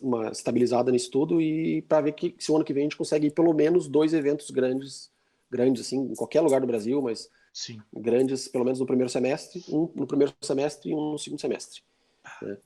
uma 0.00 0.28
estabilizada 0.28 0.90
nisso 0.90 1.10
tudo 1.10 1.40
e 1.40 1.82
para 1.82 2.00
ver 2.00 2.12
que 2.12 2.34
se 2.38 2.50
o 2.50 2.56
ano 2.56 2.64
que 2.64 2.72
vem 2.72 2.82
a 2.82 2.84
gente 2.84 2.96
consegue 2.96 3.26
ir 3.26 3.30
pelo 3.30 3.52
menos 3.52 3.88
dois 3.88 4.14
eventos 4.14 4.50
grandes, 4.50 5.10
grandes 5.50 5.86
assim, 5.86 5.98
em 5.98 6.14
qualquer 6.14 6.40
lugar 6.40 6.60
do 6.60 6.66
Brasil, 6.66 7.02
mas 7.02 7.30
Sim. 7.52 7.80
grandes 7.92 8.48
pelo 8.48 8.64
menos 8.64 8.80
no 8.80 8.86
primeiro 8.86 9.10
semestre, 9.10 9.64
um 9.68 9.90
no 9.94 10.06
primeiro 10.06 10.32
semestre 10.40 10.90
e 10.90 10.94
um 10.94 11.12
no 11.12 11.18
segundo 11.18 11.40
semestre. 11.40 11.82
Né? 12.42 12.56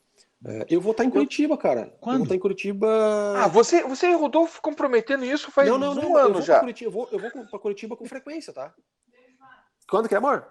É, 0.44 0.66
eu 0.70 0.80
vou 0.80 0.92
estar 0.92 1.04
em 1.04 1.10
Curitiba, 1.10 1.58
cara. 1.58 1.92
Quando? 2.00 2.14
Eu 2.14 2.18
vou 2.18 2.24
estar 2.24 2.36
em 2.36 2.40
Curitiba. 2.40 3.34
Ah, 3.36 3.48
você, 3.48 3.82
você 3.82 4.06
e 4.06 4.14
Rodolfo 4.14 4.62
comprometendo 4.62 5.24
isso 5.24 5.50
faz 5.50 5.68
não, 5.68 5.78
não, 5.78 5.94
não, 5.94 6.12
um 6.12 6.16
ano 6.16 6.40
já. 6.40 6.60
Curitiba, 6.60 6.88
eu 6.88 6.92
vou, 6.92 7.08
eu 7.10 7.18
vou 7.18 7.30
para 7.30 7.58
Curitiba 7.58 7.96
com 7.96 8.06
frequência, 8.06 8.52
tá? 8.52 8.72
Quando 9.88 10.08
que 10.08 10.14
é, 10.14 10.18
amor? 10.18 10.46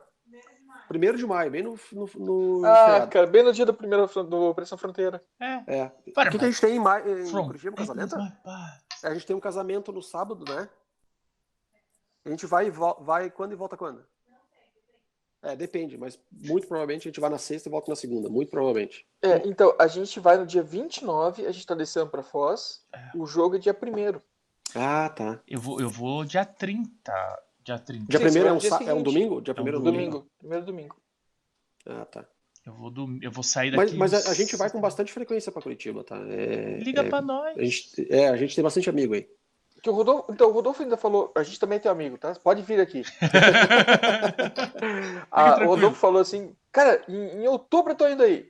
Primeiro 0.88 1.18
de 1.18 1.26
maio, 1.26 1.52
bem 1.52 1.64
no. 1.64 1.78
no, 1.92 2.10
no 2.16 2.66
ah, 2.66 2.86
feriado. 2.86 3.12
cara, 3.12 3.28
bem 3.28 3.44
no 3.44 3.52
dia 3.52 3.66
da 3.66 3.74
primeira 3.74 4.08
do 4.08 4.50
Operação 4.50 4.78
Fronteira. 4.78 5.22
É. 5.40 5.80
é. 5.80 5.92
Para, 6.14 6.30
o 6.30 6.32
que, 6.32 6.40
que, 6.40 6.46
a 6.46 6.50
gente 6.50 6.62
tem 6.62 6.76
em, 6.76 6.80
maio, 6.80 7.28
em 7.28 7.32
Curitiba, 7.32 7.74
um 7.74 7.76
casamento? 7.76 8.16
É, 8.16 9.08
a 9.08 9.14
gente 9.14 9.26
tem 9.26 9.36
um 9.36 9.40
casamento 9.40 9.92
no 9.92 10.02
sábado, 10.02 10.46
né? 10.48 10.70
A 12.26 12.30
gente 12.30 12.46
vai, 12.46 12.72
vai 12.72 13.30
quando 13.30 13.54
e 13.54 13.56
volta 13.56 13.78
quando? 13.78 14.06
É, 15.42 15.56
depende, 15.56 15.98
mas 15.98 16.20
muito 16.32 16.68
provavelmente 16.68 17.08
a 17.08 17.10
gente 17.12 17.20
vai 17.20 17.30
na 17.30 17.38
sexta 17.38 17.70
e 17.70 17.72
volta 17.72 17.90
na 17.92 17.96
segunda, 17.96 18.28
muito 18.28 18.50
provavelmente. 18.50 19.06
É, 19.22 19.48
então, 19.48 19.74
a 19.80 19.88
gente 19.88 20.20
vai 20.20 20.38
no 20.38 20.46
dia 20.46 20.64
29, 20.64 21.46
a 21.46 21.52
gente 21.52 21.66
tá 21.66 21.76
descendo 21.76 22.10
pra 22.10 22.24
Foz, 22.24 22.86
é. 22.94 23.12
o 23.16 23.26
jogo 23.26 23.56
é 23.56 23.60
dia 23.60 23.74
1 23.74 24.20
Ah, 24.76 25.10
tá. 25.10 25.40
Eu 25.48 25.62
vou, 25.62 25.80
eu 25.80 25.90
vou 25.90 26.26
dia 26.26 26.44
30. 26.44 27.14
Dia 27.68 27.78
30. 27.78 28.06
Dia 28.08 28.20
primeiro 28.22 28.48
é 28.48 28.54
um, 28.54 28.60
é 28.88 28.94
um 28.94 29.04
domingo? 29.04 29.42
Dia 29.42 29.54
primeiro 29.54 29.78
é 29.78 29.82
um 29.82 29.84
domingo. 29.84 30.12
domingo. 30.12 30.32
Primeiro 30.40 30.66
domingo. 30.66 30.96
Ah, 31.86 32.06
tá. 32.06 32.26
Eu 32.66 32.74
vou, 32.74 32.90
do... 32.90 33.20
eu 33.22 33.30
vou 33.30 33.44
sair 33.44 33.72
daqui. 33.72 33.94
Mas, 33.98 34.14
mas 34.14 34.26
a, 34.26 34.32
a, 34.32 34.34
gente 34.34 34.56
vai 34.56 34.70
com 34.70 34.80
bastante 34.80 35.12
frequência 35.12 35.52
para 35.52 35.62
Curitiba, 35.62 36.02
tá? 36.02 36.16
É, 36.30 36.78
Liga 36.80 37.02
é, 37.02 37.10
para 37.10 37.22
nós. 37.22 37.58
A 37.58 37.62
gente, 37.62 38.08
é, 38.10 38.30
a 38.30 38.38
gente 38.38 38.56
tem 38.56 38.64
bastante 38.64 38.90
amigo 38.90 39.16
aí. 39.16 39.28
Que 39.84 39.90
o 39.90 39.94
Rodolfo, 39.94 40.32
então, 40.32 40.50
o 40.50 40.54
Rodolfo 40.54 40.82
ainda 40.82 40.96
falou, 40.96 41.30
a 41.36 41.44
gente 41.44 41.60
também 41.60 41.78
tem 41.78 41.92
amigo, 41.92 42.18
tá? 42.18 42.34
Pode 42.36 42.62
vir 42.62 42.80
aqui. 42.80 43.04
ah, 45.30 45.62
o 45.66 45.68
Rodolfo 45.68 46.00
falou 46.00 46.22
assim, 46.22 46.56
cara, 46.72 47.04
em, 47.10 47.42
em, 47.42 47.48
outubro 47.50 47.92
eu 47.92 47.98
tô 47.98 48.08
indo 48.08 48.24
aí. 48.24 48.50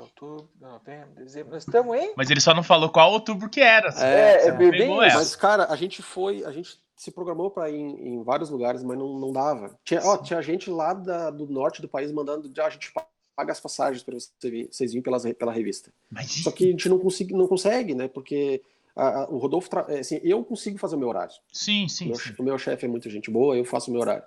Outubro, 0.00 0.48
novembro, 0.60 1.14
dezembro. 1.16 1.52
Nós 1.52 1.62
estamos 1.64 1.96
em. 1.96 2.12
Mas 2.16 2.30
ele 2.30 2.40
só 2.40 2.54
não 2.54 2.62
falou 2.62 2.88
qual 2.90 3.12
outubro 3.12 3.48
que 3.48 3.60
era. 3.60 3.88
Assim. 3.88 4.04
É, 4.04 4.48
é 4.48 4.52
bem, 4.52 4.70
bem 4.70 4.96
Mas, 4.96 5.36
cara, 5.36 5.66
a 5.66 5.76
gente 5.76 6.02
foi. 6.02 6.44
A 6.44 6.52
gente 6.52 6.78
se 6.96 7.10
programou 7.10 7.50
para 7.50 7.70
ir 7.70 7.76
em, 7.76 8.14
em, 8.14 8.22
vários 8.22 8.50
lugares, 8.50 8.82
mas 8.82 8.98
não, 8.98 9.18
não 9.18 9.32
dava. 9.32 9.78
Tinha, 9.84 10.00
ó, 10.04 10.18
tinha 10.18 10.42
gente 10.42 10.68
lá 10.68 10.92
da, 10.92 11.30
do 11.30 11.46
norte 11.46 11.80
do 11.80 11.88
país 11.88 12.12
mandando. 12.12 12.50
Já, 12.54 12.66
a 12.66 12.70
gente 12.70 12.92
paga 13.36 13.52
as 13.52 13.60
passagens 13.60 14.02
para 14.02 14.16
vocês 14.16 14.90
virem 14.92 15.02
pelas, 15.02 15.24
pela 15.32 15.52
revista. 15.52 15.92
Mas... 16.10 16.30
Só 16.42 16.50
que 16.50 16.64
a 16.64 16.70
gente 16.70 16.88
não, 16.88 16.98
consigo, 16.98 17.36
não 17.36 17.46
consegue, 17.46 17.94
né? 17.94 18.06
Porque 18.06 18.62
a, 18.94 19.22
a, 19.22 19.30
o 19.30 19.38
Rodolfo. 19.38 19.68
É, 19.88 20.00
assim, 20.00 20.20
eu 20.22 20.44
consigo 20.44 20.78
fazer 20.78 20.96
o 20.96 20.98
meu 20.98 21.08
horário. 21.08 21.34
Sim, 21.52 21.88
sim. 21.88 22.08
Meu, 22.08 22.16
sim. 22.16 22.34
O 22.38 22.42
meu 22.42 22.58
chefe 22.58 22.84
é 22.84 22.88
muita 22.88 23.08
gente 23.08 23.30
boa, 23.30 23.56
eu 23.56 23.64
faço 23.64 23.90
o 23.90 23.92
meu 23.92 24.02
horário. 24.02 24.22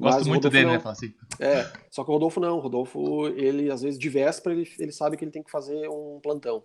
Gosto 0.00 0.16
Mas 0.16 0.26
muito 0.26 0.48
dele, 0.48 0.64
não. 0.64 0.72
né? 0.72 0.82
Assim. 0.82 1.12
É, 1.38 1.70
só 1.90 2.02
que 2.02 2.10
o 2.10 2.14
Rodolfo 2.14 2.40
não. 2.40 2.56
O 2.56 2.60
Rodolfo, 2.60 3.28
ele, 3.28 3.70
às 3.70 3.82
vezes, 3.82 3.98
de 3.98 4.08
véspera, 4.08 4.54
ele, 4.54 4.66
ele 4.78 4.92
sabe 4.92 5.14
que 5.14 5.24
ele 5.24 5.30
tem 5.30 5.42
que 5.42 5.50
fazer 5.50 5.88
um 5.90 6.18
plantão. 6.22 6.64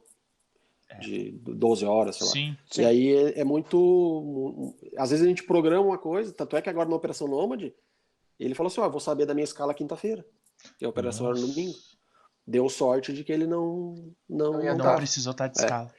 É. 0.90 1.00
De 1.00 1.32
12 1.32 1.84
horas, 1.86 2.16
sei 2.16 2.28
sim, 2.28 2.50
lá. 2.52 2.58
Sim. 2.72 2.82
E 2.82 2.86
aí 2.86 3.14
é, 3.14 3.40
é, 3.42 3.44
muito. 3.44 4.74
Às 4.98 5.10
vezes 5.10 5.26
a 5.26 5.28
gente 5.28 5.44
programa 5.44 5.86
uma 5.86 5.98
coisa, 5.98 6.32
tanto 6.32 6.56
é 6.56 6.62
que 6.62 6.70
agora 6.70 6.88
na 6.88 6.96
Operação 6.96 7.28
Nômade, 7.28 7.74
ele 8.40 8.56
falou 8.56 8.72
assim: 8.72 8.80
Ó, 8.80 8.88
oh, 8.88 8.92
vou 8.92 9.02
saber 9.02 9.26
da 9.26 9.34
minha 9.34 9.44
escala 9.44 9.74
quinta-feira. 9.74 10.26
E 10.80 10.86
a 10.86 10.90
operação 10.90 11.28
Nossa. 11.28 11.40
era 11.40 11.48
no 11.48 11.54
domingo. 11.54 11.76
Deu 12.48 12.70
sorte 12.70 13.12
de 13.12 13.24
que 13.24 13.34
ele 13.34 13.48
não. 13.48 14.14
Não, 14.30 14.54
não, 14.54 14.78
não 14.78 14.96
precisou 14.96 15.32
estar 15.32 15.48
de 15.48 15.60
é. 15.60 15.64
escala. 15.64 15.92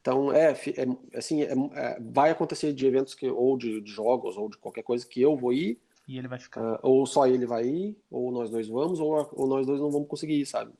Então, 0.00 0.30
é, 0.30 0.52
é 0.52 1.18
assim, 1.18 1.42
é, 1.42 1.52
é, 1.52 1.98
vai 1.98 2.30
acontecer 2.30 2.74
de 2.74 2.86
eventos 2.86 3.14
que, 3.14 3.26
ou 3.26 3.56
de, 3.56 3.80
de, 3.80 3.90
jogos, 3.90 4.36
ou 4.36 4.50
de 4.50 4.58
qualquer 4.58 4.82
coisa 4.82 5.06
que 5.06 5.20
eu 5.20 5.34
vou 5.34 5.50
ir, 5.50 5.80
e 6.06 6.18
ele 6.18 6.28
vai 6.28 6.38
ficar. 6.38 6.74
Uh, 6.76 6.78
ou 6.82 7.06
só 7.06 7.26
ele 7.26 7.46
vai 7.46 7.66
ir, 7.66 7.98
ou 8.10 8.30
nós 8.30 8.50
dois 8.50 8.68
vamos, 8.68 9.00
ou, 9.00 9.28
ou 9.32 9.46
nós 9.46 9.66
dois 9.66 9.80
não 9.80 9.90
vamos 9.90 10.08
conseguir 10.08 10.40
ir, 10.40 10.46
sabe? 10.46 10.72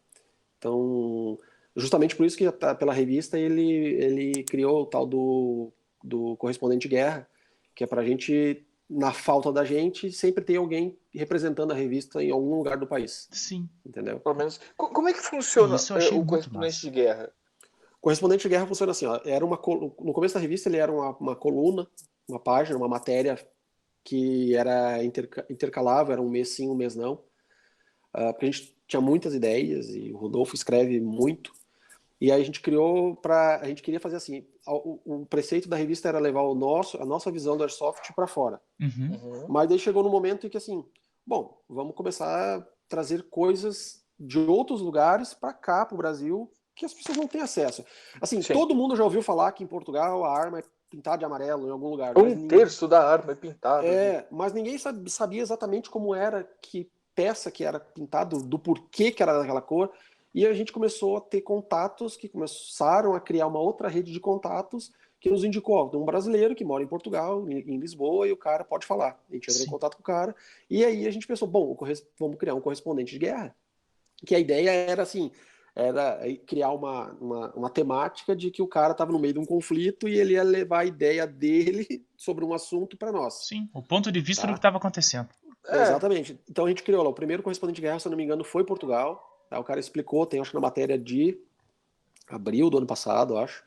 Então, 0.58 1.38
justamente 1.74 2.14
por 2.14 2.26
isso 2.26 2.36
que 2.36 2.50
pela 2.78 2.92
revista 2.92 3.38
ele, 3.38 3.70
ele 3.94 4.44
criou 4.44 4.82
o 4.82 4.86
tal 4.86 5.06
do, 5.06 5.72
do 6.02 6.36
correspondente 6.36 6.88
guerra, 6.88 7.28
que 7.74 7.84
é 7.84 7.86
pra 7.86 8.04
gente, 8.04 8.64
na 8.88 9.12
falta 9.12 9.52
da 9.52 9.64
gente, 9.64 10.12
sempre 10.12 10.44
ter 10.44 10.56
alguém 10.56 10.96
representando 11.12 11.72
a 11.72 11.74
revista 11.74 12.22
em 12.22 12.30
algum 12.30 12.56
lugar 12.56 12.76
do 12.76 12.86
país. 12.86 13.28
Sim. 13.32 13.68
Entendeu? 13.84 14.20
Pelo 14.20 14.34
menos. 14.34 14.60
Como 14.76 15.08
é 15.08 15.12
que 15.12 15.20
funciona 15.20 15.76
o 16.12 16.24
correspondente 16.26 16.80
de 16.82 16.90
guerra? 16.90 17.32
O 17.98 18.04
correspondente 18.04 18.42
de 18.42 18.48
guerra 18.50 18.66
funciona 18.66 18.92
assim, 18.92 19.06
ó, 19.06 19.18
era 19.24 19.44
uma 19.44 19.56
no 19.56 20.12
começo 20.12 20.34
da 20.34 20.40
revista 20.40 20.68
ele 20.68 20.76
era 20.76 20.92
uma, 20.92 21.16
uma 21.16 21.34
coluna, 21.34 21.88
uma 22.28 22.38
página, 22.38 22.76
uma 22.76 22.88
matéria 22.88 23.38
que 24.04 24.54
era 24.54 25.02
interca 25.02 25.46
intercalável, 25.48 26.12
era 26.12 26.22
um 26.22 26.28
mês 26.28 26.50
sim, 26.50 26.68
um 26.68 26.74
mês 26.74 26.94
não. 26.94 27.14
Uh, 28.14 28.32
porque 28.32 28.46
a 28.46 28.50
gente 28.50 28.76
tinha 28.86 29.00
muitas 29.00 29.34
ideias 29.34 29.88
e 29.94 30.12
o 30.12 30.16
Rodolfo 30.16 30.54
escreve 30.54 31.00
muito. 31.00 31.52
E 32.20 32.30
aí 32.30 32.40
a 32.40 32.44
gente 32.44 32.60
criou 32.60 33.16
para 33.16 33.60
a 33.60 33.66
gente 33.66 33.82
queria 33.82 33.98
fazer 33.98 34.16
assim, 34.16 34.46
o, 34.66 35.00
o, 35.04 35.26
preceito 35.26 35.68
da 35.68 35.76
revista 35.76 36.08
era 36.08 36.18
levar 36.18 36.42
o 36.42 36.54
nosso 36.54 37.00
a 37.02 37.04
nossa 37.04 37.30
visão 37.30 37.56
do 37.56 37.64
airsoft 37.64 38.12
para 38.14 38.26
fora. 38.26 38.60
Uhum. 38.80 39.18
Uhum. 39.22 39.46
Mas 39.48 39.68
daí 39.68 39.78
chegou 39.78 40.02
no 40.02 40.10
momento 40.10 40.46
em 40.46 40.50
que 40.50 40.56
assim, 40.56 40.84
bom, 41.26 41.60
vamos 41.68 41.94
começar 41.94 42.58
a 42.58 42.66
trazer 42.88 43.24
coisas 43.30 44.04
de 44.18 44.38
outros 44.38 44.80
lugares 44.80 45.34
para 45.34 45.52
cá, 45.52 45.84
para 45.84 45.94
o 45.94 45.98
Brasil, 45.98 46.50
que 46.74 46.84
as 46.86 46.94
pessoas 46.94 47.18
não 47.18 47.26
têm 47.26 47.40
acesso. 47.40 47.84
Assim, 48.20 48.40
Sim. 48.42 48.52
todo 48.52 48.74
mundo 48.74 48.96
já 48.96 49.04
ouviu 49.04 49.22
falar 49.22 49.52
que 49.52 49.64
em 49.64 49.66
Portugal 49.66 50.24
a 50.24 50.38
arma 50.38 50.60
é 50.60 50.64
pintada 50.94 51.18
de 51.18 51.24
amarelo 51.24 51.66
em 51.66 51.70
algum 51.70 51.88
lugar. 51.88 52.16
Um 52.16 52.24
ninguém... 52.24 52.48
terço 52.48 52.86
da 52.86 53.04
arma 53.04 53.32
é 53.32 53.34
pintada. 53.34 53.86
É, 53.86 54.26
mas 54.30 54.52
ninguém 54.52 54.78
sabia 55.06 55.42
exatamente 55.42 55.90
como 55.90 56.14
era, 56.14 56.48
que 56.62 56.88
peça 57.14 57.50
que 57.50 57.64
era 57.64 57.80
pintado, 57.80 58.42
do 58.42 58.58
porquê 58.58 59.10
que 59.10 59.22
era 59.22 59.38
daquela 59.38 59.60
cor. 59.60 59.90
E 60.32 60.46
a 60.46 60.52
gente 60.52 60.72
começou 60.72 61.16
a 61.16 61.20
ter 61.20 61.40
contatos 61.40 62.16
que 62.16 62.28
começaram 62.28 63.14
a 63.14 63.20
criar 63.20 63.46
uma 63.46 63.60
outra 63.60 63.88
rede 63.88 64.12
de 64.12 64.20
contatos 64.20 64.92
que 65.20 65.30
nos 65.30 65.42
indicou 65.42 65.76
ó, 65.76 65.96
um 65.96 66.04
brasileiro 66.04 66.54
que 66.54 66.64
mora 66.64 66.82
em 66.82 66.86
Portugal, 66.86 67.48
em 67.48 67.78
Lisboa, 67.78 68.28
e 68.28 68.32
o 68.32 68.36
cara 68.36 68.62
pode 68.62 68.84
falar. 68.84 69.18
A 69.30 69.32
gente 69.32 69.44
entrou 69.44 69.62
Sim. 69.62 69.68
em 69.68 69.70
contato 69.70 69.96
com 69.96 70.02
o 70.02 70.04
cara. 70.04 70.34
E 70.68 70.84
aí 70.84 71.06
a 71.06 71.10
gente 71.10 71.26
pensou, 71.26 71.48
bom, 71.48 71.76
vamos 72.18 72.36
criar 72.36 72.54
um 72.54 72.60
correspondente 72.60 73.12
de 73.12 73.18
guerra. 73.18 73.56
Que 74.26 74.34
a 74.34 74.38
ideia 74.38 74.70
era 74.70 75.02
assim, 75.02 75.30
era 75.74 76.20
criar 76.46 76.70
uma, 76.70 77.10
uma, 77.20 77.52
uma, 77.54 77.70
temática 77.70 78.34
de 78.36 78.50
que 78.50 78.62
o 78.62 78.66
cara 78.66 78.92
estava 78.92 79.10
no 79.10 79.18
meio 79.18 79.34
de 79.34 79.40
um 79.40 79.44
conflito 79.44 80.08
e 80.08 80.16
ele 80.16 80.34
ia 80.34 80.42
levar 80.44 80.80
a 80.80 80.84
ideia 80.84 81.26
dele 81.26 82.04
sobre 82.16 82.44
um 82.44 82.54
assunto 82.54 82.96
para 82.96 83.10
nós. 83.10 83.48
Sim, 83.48 83.68
o 83.74 83.82
ponto 83.82 84.12
de 84.12 84.20
vista 84.20 84.42
tá? 84.42 84.48
do 84.48 84.52
que 84.52 84.58
estava 84.58 84.76
acontecendo. 84.76 85.28
É. 85.66 85.82
Exatamente. 85.82 86.38
Então 86.48 86.66
a 86.66 86.68
gente 86.68 86.82
criou 86.82 87.02
lá, 87.02 87.08
o 87.08 87.14
primeiro 87.14 87.42
correspondente 87.42 87.76
de 87.76 87.82
guerra, 87.82 87.98
se 87.98 88.06
eu 88.06 88.10
não 88.10 88.16
me 88.16 88.22
engano, 88.22 88.44
foi 88.44 88.64
Portugal. 88.64 89.44
Tá? 89.50 89.58
O 89.58 89.64
cara 89.64 89.80
explicou, 89.80 90.24
tem 90.26 90.40
acho 90.40 90.50
que 90.50 90.56
na 90.56 90.60
matéria 90.60 90.98
de 90.98 91.38
abril 92.28 92.70
do 92.70 92.78
ano 92.78 92.86
passado, 92.86 93.36
acho, 93.36 93.64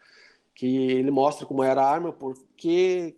que 0.55 0.91
ele 0.91 1.11
mostra 1.11 1.45
como 1.45 1.61
era 1.61 1.81
a 1.81 1.89
arma, 1.89 2.11
por 2.11 2.35
que, 2.55 3.17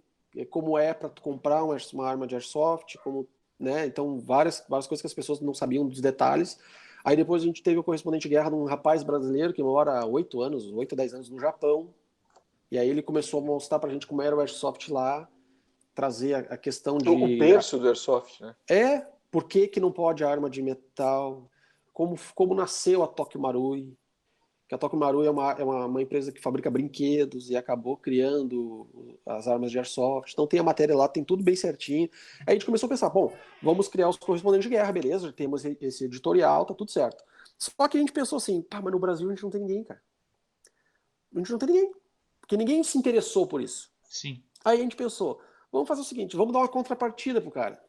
como 0.50 0.78
é 0.78 0.94
para 0.94 1.10
comprar 1.10 1.64
uma, 1.64 1.78
uma 1.94 2.08
arma 2.08 2.26
de 2.26 2.36
airsoft, 2.36 2.98
como, 3.04 3.28
né? 3.60 3.86
Então 3.86 4.20
várias, 4.20 4.64
várias 4.68 4.88
coisas 4.88 5.02
que 5.02 5.08
as 5.08 5.14
pessoas 5.14 5.40
não 5.40 5.54
sabiam 5.54 5.88
dos 5.88 6.02
detalhes. 6.02 6.58
Aí 7.04 7.16
depois 7.16 7.41
a 7.41 7.45
gente 7.45 7.64
teve 7.64 7.80
o 7.80 7.84
correspondente 7.84 8.24
de 8.24 8.30
guerra 8.30 8.50
de 8.50 8.56
um 8.56 8.66
rapaz 8.66 9.04
brasileiro 9.04 9.54
que 9.54 9.64
mora 9.64 10.00
há 10.00 10.06
oito 10.06 10.41
anos, 10.41 10.72
oito, 10.72 10.95
dez 10.95 11.14
anos 11.14 11.30
no 11.30 11.39
Japão. 11.39 11.93
E 12.72 12.78
aí 12.78 12.89
ele 12.89 13.02
começou 13.02 13.41
a 13.41 13.43
mostrar 13.43 13.80
pra 13.80 13.89
gente 13.89 14.06
como 14.06 14.22
era 14.22 14.36
o 14.36 14.39
Airsoft 14.39 14.89
lá, 14.89 15.28
trazer 15.95 16.36
a, 16.36 16.58
questão 16.58 16.97
de... 16.97 17.10
O 17.10 17.39
berço 17.39 17.80
do 17.80 17.88
Airsoft, 17.88 18.41
né? 18.41 18.56
É, 18.70 19.08
por 19.32 19.45
que 19.45 19.68
que 19.68 19.80
não 19.80 19.91
pode 19.91 20.24
arma 20.24 20.50
de 20.50 20.62
metal, 20.62 21.50
como, 21.93 22.16
como 22.36 22.54
nasceu 22.54 23.04
a 23.04 23.08
Tokyo 23.08 23.41
Marui, 23.41 23.97
que 24.70 24.76
a 24.76 24.78
Tokyo 24.78 24.99
Marui 24.99 25.26
é 25.26 25.32
uma, 25.32 25.51
é 25.53 25.63
uma, 25.63 25.86
uma, 25.88 26.01
empresa 26.01 26.32
que 26.32 26.39
fabrica 26.39 26.70
brinquedos 26.70 27.49
e 27.49 27.57
acabou 27.57 27.97
criando 27.97 28.88
as 29.26 29.47
armas 29.47 29.72
de 29.72 29.80
airsoft. 29.80 30.32
Então 30.32 30.45
tem 30.45 30.59
a 30.59 30.63
matéria 30.63 30.95
lá, 30.95 31.07
tem 31.07 31.24
tudo 31.24 31.43
bem 31.43 31.55
certinho. 31.55 32.07
Aí 32.41 32.49
a 32.49 32.51
gente 32.51 32.67
começou 32.67 32.86
a 32.86 32.89
pensar, 32.91 33.09
bom, 33.09 33.34
vamos 33.63 33.88
criar 33.88 34.07
os 34.07 34.15
correspondentes 34.15 34.70
de 34.70 34.76
guerra, 34.76 34.91
beleza, 34.91 35.34
temos 35.34 35.65
esse 35.65 36.05
editorial, 36.05 36.67
tá 36.67 36.76
tudo 36.76 36.91
certo. 36.91 37.24
Só 37.57 37.88
que 37.88 37.97
a 37.97 37.99
gente 37.99 38.11
pensou 38.11 38.38
assim, 38.38 38.61
pá, 38.61 38.80
mas 38.80 38.93
no 38.93 38.99
Brasil 38.99 39.28
a 39.28 39.34
gente 39.34 39.41
não 39.41 39.49
tem 39.49 39.59
ninguém, 39.59 39.84
cara. 39.84 39.99
A 41.34 41.39
gente 41.39 41.51
não 41.51 41.57
tem 41.57 41.70
ninguém. 41.70 41.91
Porque 42.39 42.55
ninguém 42.55 42.84
se 42.84 42.95
interessou 42.95 43.47
por 43.47 43.61
isso. 43.61 43.91
Sim. 44.03 44.43
Aí 44.63 44.78
a 44.78 44.84
gente 44.84 44.95
pensou, 44.95 45.41
vamos 45.72 45.88
fazer 45.88 46.01
o 46.01 46.05
seguinte, 46.05 46.38
vamos 46.38 46.53
dar 46.53 46.59
uma 46.59 46.67
contrapartida 46.67 47.41
pro 47.41 47.49
cara. 47.49 47.84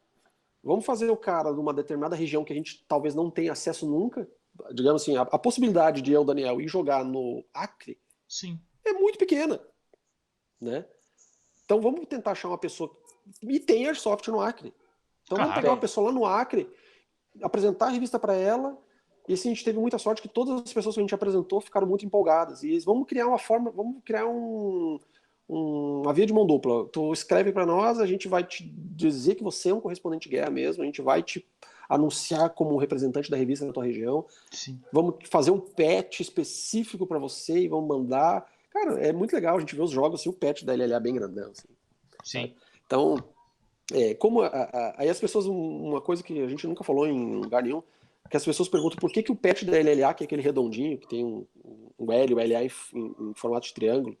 Vamos 0.63 0.83
fazer 0.83 1.11
o 1.11 1.17
cara 1.17 1.53
de 1.53 1.59
uma 1.59 1.75
determinada 1.75 2.15
região 2.15 2.43
que 2.43 2.53
a 2.53 2.55
gente 2.55 2.83
talvez 2.87 3.13
não 3.13 3.29
tenha 3.29 3.51
acesso 3.51 3.87
nunca, 3.87 4.27
digamos 4.73 5.01
assim, 5.01 5.17
a, 5.17 5.21
a, 5.21 5.39
possibilidade 5.39 6.01
de 6.01 6.11
eu, 6.11 6.23
Daniel, 6.23 6.59
ir 6.61 6.67
jogar 6.67 7.03
no 7.03 7.43
Acre 7.53 7.99
Sim. 8.27 8.59
é 8.85 8.93
muito 8.93 9.17
pequena. 9.17 9.59
Né? 10.59 10.85
Então 11.65 11.81
vamos 11.81 12.05
tentar 12.07 12.31
achar 12.31 12.47
uma 12.47 12.57
pessoa. 12.57 12.91
E 13.41 13.59
tem 13.59 13.87
Airsoft 13.87 14.27
no 14.27 14.41
Acre. 14.41 14.73
Então 15.23 15.37
vamos 15.37 15.55
pegar 15.55 15.71
uma 15.71 15.79
pessoa 15.79 16.07
lá 16.07 16.13
no 16.13 16.25
Acre, 16.25 16.69
apresentar 17.41 17.87
a 17.87 17.91
revista 17.91 18.19
para 18.19 18.33
ela. 18.33 18.77
E 19.27 19.33
assim, 19.33 19.49
a 19.49 19.53
gente 19.53 19.63
teve 19.63 19.79
muita 19.79 19.97
sorte 19.97 20.21
que 20.21 20.27
todas 20.27 20.61
as 20.61 20.73
pessoas 20.73 20.95
que 20.95 21.01
a 21.01 21.03
gente 21.03 21.15
apresentou 21.15 21.61
ficaram 21.61 21.87
muito 21.87 22.05
empolgadas. 22.05 22.63
E 22.63 22.77
vamos 22.79 23.07
criar 23.07 23.27
uma 23.27 23.37
forma, 23.37 23.71
vamos 23.71 24.03
criar 24.03 24.25
um, 24.25 24.99
um, 25.47 26.01
uma 26.01 26.13
via 26.13 26.25
de 26.25 26.33
mão 26.33 26.45
dupla. 26.45 26.87
Tu 26.89 27.13
escreve 27.13 27.51
para 27.51 27.65
nós, 27.65 27.99
a 27.99 28.05
gente 28.05 28.27
vai 28.27 28.43
te 28.43 28.63
dizer 28.63 29.35
que 29.35 29.43
você 29.43 29.69
é 29.69 29.73
um 29.73 29.79
correspondente 29.79 30.27
de 30.27 30.35
guerra 30.35 30.49
mesmo, 30.49 30.83
a 30.83 30.85
gente 30.85 31.01
vai 31.01 31.23
te 31.23 31.47
anunciar 31.91 32.49
como 32.51 32.77
representante 32.77 33.29
da 33.29 33.35
revista 33.35 33.65
da 33.65 33.73
tua 33.73 33.83
região. 33.83 34.25
Sim. 34.49 34.79
Vamos 34.93 35.15
fazer 35.29 35.51
um 35.51 35.59
patch 35.59 36.21
específico 36.21 37.05
para 37.05 37.19
você 37.19 37.59
e 37.59 37.67
vamos 37.67 37.89
mandar. 37.89 38.49
Cara, 38.69 38.93
é 39.05 39.11
muito 39.11 39.33
legal 39.33 39.57
a 39.57 39.59
gente 39.59 39.75
ver 39.75 39.81
os 39.81 39.91
jogos 39.91 40.21
assim, 40.21 40.29
o 40.29 40.33
patch 40.33 40.63
da 40.63 40.73
LLA 40.73 40.99
bem 41.01 41.13
grandão. 41.13 41.51
Assim, 41.51 41.67
Sim. 42.23 42.53
Então, 42.85 43.17
é, 43.93 44.13
como 44.13 44.41
a, 44.41 44.47
a, 44.47 45.01
aí 45.01 45.09
as 45.09 45.19
pessoas, 45.19 45.45
uma 45.45 45.99
coisa 45.99 46.23
que 46.23 46.41
a 46.41 46.47
gente 46.47 46.65
nunca 46.65 46.81
falou 46.81 47.05
em 47.05 47.35
lugar 47.35 47.61
nenhum, 47.61 47.83
que 48.29 48.37
as 48.37 48.45
pessoas 48.45 48.69
perguntam 48.69 48.97
por 48.97 49.11
que, 49.11 49.21
que 49.21 49.31
o 49.31 49.35
patch 49.35 49.63
da 49.63 49.77
LLA, 49.77 50.13
que 50.13 50.23
é 50.23 50.25
aquele 50.25 50.41
redondinho, 50.41 50.97
que 50.97 51.09
tem 51.09 51.25
um, 51.25 51.45
um 51.99 52.09
L, 52.09 52.33
o 52.33 52.37
LA 52.37 52.63
em, 52.63 52.71
em, 52.93 53.15
em, 53.19 53.33
formato 53.35 53.67
de 53.67 53.73
triângulo, 53.73 54.17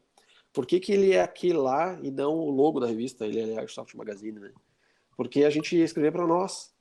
por 0.51 0.65
que, 0.65 0.81
que 0.81 0.91
ele 0.91 1.13
é 1.13 1.21
aquele 1.21 1.57
lá 1.57 1.97
e 2.03 2.11
não 2.11 2.37
o 2.37 2.51
logo 2.51 2.81
da 2.81 2.87
revista, 2.87 3.25
ele 3.25 3.39
é 3.39 3.59
Airsoft 3.59 3.95
Magazine, 3.95 4.37
né? 4.37 4.51
Porque 5.15 5.45
a 5.45 5.49
gente 5.49 5.77
ia 5.77 5.85
escrever 5.85 6.11
para 6.11 6.27
nós 6.27 6.73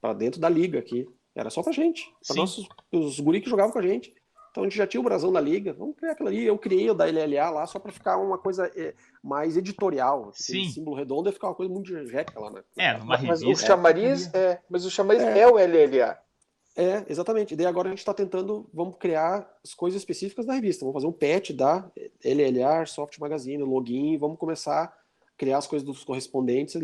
para 0.00 0.14
dentro 0.14 0.40
da 0.40 0.48
liga 0.48 0.78
aqui. 0.78 1.08
Era 1.34 1.50
só 1.50 1.62
pra 1.62 1.72
gente, 1.72 2.04
para 2.26 2.36
nossos 2.36 2.68
os 2.90 3.20
guri 3.20 3.40
que 3.40 3.50
jogavam 3.50 3.72
com 3.72 3.78
a 3.78 3.82
gente. 3.82 4.12
Então 4.50 4.64
a 4.64 4.66
gente 4.66 4.76
já 4.76 4.86
tinha 4.86 5.00
o 5.00 5.04
brasão 5.04 5.32
da 5.32 5.40
liga, 5.40 5.72
vamos 5.72 5.94
criar 5.96 6.12
aquilo 6.12 6.28
ali. 6.28 6.44
Eu 6.44 6.58
criei 6.58 6.90
o 6.90 6.94
da 6.94 7.04
LLA 7.04 7.50
lá 7.50 7.66
só 7.66 7.78
para 7.78 7.92
ficar 7.92 8.16
uma 8.16 8.36
coisa 8.36 8.70
é, 8.74 8.94
mais 9.22 9.56
editorial. 9.56 10.32
Sim. 10.34 10.66
O 10.66 10.70
símbolo 10.70 10.96
redondo 10.96 11.28
ia 11.28 11.32
ficar 11.32 11.48
uma 11.48 11.54
coisa 11.54 11.72
muito 11.72 11.88
genérica 11.88 12.40
lá, 12.40 12.50
né? 12.50 12.62
É, 12.76 12.92
numa 12.94 13.04
mas, 13.04 13.22
mas 13.22 13.42
o 13.42 13.54
chamariz 13.54 14.32
é, 14.34 14.38
é, 14.38 14.60
mas 14.68 14.84
o 14.84 14.90
chamariz 14.90 15.22
é. 15.22 15.40
é 15.40 15.46
o 15.46 15.54
LLA. 15.54 16.18
É, 16.76 17.04
exatamente. 17.08 17.54
E 17.54 17.56
daí 17.56 17.66
agora 17.66 17.88
a 17.88 17.90
gente 17.90 17.98
está 17.98 18.14
tentando, 18.14 18.68
vamos 18.72 18.96
criar 18.98 19.48
as 19.64 19.74
coisas 19.74 20.00
específicas 20.00 20.46
da 20.46 20.54
revista. 20.54 20.84
Vamos 20.84 20.94
fazer 20.94 21.06
um 21.06 21.12
patch 21.12 21.50
da 21.50 21.90
LLA, 22.24 22.86
Soft 22.86 23.18
Magazine, 23.18 23.62
login, 23.62 24.16
vamos 24.16 24.38
começar 24.38 24.84
a 24.84 24.92
criar 25.36 25.58
as 25.58 25.66
coisas 25.66 25.86
dos 25.86 26.02
correspondentes 26.04 26.80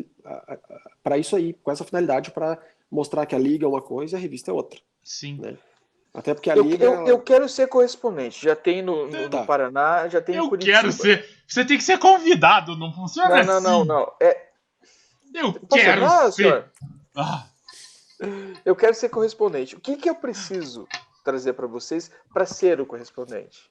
para 1.03 1.19
isso 1.19 1.35
aí, 1.35 1.53
com 1.55 1.71
essa 1.71 1.85
finalidade 1.85 2.31
para 2.31 2.61
mostrar 2.95 3.27
que 3.27 3.35
a 3.35 3.39
liga 3.39 3.65
é 3.67 3.69
uma 3.69 3.83
coisa 3.83 4.15
e 4.15 4.19
a 4.19 4.21
revista 4.21 4.51
é 4.51 4.55
outra. 4.55 4.81
Sim. 5.03 5.39
Né? 5.41 5.59
Até 6.15 6.33
porque 6.33 6.49
a 6.51 6.57
Eu, 6.57 6.63
Liga. 6.63 6.85
eu, 6.85 6.93
ela- 6.95 7.09
eu 7.09 7.19
quero 7.21 7.49
ser 7.49 7.67
correspondente. 7.67 8.43
Já 8.45 8.55
tem 8.55 8.81
no, 8.83 9.07
no- 9.09 9.23
no 9.23 9.29
Tá. 9.31 9.45
Paraná, 9.45 10.07
já 10.09 10.21
tem 10.23 10.37
em 10.37 10.39
Eu 10.39 10.49
Curitiba. 10.49 10.77
quero 10.79 10.93
ser. 10.93 11.29
Você 11.49 11.65
tem 11.65 11.77
que 11.77 11.83
ser 11.83 11.99
convidado, 11.99 12.77
não 12.77 12.93
funciona 12.93 13.43
Não, 13.43 13.45
não, 13.45 13.57
assim. 13.57 13.65
não, 13.67 13.85
não. 13.85 14.13
É, 14.23 14.49
Eu 15.35 15.53
posso 15.55 15.83
quero 15.83 16.01
falar, 16.03 16.31
ser. 16.31 16.43
senhor? 16.43 16.71
Ah, 17.17 17.47
Eu 18.65 18.77
quero 18.77 18.95
ser 18.95 19.09
correspondente. 19.09 19.75
O 19.75 19.81
que, 19.81 19.97
que 19.97 20.09
eu 20.09 20.15
preciso 20.15 20.87
trazer 21.25 21.53
para 21.55 21.67
vocês 21.67 22.11
para 22.33 22.47
ser 22.47 22.81
o 22.81 22.87
correspondente? 22.87 23.69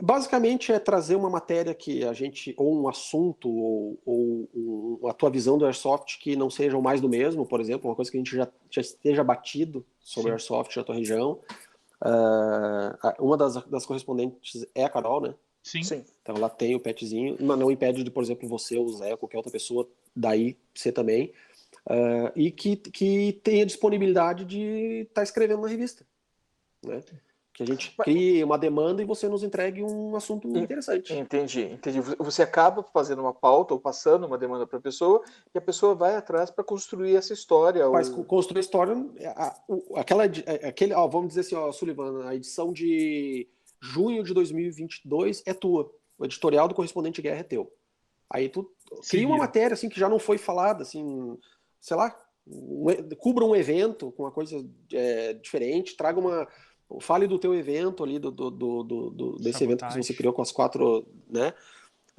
Basicamente 0.00 0.72
é 0.72 0.78
trazer 0.78 1.14
uma 1.16 1.30
matéria 1.30 1.74
que 1.74 2.04
a 2.04 2.12
gente, 2.12 2.54
ou 2.56 2.80
um 2.80 2.88
assunto, 2.88 3.48
ou, 3.48 4.00
ou 4.04 4.48
um- 4.54 4.73
a 5.04 5.12
tua 5.12 5.30
visão 5.30 5.56
do 5.58 5.64
Airsoft 5.64 6.18
que 6.18 6.36
não 6.36 6.50
seja 6.50 6.76
o 6.76 6.82
mais 6.82 7.00
do 7.00 7.08
mesmo, 7.08 7.46
por 7.46 7.60
exemplo, 7.60 7.88
uma 7.88 7.96
coisa 7.96 8.10
que 8.10 8.16
a 8.16 8.20
gente 8.20 8.34
já, 8.36 8.48
já 8.70 8.80
esteja 8.80 9.22
batido 9.24 9.84
sobre 10.00 10.28
Sim. 10.30 10.32
Airsoft 10.32 10.76
na 10.76 10.84
tua 10.84 10.94
região. 10.94 11.40
A- 12.00 13.16
uma 13.18 13.36
das, 13.36 13.54
das 13.66 13.86
correspondentes 13.86 14.66
é 14.74 14.84
a 14.84 14.88
Carol, 14.88 15.20
né? 15.20 15.34
sim. 15.62 15.82
Sim. 15.82 16.04
Então 16.22 16.36
ela 16.36 16.50
tem 16.50 16.74
o 16.74 16.80
petzinho, 16.80 17.36
mas 17.40 17.58
não 17.58 17.70
impede 17.70 18.04
de, 18.04 18.10
por 18.10 18.22
exemplo, 18.22 18.48
você, 18.48 18.78
o 18.78 18.88
Zé, 18.90 19.12
ou 19.12 19.18
qualquer 19.18 19.38
outra 19.38 19.52
pessoa 19.52 19.88
daí 20.14 20.56
ser 20.74 20.92
também. 20.92 21.32
Ah, 21.86 22.32
e 22.36 22.50
que, 22.50 22.76
que 22.76 23.40
tenha 23.42 23.64
disponibilidade 23.66 24.44
de 24.44 25.06
estar 25.08 25.22
escrevendo 25.22 25.62
na 25.62 25.68
revista. 25.68 26.06
Né? 26.82 27.00
Que 27.54 27.62
a 27.62 27.66
gente 27.66 27.94
crie 28.02 28.42
uma 28.42 28.58
demanda 28.58 29.00
e 29.00 29.04
você 29.04 29.28
nos 29.28 29.44
entregue 29.44 29.80
um 29.80 30.16
assunto 30.16 30.48
interessante. 30.48 31.14
Entendi, 31.14 31.62
entendi. 31.62 32.00
Você 32.18 32.42
acaba 32.42 32.82
fazendo 32.92 33.20
uma 33.22 33.32
pauta 33.32 33.72
ou 33.72 33.78
passando 33.78 34.26
uma 34.26 34.36
demanda 34.36 34.66
para 34.66 34.76
a 34.78 34.82
pessoa 34.82 35.22
e 35.54 35.56
a 35.58 35.60
pessoa 35.60 35.94
vai 35.94 36.16
atrás 36.16 36.50
para 36.50 36.64
construir 36.64 37.14
essa 37.14 37.32
história. 37.32 37.88
Mas 37.90 38.08
ou- 38.08 38.16
co- 38.16 38.24
construir 38.24 38.58
história, 38.60 38.94
a- 39.36 39.56
o- 39.68 39.96
aquela, 39.96 40.26
edi- 40.26 40.42
é- 40.46 40.66
aquele, 40.66 40.92
ó, 40.94 41.06
vamos 41.06 41.28
dizer 41.28 41.42
assim, 41.42 41.54
ó, 41.54 41.70
Sullivan, 41.70 42.26
a 42.26 42.34
edição 42.34 42.72
de 42.72 43.48
junho 43.80 44.24
de 44.24 44.34
2022 44.34 45.40
é 45.46 45.54
tua. 45.54 45.88
O 46.18 46.24
editorial 46.24 46.66
do 46.66 46.74
correspondente 46.74 47.22
guerra 47.22 47.38
é 47.40 47.44
teu. 47.44 47.72
Aí 48.28 48.48
tu 48.48 48.68
Se 49.00 49.10
cria 49.12 49.26
uma 49.26 49.36
vira. 49.36 49.46
matéria 49.46 49.74
assim 49.74 49.88
que 49.88 50.00
já 50.00 50.08
não 50.08 50.18
foi 50.18 50.38
falada, 50.38 50.82
assim, 50.82 51.38
sei 51.80 51.96
lá, 51.96 52.20
um 52.46 52.84
cubra 53.18 53.44
um 53.44 53.54
evento 53.54 54.10
com 54.12 54.24
uma 54.24 54.32
coisa 54.32 54.56
é, 54.92 55.34
diferente, 55.34 55.96
traga 55.96 56.18
uma 56.18 56.48
fale 57.00 57.26
do 57.26 57.38
teu 57.38 57.54
evento 57.54 58.02
ali 58.04 58.18
do, 58.18 58.30
do, 58.30 58.50
do, 58.50 58.82
do- 58.82 59.10
do- 59.10 59.36
desse 59.36 59.64
evento 59.64 59.78
que 59.78 59.84
Sabotagem. 59.84 60.02
você 60.02 60.14
criou 60.14 60.32
com 60.32 60.42
as 60.42 60.52
quatro, 60.52 61.06
né? 61.28 61.52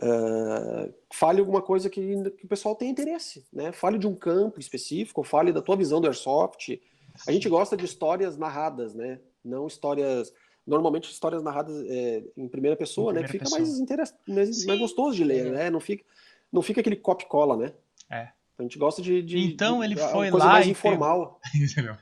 Ah, 0.02 0.90
fale 1.14 1.40
alguma 1.40 1.62
coisa 1.62 1.90
que, 1.90 2.02
que 2.32 2.46
o 2.46 2.50
pessoal 2.50 2.76
tenha 2.76 2.92
interesse, 2.92 3.46
né? 3.54 3.72
Fale 3.72 3.98
de 3.98 4.08
um 4.08 4.16
campo 4.16 4.60
específico, 4.60 5.24
fale 5.24 5.54
da 5.54 5.62
tua 5.62 5.76
visão 5.78 6.02
do 6.02 6.08
airsoft. 6.08 6.80
A 7.28 7.32
gente 7.32 7.48
gosta 7.48 7.78
de 7.78 7.86
histórias 7.86 8.38
narradas, 8.38 8.94
né? 8.94 9.20
Não 9.44 9.68
histórias 9.68 10.34
normalmente 10.68 11.10
histórias 11.12 11.44
narradas 11.44 11.76
é, 11.88 12.24
em 12.36 12.48
primeira 12.48 12.76
pessoa, 12.76 13.12
Em 13.12 13.16
né? 13.16 13.22
primeira 13.22 13.28
Que 13.28 13.32
fica 13.34 13.44
pessoa. 13.46 13.62
mais 13.62 13.80
interessante, 13.80 14.20
mais, 14.28 14.66
mais 14.66 14.80
gostoso 14.80 15.16
de 15.16 15.24
ler, 15.24 15.52
né? 15.52 15.70
Não 15.70 15.80
fica, 15.80 16.04
não 16.52 16.62
fica 16.62 16.82
aquele 16.82 16.96
copy 16.96 17.26
cola, 17.28 17.56
né? 17.56 17.72
É. 18.10 18.30
A 18.58 18.64
gente 18.64 18.78
gosta 18.80 19.02
de, 19.02 19.22
de 19.22 19.38
Então 19.40 19.80
de- 19.80 19.86
ele 19.86 19.96
foi 19.96 20.30
coisa 20.32 20.46
lá 20.46 20.52
mais 20.54 20.68
e 20.68 20.72
informal, 20.72 21.40
Entendeu? 21.56 21.96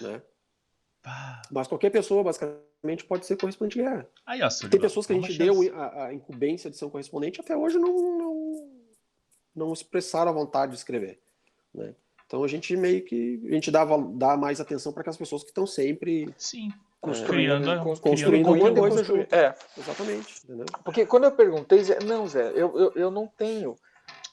né? 0.00 0.22
Pá. 1.02 1.42
Mas 1.50 1.66
qualquer 1.66 1.90
pessoa 1.90 2.22
basicamente 2.22 3.04
pode 3.08 3.26
ser 3.26 3.36
correspondente 3.36 3.76
de 3.78 3.84
guerra. 3.84 4.08
Aí, 4.24 4.40
ó, 4.42 4.48
Tem 4.70 4.80
pessoas 4.80 5.06
que 5.06 5.12
a 5.12 5.16
gente 5.16 5.32
chance. 5.32 5.38
deu 5.38 5.76
a, 5.76 6.04
a 6.06 6.14
incumbência 6.14 6.70
de 6.70 6.76
ser 6.76 6.84
um 6.84 6.90
correspondente 6.90 7.40
até 7.40 7.56
hoje 7.56 7.76
não, 7.78 7.92
não, 8.18 8.70
não 9.54 9.72
expressaram 9.72 10.30
a 10.30 10.34
vontade 10.34 10.72
de 10.72 10.78
escrever. 10.78 11.20
Né? 11.74 11.94
Então 12.26 12.44
a 12.44 12.48
gente 12.48 12.76
meio 12.76 13.04
que 13.04 13.42
a 13.46 13.52
gente 13.54 13.70
dá, 13.70 13.84
dá 13.84 14.36
mais 14.36 14.60
atenção 14.60 14.92
para 14.92 15.00
aquelas 15.00 15.16
pessoas 15.18 15.42
que 15.42 15.48
estão 15.50 15.66
sempre. 15.66 16.32
Sim. 16.38 16.72
Construindo, 17.00 17.60
Criando- 17.60 17.82
cons- 17.82 17.98
construindo 17.98 18.44
construindo 18.44 18.66
alguma 18.68 18.88
coisa 18.88 19.02
junto. 19.02 19.34
É, 19.34 19.54
Exatamente. 19.76 20.40
Entendeu? 20.44 20.66
porque 20.84 21.04
quando 21.04 21.24
eu 21.24 21.32
perguntei, 21.32 21.82
Zé, 21.82 21.98
não, 22.04 22.28
Zé, 22.28 22.52
eu, 22.54 22.78
eu, 22.78 22.92
eu 22.94 23.10
não 23.10 23.26
tenho 23.26 23.74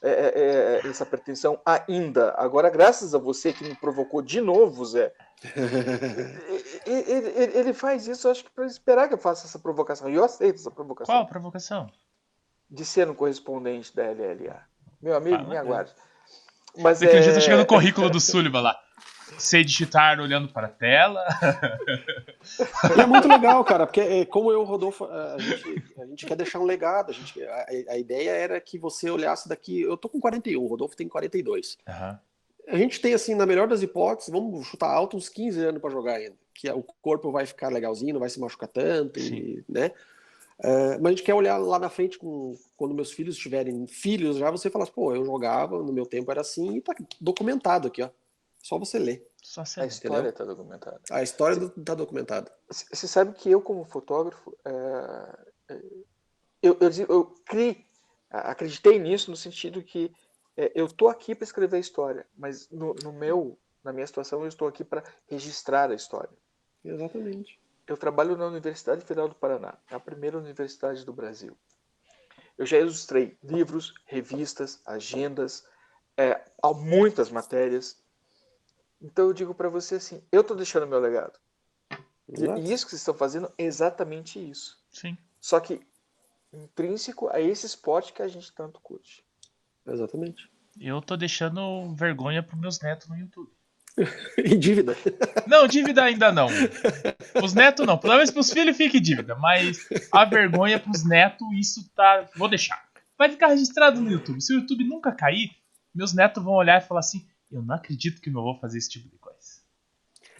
é, 0.00 0.08
é, 0.10 0.80
é, 0.84 0.88
essa 0.88 1.04
pretensão 1.04 1.60
ainda. 1.66 2.32
Agora, 2.38 2.70
graças 2.70 3.12
a 3.12 3.18
você 3.18 3.52
que 3.52 3.64
me 3.64 3.74
provocou 3.74 4.22
de 4.22 4.40
novo, 4.40 4.84
Zé, 4.84 5.12
ele, 6.86 7.28
ele- 7.28 7.58
ele 7.58 7.72
faz 7.72 8.06
isso, 8.06 8.28
acho 8.28 8.44
que 8.44 8.50
para 8.50 8.66
esperar 8.66 9.08
que 9.08 9.14
eu 9.14 9.18
faça 9.18 9.46
essa 9.46 9.58
provocação. 9.58 10.08
E 10.10 10.14
eu 10.14 10.24
aceito 10.24 10.56
essa 10.56 10.70
provocação 10.70 11.14
Qual 11.14 11.22
a 11.22 11.26
provocação? 11.26 11.90
de 12.70 12.84
ser 12.84 13.08
um 13.08 13.14
correspondente 13.14 13.94
da 13.94 14.04
LLA. 14.04 14.62
Meu 15.02 15.16
amigo, 15.16 15.36
Ah, 15.36 15.42
me 15.42 15.48
mas- 15.48 15.58
aguarde. 15.58 15.92
Mas 16.78 17.00
Daqui 17.00 17.16
a 17.16 17.20
dia 17.20 17.30
é... 17.30 17.34
tá 17.34 17.40
chegando 17.40 17.62
o 17.62 17.66
currículo 17.66 18.08
do 18.08 18.20
Sullivan 18.20 18.60
lá. 18.60 18.78
Sei 19.38 19.64
digitar 19.64 20.20
olhando 20.20 20.52
para 20.52 20.66
a 20.66 20.70
tela. 20.70 21.24
E 22.96 23.00
é 23.00 23.06
muito 23.06 23.28
legal, 23.28 23.62
cara, 23.64 23.86
porque 23.86 24.00
é, 24.00 24.24
como 24.24 24.50
eu 24.50 24.60
o 24.62 24.64
Rodolfo, 24.64 25.04
a 25.04 25.36
gente, 25.38 25.92
a 26.00 26.06
gente 26.06 26.26
quer 26.26 26.36
deixar 26.36 26.58
um 26.58 26.64
legado. 26.64 27.10
A, 27.10 27.12
gente, 27.12 27.42
a, 27.44 27.66
a 27.90 27.98
ideia 27.98 28.30
era 28.30 28.58
que 28.60 28.78
você 28.78 29.10
olhasse 29.10 29.46
daqui. 29.48 29.82
Eu 29.82 29.94
tô 29.96 30.08
com 30.08 30.18
41, 30.18 30.62
o 30.62 30.66
Rodolfo 30.66 30.96
tem 30.96 31.06
42. 31.06 31.76
Aham. 31.86 32.18
A 32.70 32.76
gente 32.76 33.00
tem, 33.00 33.12
assim, 33.14 33.34
na 33.34 33.44
melhor 33.46 33.66
das 33.68 33.82
hipóteses, 33.82 34.30
vamos 34.30 34.66
chutar 34.66 34.88
alto 34.90 35.16
uns 35.16 35.28
15 35.28 35.60
anos 35.64 35.80
para 35.80 35.90
jogar 35.90 36.14
ainda. 36.14 36.36
Que 36.54 36.70
o 36.70 36.82
corpo 37.02 37.32
vai 37.32 37.44
ficar 37.46 37.68
legalzinho, 37.68 38.12
não 38.14 38.20
vai 38.20 38.28
se 38.28 38.38
machucar 38.38 38.68
tanto, 38.68 39.18
e, 39.18 39.64
né? 39.68 39.90
É, 40.62 40.98
mas 40.98 41.06
a 41.06 41.10
gente 41.10 41.22
quer 41.22 41.34
olhar 41.34 41.56
lá 41.56 41.78
na 41.78 41.88
frente, 41.88 42.18
com, 42.18 42.54
quando 42.76 42.94
meus 42.94 43.10
filhos 43.12 43.36
tiverem 43.36 43.86
filhos, 43.86 44.36
já 44.36 44.50
você 44.50 44.68
falar 44.70 44.84
assim, 44.84 44.92
pô, 44.92 45.14
eu 45.14 45.24
jogava, 45.24 45.78
no 45.82 45.92
meu 45.92 46.04
tempo 46.04 46.30
era 46.30 46.42
assim, 46.42 46.76
e 46.76 46.80
tá 46.82 46.94
documentado 47.20 47.88
aqui, 47.88 48.02
ó. 48.02 48.10
Só 48.62 48.78
você 48.78 48.98
ler. 48.98 49.26
Só 49.42 49.62
A 49.62 49.64
sei. 49.64 49.86
história 49.86 50.28
está 50.28 50.44
documentada. 50.44 51.00
A 51.10 51.22
história 51.22 51.56
do- 51.56 51.70
tá 51.70 51.94
documentada. 51.94 52.52
Você 52.68 53.08
sabe 53.08 53.32
que 53.32 53.50
eu, 53.50 53.62
como 53.62 53.84
fotógrafo, 53.86 54.54
é, 54.66 55.38
é, 55.70 55.80
eu, 56.62 56.76
eu, 56.78 56.90
digo- 56.90 57.10
eu 57.10 57.24
criei, 57.46 57.86
a- 58.30 58.50
acreditei 58.50 58.98
nisso 58.98 59.30
no 59.30 59.36
sentido 59.38 59.82
que 59.82 60.12
é, 60.56 60.72
eu 60.74 60.86
estou 60.86 61.08
aqui 61.08 61.34
para 61.34 61.44
escrever 61.44 61.76
a 61.76 61.80
história, 61.80 62.26
mas 62.36 62.68
no, 62.70 62.94
no 63.02 63.12
meu, 63.12 63.58
na 63.82 63.92
minha 63.92 64.06
situação, 64.06 64.42
eu 64.42 64.48
estou 64.48 64.68
aqui 64.68 64.84
para 64.84 65.02
registrar 65.26 65.90
a 65.90 65.94
história. 65.94 66.36
Exatamente. 66.84 67.58
Eu 67.86 67.96
trabalho 67.96 68.36
na 68.36 68.46
Universidade 68.46 69.04
Federal 69.04 69.28
do 69.28 69.34
Paraná, 69.34 69.76
é 69.90 69.94
a 69.94 70.00
primeira 70.00 70.38
universidade 70.38 71.04
do 71.04 71.12
Brasil. 71.12 71.56
Eu 72.56 72.66
já 72.66 72.78
ilustrei 72.78 73.38
livros, 73.42 73.94
revistas, 74.04 74.80
agendas, 74.84 75.66
é, 76.16 76.44
há 76.62 76.72
muitas 76.72 77.30
matérias. 77.30 77.98
Então 79.00 79.26
eu 79.26 79.32
digo 79.32 79.54
para 79.54 79.68
você 79.68 79.94
assim, 79.94 80.22
eu 80.30 80.42
estou 80.42 80.56
deixando 80.56 80.86
meu 80.86 81.00
legado. 81.00 81.38
E- 82.28 82.34
Exato. 82.34 82.60
E 82.60 82.72
isso 82.72 82.84
que 82.84 82.90
vocês 82.90 83.00
estão 83.00 83.14
fazendo 83.14 83.52
é 83.56 83.64
exatamente 83.64 84.38
isso. 84.38 84.78
Sim. 84.92 85.16
Só 85.40 85.58
que 85.58 85.80
intrínseco 86.52 87.28
a 87.28 87.40
esse 87.40 87.64
esporte 87.64 88.12
que 88.12 88.22
a 88.22 88.28
gente 88.28 88.52
tanto 88.52 88.80
curte. 88.80 89.24
Exatamente. 89.90 90.48
Eu 90.80 91.00
tô 91.02 91.16
deixando 91.16 91.94
vergonha 91.94 92.42
pros 92.42 92.60
meus 92.60 92.80
netos 92.80 93.08
no 93.08 93.16
YouTube. 93.16 93.50
E 94.38 94.56
dívida. 94.56 94.96
Não, 95.46 95.66
dívida 95.66 96.04
ainda 96.04 96.30
não. 96.32 96.48
Os 97.42 97.52
netos 97.52 97.84
não. 97.86 97.98
Pelo 97.98 98.14
menos 98.14 98.30
pros 98.30 98.50
filhos 98.50 98.76
fique 98.76 98.98
dívida. 99.00 99.34
Mas 99.34 99.86
a 100.12 100.24
vergonha 100.24 100.78
pros 100.78 101.04
netos, 101.04 101.46
isso 101.52 101.90
tá. 101.94 102.28
Vou 102.36 102.48
deixar. 102.48 102.82
Vai 103.18 103.28
ficar 103.30 103.48
registrado 103.48 104.00
no 104.00 104.10
YouTube. 104.10 104.40
Se 104.40 104.54
o 104.54 104.60
YouTube 104.60 104.84
nunca 104.84 105.12
cair, 105.12 105.50
meus 105.94 106.14
netos 106.14 106.42
vão 106.42 106.54
olhar 106.54 106.80
e 106.80 106.86
falar 106.86 107.00
assim: 107.00 107.26
Eu 107.50 107.62
não 107.62 107.74
acredito 107.74 108.22
que 108.22 108.30
meu 108.30 108.40
avô 108.40 108.54
fazia 108.60 108.78
esse 108.78 108.88
tipo 108.88 109.08
de 109.10 109.18
coisa. 109.18 109.38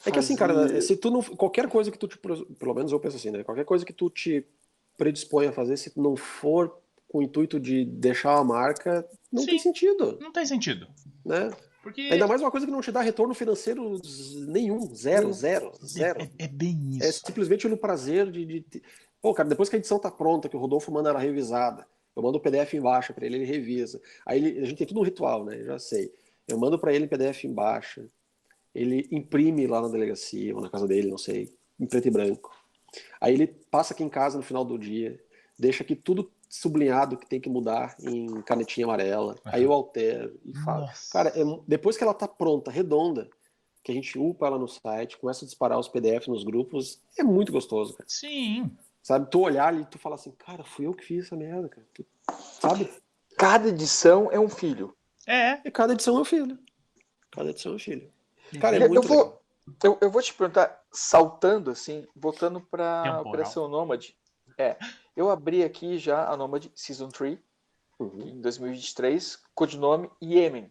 É 0.06 0.10
que 0.10 0.18
assim, 0.18 0.34
cara, 0.36 0.54
Fazer- 0.54 0.80
se 0.80 0.96
tu 0.96 1.10
não. 1.10 1.20
Qualquer 1.22 1.68
coisa 1.68 1.90
que 1.90 1.98
tu 1.98 2.08
te. 2.08 2.16
Pelo 2.18 2.74
menos 2.74 2.92
eu 2.92 3.00
penso 3.00 3.16
assim, 3.16 3.30
né? 3.30 3.44
Qualquer 3.44 3.64
coisa 3.66 3.84
que 3.84 3.92
tu 3.92 4.08
te 4.08 4.46
predispõe 4.96 5.48
a 5.48 5.52
fazer, 5.52 5.76
se 5.76 5.90
tu 5.90 6.00
não 6.00 6.16
for 6.16 6.79
com 7.10 7.18
o 7.18 7.22
intuito 7.22 7.58
de 7.58 7.84
deixar 7.84 8.36
uma 8.36 8.44
marca, 8.44 9.04
não 9.32 9.42
Sim. 9.42 9.48
tem 9.48 9.58
sentido, 9.58 10.16
Não 10.20 10.30
tem 10.32 10.46
sentido. 10.46 10.86
né? 11.24 11.50
Porque 11.82 12.02
Ainda 12.02 12.28
mais 12.28 12.40
uma 12.40 12.50
coisa 12.52 12.64
que 12.66 12.70
não 12.72 12.80
te 12.80 12.92
dá 12.92 13.00
retorno 13.00 13.34
financeiro 13.34 14.00
nenhum, 14.46 14.94
zero, 14.94 15.26
Sim. 15.32 15.40
zero, 15.40 15.72
zero. 15.84 16.20
é, 16.38 16.44
é 16.44 16.48
bem 16.48 16.98
É 17.02 17.08
isso. 17.08 17.22
simplesmente 17.26 17.66
no 17.66 17.76
prazer 17.76 18.30
de, 18.30 18.44
de, 18.46 18.82
Pô, 19.20 19.34
cara, 19.34 19.48
depois 19.48 19.68
que 19.68 19.74
a 19.74 19.78
edição 19.78 19.98
tá 19.98 20.10
pronta, 20.10 20.48
que 20.48 20.56
o 20.56 20.60
Rodolfo 20.60 20.92
manda 20.92 21.10
ela 21.10 21.18
revisada, 21.18 21.84
eu 22.14 22.22
mando 22.22 22.38
o 22.38 22.40
PDF 22.40 22.74
embaixo 22.74 23.12
para 23.12 23.26
ele, 23.26 23.36
ele 23.36 23.44
revisa. 23.44 24.00
Aí 24.24 24.38
ele- 24.38 24.60
a 24.60 24.64
gente 24.64 24.78
tem 24.78 24.86
tudo 24.86 25.00
um 25.00 25.04
ritual, 25.04 25.44
né? 25.44 25.60
Eu 25.60 25.64
já 25.66 25.78
sei. 25.80 26.12
Eu 26.46 26.58
mando 26.58 26.78
para 26.78 26.92
ele 26.94 27.08
PDF 27.08 27.44
embaixo, 27.44 28.08
ele 28.74 29.08
imprime 29.10 29.66
lá 29.66 29.80
na 29.82 29.88
delegacia 29.88 30.54
ou 30.54 30.60
na 30.62 30.70
casa 30.70 30.86
dele, 30.86 31.10
não 31.10 31.18
sei, 31.18 31.52
em 31.78 31.86
preto 31.86 32.06
e 32.06 32.10
branco. 32.10 32.50
Aí 33.20 33.34
ele 33.34 33.46
passa 33.46 33.94
aqui 33.94 34.04
em 34.04 34.08
casa 34.08 34.36
no 34.36 34.44
final 34.44 34.64
do 34.64 34.78
dia, 34.78 35.20
deixa 35.58 35.82
aqui 35.82 35.94
tudo 35.96 36.30
sublinhado 36.50 37.16
que 37.16 37.26
tem 37.26 37.40
que 37.40 37.48
mudar 37.48 37.94
em 38.00 38.42
canetinha 38.42 38.84
amarela. 38.84 39.36
Aí 39.44 39.62
eu 39.62 39.72
altero 39.72 40.38
e 40.44 40.52
falo. 40.58 40.80
Nossa. 40.82 41.12
Cara, 41.12 41.28
é- 41.30 41.60
depois 41.66 41.96
que 41.96 42.02
ela 42.02 42.12
tá 42.12 42.26
pronta, 42.26 42.70
redonda, 42.70 43.30
que 43.84 43.92
a 43.92 43.94
gente 43.94 44.18
upa 44.18 44.46
ela 44.46 44.58
no 44.58 44.66
site, 44.68 45.16
começa 45.16 45.44
a 45.44 45.46
disparar 45.46 45.78
os 45.78 45.88
PDF 45.88 46.26
nos 46.28 46.42
grupos, 46.44 47.00
é 47.16 47.22
muito 47.22 47.52
gostoso, 47.52 47.94
cara. 47.94 48.04
Sim. 48.08 48.70
Sabe? 49.02 49.30
Tu 49.30 49.40
olhar 49.40 49.68
ali 49.68 49.82
e 49.82 49.86
tu 49.86 49.98
falar 49.98 50.16
assim, 50.16 50.32
cara, 50.32 50.64
fui 50.64 50.86
eu 50.86 50.92
que 50.92 51.04
fiz 51.04 51.26
essa 51.26 51.36
merda, 51.36 51.68
cara. 51.68 51.86
Tu- 51.94 52.04
sabe? 52.60 52.90
Cada 53.38 53.68
edição 53.68 54.28
é 54.30 54.38
um 54.38 54.48
filho. 54.48 54.94
É. 55.26 55.60
E 55.64 55.70
cada 55.70 55.92
edição 55.92 56.18
é 56.18 56.20
um 56.20 56.24
filho. 56.24 56.58
Cada 57.30 57.50
edição 57.50 57.72
é 57.72 57.76
um 57.76 57.78
filho. 57.78 58.12
Cara, 58.60 58.76
é 58.76 58.82
eu, 58.84 58.88
muito 58.88 59.06
vou, 59.06 59.16
legal. 59.16 59.42
Eu, 59.84 59.98
eu 60.00 60.10
vou 60.10 60.20
te 60.20 60.34
perguntar, 60.34 60.82
saltando 60.92 61.70
assim, 61.70 62.04
voltando 62.14 62.60
para 62.60 63.22
Operação 63.22 63.68
Nômade. 63.68 64.16
É, 64.58 64.76
eu 65.16 65.30
abri 65.30 65.62
aqui 65.64 65.98
já 65.98 66.28
a 66.28 66.36
Nômade 66.36 66.70
Season 66.74 67.08
3, 67.08 67.38
uhum. 67.98 68.28
em 68.28 68.40
2023, 68.40 69.38
codinome 69.54 70.10
Yemen. 70.22 70.70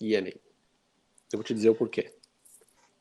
Yemen. 0.00 0.40
Eu 1.32 1.38
vou 1.38 1.44
te 1.44 1.54
dizer 1.54 1.70
o 1.70 1.74
porquê. 1.74 2.14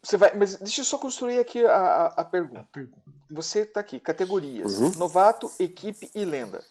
Você 0.02 0.16
vai, 0.16 0.34
mas 0.36 0.56
deixa 0.56 0.82
eu 0.82 0.86
só 0.86 0.98
construir 0.98 1.40
aqui 1.40 1.66
a, 1.66 1.76
a, 1.76 2.06
a 2.22 2.26
pergunta. 2.26 2.68
Você 3.30 3.62
está 3.62 3.80
aqui, 3.80 4.00
categorias: 4.00 4.80
uhum. 4.80 4.92
novato, 4.98 5.52
equipe 5.60 6.10
e 6.14 6.24
lenda. 6.24 6.64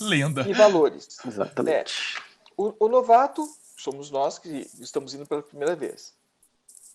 Lenda. 0.00 0.48
E 0.48 0.52
valores. 0.52 1.18
Exatamente. 1.26 2.16
É, 2.18 2.22
o, 2.56 2.86
o 2.86 2.88
novato 2.88 3.46
somos 3.76 4.10
nós 4.10 4.38
que 4.38 4.70
estamos 4.80 5.12
indo 5.14 5.26
pela 5.26 5.42
primeira 5.42 5.74
vez. 5.74 6.14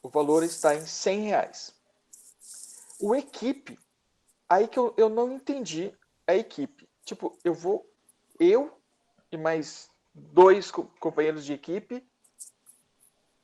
O 0.01 0.09
valor 0.09 0.43
está 0.43 0.75
em 0.75 0.85
100 0.85 1.21
reais. 1.21 1.73
O 2.99 3.15
equipe, 3.15 3.77
aí 4.49 4.67
que 4.67 4.79
eu, 4.79 4.93
eu 4.97 5.09
não 5.09 5.31
entendi 5.31 5.93
a 6.27 6.35
equipe. 6.35 6.87
Tipo, 7.05 7.37
eu 7.43 7.53
vou, 7.53 7.89
eu 8.39 8.77
e 9.31 9.37
mais 9.37 9.89
dois 10.13 10.69
co 10.69 10.83
companheiros 10.99 11.45
de 11.45 11.53
equipe, 11.53 12.05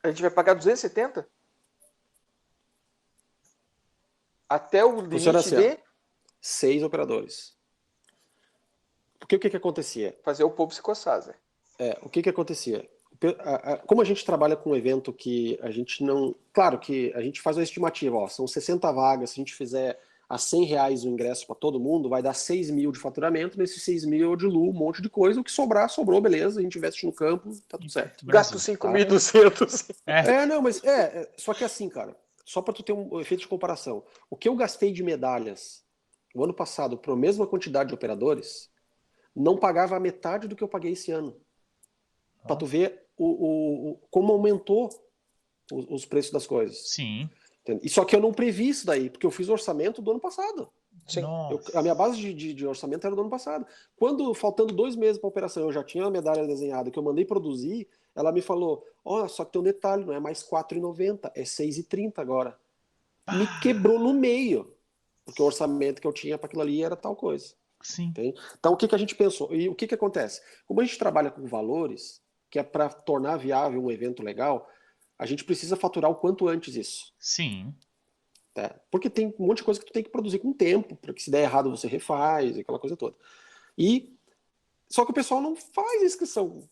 a 0.03 0.09
gente 0.09 0.21
vai 0.21 0.29
pagar 0.29 0.53
270? 0.53 1.27
Até 4.49 4.83
o 4.83 5.01
limite 5.01 5.29
assim, 5.29 5.55
de... 5.55 5.79
Seis 6.41 6.83
operadores. 6.83 7.57
Porque 9.17 9.37
o 9.37 9.39
que 9.39 9.49
que 9.49 9.57
acontecia? 9.57 10.19
Fazer 10.21 10.43
o 10.43 10.51
povo 10.51 10.73
se 10.73 10.81
coçar, 10.81 11.21
Zé. 11.21 11.35
É, 11.79 11.97
o 12.01 12.09
que 12.09 12.21
que 12.21 12.29
acontecia? 12.29 12.87
Como 13.87 14.01
a 14.01 14.05
gente 14.05 14.25
trabalha 14.25 14.57
com 14.57 14.71
um 14.71 14.75
evento 14.75 15.13
que 15.13 15.57
a 15.61 15.71
gente 15.71 16.03
não... 16.03 16.35
Claro 16.51 16.77
que 16.77 17.13
a 17.13 17.21
gente 17.21 17.39
faz 17.39 17.55
uma 17.55 17.63
estimativa, 17.63 18.17
ó, 18.17 18.27
são 18.27 18.45
60 18.45 18.91
vagas, 18.91 19.29
se 19.29 19.39
a 19.39 19.41
gente 19.41 19.55
fizer 19.55 19.97
a 20.33 20.37
100 20.37 20.65
reais 20.65 21.03
o 21.03 21.09
ingresso 21.09 21.45
para 21.45 21.55
todo 21.55 21.79
mundo, 21.79 22.09
vai 22.09 22.21
dar 22.21 22.33
6 22.33 22.71
mil 22.71 22.91
de 22.91 22.99
faturamento, 22.99 23.57
nesses 23.57 23.83
6 23.83 24.05
mil 24.05 24.31
eu 24.31 24.35
diluo 24.35 24.69
um 24.69 24.73
monte 24.73 25.01
de 25.01 25.09
coisa, 25.09 25.39
o 25.39 25.43
que 25.43 25.51
sobrar, 25.51 25.89
sobrou, 25.89 26.19
beleza, 26.19 26.59
a 26.59 26.63
gente 26.63 26.77
investe 26.77 27.05
no 27.05 27.13
campo, 27.13 27.51
tá 27.67 27.77
tudo 27.77 27.91
certo. 27.91 28.25
Gasto 28.25 28.57
5.200. 28.57 29.87
Tá? 29.87 29.93
É. 30.05 30.41
é, 30.41 30.45
não, 30.45 30.61
mas 30.61 30.83
é, 30.83 31.01
é, 31.01 31.31
só 31.37 31.53
que 31.53 31.63
assim, 31.63 31.87
cara, 31.87 32.15
só 32.45 32.61
para 32.61 32.73
tu 32.73 32.83
ter 32.83 32.93
um 32.93 33.19
efeito 33.19 33.41
de 33.41 33.47
comparação, 33.47 34.03
o 34.29 34.35
que 34.35 34.49
eu 34.49 34.55
gastei 34.55 34.91
de 34.91 35.03
medalhas 35.03 35.83
o 36.33 36.43
ano 36.43 36.53
passado 36.53 36.97
para 36.97 37.13
a 37.13 37.17
mesma 37.17 37.45
quantidade 37.45 37.89
de 37.89 37.95
operadores, 37.95 38.71
não 39.35 39.57
pagava 39.57 39.95
a 39.95 39.99
metade 39.99 40.47
do 40.47 40.55
que 40.55 40.63
eu 40.63 40.67
paguei 40.67 40.93
esse 40.93 41.11
ano. 41.11 41.39
Ah. 42.41 42.47
Para 42.47 42.55
tu 42.55 42.65
ver 42.65 43.05
o, 43.15 43.25
o, 43.25 43.91
o, 43.91 43.97
como 44.09 44.33
aumentou 44.33 44.89
os, 45.71 45.85
os, 45.89 46.05
preços 46.05 46.31
das 46.31 46.47
coisas. 46.47 46.89
Sim. 46.89 47.29
E 47.81 47.89
só 47.89 48.03
que 48.03 48.15
eu 48.15 48.19
não 48.19 48.33
previ 48.33 48.67
isso 48.67 48.85
daí, 48.85 49.09
porque 49.09 49.25
eu 49.25 49.31
fiz 49.31 49.47
o 49.47 49.53
orçamento 49.53 50.01
do 50.01 50.11
ano 50.11 50.19
passado. 50.19 50.69
Sim. 51.07 51.21
Eu, 51.21 51.61
a 51.75 51.81
minha 51.81 51.95
base 51.95 52.17
de, 52.17 52.33
de, 52.33 52.53
de, 52.53 52.67
orçamento 52.67 53.05
era 53.05 53.15
do 53.15 53.21
ano 53.21 53.29
passado. 53.29 53.65
Quando, 53.95 54.33
faltando 54.33 54.73
dois 54.73 54.95
meses 54.95 55.17
para 55.17 55.27
a 55.27 55.29
operação, 55.29 55.63
eu 55.63 55.71
já 55.71 55.83
tinha 55.83 56.05
a 56.05 56.11
medalha 56.11 56.45
desenhada 56.45 56.91
que 56.91 56.97
eu 56.97 57.03
mandei 57.03 57.25
produzir, 57.25 57.87
ela 58.15 58.31
me 58.31 58.41
falou: 58.41 58.85
Ó, 59.03 59.23
oh, 59.23 59.27
só 59.27 59.45
que 59.45 59.51
tem 59.51 59.61
um 59.61 59.65
detalhe, 59.65 60.05
não 60.05 60.13
é 60.13 60.19
mais 60.19 60.41
R$4,90, 60.41 61.31
é 61.35 61.39
R$6,30 61.39 62.19
agora. 62.19 62.57
Ah. 63.25 63.35
Me 63.35 63.47
quebrou 63.61 63.99
no 63.99 64.13
meio, 64.13 64.73
porque 65.25 65.41
o 65.41 65.45
orçamento 65.45 66.01
que 66.01 66.07
eu 66.07 66.13
tinha 66.13 66.37
para 66.37 66.47
aquilo 66.47 66.61
ali 66.61 66.83
era 66.83 66.95
tal 66.95 67.15
coisa. 67.15 67.53
Sim. 67.81 68.05
Entende? 68.05 68.39
Então, 68.57 68.73
o 68.73 68.77
que, 68.77 68.87
que 68.87 68.95
a 68.95 68.97
gente 68.97 69.15
pensou? 69.15 69.53
E 69.53 69.67
o 69.67 69.75
que, 69.75 69.87
que 69.87 69.95
acontece? 69.95 70.41
Como 70.65 70.79
a 70.79 70.85
gente 70.85 70.97
trabalha 70.97 71.29
com 71.29 71.45
valores, 71.45 72.21
que 72.49 72.59
é 72.59 72.63
para 72.63 72.87
tornar 72.89 73.37
viável 73.37 73.83
um 73.83 73.91
evento 73.91 74.23
legal, 74.23 74.69
a 75.17 75.25
gente 75.25 75.43
precisa 75.43 75.75
faturar 75.75 76.09
o 76.09 76.15
quanto 76.15 76.47
antes 76.47 76.75
isso. 76.75 77.13
Sim. 77.19 77.73
Tá? 78.53 78.75
Porque 78.91 79.09
tem 79.09 79.33
um 79.39 79.47
monte 79.47 79.57
de 79.57 79.63
coisa 79.63 79.79
que 79.79 79.85
tu 79.85 79.93
tem 79.93 80.03
que 80.03 80.11
produzir 80.11 80.39
com 80.39 80.53
tempo, 80.53 80.95
para 80.95 81.13
que 81.13 81.23
se 81.23 81.31
der 81.31 81.43
errado 81.43 81.71
você 81.71 81.87
refaz, 81.87 82.57
aquela 82.57 82.79
coisa 82.79 82.95
toda. 82.95 83.15
E 83.77 84.15
só 84.87 85.05
que 85.05 85.11
o 85.11 85.13
pessoal 85.13 85.41
não 85.41 85.55
faz 85.55 86.03
inscrição. 86.03 86.67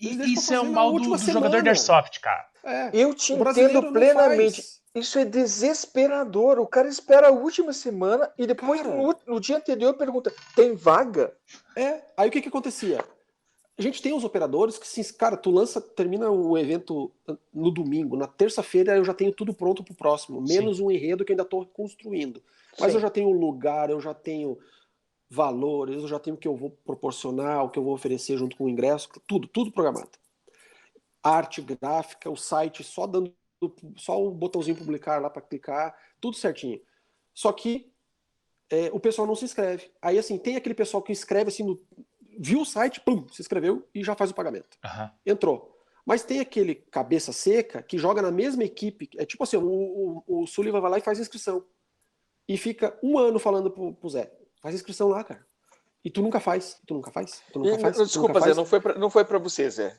Isso 0.00 0.52
é 0.52 0.60
um 0.60 0.72
mal 0.72 0.92
do, 0.98 1.10
do 1.10 1.18
jogador 1.18 1.62
de 1.62 1.68
Airsoft, 1.68 2.20
cara. 2.20 2.48
É, 2.64 2.90
eu 2.92 3.14
te 3.14 3.32
entendo 3.32 3.92
plenamente. 3.92 4.80
Isso 4.94 5.18
é 5.18 5.24
desesperador. 5.24 6.58
O 6.58 6.66
cara 6.66 6.88
espera 6.88 7.28
a 7.28 7.30
última 7.30 7.72
semana 7.72 8.32
e 8.36 8.46
depois, 8.46 8.82
no, 8.82 9.14
no, 9.26 9.40
dia 9.40 9.56
anterior, 9.56 9.94
pergunta: 9.94 10.32
tem 10.56 10.74
vaga? 10.74 11.32
É. 11.76 12.02
Aí 12.16 12.28
o 12.28 12.32
que 12.32 12.40
que 12.40 12.48
acontecia? 12.48 13.04
A 13.80 13.82
gente 13.82 14.02
tem 14.02 14.12
os 14.12 14.24
operadores 14.24 14.76
que, 14.76 14.86
sim, 14.86 15.02
cara, 15.14 15.38
tu 15.38 15.50
lança, 15.50 15.80
termina 15.80 16.30
o 16.30 16.58
evento 16.58 17.10
no 17.50 17.70
domingo, 17.70 18.14
na 18.14 18.26
terça-feira 18.26 18.94
eu 18.94 19.04
já 19.06 19.14
tenho 19.14 19.32
tudo 19.32 19.54
pronto 19.54 19.82
pro 19.82 19.94
próximo, 19.94 20.38
menos 20.38 20.76
sim. 20.76 20.82
um 20.82 20.90
enredo 20.90 21.24
que 21.24 21.32
ainda 21.32 21.46
tô 21.46 21.64
construindo. 21.64 22.42
Mas 22.78 22.90
sim. 22.90 22.98
eu 22.98 23.00
já 23.00 23.08
tenho 23.08 23.30
lugar, 23.30 23.88
eu 23.88 23.98
já 23.98 24.12
tenho 24.12 24.58
valores, 25.30 26.02
eu 26.02 26.08
já 26.08 26.18
tenho 26.18 26.36
o 26.36 26.38
que 26.38 26.46
eu 26.46 26.54
vou 26.54 26.76
proporcionar, 26.84 27.64
o 27.64 27.70
que 27.70 27.78
eu 27.78 27.82
vou 27.82 27.94
oferecer 27.94 28.36
junto 28.36 28.54
com 28.54 28.64
o 28.64 28.68
ingresso, 28.68 29.08
tudo, 29.26 29.48
tudo 29.48 29.72
programado. 29.72 30.10
Arte 31.22 31.62
gráfica, 31.62 32.28
o 32.28 32.36
site 32.36 32.84
só 32.84 33.06
dando 33.06 33.32
só 33.96 34.22
o 34.22 34.30
botãozinho 34.30 34.76
publicar 34.76 35.22
lá 35.22 35.30
para 35.30 35.40
clicar, 35.40 35.96
tudo 36.20 36.36
certinho. 36.36 36.78
Só 37.32 37.50
que 37.50 37.90
é, 38.68 38.90
o 38.92 39.00
pessoal 39.00 39.26
não 39.26 39.34
se 39.34 39.46
inscreve. 39.46 39.90
Aí 40.02 40.18
assim, 40.18 40.36
tem 40.36 40.56
aquele 40.56 40.74
pessoal 40.74 41.02
que 41.02 41.12
escreve 41.12 41.48
assim, 41.48 41.62
no, 41.62 41.80
viu 42.40 42.62
o 42.62 42.64
site, 42.64 43.00
pum, 43.00 43.28
se 43.28 43.42
inscreveu 43.42 43.86
e 43.94 44.02
já 44.02 44.14
faz 44.14 44.30
o 44.30 44.34
pagamento. 44.34 44.78
Uhum. 44.82 45.10
Entrou. 45.26 45.76
Mas 46.06 46.22
tem 46.22 46.40
aquele 46.40 46.74
cabeça 46.74 47.32
seca 47.32 47.82
que 47.82 47.98
joga 47.98 48.22
na 48.22 48.30
mesma 48.30 48.64
equipe. 48.64 49.10
É 49.18 49.26
tipo 49.26 49.44
assim, 49.44 49.58
o, 49.58 50.22
o, 50.26 50.42
o 50.42 50.46
Sullivan 50.46 50.80
vai 50.80 50.90
lá 50.92 50.98
e 50.98 51.02
faz 51.02 51.18
inscrição. 51.18 51.62
E 52.48 52.56
fica 52.56 52.98
um 53.02 53.18
ano 53.18 53.38
falando 53.38 53.70
pro, 53.70 53.94
pro 53.94 54.08
Zé. 54.08 54.32
Faz 54.62 54.74
inscrição 54.74 55.08
lá, 55.08 55.22
cara. 55.22 55.46
E 56.02 56.10
tu 56.10 56.22
nunca 56.22 56.40
faz. 56.40 56.80
Tu 56.86 56.94
nunca 56.94 57.10
faz. 57.10 57.42
Tu 57.52 57.58
nunca 57.58 57.78
faz. 57.78 57.96
Desculpa, 57.98 58.34
nunca 58.34 58.48
Zé, 58.48 58.54
não 58.54 58.64
foi, 58.64 58.80
pra, 58.80 58.94
não 58.98 59.10
foi 59.10 59.24
pra 59.24 59.38
você, 59.38 59.68
Zé. 59.68 59.98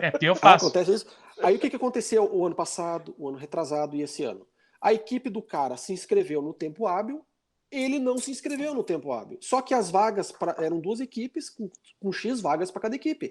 É, 0.00 0.12
eu 0.22 0.36
faço. 0.36 0.66
Ah, 0.66 0.68
acontece 0.68 0.94
isso. 0.94 1.06
Aí 1.42 1.56
o 1.56 1.58
que, 1.58 1.68
que 1.68 1.76
aconteceu 1.76 2.32
o 2.32 2.46
ano 2.46 2.54
passado, 2.54 3.14
o 3.18 3.28
ano 3.28 3.36
retrasado 3.36 3.96
e 3.96 4.02
esse 4.02 4.22
ano? 4.22 4.46
A 4.80 4.94
equipe 4.94 5.28
do 5.28 5.42
cara 5.42 5.76
se 5.76 5.92
inscreveu 5.92 6.40
no 6.40 6.54
tempo 6.54 6.86
hábil, 6.86 7.26
ele 7.70 7.98
não 7.98 8.18
se 8.18 8.30
inscreveu 8.30 8.74
no 8.74 8.82
tempo 8.82 9.12
hábil. 9.12 9.38
Só 9.40 9.62
que 9.62 9.72
as 9.72 9.90
vagas 9.90 10.32
pra, 10.32 10.56
eram 10.58 10.80
duas 10.80 11.00
equipes 11.00 11.48
com, 11.48 11.70
com 12.00 12.12
X 12.12 12.40
vagas 12.40 12.70
para 12.70 12.82
cada 12.82 12.96
equipe. 12.96 13.30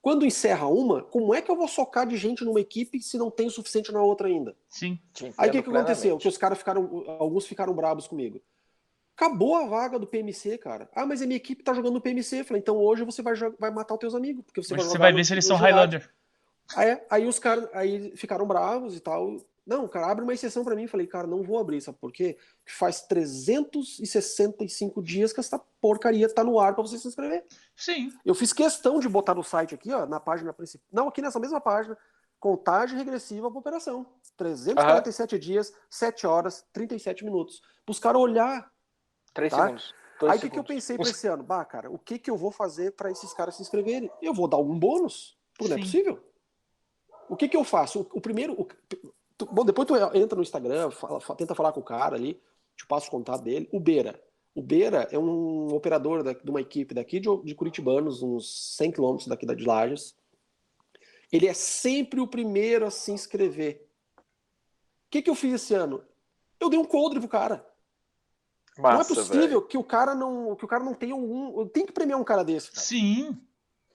Quando 0.00 0.24
encerra 0.24 0.68
uma, 0.68 1.02
como 1.02 1.34
é 1.34 1.42
que 1.42 1.50
eu 1.50 1.56
vou 1.56 1.66
socar 1.66 2.06
de 2.06 2.16
gente 2.16 2.44
numa 2.44 2.60
equipe 2.60 3.02
se 3.02 3.18
não 3.18 3.28
tem 3.28 3.48
o 3.48 3.50
suficiente 3.50 3.90
na 3.90 4.00
outra 4.00 4.28
ainda? 4.28 4.56
Sim. 4.68 5.00
Aí 5.36 5.48
o 5.48 5.52
que, 5.52 5.62
que 5.62 5.68
aconteceu? 5.68 6.16
Que 6.16 6.28
os 6.28 6.38
caras 6.38 6.58
ficaram, 6.58 7.04
alguns 7.18 7.44
ficaram 7.46 7.74
bravos 7.74 8.06
comigo. 8.06 8.40
Acabou 9.16 9.56
a 9.56 9.66
vaga 9.66 9.98
do 9.98 10.06
PMC, 10.06 10.58
cara. 10.58 10.88
Ah, 10.94 11.06
mas 11.06 11.22
a 11.22 11.26
minha 11.26 11.38
equipe 11.38 11.64
tá 11.64 11.72
jogando 11.74 11.94
no 11.94 12.00
PMC. 12.00 12.40
Eu 12.40 12.44
falei, 12.44 12.60
então 12.60 12.76
hoje 12.76 13.02
você 13.02 13.22
vai, 13.22 13.34
vai 13.58 13.70
matar 13.70 13.94
os 13.94 14.00
teus 14.00 14.14
amigos. 14.14 14.44
Porque 14.44 14.62
você 14.62 14.76
vai 14.76 14.84
você 14.84 14.98
vai 14.98 15.12
ver 15.12 15.24
se 15.24 15.32
eles 15.32 15.46
são 15.46 15.56
Highlander. 15.56 16.08
Aí, 16.76 17.00
aí 17.10 17.26
os 17.26 17.38
caras 17.38 17.68
aí 17.72 18.14
ficaram 18.16 18.46
bravos 18.46 18.96
e 18.96 19.00
tal. 19.00 19.38
Não, 19.66 19.88
cara, 19.88 20.10
abre 20.10 20.22
uma 20.22 20.32
exceção 20.32 20.64
para 20.64 20.76
mim. 20.76 20.84
Eu 20.84 20.88
falei, 20.88 21.06
cara, 21.06 21.26
não 21.26 21.42
vou 21.42 21.58
abrir, 21.58 21.80
sabe 21.80 21.98
por 21.98 22.12
quê? 22.12 22.38
Que 22.64 22.72
faz 22.72 23.02
365 23.02 25.02
dias 25.02 25.32
que 25.32 25.40
essa 25.40 25.58
porcaria 25.80 26.32
tá 26.32 26.44
no 26.44 26.60
ar 26.60 26.74
para 26.74 26.82
você 26.82 26.98
se 26.98 27.08
inscrever. 27.08 27.44
Sim. 27.74 28.12
Eu 28.24 28.34
fiz 28.34 28.52
questão 28.52 29.00
de 29.00 29.08
botar 29.08 29.34
no 29.34 29.42
site 29.42 29.74
aqui, 29.74 29.92
ó, 29.92 30.06
na 30.06 30.20
página 30.20 30.52
principal. 30.52 30.86
Não, 30.92 31.08
aqui 31.08 31.20
nessa 31.20 31.40
mesma 31.40 31.60
página. 31.60 31.98
Contagem 32.38 32.96
regressiva 32.96 33.50
para 33.50 33.58
operação. 33.58 34.06
347 34.36 35.38
dias, 35.38 35.72
7 35.90 36.26
horas, 36.26 36.64
37 36.72 37.24
minutos. 37.24 37.60
Para 37.84 37.92
os 37.92 37.98
caras 37.98 38.20
olhar 38.20 38.70
Três 39.36 39.52
tá? 39.52 39.64
segundos. 39.64 39.94
Aí 40.22 40.38
o 40.38 40.40
que, 40.40 40.48
que 40.48 40.58
eu 40.58 40.64
pensei 40.64 40.96
para 40.96 41.10
esse 41.10 41.26
ano? 41.26 41.42
Bah, 41.42 41.62
cara, 41.62 41.90
o 41.90 41.98
que, 41.98 42.18
que 42.18 42.30
eu 42.30 42.38
vou 42.38 42.50
fazer 42.50 42.92
para 42.92 43.10
esses 43.10 43.34
caras 43.34 43.56
se 43.56 43.62
inscreverem? 43.62 44.10
Eu 44.22 44.32
vou 44.32 44.48
dar 44.48 44.56
algum 44.56 44.78
bônus? 44.78 45.36
Não 45.60 45.76
é 45.76 45.78
possível. 45.78 46.18
O 47.28 47.36
que, 47.36 47.46
que 47.46 47.56
eu 47.56 47.64
faço? 47.64 48.00
O, 48.00 48.18
o 48.18 48.20
primeiro. 48.20 48.54
O, 48.54 48.66
tu, 49.36 49.46
bom, 49.46 49.64
depois 49.64 49.86
tu 49.86 49.94
entra 50.16 50.36
no 50.36 50.42
Instagram, 50.42 50.90
fala, 50.90 51.20
tenta 51.36 51.54
falar 51.54 51.72
com 51.72 51.80
o 51.80 51.84
cara 51.84 52.16
ali, 52.16 52.40
te 52.76 52.86
passo 52.86 53.08
o 53.08 53.10
contato 53.10 53.42
dele. 53.42 53.68
O 53.72 53.80
Beira. 53.80 54.20
O 54.54 54.62
Beira 54.62 55.06
é 55.10 55.18
um 55.18 55.74
operador 55.74 56.22
da, 56.22 56.32
de 56.32 56.50
uma 56.50 56.60
equipe 56.60 56.94
daqui 56.94 57.20
de, 57.20 57.28
de 57.42 57.54
Curitibanos, 57.54 58.22
uns 58.22 58.76
100 58.76 58.92
quilômetros 58.92 59.28
daqui 59.28 59.44
da 59.44 59.54
de 59.54 59.64
Lages. 59.64 60.16
Ele 61.30 61.46
é 61.46 61.54
sempre 61.54 62.20
o 62.20 62.26
primeiro 62.26 62.86
a 62.86 62.90
se 62.90 63.12
inscrever. 63.12 63.86
O 64.18 64.22
que, 65.10 65.22
que 65.22 65.30
eu 65.30 65.34
fiz 65.34 65.54
esse 65.54 65.74
ano? 65.74 66.02
Eu 66.58 66.70
dei 66.70 66.78
um 66.78 66.84
coldre 66.84 67.20
pro 67.20 67.28
cara. 67.28 67.66
Massa, 68.78 68.94
não 68.94 69.00
é 69.00 69.04
possível 69.04 69.48
véio. 69.48 69.62
que 69.62 69.78
o 69.78 69.84
cara 69.84 70.14
não 70.14 70.54
que 70.54 70.64
o 70.64 70.68
cara 70.68 70.84
não 70.84 70.92
tenha 70.92 71.16
um 71.16 71.66
tem 71.66 71.86
que 71.86 71.92
premiar 71.92 72.20
um 72.20 72.24
cara 72.24 72.44
desse. 72.44 72.70
Cara. 72.70 72.82
Sim. 72.82 73.38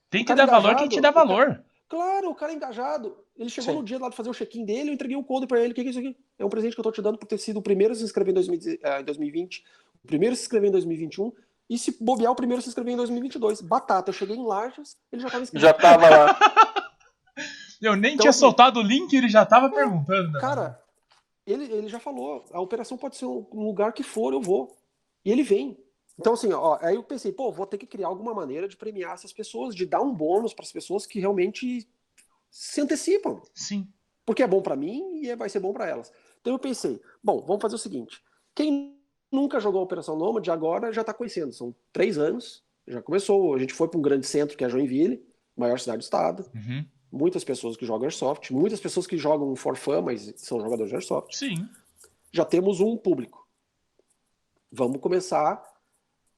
Tem 0.09 0.25
que 0.25 0.33
dar 0.33 0.45
valor 0.45 0.75
quem 0.75 0.89
te 0.89 0.99
dá 0.99 1.11
valor. 1.11 1.63
Claro, 1.91 2.29
o 2.29 2.35
cara 2.35 2.53
é 2.53 2.55
engajado. 2.55 3.17
Ele 3.37 3.49
chegou 3.49 3.73
Sim. 3.73 3.79
no 3.79 3.83
dia 3.83 3.99
lá 3.99 4.07
de 4.07 4.15
fazer 4.15 4.29
o 4.29 4.33
check-in 4.33 4.63
dele, 4.63 4.91
eu 4.91 4.93
entreguei 4.93 5.17
o 5.17 5.19
um 5.19 5.23
code 5.23 5.45
para 5.45 5.59
ele. 5.59 5.73
O 5.73 5.75
que 5.75 5.81
é 5.81 5.83
isso 5.83 5.99
aqui? 5.99 6.15
É 6.39 6.45
um 6.45 6.49
presente 6.49 6.73
que 6.73 6.79
eu 6.79 6.83
tô 6.85 6.89
te 6.89 7.01
dando 7.01 7.17
por 7.17 7.27
ter 7.27 7.37
sido 7.37 7.57
o 7.57 7.61
primeiro 7.61 7.91
a 7.91 7.95
se 7.97 8.01
inscrever 8.01 8.31
em 8.31 8.35
2020, 8.35 8.81
eh, 8.81 9.61
o 10.01 10.07
primeiro 10.07 10.31
a 10.31 10.37
se 10.37 10.43
inscrever 10.43 10.69
em 10.69 10.71
2021 10.71 11.33
e 11.69 11.77
se 11.77 12.01
bobear 12.01 12.31
o 12.31 12.35
primeiro 12.35 12.59
a 12.59 12.61
se 12.61 12.69
inscrever 12.69 12.93
em 12.93 12.95
2022. 12.95 13.59
Batata, 13.59 14.09
eu 14.09 14.13
cheguei 14.13 14.37
em 14.37 14.45
Lages, 14.45 14.95
ele 15.11 15.21
já 15.21 15.29
tava 15.29 15.43
inscrito. 15.43 15.61
Já 15.61 15.73
tava 15.73 16.09
lá. 16.09 16.39
eu 17.83 17.97
nem 17.97 18.13
então, 18.13 18.21
tinha 18.21 18.29
assim, 18.29 18.39
soltado 18.39 18.79
o 18.79 18.83
link, 18.83 19.11
ele 19.13 19.27
já 19.27 19.45
tava 19.45 19.69
perguntando. 19.69 20.39
Cara, 20.39 20.81
ele, 21.45 21.65
ele 21.65 21.89
já 21.89 21.99
falou, 21.99 22.45
a 22.53 22.61
operação 22.61 22.97
pode 22.97 23.17
ser 23.17 23.25
um 23.25 23.45
lugar 23.51 23.91
que 23.91 24.01
for, 24.01 24.31
eu 24.31 24.39
vou. 24.39 24.77
E 25.25 25.29
ele 25.29 25.43
vem. 25.43 25.77
Então, 26.21 26.33
assim, 26.33 26.53
ó, 26.53 26.77
aí 26.79 26.95
eu 26.95 27.03
pensei, 27.03 27.31
pô, 27.31 27.51
vou 27.51 27.65
ter 27.65 27.79
que 27.79 27.87
criar 27.87 28.07
alguma 28.07 28.31
maneira 28.31 28.67
de 28.67 28.77
premiar 28.77 29.15
essas 29.15 29.33
pessoas, 29.33 29.73
de 29.73 29.87
dar 29.87 30.01
um 30.01 30.13
bônus 30.13 30.53
para 30.53 30.63
as 30.63 30.71
pessoas 30.71 31.07
que 31.07 31.19
realmente 31.19 31.89
se 32.51 32.79
antecipam. 32.79 33.41
Sim. 33.55 33.87
Porque 34.23 34.43
é 34.43 34.47
bom 34.47 34.61
para 34.61 34.75
mim 34.75 35.19
e 35.23 35.35
vai 35.35 35.49
ser 35.49 35.59
bom 35.59 35.73
para 35.73 35.87
elas. 35.87 36.13
Então 36.39 36.53
eu 36.53 36.59
pensei, 36.59 37.01
bom, 37.23 37.41
vamos 37.41 37.59
fazer 37.59 37.73
o 37.73 37.79
seguinte: 37.79 38.23
quem 38.53 39.01
nunca 39.31 39.59
jogou 39.59 39.81
a 39.81 39.83
Operação 39.83 40.15
Nômade 40.15 40.51
agora 40.51 40.93
já 40.93 41.01
está 41.01 41.11
conhecendo. 41.11 41.51
São 41.53 41.73
três 41.91 42.19
anos, 42.19 42.63
já 42.87 43.01
começou. 43.01 43.55
A 43.55 43.59
gente 43.59 43.73
foi 43.73 43.87
para 43.87 43.97
um 43.97 44.03
grande 44.03 44.27
centro 44.27 44.55
que 44.55 44.63
é 44.63 44.69
Joinville, 44.69 45.25
maior 45.57 45.79
cidade 45.79 45.97
do 45.97 46.03
estado. 46.03 46.45
Uhum. 46.53 46.85
Muitas 47.11 47.43
pessoas 47.43 47.75
que 47.75 47.85
jogam 47.85 48.05
Airsoft, 48.05 48.53
muitas 48.53 48.79
pessoas 48.79 49.07
que 49.07 49.17
jogam 49.17 49.55
for 49.55 49.75
fun, 49.75 50.03
mas 50.03 50.31
são 50.37 50.61
jogadores 50.61 50.89
de 50.89 50.95
Airsoft. 50.95 51.35
Sim. 51.35 51.67
Já 52.31 52.45
temos 52.45 52.79
um 52.79 52.95
público. 52.95 53.41
Vamos 54.71 55.01
começar, 55.01 55.61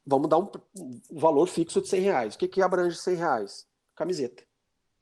vamos 0.06 0.30
dar 0.30 0.38
um, 0.40 0.50
um 0.80 1.00
valor 1.12 1.48
fixo 1.48 1.82
de 1.82 1.88
100 1.88 2.02
reais. 2.02 2.36
O 2.36 2.38
que, 2.38 2.48
que 2.48 2.62
abrange 2.62 2.98
100 2.98 3.16
reais? 3.16 3.68
Camiseta. 3.96 4.44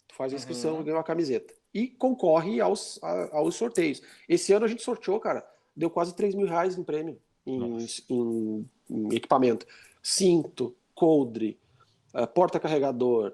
Tu 0.07 0.15
faz 0.15 0.33
a 0.33 0.35
inscrição 0.35 0.75
Uhum. 0.75 0.81
e 0.81 0.83
ganha 0.85 0.97
uma 0.97 1.03
camiseta. 1.03 1.53
E 1.73 1.87
concorre 1.87 2.59
aos, 2.59 2.99
a- 3.03 3.37
aos 3.37 3.55
sorteios. 3.55 4.01
Esse 4.27 4.51
ano 4.53 4.65
a 4.65 4.67
gente 4.67 4.83
sorteou, 4.83 5.19
cara, 5.19 5.45
deu 5.75 5.89
quase 5.89 6.13
3 6.15 6.35
mil 6.35 6.47
reais 6.47 6.77
em 6.77 6.83
prêmio, 6.83 7.17
em, 7.45 7.85
em- 8.09 8.69
em 8.89 9.15
equipamento. 9.15 9.65
Cinto, 10.03 10.75
coldre, 10.93 11.57
eh, 12.13 12.25
porta-carregador, 12.27 13.33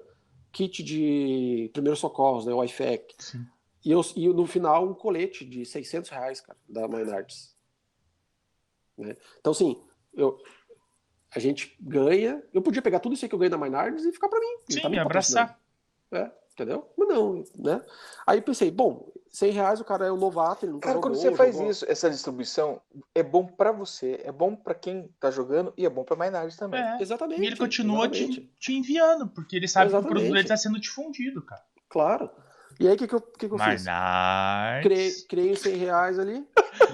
kit 0.52 0.82
de 0.82 1.68
primeiros 1.72 1.98
socorros, 1.98 2.46
né, 2.46 2.54
o. 2.54 3.14
Sim. 3.18 3.44
E, 3.84 3.90
eu- 3.90 4.00
e 4.16 4.28
no 4.28 4.46
final 4.46 4.86
um 4.88 4.94
colete 4.94 5.44
de 5.44 5.64
600 5.66 6.10
reais, 6.10 6.40
cara, 6.40 6.58
da 6.68 6.86
Maynards. 6.88 7.54
Né? 8.96 9.16
Então, 9.40 9.52
assim, 9.52 9.80
eu, 10.14 10.38
a 11.34 11.38
gente 11.38 11.76
ganha. 11.80 12.42
Eu 12.52 12.62
podia 12.62 12.82
pegar 12.82 13.00
tudo 13.00 13.14
isso 13.14 13.24
aí 13.24 13.28
que 13.28 13.34
eu 13.34 13.38
ganho 13.38 13.50
da 13.50 13.58
Maynards 13.58 14.04
e 14.04 14.12
ficar 14.12 14.28
pra 14.28 14.40
mim. 14.40 14.56
Sim, 14.68 14.80
tá 14.80 14.88
me 14.88 14.98
abraçar. 14.98 15.58
patrocinando. 16.10 16.32
É, 16.34 16.52
entendeu? 16.52 16.90
Mas 16.96 17.08
não, 17.08 17.44
né? 17.58 17.82
Aí 18.26 18.40
pensei, 18.40 18.70
bom, 18.70 19.12
100 19.30 19.52
reais 19.52 19.78
o 19.80 19.84
cara 19.84 20.06
é 20.06 20.12
um 20.12 20.16
novato, 20.16 20.64
ele 20.64 20.72
nunca 20.72 20.84
Cara, 20.88 20.94
jogou. 20.94 21.10
quando 21.10 21.20
você 21.20 21.34
faz 21.34 21.54
jogou- 21.54 21.70
isso, 21.70 21.84
essa 21.86 22.08
distribuição, 22.10 22.80
é 23.14 23.22
bom 23.22 23.44
pra 23.44 23.70
você, 23.72 24.18
é 24.24 24.32
bom 24.32 24.56
pra 24.56 24.74
quem 24.74 25.10
tá 25.20 25.30
jogando 25.30 25.72
e 25.76 25.84
é 25.84 25.90
bom 25.90 26.02
pra 26.02 26.16
Maynard 26.16 26.56
também. 26.56 26.80
É. 26.80 26.96
Exatamente. 27.02 27.42
E 27.42 27.46
ele 27.46 27.56
continua 27.56 28.06
exatamente. 28.06 28.40
te, 28.40 28.52
te 28.58 28.72
enviando, 28.74 29.28
porque 29.28 29.54
ele 29.56 29.68
sabe 29.68 29.90
que 29.90 29.96
o 29.96 30.00
produto 30.00 30.16
Exatamente. 30.22 30.34
dele 30.34 30.48
tá 30.48 30.56
sendo 30.56 30.80
difundido, 30.80 31.42
cara. 31.42 31.62
Claro. 31.90 32.30
E 32.80 32.86
aí 32.88 32.94
o 32.94 32.96
que, 32.96 33.06
que 33.08 33.14
eu, 33.14 33.20
que 33.20 33.48
que 33.48 33.54
eu 33.54 33.58
fiz? 33.58 33.84
Maynard. 33.84 34.82
Criei, 34.82 35.12
criei 35.28 35.52
os 35.52 35.60
100 35.60 35.76
reais 35.76 36.18
ali, 36.18 36.46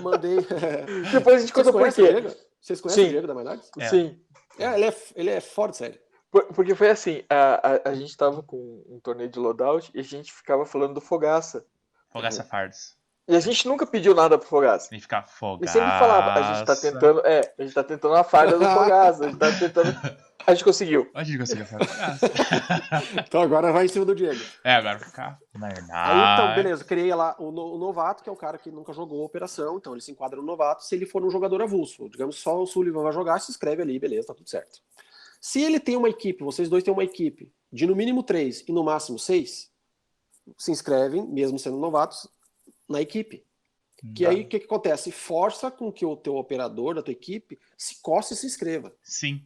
mandei. 0.02 0.38
Depois 1.12 1.36
a 1.36 1.38
gente 1.38 1.52
conta 1.52 1.70
por 1.70 1.92
quê. 1.92 2.26
Vocês 2.64 2.80
conhecem 2.80 3.04
Sim. 3.04 3.08
o 3.08 3.12
Diego 3.12 3.26
da 3.26 3.34
Maynards? 3.34 3.70
É. 3.78 3.88
Sim. 3.90 4.18
É, 4.58 4.72
ele 4.74 4.86
é, 4.86 4.96
ele 5.16 5.30
é 5.30 5.40
fora 5.40 5.70
de 5.70 5.76
série. 5.76 6.00
Por- 6.30 6.46
Porque 6.46 6.74
foi 6.74 6.88
assim, 6.88 7.22
a, 7.28 7.88
a, 7.88 7.90
a 7.90 7.94
gente 7.94 8.16
tava 8.16 8.42
com 8.42 8.82
um 8.88 8.98
torneio 9.00 9.28
de 9.28 9.38
loadout 9.38 9.90
e 9.94 10.00
a 10.00 10.02
gente 10.02 10.32
ficava 10.32 10.64
falando 10.64 10.94
do 10.94 11.00
Fogaça. 11.00 11.66
Fogaça 12.10 12.42
Fardos. 12.42 12.96
E 13.28 13.36
a 13.36 13.40
gente 13.40 13.68
nunca 13.68 13.86
pediu 13.86 14.14
nada 14.14 14.38
pro 14.38 14.48
Fogaça. 14.48 14.88
Tem 14.88 14.98
que 14.98 15.02
ficar 15.02 15.24
E 15.26 15.30
fogaça. 15.30 15.72
sempre 15.74 15.90
falava, 15.98 16.32
a 16.40 16.54
gente 16.54 16.66
tá 16.66 16.76
tentando, 16.76 17.20
é, 17.26 17.54
a 17.58 17.62
gente 17.62 17.74
tá 17.74 17.84
tentando 17.84 18.14
a 18.14 18.24
farda 18.24 18.58
do 18.58 18.64
Fogaça, 18.64 19.24
a 19.26 19.28
gente 19.28 19.38
tá 19.38 19.50
tentando. 19.58 19.94
A 20.46 20.52
gente 20.54 20.64
conseguiu. 20.64 21.10
A 21.14 21.24
gente 21.24 21.38
conseguiu. 21.38 21.64
Então 23.26 23.40
agora 23.42 23.72
vai 23.72 23.84
em 23.86 23.88
cima 23.88 24.04
do 24.04 24.14
Diego. 24.14 24.40
é, 24.62 24.74
agora 24.74 24.98
vai 24.98 25.08
ficar. 25.08 25.38
Aí 25.54 26.34
então, 26.34 26.54
beleza, 26.54 26.84
criei 26.84 27.14
lá 27.14 27.34
o, 27.38 27.50
no- 27.50 27.74
o 27.74 27.78
novato, 27.78 28.22
que 28.22 28.28
é 28.28 28.32
o 28.32 28.36
cara 28.36 28.58
que 28.58 28.70
nunca 28.70 28.92
jogou 28.92 29.22
a 29.22 29.26
operação, 29.26 29.76
então 29.76 29.92
ele 29.92 30.00
se 30.02 30.10
enquadra 30.12 30.38
no 30.40 30.46
novato 30.46 30.84
se 30.84 30.94
ele 30.94 31.06
for 31.06 31.24
um 31.24 31.30
jogador 31.30 31.62
avulso. 31.62 32.08
Digamos, 32.08 32.36
só 32.36 32.60
o 32.62 32.66
Sullivan 32.66 33.02
vai 33.02 33.12
jogar, 33.12 33.38
se 33.40 33.50
inscreve 33.50 33.82
ali, 33.82 33.98
beleza, 33.98 34.28
tá 34.28 34.34
tudo 34.34 34.48
certo. 34.48 34.80
Se 35.40 35.60
ele 35.62 35.78
tem 35.78 35.96
uma 35.96 36.08
equipe, 36.08 36.42
vocês 36.42 36.68
dois 36.68 36.82
têm 36.82 36.92
uma 36.92 37.04
equipe 37.04 37.50
de 37.72 37.86
no 37.86 37.94
mínimo 37.96 38.22
três 38.22 38.64
e 38.66 38.72
no 38.72 38.82
máximo 38.84 39.18
seis, 39.18 39.70
se 40.58 40.70
inscrevem, 40.70 41.26
mesmo 41.26 41.58
sendo 41.58 41.76
novatos, 41.78 42.28
na 42.88 43.00
equipe. 43.00 43.44
Que 44.14 44.24
Tá. 44.24 44.30
aí 44.30 44.42
o 44.42 44.46
que, 44.48 44.58
que 44.58 44.66
acontece? 44.66 45.10
Força 45.10 45.70
com 45.70 45.90
que 45.90 46.04
o 46.04 46.14
teu 46.16 46.36
operador 46.36 46.94
da 46.94 47.02
tua 47.02 47.12
equipe 47.12 47.58
se 47.76 48.00
coce 48.02 48.34
e 48.34 48.36
se 48.36 48.46
inscreva. 48.46 48.92
Sim. 49.02 49.42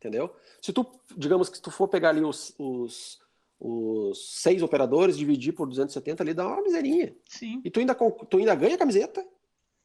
Entendeu? 0.00 0.34
Se 0.62 0.72
tu, 0.72 0.86
digamos 1.14 1.50
que 1.50 1.56
se 1.58 1.62
tu 1.62 1.70
for 1.70 1.86
pegar 1.86 2.08
ali 2.08 2.22
os, 2.22 2.54
os, 2.58 3.20
os 3.60 4.40
seis 4.40 4.62
operadores, 4.62 5.18
dividir 5.18 5.52
por 5.52 5.68
270 5.68 6.22
ali, 6.22 6.32
dá 6.32 6.46
uma 6.46 6.62
miserinha. 6.62 7.14
Sim. 7.28 7.60
E 7.62 7.70
tu 7.70 7.80
ainda, 7.80 7.94
tu 7.94 8.38
ainda 8.38 8.54
ganha 8.54 8.78
camiseta. 8.78 9.22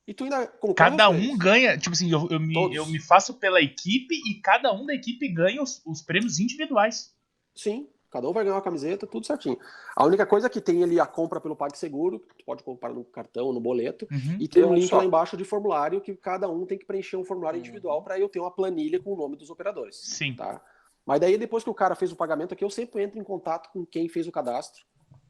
E 0.08 0.14
tu 0.14 0.24
ainda 0.24 0.48
Cada 0.74 1.10
um 1.10 1.38
ganha, 1.38 1.78
tipo 1.78 1.92
assim, 1.94 2.10
eu, 2.10 2.30
eu, 2.32 2.40
me, 2.40 2.54
Todos. 2.54 2.78
eu 2.78 2.86
me 2.86 3.00
faço 3.00 3.34
pela 3.34 3.62
equipe 3.62 4.16
e 4.16 4.40
cada 4.40 4.72
um 4.72 4.86
da 4.86 4.94
equipe 4.94 5.28
ganha 5.28 5.62
os, 5.62 5.82
os 5.86 6.02
prêmios 6.02 6.40
individuais. 6.40 7.14
Sim, 7.54 7.86
cada 8.16 8.30
um 8.30 8.32
vai 8.32 8.46
ganhar 8.46 8.56
uma 8.56 8.62
camiseta, 8.62 9.06
tudo 9.06 9.26
certinho. 9.28 9.58
A 9.94 10.06
única 10.06 10.26
coisa 10.26 10.48
é 10.48 10.50
que 10.50 10.62
tem 10.62 10.82
ali 10.84 11.00
a 11.02 11.06
compra 11.06 11.42
pelo 11.42 11.54
PagSeguro, 11.56 12.20
que 12.22 12.36
tu 12.38 12.46
pode 12.46 12.64
comprar 12.64 12.94
no 12.94 13.04
cartão, 13.04 13.52
no 13.52 13.60
boleto, 13.60 14.08
Uhum. 14.10 14.38
e 14.40 14.48
tem 14.48 14.64
um 14.64 14.74
link 14.74 14.88
só. 14.88 14.98
lá 15.00 15.06
embaixo 15.06 15.36
de 15.36 15.44
formulário 15.44 16.00
que 16.00 16.16
cada 16.16 16.48
um 16.50 16.66
tem 16.66 16.78
que 16.78 16.86
preencher 16.86 17.18
um 17.18 17.26
formulário 17.26 17.58
Uhum. 17.58 17.66
individual 17.66 18.02
para 18.04 18.18
eu 18.18 18.30
ter 18.30 18.40
uma 18.40 18.50
planilha 18.52 19.02
com 19.02 19.12
o 19.14 19.18
nome 19.18 19.36
dos 19.36 19.50
operadores. 19.50 19.98
Sim. 19.98 20.34
Tá? 20.36 20.62
Mas 21.06 21.20
daí 21.20 21.38
depois 21.38 21.62
que 21.64 21.70
o 21.70 21.74
cara 21.74 21.94
fez 21.94 22.12
o 22.12 22.16
pagamento 22.16 22.54
aqui, 22.54 22.64
eu 22.64 22.70
sempre 22.70 23.04
entro 23.04 23.20
em 23.20 23.24
contato 23.24 23.70
com 23.74 23.86
quem 23.86 24.08
fez 24.08 24.28
o 24.28 24.32
cadastro 24.32 24.86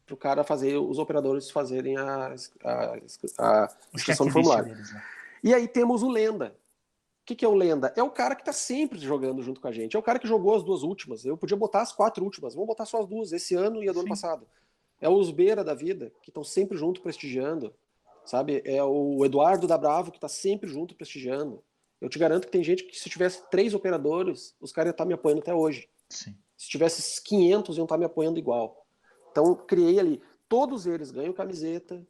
para 0.06 0.14
o 0.14 0.18
cara 0.18 0.44
fazer, 0.44 0.78
os 0.78 1.00
operadores 1.00 1.50
fazerem 1.50 1.98
a, 1.98 2.36
a, 2.64 2.86
a 2.86 2.92
O 2.94 3.96
inscrição 3.96 4.28
checklist 4.28 4.34
formulário. 4.34 4.66
deles, 4.70 4.94
né? 4.94 5.04
E 5.44 5.54
aí 5.54 5.68
temos 5.68 6.04
o 6.04 6.10
Lenda. 6.10 6.56
O 7.26 7.28
que, 7.28 7.34
que 7.34 7.44
é 7.44 7.48
o 7.48 7.56
Lenda? 7.56 7.92
É 7.96 8.04
o 8.04 8.12
cara 8.12 8.36
que 8.36 8.46
tá 8.46 8.54
sempre 8.54 9.00
jogando 9.00 9.42
junto 9.42 9.60
com 9.60 9.68
a 9.68 9.72
gente. 9.72 9.96
É 9.96 10.00
o 10.00 10.04
cara 10.04 10.20
que 10.20 10.28
jogou 10.28 10.54
as 10.56 10.64
duas 10.64 10.84
últimas. 10.84 11.26
Eu 11.26 11.36
podia 11.36 11.58
botar 11.58 11.82
as 11.82 11.92
quatro 11.92 12.24
últimas. 12.24 12.54
Vamos 12.54 12.68
botar 12.68 12.86
só 12.86 13.02
as 13.02 13.08
duas, 13.08 13.32
esse 13.32 13.56
ano 13.56 13.84
e 13.84 13.90
a 13.90 13.92
do 13.92 14.02
ano 14.02 14.08
Sim. 14.08 14.10
passado. 14.10 14.48
É 15.02 15.10
os 15.10 15.32
Beira 15.32 15.64
da 15.64 15.74
vida, 15.74 16.14
que 16.22 16.30
estão 16.30 16.44
sempre 16.44 16.78
junto 16.78 17.02
prestigiando. 17.02 17.74
Sabe? 18.24 18.62
É 18.64 18.84
o 18.84 19.26
Eduardo 19.26 19.66
da 19.66 19.76
Bravo, 19.76 20.12
que 20.12 20.20
tá 20.20 20.28
sempre 20.28 20.70
junto 20.70 20.94
prestigiando. 20.94 21.64
Eu 22.00 22.10
te 22.10 22.20
garanto 22.20 22.46
que 22.46 22.52
tem 22.52 22.64
gente 22.64 22.84
que 22.84 22.96
se 22.96 23.10
tivesse 23.10 23.50
três 23.50 23.74
operadores, 23.74 24.56
os 24.62 24.72
caras 24.72 24.90
iam 24.90 24.92
estar 24.92 25.06
me 25.06 25.16
apoiando 25.16 25.42
até 25.42 25.54
hoje. 25.54 25.90
Sim. 26.08 26.36
Se 26.56 26.70
tivesse 26.70 27.24
500, 27.24 27.76
iam 27.78 27.86
estar 27.86 27.98
me 27.98 28.06
apoiando 28.06 28.38
igual. 28.38 28.86
Então, 29.32 29.56
criei 29.56 30.00
ali. 30.00 30.22
Todos 30.48 30.86
eles 30.86 31.10
ganham 31.10 31.34
camiseta. 31.34 32.06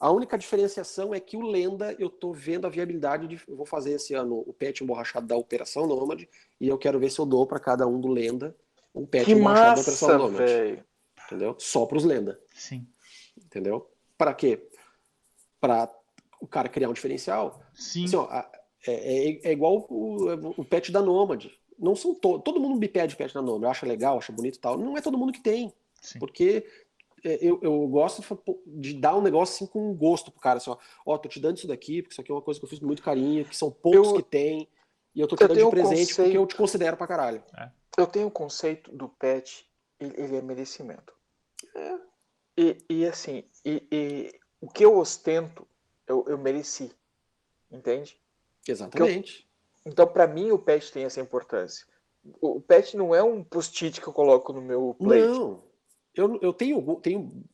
A 0.00 0.10
única 0.12 0.38
diferenciação 0.38 1.12
é 1.12 1.18
que 1.18 1.36
o 1.36 1.40
Lenda, 1.42 1.94
eu 1.98 2.08
tô 2.08 2.32
vendo 2.32 2.66
a 2.66 2.70
viabilidade 2.70 3.26
de. 3.26 3.40
Eu 3.48 3.56
vou 3.56 3.66
fazer 3.66 3.92
esse 3.92 4.14
ano 4.14 4.44
o 4.46 4.52
pet 4.52 4.82
emborrachado 4.84 5.26
da 5.26 5.36
Operação 5.36 5.86
Nômade. 5.86 6.28
E 6.60 6.68
eu 6.68 6.78
quero 6.78 7.00
ver 7.00 7.10
se 7.10 7.18
eu 7.18 7.26
dou 7.26 7.46
para 7.46 7.58
cada 7.58 7.86
um 7.86 8.00
do 8.00 8.08
Lenda 8.08 8.56
um 8.94 9.04
pet 9.04 9.24
Que 9.24 9.32
emborrachado 9.32 9.74
da 9.76 9.80
Operação 9.82 10.08
massa, 10.08 10.18
Nômade. 10.18 10.84
Entendeu? 11.26 11.56
Só 11.58 11.84
pros 11.84 12.04
Lenda. 12.04 12.40
Sim. 12.54 12.86
Entendeu? 13.36 13.90
Para 14.16 14.32
quê? 14.34 14.68
Para 15.60 15.92
o 16.40 16.46
cara 16.46 16.68
criar 16.68 16.88
um 16.88 16.92
diferencial. 16.92 17.60
Sim. 17.74 18.04
Assim, 18.04 18.16
ó, 18.16 18.28
é, 18.32 18.92
é- 18.92 19.48
é 19.48 19.52
igual 19.52 19.84
o, 19.90 20.60
o 20.60 20.64
pet 20.64 20.92
da 20.92 21.02
Nômade. 21.02 21.58
Não 21.76 21.94
são 21.96 22.14
to, 22.14 22.38
todo 22.40 22.60
mundo 22.60 22.78
me 22.78 22.88
pede 22.88 23.16
pet 23.16 23.34
da 23.34 23.42
Nômade, 23.42 23.66
acha 23.70 23.86
legal, 23.86 24.16
acha 24.18 24.32
bonito 24.32 24.56
e 24.56 24.60
tal. 24.60 24.78
Não 24.78 24.96
é 24.96 25.00
todo 25.00 25.18
mundo 25.18 25.32
que 25.32 25.40
tem, 25.42 25.72
Sim. 26.00 26.18
porque 26.20 26.64
eu, 27.24 27.58
eu 27.62 27.88
gosto 27.88 28.22
de, 28.66 28.94
dar 28.94 29.16
um 29.16 29.22
negócio 29.22 29.54
assim 29.54 29.66
com 29.66 29.94
gosto 29.94 30.30
pro 30.30 30.40
cara, 30.40 30.58
assim, 30.58 30.70
ó, 30.70 30.76
ó, 31.04 31.18
tô 31.18 31.28
te 31.28 31.40
dando 31.40 31.56
isso 31.58 31.66
daqui, 31.66 32.02
porque 32.02 32.12
isso 32.14 32.20
aqui 32.20 32.30
é 32.30 32.34
uma 32.34 32.42
coisa 32.42 32.58
que 32.60 32.64
eu 32.64 32.70
fiz 32.70 32.78
com 32.78 32.86
muito 32.86 33.02
carinho, 33.02 33.44
que 33.44 33.56
são 33.56 33.70
poucos 33.70 34.08
Eu- 34.08 34.16
que 34.16 34.22
tem, 34.22 34.68
e 35.14 35.20
eu 35.20 35.26
tô 35.28 35.36
te 35.36 35.42
eu 35.42 35.48
dando 35.48 35.56
tenho 35.56 35.70
de 35.70 35.76
um 35.76 35.82
presente 35.82 36.08
conceito- 36.10 36.22
porque 36.22 36.38
eu 36.38 36.46
te 36.46 36.56
considero 36.56 36.96
pra 36.96 37.06
caralho. 37.06 37.42
Eu 37.96 38.06
tenho 38.06 38.28
o 38.28 38.30
conceito 38.30 38.90
do 38.92 39.08
pet, 39.08 39.68
ele, 39.98 40.36
é 40.36 40.42
merecimento. 40.42 41.12
E, 42.56 42.76
e 42.88 43.06
assim, 43.06 43.44
e, 43.64 43.86
e 43.90 44.40
o 44.60 44.68
que 44.68 44.84
eu 44.84 44.96
ostento, 44.98 45.66
eu, 46.06 46.24
eu 46.28 46.36
mereci. 46.38 46.90
Entende? 47.70 48.20
Exatamente. 48.66 49.46
Então, 49.84 50.06
pra 50.06 50.26
mim, 50.26 50.50
o 50.50 50.58
pet 50.58 50.90
tem 50.92 51.04
essa 51.04 51.20
importância. 51.20 51.86
O 52.40 52.56
o 52.56 52.60
pet 52.60 52.96
não 52.96 53.14
é 53.14 53.22
um 53.22 53.44
post-it 53.44 54.00
que 54.00 54.06
eu 54.08 54.12
coloco 54.12 54.52
no 54.52 54.60
meu 54.60 54.94
plate. 54.98 55.26
Não, 55.28 55.62
eu, 56.14 56.38
eu 56.42 56.52
tenho, 56.52 56.80
tenho, 56.96 57.44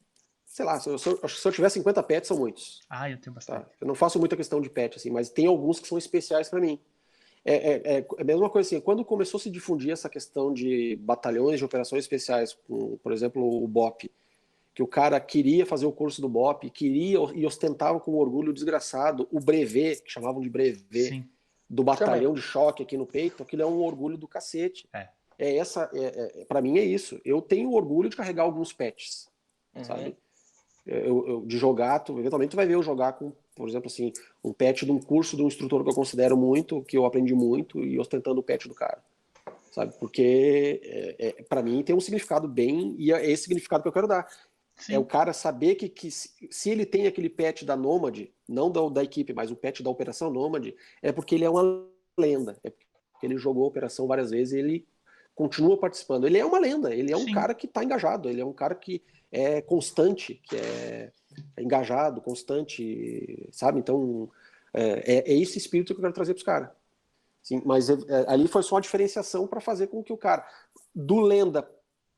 sei 0.47 0.65
lá, 0.65 0.79
se 0.81 0.89
eu, 0.89 0.99
se 0.99 1.09
eu- 1.09 1.29
se 1.29 1.47
eu 1.49 1.53
tiver 1.53 1.69
50 1.69 2.03
pets, 2.03 2.29
são 2.29 2.39
muitos. 2.39 2.81
Ah, 2.89 3.11
eu 3.11 3.19
tenho 3.21 3.35
Tá? 3.35 3.55
bastante. 3.59 3.67
Eu 3.81 3.87
não 3.87 3.95
faço 3.95 4.19
muita 4.19 4.37
questão 4.37 4.61
de 4.61 4.71
pet, 4.71 4.97
assim, 4.97 5.11
mas 5.11 5.29
tem 5.31 5.47
alguns 5.47 5.81
que 5.81 5.89
são 5.89 5.99
especiais 5.99 6.49
para 6.49 6.61
mim. 6.61 6.79
É, 7.45 7.55
é, 7.55 7.73
é, 7.85 7.99
é 7.99 8.07
a 8.23 8.25
mesma 8.25 8.49
coisa 8.49 8.67
assim, 8.67 8.81
quando 8.81 9.05
começou 9.05 9.37
a 9.39 9.41
se 9.43 9.51
difundir 9.51 9.91
essa 9.91 10.09
questão 10.09 10.53
de 10.53 10.97
batalhões 10.97 11.59
de 11.59 11.65
operações 11.65 12.05
especiais, 12.05 12.55
com, 12.67 12.97
por 12.99 13.13
exemplo, 13.13 13.63
o 13.63 13.69
BOP, 13.69 14.11
que 14.75 14.83
o 14.83 14.87
cara 14.87 15.21
queria 15.21 15.67
fazer 15.67 15.85
o 15.87 15.93
curso 15.93 16.21
do 16.23 16.29
BOP, 16.29 16.69
queria 16.71 17.19
e 17.35 17.45
ostentava 17.47 18.01
com 18.01 18.15
orgulho 18.15 18.53
desgraçado 18.53 19.29
o 19.31 19.39
brevet, 19.39 20.03
que 20.03 20.11
chamavam 20.11 20.41
de 20.41 20.49
brevet, 20.49 21.09
Sim. 21.09 21.29
do 21.69 21.85
batalhão 21.85 22.33
de 22.33 22.41
choque 22.41 22.83
aqui 22.83 22.97
no 22.97 23.07
peito, 23.07 23.43
aquilo 23.43 23.63
é 23.63 23.67
um 23.67 23.83
orgulho 23.83 24.17
do 24.17 24.27
cacete. 24.27 24.89
É. 24.93 25.11
É 25.39 25.57
essa, 25.57 25.91
é, 25.93 26.41
é, 26.41 26.45
para 26.45 26.61
mim 26.61 26.79
é 26.79 26.85
isso. 26.85 27.21
Eu 27.25 27.41
tenho 27.43 27.73
orgulho 27.73 28.09
de 28.09 28.17
carregar 28.17 28.43
alguns 28.45 28.73
pets, 28.73 29.29
Uhum. 29.75 29.85
sabe? 29.85 30.17
Eu, 30.87 31.27
eu- 31.27 31.47
de 31.47 31.57
jogar, 31.57 31.99
tu, 32.01 32.19
eventualmente 32.19 32.51
tu 32.51 32.57
vai 32.57 32.67
ver 32.67 32.75
eu 32.75 32.83
jogar 32.83 33.15
com 33.15 33.33
por 33.55 33.69
exemplo, 33.69 33.87
assim, 33.87 34.13
um 34.43 34.53
patch 34.53 34.83
de 34.83 34.91
um 34.91 34.99
curso 34.99 35.37
de 35.37 35.43
um 35.43 35.47
instrutor 35.47 35.85
que 35.85 35.91
eu 35.91 35.95
considero 35.95 36.37
muito, 36.37 36.83
que 36.83 36.97
eu 36.99 37.07
aprendi 37.07 37.35
muito, 37.35 37.85
e 37.85 37.99
ostentando 38.01 38.41
o 38.41 38.43
patch 38.43 38.67
do 38.67 38.75
cara. 38.75 39.01
Sabe? 39.71 39.95
Porque, 39.99 40.81
é, 40.83 41.29
é 41.39 41.43
para 41.45 41.63
mim, 41.63 41.81
tem 41.85 41.95
um 41.95 42.01
significado 42.01 42.49
bem, 42.49 42.97
e 42.99 43.13
é 43.13 43.31
esse 43.31 43.45
significado 43.45 43.83
que 43.83 43.89
eu 43.89 43.93
quero 43.93 44.09
dar. 44.09 44.27
Sim. 44.77 44.95
É 44.95 44.99
o 44.99 45.05
cara 45.05 45.33
saber 45.33 45.77
que, 45.77 45.89
que 45.89 46.11
se 46.11 46.69
ele 46.69 46.85
tem 46.85 47.07
aquele 47.07 47.31
patch 47.31 47.63
da 47.63 47.77
Nomad, 47.77 48.27
não 48.49 48.71
da, 48.73 48.89
da 48.89 49.05
equipe, 49.05 49.33
mas 49.33 49.53
o 49.53 49.57
patch 49.57 49.83
da 49.83 49.91
Operação 49.91 50.31
Nomad, 50.33 50.75
é 51.01 51.13
porque 51.13 51.37
ele 51.37 51.45
é 51.45 51.51
uma 51.51 51.87
lenda. 52.19 52.59
É 52.65 52.71
porque 52.71 52.87
ele 53.23 53.39
jogou 53.39 53.65
a 53.65 53.69
operação 53.69 54.09
várias 54.09 54.33
vezes 54.33 54.53
e 54.53 54.59
ele 54.59 54.87
continua 55.35 55.77
participando. 55.77 56.27
Ele 56.27 56.39
é 56.39 56.45
uma 56.45 56.59
lenda, 56.59 56.95
ele 56.95 57.13
é 57.13 57.17
um 57.17 57.25
Sim. 57.25 57.33
cara 57.33 57.55
que 57.55 57.67
está 57.67 57.83
engajado, 57.83 58.29
ele 58.29 58.41
é 58.41 58.45
um 58.45 58.53
cara 58.53 58.75
que 58.75 59.03
é 59.33 59.61
constante, 59.61 60.41
que 60.45 60.57
é, 60.57 61.13
é 61.57 61.63
engajado, 61.63 62.21
constante, 62.21 63.49
sabe? 63.51 63.81
Então, 63.81 64.31
é, 64.73 65.17
é, 65.17 65.33
é 65.33 65.39
esse 65.39 65.59
espírito 65.59 65.93
que 65.93 65.99
eu 65.99 66.03
quero 66.03 66.15
trazer 66.15 66.35
para 66.35 66.39
os 66.39 66.45
caras. 66.45 66.71
Sim, 67.43 67.61
mas 67.65 67.91
é, 67.91 67.95
é, 67.95 68.25
ali 68.29 68.49
foi 68.49 68.63
só 68.63 68.77
a 68.77 68.81
diferenciação 68.81 69.47
para 69.47 69.61
fazer 69.61 69.89
com 69.89 70.03
que 70.03 70.13
o 70.13 70.17
cara, 70.17 70.47
do 70.95 71.21
lenda 71.21 71.69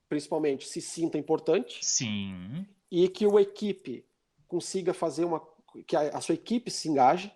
principalmente, 0.09 0.69
se 0.69 0.81
sinta 0.81 1.19
importante. 1.19 1.85
Sim. 1.85 2.67
E 2.91 3.09
que 3.09 3.27
o 3.27 3.39
equipe 3.39 4.05
consiga 4.47 4.95
fazer 4.95 5.25
uma. 5.25 5.43
que 5.87 5.97
a, 5.97 6.17
a 6.17 6.21
sua 6.21 6.35
equipe 6.35 6.71
se 6.71 6.89
engaje. 6.89 7.33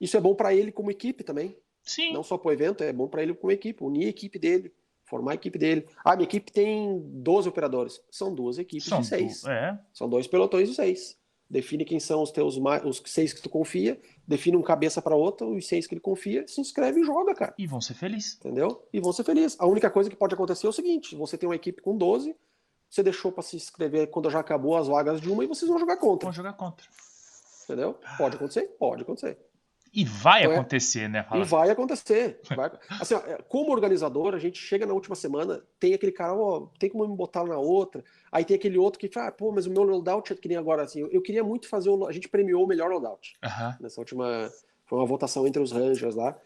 Isso 0.00 0.16
é 0.16 0.20
bom 0.20 0.34
para 0.34 0.54
ele 0.54 0.72
como 0.72 0.90
equipe 0.90 1.22
também. 1.22 1.56
Sim. 1.82 2.12
Não 2.12 2.22
só 2.22 2.36
para 2.36 2.48
o 2.48 2.52
evento, 2.52 2.82
é 2.82 2.92
bom 2.92 3.08
para 3.08 3.22
ele 3.22 3.34
como 3.34 3.52
equipe, 3.52 3.82
unir 3.84 4.06
a 4.06 4.10
equipe 4.10 4.38
dele, 4.38 4.72
formar 5.10 5.32
a 5.32 5.34
equipe 5.34 5.58
dele. 5.58 5.86
Ah, 6.04 6.14
minha 6.14 6.24
equipe 6.24 6.50
tem 6.52 7.02
12 7.04 7.48
operadores. 7.48 8.00
São 8.10 8.32
duas 8.32 8.58
equipes 8.58 8.84
São 8.84 9.00
de 9.00 9.08
seis. 9.08 9.44
É. 9.44 9.78
São 9.92 10.08
dois 10.08 10.28
pelotões 10.28 10.68
de 10.68 10.74
seis. 10.76 11.18
Define 11.50 11.84
quem 11.84 11.98
são 11.98 12.22
os 12.22 12.30
teus 12.30 12.56
os 12.84 13.02
seis 13.06 13.32
que 13.32 13.42
tu 13.42 13.50
confia, 13.50 14.00
define 14.24 14.56
um 14.56 14.62
cabeça 14.62 15.02
para 15.02 15.16
outra, 15.16 15.44
os 15.44 15.66
seis 15.66 15.84
que 15.84 15.94
ele 15.94 16.00
confia, 16.00 16.46
se 16.46 16.60
inscreve 16.60 17.00
e 17.00 17.04
joga, 17.04 17.34
cara. 17.34 17.52
E 17.58 17.66
vão 17.66 17.80
ser 17.80 17.94
felizes. 17.94 18.36
Entendeu? 18.36 18.86
E 18.92 19.00
vão 19.00 19.12
ser 19.12 19.24
felizes. 19.24 19.58
A 19.58 19.66
única 19.66 19.90
coisa 19.90 20.08
que 20.08 20.14
pode 20.14 20.32
acontecer 20.32 20.68
é 20.68 20.70
o 20.70 20.72
seguinte: 20.72 21.16
você 21.16 21.36
tem 21.36 21.48
uma 21.48 21.56
equipe 21.56 21.82
com 21.82 21.96
12, 21.96 22.36
você 22.88 23.02
deixou 23.02 23.32
para 23.32 23.42
se 23.42 23.56
inscrever 23.56 24.08
quando 24.10 24.30
já 24.30 24.38
acabou 24.38 24.76
as 24.76 24.86
vagas 24.86 25.20
de 25.20 25.28
uma 25.28 25.42
e 25.42 25.48
vocês 25.48 25.68
vão 25.68 25.78
jogar 25.78 25.96
contra. 25.96 26.26
Vão 26.26 26.32
jogar 26.32 26.52
contra. 26.52 26.86
Entendeu? 27.64 27.98
Pode 28.16 28.36
acontecer? 28.36 28.68
Pode 28.78 29.02
acontecer. 29.02 29.36
E 29.92 30.04
vai 30.04 30.42
então, 30.42 30.52
é 30.52 30.54
acontecer, 30.56 31.08
né? 31.08 31.24
Fala. 31.24 31.42
E 31.42 31.44
vai 31.44 31.70
acontecer. 31.70 32.40
Vai... 32.54 32.70
Assim, 32.88 33.14
ó, 33.14 33.18
é, 33.18 33.38
como 33.48 33.72
organizador, 33.72 34.34
a 34.34 34.38
gente 34.38 34.58
chega 34.58 34.86
na 34.86 34.94
última 34.94 35.16
semana, 35.16 35.62
tem 35.80 35.94
aquele 35.94 36.12
cara, 36.12 36.34
ó, 36.34 36.68
tem 36.78 36.88
como 36.88 37.06
me 37.08 37.16
botar 37.16 37.44
na 37.44 37.58
outra. 37.58 38.04
Aí 38.30 38.44
tem 38.44 38.54
aquele 38.54 38.78
outro 38.78 39.00
que 39.00 39.08
fala, 39.08 39.28
ah, 39.28 39.32
pô, 39.32 39.50
mas 39.50 39.66
o 39.66 39.70
meu 39.70 39.82
loadout 39.82 40.32
é 40.32 40.36
que 40.36 40.48
nem 40.48 40.56
agora, 40.56 40.82
assim, 40.82 41.00
eu 41.10 41.20
queria 41.20 41.42
muito 41.42 41.68
fazer 41.68 41.90
o... 41.90 42.06
A 42.06 42.12
gente 42.12 42.28
premiou 42.28 42.64
o 42.64 42.68
melhor 42.68 42.88
loadout. 42.88 43.34
Uhum. 43.42 43.74
Nessa 43.80 44.00
última... 44.00 44.50
Foi 44.86 44.98
uma 44.98 45.06
votação 45.06 45.46
entre 45.46 45.62
os 45.62 45.72
Rangers 45.72 46.14
lá. 46.14 46.36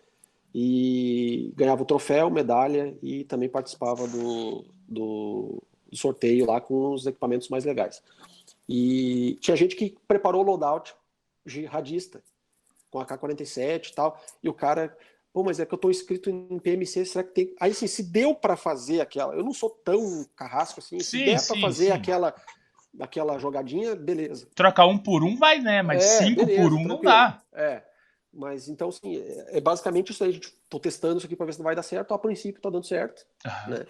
E 0.54 1.52
ganhava 1.56 1.82
o 1.82 1.86
troféu, 1.86 2.30
medalha 2.30 2.96
e 3.02 3.24
também 3.24 3.48
participava 3.48 4.06
do, 4.06 4.64
do, 4.88 5.62
do 5.90 5.96
sorteio 5.96 6.46
lá 6.46 6.60
com 6.60 6.92
os 6.92 7.06
equipamentos 7.06 7.48
mais 7.48 7.64
legais. 7.64 8.02
E 8.68 9.36
tinha 9.40 9.56
gente 9.56 9.74
que 9.76 9.96
preparou 10.06 10.42
o 10.42 10.46
loadout 10.46 10.94
jihadista 11.44 12.22
com 12.94 13.00
a 13.00 13.04
K-47 13.04 13.88
e 13.88 13.92
tal, 13.92 14.22
e 14.40 14.48
o 14.48 14.54
cara, 14.54 14.96
pô, 15.32 15.42
mas 15.42 15.58
é 15.58 15.66
que 15.66 15.74
eu 15.74 15.78
tô 15.78 15.90
inscrito 15.90 16.30
em 16.30 16.60
PMC, 16.60 17.04
será 17.04 17.24
que 17.24 17.32
tem... 17.32 17.54
Aí, 17.58 17.72
assim, 17.72 17.88
se 17.88 18.04
deu 18.04 18.36
para 18.36 18.56
fazer 18.56 19.00
aquela, 19.00 19.34
eu 19.34 19.42
não 19.42 19.52
sou 19.52 19.68
tão 19.68 20.24
carrasco 20.36 20.78
assim, 20.78 21.00
sim, 21.00 21.18
se 21.18 21.24
der 21.24 21.44
para 21.44 21.60
fazer 21.60 21.86
sim. 21.86 21.90
aquela 21.90 22.32
aquela 23.00 23.36
jogadinha, 23.40 23.96
beleza. 23.96 24.46
Trocar 24.54 24.86
um 24.86 24.96
por 24.96 25.24
um 25.24 25.36
vai, 25.36 25.58
né? 25.58 25.82
Mas 25.82 26.04
é, 26.04 26.24
cinco 26.24 26.46
beleza, 26.46 26.62
por 26.62 26.72
um 26.72 26.76
tranquilo. 26.76 26.94
não 26.94 27.02
dá. 27.02 27.42
É. 27.52 27.82
Mas 28.32 28.68
então, 28.68 28.90
assim, 28.90 29.16
é, 29.16 29.58
é 29.58 29.60
basicamente 29.60 30.12
isso 30.12 30.22
aí. 30.22 30.30
A 30.30 30.32
gente 30.34 30.54
tô 30.70 30.78
testando 30.78 31.16
isso 31.16 31.26
aqui 31.26 31.34
para 31.34 31.46
ver 31.46 31.54
se 31.54 31.62
vai 31.62 31.74
dar 31.74 31.82
certo. 31.82 32.14
A 32.14 32.18
princípio 32.18 32.62
tá 32.62 32.70
dando 32.70 32.86
certo. 32.86 33.26
Uhum. 33.44 33.70
Né? 33.72 33.86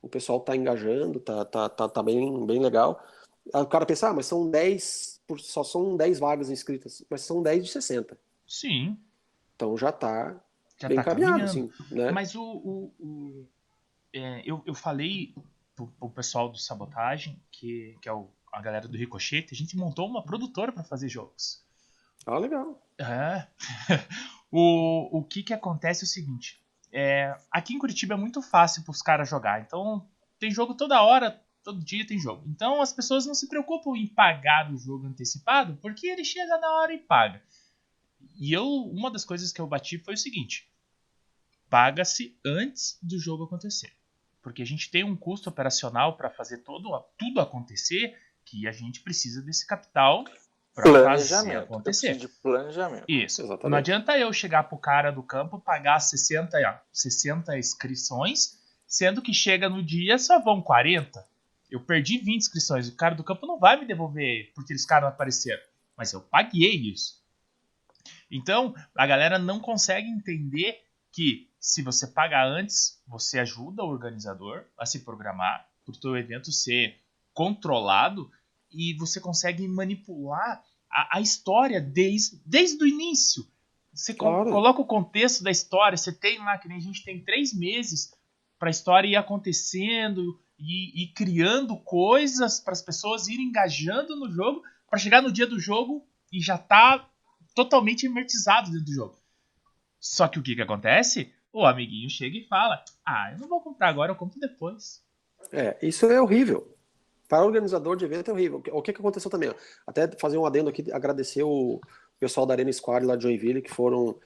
O 0.00 0.08
pessoal 0.08 0.38
tá 0.38 0.54
engajando, 0.54 1.18
tá, 1.18 1.44
tá, 1.44 1.68
tá, 1.68 1.88
tá 1.88 2.02
bem, 2.04 2.46
bem 2.46 2.62
legal. 2.62 3.04
Aí 3.52 3.62
o 3.62 3.66
cara 3.66 3.86
pensa, 3.86 4.08
ah, 4.08 4.12
mas 4.14 4.26
são 4.26 4.48
10, 4.48 5.20
só 5.38 5.62
são 5.62 5.96
10 5.96 6.18
vagas 6.18 6.50
inscritas, 6.50 7.04
mas 7.08 7.22
são 7.22 7.42
10 7.42 7.64
de 7.64 7.72
60. 7.72 8.18
Sim. 8.46 8.98
Então 9.54 9.76
já 9.76 9.90
está 9.90 10.40
já 10.78 10.88
bem 10.88 10.96
tá 10.96 11.04
caminhado, 11.04 11.42
assim, 11.42 11.70
né? 11.90 12.10
Mas 12.10 12.34
o, 12.34 12.42
o, 12.42 12.94
o 12.98 13.48
é, 14.12 14.42
eu, 14.44 14.62
eu 14.66 14.74
falei 14.74 15.34
pro, 15.74 15.86
pro 15.88 16.10
pessoal 16.10 16.48
do 16.48 16.58
Sabotagem, 16.58 17.40
que, 17.50 17.96
que 18.00 18.08
é 18.08 18.12
o, 18.12 18.30
a 18.52 18.60
galera 18.60 18.88
do 18.88 18.96
Ricochete, 18.96 19.54
a 19.54 19.56
gente 19.56 19.76
montou 19.76 20.08
uma 20.08 20.22
produtora 20.22 20.72
para 20.72 20.84
fazer 20.84 21.08
jogos. 21.08 21.64
Ah, 22.26 22.38
legal. 22.38 22.82
É. 22.98 23.46
o, 24.50 25.18
o 25.18 25.24
que 25.24 25.42
que 25.42 25.54
acontece 25.54 26.04
é 26.04 26.06
o 26.06 26.08
seguinte, 26.08 26.60
é, 26.92 27.36
aqui 27.50 27.74
em 27.74 27.78
Curitiba 27.78 28.14
é 28.14 28.16
muito 28.16 28.40
fácil 28.40 28.82
para 28.82 28.90
os 28.90 29.02
caras 29.02 29.28
jogar, 29.28 29.60
então 29.60 30.08
tem 30.38 30.50
jogo 30.50 30.74
toda 30.74 31.02
hora, 31.02 31.42
todo 31.62 31.84
dia 31.84 32.06
tem 32.06 32.18
jogo. 32.18 32.44
Então 32.48 32.80
as 32.80 32.92
pessoas 32.92 33.26
não 33.26 33.34
se 33.34 33.48
preocupam 33.48 33.96
em 33.96 34.06
pagar 34.06 34.72
o 34.72 34.78
jogo 34.78 35.06
antecipado, 35.06 35.78
porque 35.82 36.06
ele 36.06 36.24
chega 36.24 36.58
na 36.58 36.70
hora 36.72 36.94
e 36.94 36.98
paga. 36.98 37.42
E 38.38 38.52
eu, 38.52 38.66
uma 38.66 39.10
das 39.10 39.24
coisas 39.24 39.52
que 39.52 39.60
eu 39.60 39.66
bati 39.66 39.98
foi 39.98 40.14
o 40.14 40.18
seguinte: 40.18 40.68
paga-se 41.68 42.38
antes 42.44 42.98
do 43.02 43.18
jogo 43.18 43.44
acontecer. 43.44 43.92
Porque 44.42 44.62
a 44.62 44.66
gente 44.66 44.90
tem 44.90 45.02
um 45.02 45.16
custo 45.16 45.48
operacional 45.48 46.16
para 46.16 46.30
fazer 46.30 46.58
todo, 46.58 46.88
tudo 47.18 47.40
acontecer, 47.40 48.16
que 48.44 48.68
a 48.68 48.72
gente 48.72 49.00
precisa 49.00 49.42
desse 49.42 49.66
capital 49.66 50.24
para 50.72 51.04
fazer 51.04 51.56
acontecer. 51.56 52.16
de 52.16 52.28
planejamento. 52.28 53.04
Isso. 53.08 53.40
Exatamente. 53.40 53.70
Não 53.70 53.78
adianta 53.78 54.16
eu 54.16 54.32
chegar 54.32 54.64
pro 54.64 54.78
cara 54.78 55.10
do 55.10 55.22
campo, 55.22 55.58
pagar 55.58 55.98
60, 55.98 56.56
60 56.92 57.58
inscrições, 57.58 58.58
sendo 58.86 59.22
que 59.22 59.32
chega 59.32 59.68
no 59.68 59.82
dia 59.82 60.18
só 60.18 60.38
vão 60.38 60.62
40. 60.62 61.26
Eu 61.70 61.80
perdi 61.80 62.18
20 62.18 62.36
inscrições. 62.36 62.88
O 62.88 62.94
cara 62.94 63.14
do 63.14 63.24
campo 63.24 63.46
não 63.46 63.58
vai 63.58 63.80
me 63.80 63.86
devolver 63.86 64.52
porque 64.54 64.72
eles 64.72 64.86
caras 64.86 65.04
não 65.04 65.08
apareceram. 65.08 65.62
Mas 65.96 66.12
eu 66.12 66.20
paguei 66.20 66.74
isso. 66.74 67.20
Então, 68.30 68.74
a 68.94 69.06
galera 69.06 69.38
não 69.38 69.60
consegue 69.60 70.08
entender 70.08 70.82
que 71.12 71.48
se 71.58 71.82
você 71.82 72.06
pagar 72.06 72.46
antes, 72.46 73.00
você 73.06 73.38
ajuda 73.38 73.82
o 73.82 73.88
organizador 73.88 74.64
a 74.78 74.84
se 74.84 75.00
programar 75.00 75.68
para 75.84 75.92
o 75.92 75.94
seu 75.94 76.16
evento 76.16 76.52
ser 76.52 77.00
controlado 77.32 78.30
e 78.70 78.94
você 78.94 79.20
consegue 79.20 79.66
manipular 79.66 80.62
a, 80.90 81.18
a 81.18 81.20
história 81.20 81.80
desde, 81.80 82.40
desde 82.44 82.82
o 82.82 82.86
início. 82.86 83.46
Você 83.92 84.12
claro. 84.12 84.50
coloca 84.50 84.80
o 84.80 84.86
contexto 84.86 85.42
da 85.42 85.50
história, 85.50 85.96
você 85.96 86.12
tem 86.12 86.38
lá, 86.38 86.58
que 86.58 86.68
nem 86.68 86.76
a 86.76 86.80
gente 86.80 87.02
tem 87.02 87.24
três 87.24 87.54
meses 87.54 88.12
para 88.58 88.68
a 88.68 88.70
história 88.70 89.08
ir 89.08 89.16
acontecendo 89.16 90.38
e, 90.58 91.04
e 91.04 91.08
criando 91.12 91.76
coisas 91.78 92.60
para 92.60 92.72
as 92.72 92.82
pessoas 92.82 93.28
irem 93.28 93.46
engajando 93.46 94.16
no 94.16 94.30
jogo, 94.30 94.62
para 94.88 94.98
chegar 94.98 95.22
no 95.22 95.32
dia 95.32 95.46
do 95.46 95.58
jogo 95.58 96.06
e 96.32 96.40
já 96.40 96.58
tá 96.58 97.08
totalmente 97.56 98.06
imertizado 98.06 98.70
dentro 98.70 98.84
do 98.84 98.92
jogo. 98.92 99.18
Só 99.98 100.28
que 100.28 100.38
o 100.38 100.42
que 100.42 100.54
que 100.54 100.62
acontece? 100.62 101.32
O 101.52 101.64
amiguinho 101.64 102.08
chega 102.08 102.36
e 102.36 102.46
fala: 102.46 102.84
Ah, 103.04 103.32
eu 103.32 103.38
não 103.38 103.48
vou 103.48 103.60
comprar 103.60 103.88
agora, 103.88 104.12
eu 104.12 104.16
compro 104.16 104.38
depois. 104.38 105.02
É, 105.50 105.76
isso 105.82 106.06
é 106.06 106.20
horrível. 106.20 106.72
Para 107.28 107.42
o 107.42 107.46
organizador 107.46 107.96
de 107.96 108.04
evento 108.04 108.30
é 108.30 108.34
horrível. 108.34 108.62
O 108.70 108.82
que, 108.82 108.92
que 108.92 109.00
aconteceu 109.00 109.30
também? 109.30 109.52
Até 109.84 110.06
fazer 110.18 110.38
um 110.38 110.46
adendo 110.46 110.68
aqui, 110.68 110.92
agradecer 110.92 111.42
o 111.42 111.80
pessoal 112.20 112.46
da 112.46 112.54
Arena 112.54 112.72
Squad 112.72 113.04
lá 113.04 113.16
de 113.16 113.24
Joinville, 113.24 113.62
que 113.62 113.72
foram 113.72 114.16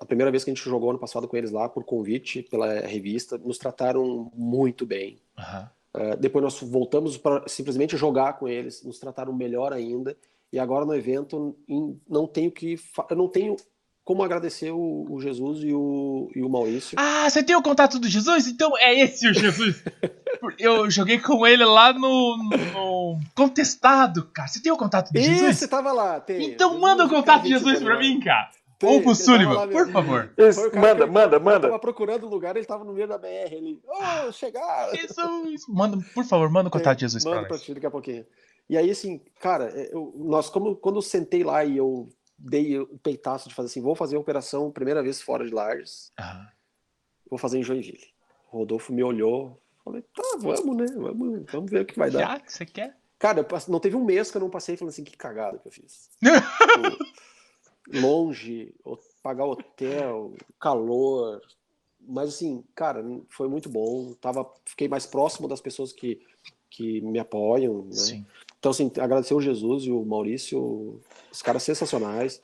a 0.00 0.06
primeira 0.06 0.30
vez 0.30 0.44
que 0.44 0.50
a 0.50 0.54
gente 0.54 0.64
jogou 0.64 0.90
ano 0.90 0.98
passado 0.98 1.26
com 1.26 1.36
eles 1.36 1.50
lá, 1.50 1.68
por 1.68 1.84
convite, 1.84 2.42
pela 2.42 2.80
revista, 2.80 3.36
nos 3.38 3.58
trataram 3.58 4.30
muito 4.34 4.86
bem. 4.86 5.18
Uhum. 5.38 5.66
Uh, 6.02 6.16
depois 6.18 6.42
nós 6.42 6.60
voltamos 6.60 7.16
para 7.16 7.46
simplesmente 7.48 7.96
jogar 7.96 8.34
com 8.34 8.46
eles, 8.46 8.82
nos 8.82 8.98
trataram 8.98 9.32
melhor 9.32 9.72
ainda. 9.72 10.16
E 10.52 10.58
agora 10.58 10.84
no 10.84 10.94
evento 10.94 11.56
não 12.08 12.26
tenho 12.26 12.50
que 12.50 12.76
eu 13.10 13.16
não 13.16 13.28
tenho 13.28 13.56
como 14.06 14.22
agradecer 14.22 14.70
o, 14.70 15.04
o, 15.10 15.20
Jesus 15.20 15.64
e 15.64 15.74
o, 15.74 16.30
e 16.32 16.40
o 16.40 16.48
Maurício. 16.48 16.96
Ah, 16.96 17.28
você 17.28 17.42
tem 17.42 17.56
o 17.56 17.62
contato 17.62 17.98
do 17.98 18.08
Jesus? 18.08 18.46
Então 18.46 18.78
é 18.78 18.94
esse 18.94 19.28
o 19.28 19.34
Jesus. 19.34 19.82
eu 20.60 20.88
joguei 20.88 21.18
com 21.18 21.44
ele 21.44 21.64
lá 21.64 21.92
no, 21.92 22.36
no, 22.72 23.18
Contestado, 23.34 24.30
cara. 24.32 24.46
Você 24.46 24.62
tem 24.62 24.70
o 24.70 24.76
contato 24.76 25.12
do 25.12 25.18
Jesus? 25.20 25.58
Você 25.58 25.66
tava 25.66 25.92
lá, 25.92 26.20
tem. 26.20 26.52
Então 26.52 26.78
manda 26.78 27.04
o 27.04 27.08
contato 27.08 27.42
de 27.42 27.48
Jesus 27.48 27.82
pra 27.82 27.98
mim, 27.98 28.20
cara. 28.20 28.48
Tem, 28.78 28.90
Ou 28.90 29.02
pro 29.02 29.14
Sullivan, 29.14 29.68
por 29.70 29.90
favor. 29.90 30.32
Isso, 30.36 30.60
manda, 30.74 31.06
que, 31.06 31.10
manda, 31.10 31.40
manda. 31.40 31.66
Eu 31.66 31.70
tava 31.70 31.78
procurando 31.78 32.28
lugar, 32.28 32.54
ele 32.56 32.66
tava 32.66 32.84
no 32.84 32.92
meio 32.92 33.08
da 33.08 33.16
BR. 33.16 33.50
Ele, 33.50 33.80
oh, 33.88 34.30
chegar. 34.30 34.90
Jesus. 34.94 35.62
Manda, 35.66 35.98
por 36.14 36.24
favor, 36.24 36.50
manda 36.50 36.68
o 36.68 36.70
contato 36.70 36.98
de 36.98 37.00
Jesus 37.00 37.24
pra 37.24 37.36
Manda 37.36 37.48
pra 37.48 37.58
ti 37.58 37.72
daqui 37.72 37.86
a 37.86 37.90
pouquinho. 37.90 38.26
E 38.68 38.76
aí, 38.76 38.90
assim, 38.90 39.20
cara, 39.40 39.70
é, 39.70 39.94
eu, 39.94 40.12
nós, 40.16 40.48
como, 40.48 40.74
quando 40.76 40.96
eu 40.96 41.02
sentei 41.02 41.44
lá 41.44 41.64
e 41.64 41.76
eu 41.76 42.08
dei 42.38 42.78
o 42.78 42.98
peitaço 42.98 43.48
de 43.48 43.54
fazer 43.54 43.66
assim, 43.66 43.80
vou 43.80 43.94
fazer 43.94 44.16
a 44.16 44.20
operação 44.20 44.70
primeira 44.70 45.02
vez 45.02 45.22
fora 45.22 45.46
de 45.46 45.52
Lages, 45.52 46.12
uhum. 46.18 46.46
vou 47.30 47.38
fazer 47.38 47.58
em 47.58 47.62
Joinville. 47.62 48.12
O 48.52 48.58
Rodolfo 48.58 48.92
me 48.92 49.02
olhou, 49.02 49.60
falei, 49.84 50.02
tá, 50.02 50.22
vamos, 50.38 50.76
né? 50.76 50.86
Vamos, 50.96 51.44
vamos 51.50 51.70
ver 51.70 51.82
o 51.82 51.86
que 51.86 51.98
vai 51.98 52.10
Já? 52.10 52.18
dar. 52.18 52.38
Já? 52.38 52.42
Você 52.46 52.66
quer? 52.66 52.96
Cara, 53.18 53.46
não 53.68 53.80
teve 53.80 53.96
um 53.96 54.04
mês 54.04 54.30
que 54.30 54.36
eu 54.36 54.42
não 54.42 54.50
passei 54.50 54.76
falando 54.76 54.92
assim, 54.92 55.04
que 55.04 55.16
cagada 55.16 55.58
que 55.58 55.66
eu 55.66 55.72
fiz. 55.72 56.10
longe, 57.92 58.74
pagar 59.22 59.46
hotel, 59.46 60.34
calor. 60.60 61.40
Mas 62.00 62.30
assim, 62.30 62.62
cara, 62.74 63.04
foi 63.28 63.48
muito 63.48 63.68
bom. 63.68 64.14
Tava, 64.14 64.48
fiquei 64.64 64.88
mais 64.88 65.06
próximo 65.06 65.48
das 65.48 65.60
pessoas 65.60 65.92
que, 65.92 66.20
que 66.70 67.00
me 67.00 67.18
apoiam, 67.18 67.84
né? 67.84 67.92
Sim. 67.92 68.26
Então, 68.58 68.70
assim, 68.70 68.90
agradecer 68.98 69.34
o 69.34 69.40
Jesus 69.40 69.84
e 69.84 69.90
o 69.90 70.04
Maurício, 70.04 71.00
os 71.30 71.42
caras 71.42 71.62
sensacionais. 71.62 72.40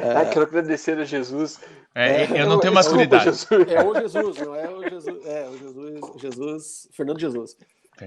é... 0.00 0.12
Ah, 0.14 0.26
quero 0.26 0.42
agradecer 0.42 0.98
a 0.98 1.04
Jesus. 1.04 1.60
É, 1.94 2.24
é, 2.24 2.42
eu 2.42 2.46
não 2.46 2.60
tenho 2.60 2.72
maturidade. 2.72 3.28
É 3.68 3.82
o 3.82 3.94
Jesus, 3.94 4.38
não 4.38 4.54
é 4.54 4.68
o 4.68 4.82
Jesus, 4.88 5.26
é 5.26 5.48
o 5.48 5.58
Jesus, 5.58 6.20
Jesus 6.20 6.88
Fernando 6.92 7.20
Jesus. 7.20 7.56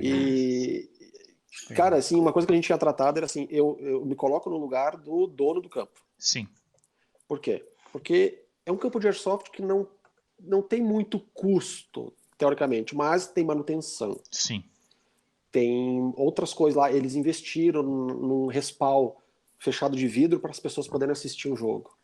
E, 0.01 0.89
cara, 1.75 1.95
assim, 1.97 2.19
uma 2.19 2.33
coisa 2.33 2.45
que 2.45 2.53
a 2.53 2.55
gente 2.55 2.65
tinha 2.65 2.77
tratado 2.77 3.17
era 3.17 3.25
assim, 3.25 3.47
eu, 3.49 3.77
eu 3.79 4.05
me 4.05 4.15
coloco 4.15 4.49
no 4.49 4.57
lugar 4.57 4.97
do 4.97 5.27
dono 5.27 5.61
do 5.61 5.69
campo. 5.69 6.01
Sim. 6.17 6.47
Por 7.27 7.39
quê? 7.39 7.65
Porque 7.91 8.43
é 8.65 8.71
um 8.71 8.77
campo 8.77 8.99
de 8.99 9.07
airsoft 9.07 9.49
que 9.51 9.61
não, 9.61 9.87
não 10.39 10.61
tem 10.61 10.81
muito 10.81 11.19
custo, 11.33 12.13
teoricamente, 12.37 12.95
mas 12.95 13.27
tem 13.27 13.45
manutenção. 13.45 14.19
Sim. 14.31 14.63
Tem 15.51 16.13
outras 16.15 16.53
coisas 16.53 16.77
lá. 16.77 16.91
Eles 16.91 17.15
investiram 17.15 17.83
num 17.83 18.47
respawn 18.47 19.11
fechado 19.59 19.95
de 19.95 20.07
vidro 20.07 20.39
para 20.39 20.51
as 20.51 20.59
pessoas 20.59 20.87
poderem 20.87 21.11
assistir 21.11 21.49
o 21.49 21.55
jogo. 21.55 21.97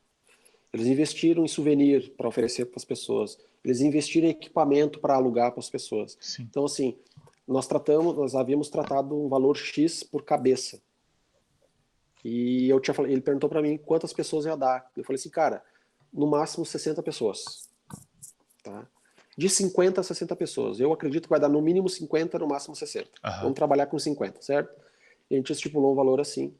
Eles 0.73 0.87
investiram 0.87 1.45
em 1.45 1.47
souvenir 1.47 2.13
para 2.17 2.27
oferecer 2.27 2.65
para 2.65 2.77
as 2.77 2.85
pessoas. 2.85 3.37
Eles 3.63 3.79
investiram 3.81 4.27
em 4.27 4.31
equipamento 4.31 4.99
para 4.99 5.15
alugar 5.15 5.51
para 5.51 5.59
as 5.59 5.69
pessoas. 5.69 6.17
Sim. 6.19 6.43
Então, 6.43 6.65
assim, 6.65 6.97
nós 7.47 7.67
tratamos, 7.67 8.15
nós 8.15 8.33
havíamos 8.33 8.69
tratado 8.69 9.15
um 9.15 9.29
valor 9.29 9.55
X 9.55 10.03
por 10.03 10.23
cabeça. 10.23 10.81
E 12.23 12.69
eu 12.69 12.79
tinha 12.79 12.95
ele 13.01 13.21
perguntou 13.21 13.49
para 13.49 13.61
mim 13.61 13.77
quantas 13.77 14.13
pessoas 14.13 14.45
ia 14.45 14.55
dar. 14.55 14.89
Eu 14.95 15.03
falei 15.03 15.19
assim, 15.19 15.29
cara, 15.29 15.63
no 16.11 16.25
máximo 16.25 16.65
60 16.65 17.03
pessoas. 17.03 17.69
Tá? 18.63 18.87
De 19.37 19.49
50 19.49 20.01
a 20.01 20.03
60 20.03 20.35
pessoas. 20.35 20.79
Eu 20.79 20.93
acredito 20.93 21.23
que 21.23 21.29
vai 21.29 21.39
dar 21.39 21.49
no 21.49 21.61
mínimo 21.61 21.89
50, 21.89 22.37
no 22.39 22.47
máximo 22.47 22.75
60. 22.75 23.07
Uhum. 23.07 23.31
Vamos 23.41 23.53
trabalhar 23.53 23.87
com 23.87 23.97
50, 23.97 24.41
certo? 24.41 24.73
E 25.29 25.35
a 25.35 25.37
gente 25.37 25.51
estipulou 25.51 25.91
um 25.91 25.95
valor 25.95 26.21
assim. 26.21 26.55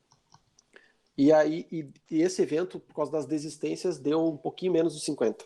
E 1.17 1.31
aí, 1.31 1.67
e, 1.71 1.87
e 2.09 2.21
esse 2.21 2.41
evento, 2.41 2.79
por 2.79 2.95
causa 2.95 3.11
das 3.11 3.25
desistências, 3.25 3.99
deu 3.99 4.25
um 4.25 4.37
pouquinho 4.37 4.71
menos 4.71 4.95
de 4.95 5.03
50. 5.05 5.45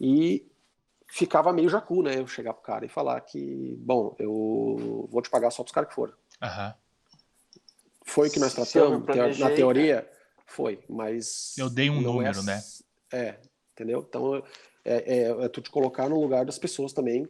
E 0.00 0.48
ficava 1.08 1.52
meio 1.52 1.68
jacu, 1.68 2.02
né? 2.02 2.18
Eu 2.18 2.26
chegar 2.26 2.54
pro 2.54 2.62
cara 2.62 2.86
e 2.86 2.88
falar 2.88 3.20
que, 3.20 3.76
bom, 3.80 4.14
eu 4.18 5.08
vou 5.10 5.20
te 5.20 5.28
pagar 5.28 5.50
só 5.50 5.62
pros 5.62 5.74
caras 5.74 5.88
que 5.88 5.94
foram. 5.94 6.14
Uhum. 6.42 6.72
Foi 8.04 8.28
o 8.28 8.30
que 8.30 8.38
nós 8.38 8.54
tratamos, 8.54 9.38
na 9.38 9.50
teoria, 9.50 10.08
foi, 10.46 10.84
mas. 10.88 11.56
Eu 11.56 11.70
dei 11.70 11.90
um 11.90 11.98
é 11.98 12.00
número, 12.00 12.40
é, 12.40 12.42
né? 12.42 12.62
É, 13.12 13.38
entendeu? 13.72 14.04
Então, 14.08 14.42
é, 14.84 15.18
é, 15.18 15.44
é, 15.44 15.48
tu 15.48 15.60
te 15.60 15.70
colocar 15.70 16.08
no 16.08 16.20
lugar 16.20 16.44
das 16.44 16.58
pessoas 16.58 16.92
também. 16.92 17.28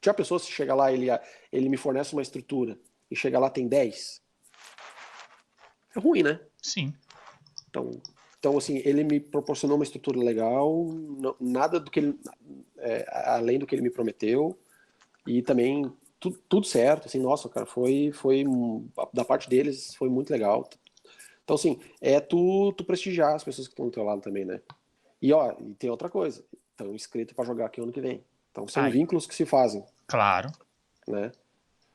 Tinha 0.00 0.14
pessoas 0.14 0.44
que 0.44 0.52
chega 0.52 0.74
lá, 0.74 0.92
ele, 0.92 1.08
ele 1.52 1.68
me 1.68 1.76
fornece 1.76 2.12
uma 2.12 2.22
estrutura, 2.22 2.78
e 3.10 3.16
chega 3.16 3.38
lá 3.38 3.50
tem 3.50 3.68
10. 3.68 4.22
É 5.94 6.00
ruim, 6.00 6.22
né? 6.22 6.40
Sim. 6.62 6.94
Então, 7.68 7.90
então 8.38 8.56
assim, 8.56 8.80
ele 8.84 9.04
me 9.04 9.20
proporcionou 9.20 9.76
uma 9.76 9.84
estrutura 9.84 10.18
legal, 10.18 10.86
não, 10.86 11.36
nada 11.38 11.78
do 11.78 11.90
que 11.90 12.00
ele. 12.00 12.18
É, 12.78 13.06
além 13.26 13.58
do 13.58 13.66
que 13.66 13.74
ele 13.74 13.82
me 13.82 13.90
prometeu, 13.90 14.58
e 15.26 15.42
também 15.42 15.92
tudo, 16.18 16.38
tudo 16.48 16.66
certo, 16.66 17.06
assim, 17.06 17.18
nossa, 17.18 17.48
cara, 17.48 17.66
foi, 17.66 18.10
foi 18.12 18.44
da 19.12 19.24
parte 19.24 19.48
deles 19.48 19.94
foi 19.94 20.08
muito 20.08 20.30
legal. 20.30 20.68
Então, 21.42 21.56
assim, 21.56 21.80
é 22.00 22.20
tu, 22.20 22.72
tu 22.74 22.84
prestigiar 22.84 23.34
as 23.34 23.42
pessoas 23.42 23.66
que 23.66 23.72
estão 23.72 23.86
do 23.86 23.90
teu 23.90 24.04
lado 24.04 24.20
também, 24.20 24.44
né? 24.44 24.60
E, 25.20 25.32
ó, 25.32 25.54
e 25.58 25.74
tem 25.74 25.90
outra 25.90 26.08
coisa, 26.08 26.44
estão 26.70 26.94
inscritos 26.94 27.34
para 27.34 27.44
jogar 27.44 27.66
aqui 27.66 27.80
ano 27.80 27.92
que 27.92 28.00
vem. 28.00 28.24
Então, 28.50 28.66
são 28.66 28.82
Ai. 28.82 28.90
vínculos 28.90 29.26
que 29.26 29.34
se 29.34 29.44
fazem. 29.44 29.84
Claro. 30.06 30.50
Né? 31.06 31.30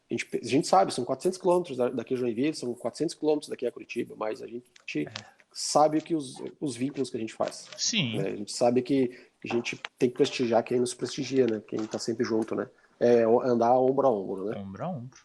A 0.10 0.14
gente, 0.14 0.28
a 0.34 0.48
gente 0.48 0.68
sabe, 0.68 0.94
são 0.94 1.04
400 1.04 1.40
quilômetros 1.40 1.78
daqui 1.78 2.14
a 2.14 2.18
Joinville, 2.18 2.54
são 2.54 2.74
400 2.74 3.16
quilômetros 3.16 3.50
daqui 3.50 3.66
a 3.66 3.72
Curitiba, 3.72 4.16
mas 4.16 4.42
a 4.42 4.48
gente 4.48 5.08
é. 5.08 5.12
sabe 5.52 6.00
que 6.00 6.14
os, 6.16 6.36
os 6.60 6.76
vínculos 6.76 7.10
que 7.10 7.18
a 7.18 7.20
gente 7.20 7.34
faz. 7.34 7.68
Sim. 7.76 8.20
Né? 8.20 8.30
A 8.30 8.36
gente 8.36 8.52
sabe 8.52 8.82
que 8.84 9.10
a 9.44 9.54
gente 9.54 9.80
tem 9.98 10.10
que 10.10 10.16
prestigiar 10.16 10.64
quem 10.64 10.80
nos 10.80 10.94
prestigia, 10.94 11.48
né? 11.48 11.62
Quem 11.68 11.82
está 11.82 11.98
sempre 11.98 12.24
junto, 12.24 12.56
né? 12.56 12.68
É 13.00 13.24
andar 13.24 13.78
ombro 13.80 14.08
a 14.08 14.12
ombro, 14.12 14.46
né? 14.46 14.58
Ombro 14.58 14.84
a 14.84 14.90
ombro. 14.90 15.20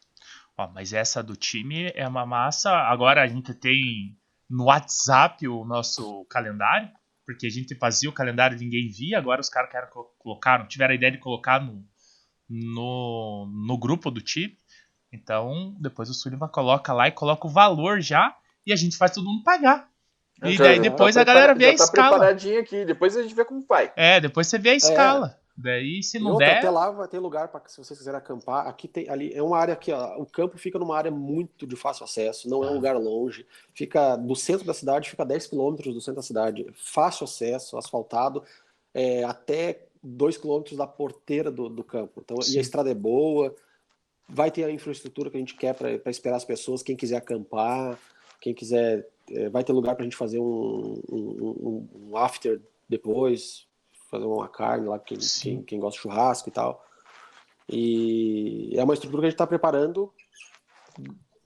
Ó, 0.57 0.69
mas 0.69 0.93
essa 0.93 1.23
do 1.23 1.37
time 1.37 1.91
é 1.95 2.07
uma 2.07 2.27
massa. 2.27 2.71
Agora 2.71 3.23
a 3.23 3.27
gente 3.27 3.55
tem 3.55 4.17
no 4.49 4.65
WhatsApp 4.65 5.47
o 5.47 5.65
nosso 5.65 6.25
calendário, 6.25 6.91
porque 7.33 7.47
a 7.47 7.51
gente 7.51 7.75
fazia 7.75 8.11
o 8.11 8.13
calendário 8.13 8.57
e 8.57 8.61
ninguém 8.61 8.89
via, 8.89 9.19
agora 9.19 9.41
os 9.41 9.49
caras 9.49 9.71
colocaram, 10.19 10.67
tiveram 10.67 10.93
a 10.93 10.95
ideia 10.95 11.13
de 11.13 11.19
colocar 11.19 11.61
no, 11.61 11.85
no, 12.49 13.49
no 13.67 13.79
grupo 13.79 14.11
do 14.11 14.21
time. 14.21 14.57
Então, 15.13 15.75
depois 15.81 16.09
o 16.09 16.15
Sullivan 16.15 16.49
coloca 16.49 16.93
lá 16.93 17.09
e 17.09 17.13
coloca 17.13 17.47
o 17.47 17.51
valor 17.51 18.01
já 18.01 18.37
e 18.67 18.73
a 18.73 18.77
gente 18.77 18.97
faz 18.97 19.13
todo 19.13 19.25
mundo 19.25 19.43
pagar. 19.43 19.89
E 20.43 20.57
daí 20.57 20.81
depois 20.81 21.15
tá 21.15 21.21
a 21.21 21.25
galera 21.25 21.55
vê 21.55 21.67
a 21.67 21.77
tá 21.77 21.85
escala. 21.85 22.11
preparadinho 22.11 22.61
aqui, 22.61 22.85
depois 22.85 23.17
a 23.17 23.23
gente 23.23 23.35
vê 23.35 23.45
como 23.45 23.65
vai. 23.67 23.93
É, 23.95 24.21
depois 24.21 24.47
você 24.47 24.59
vê 24.59 24.71
a 24.71 24.75
é. 24.75 24.77
escala. 24.77 25.40
Daí, 25.63 26.03
se 26.03 26.19
não 26.19 26.33
outra, 26.33 26.47
der. 26.47 26.59
Até 26.59 26.71
lá 26.71 26.91
vai 26.91 27.07
ter 27.07 27.19
lugar 27.19 27.49
para 27.49 27.69
se 27.69 27.77
vocês 27.77 27.99
quiserem 27.99 28.19
acampar. 28.19 28.67
Aqui 28.67 28.89
tem 28.89 29.09
ali 29.11 29.33
é 29.35 29.43
uma 29.43 29.59
área 29.59 29.77
que 29.77 29.93
o 29.93 30.25
campo 30.25 30.57
fica 30.57 30.79
numa 30.79 30.97
área 30.97 31.11
muito 31.11 31.67
de 31.67 31.77
fácil 31.77 32.05
acesso, 32.05 32.49
não 32.49 32.65
é 32.65 32.71
um 32.71 32.75
lugar 32.75 32.97
longe. 32.97 33.47
Fica 33.75 34.17
do 34.17 34.35
centro 34.35 34.67
da 34.67 34.73
cidade, 34.73 35.11
fica 35.11 35.25
10 35.25 35.49
quilômetros 35.49 35.93
do 35.93 36.01
centro 36.01 36.17
da 36.17 36.23
cidade, 36.23 36.67
fácil 36.75 37.25
acesso, 37.25 37.77
asfaltado, 37.77 38.43
é, 38.95 39.23
até 39.25 39.87
2 40.03 40.39
quilômetros 40.39 40.79
da 40.79 40.87
porteira 40.87 41.51
do, 41.51 41.69
do 41.69 41.85
campo. 41.85 42.23
Então, 42.25 42.41
Sim. 42.41 42.55
e 42.55 42.59
a 42.59 42.63
estrada 42.63 42.91
é 42.91 42.95
boa. 42.95 43.55
Vai 44.27 44.51
ter 44.51 44.65
a 44.65 44.71
infraestrutura 44.71 45.29
que 45.29 45.37
a 45.37 45.41
gente 45.41 45.57
quer 45.57 45.75
para 45.75 46.11
esperar 46.11 46.37
as 46.37 46.45
pessoas, 46.45 46.83
quem 46.83 46.97
quiser 46.97 47.17
acampar, 47.17 47.99
quem 48.41 48.55
quiser. 48.55 49.07
É, 49.31 49.49
vai 49.51 49.63
ter 49.63 49.73
lugar 49.73 49.95
para 49.95 50.03
a 50.03 50.07
gente 50.07 50.17
fazer 50.17 50.39
um, 50.39 51.01
um, 51.11 51.89
um 52.09 52.17
after 52.17 52.61
depois, 52.89 53.69
fazer 54.11 54.25
uma 54.25 54.49
carne 54.49 54.89
lá, 54.89 54.99
quem, 54.99 55.17
quem, 55.19 55.63
quem, 55.63 55.81
gosta 55.81 55.97
de 55.97 56.03
churrasco 56.03 56.49
e 56.49 56.53
tal. 56.53 56.85
E 57.69 58.73
é 58.77 58.83
uma 58.83 58.95
estrutura 58.95 59.23
que 59.23 59.27
a 59.27 59.31
gente 59.31 59.37
está 59.37 59.47
preparando, 59.47 60.13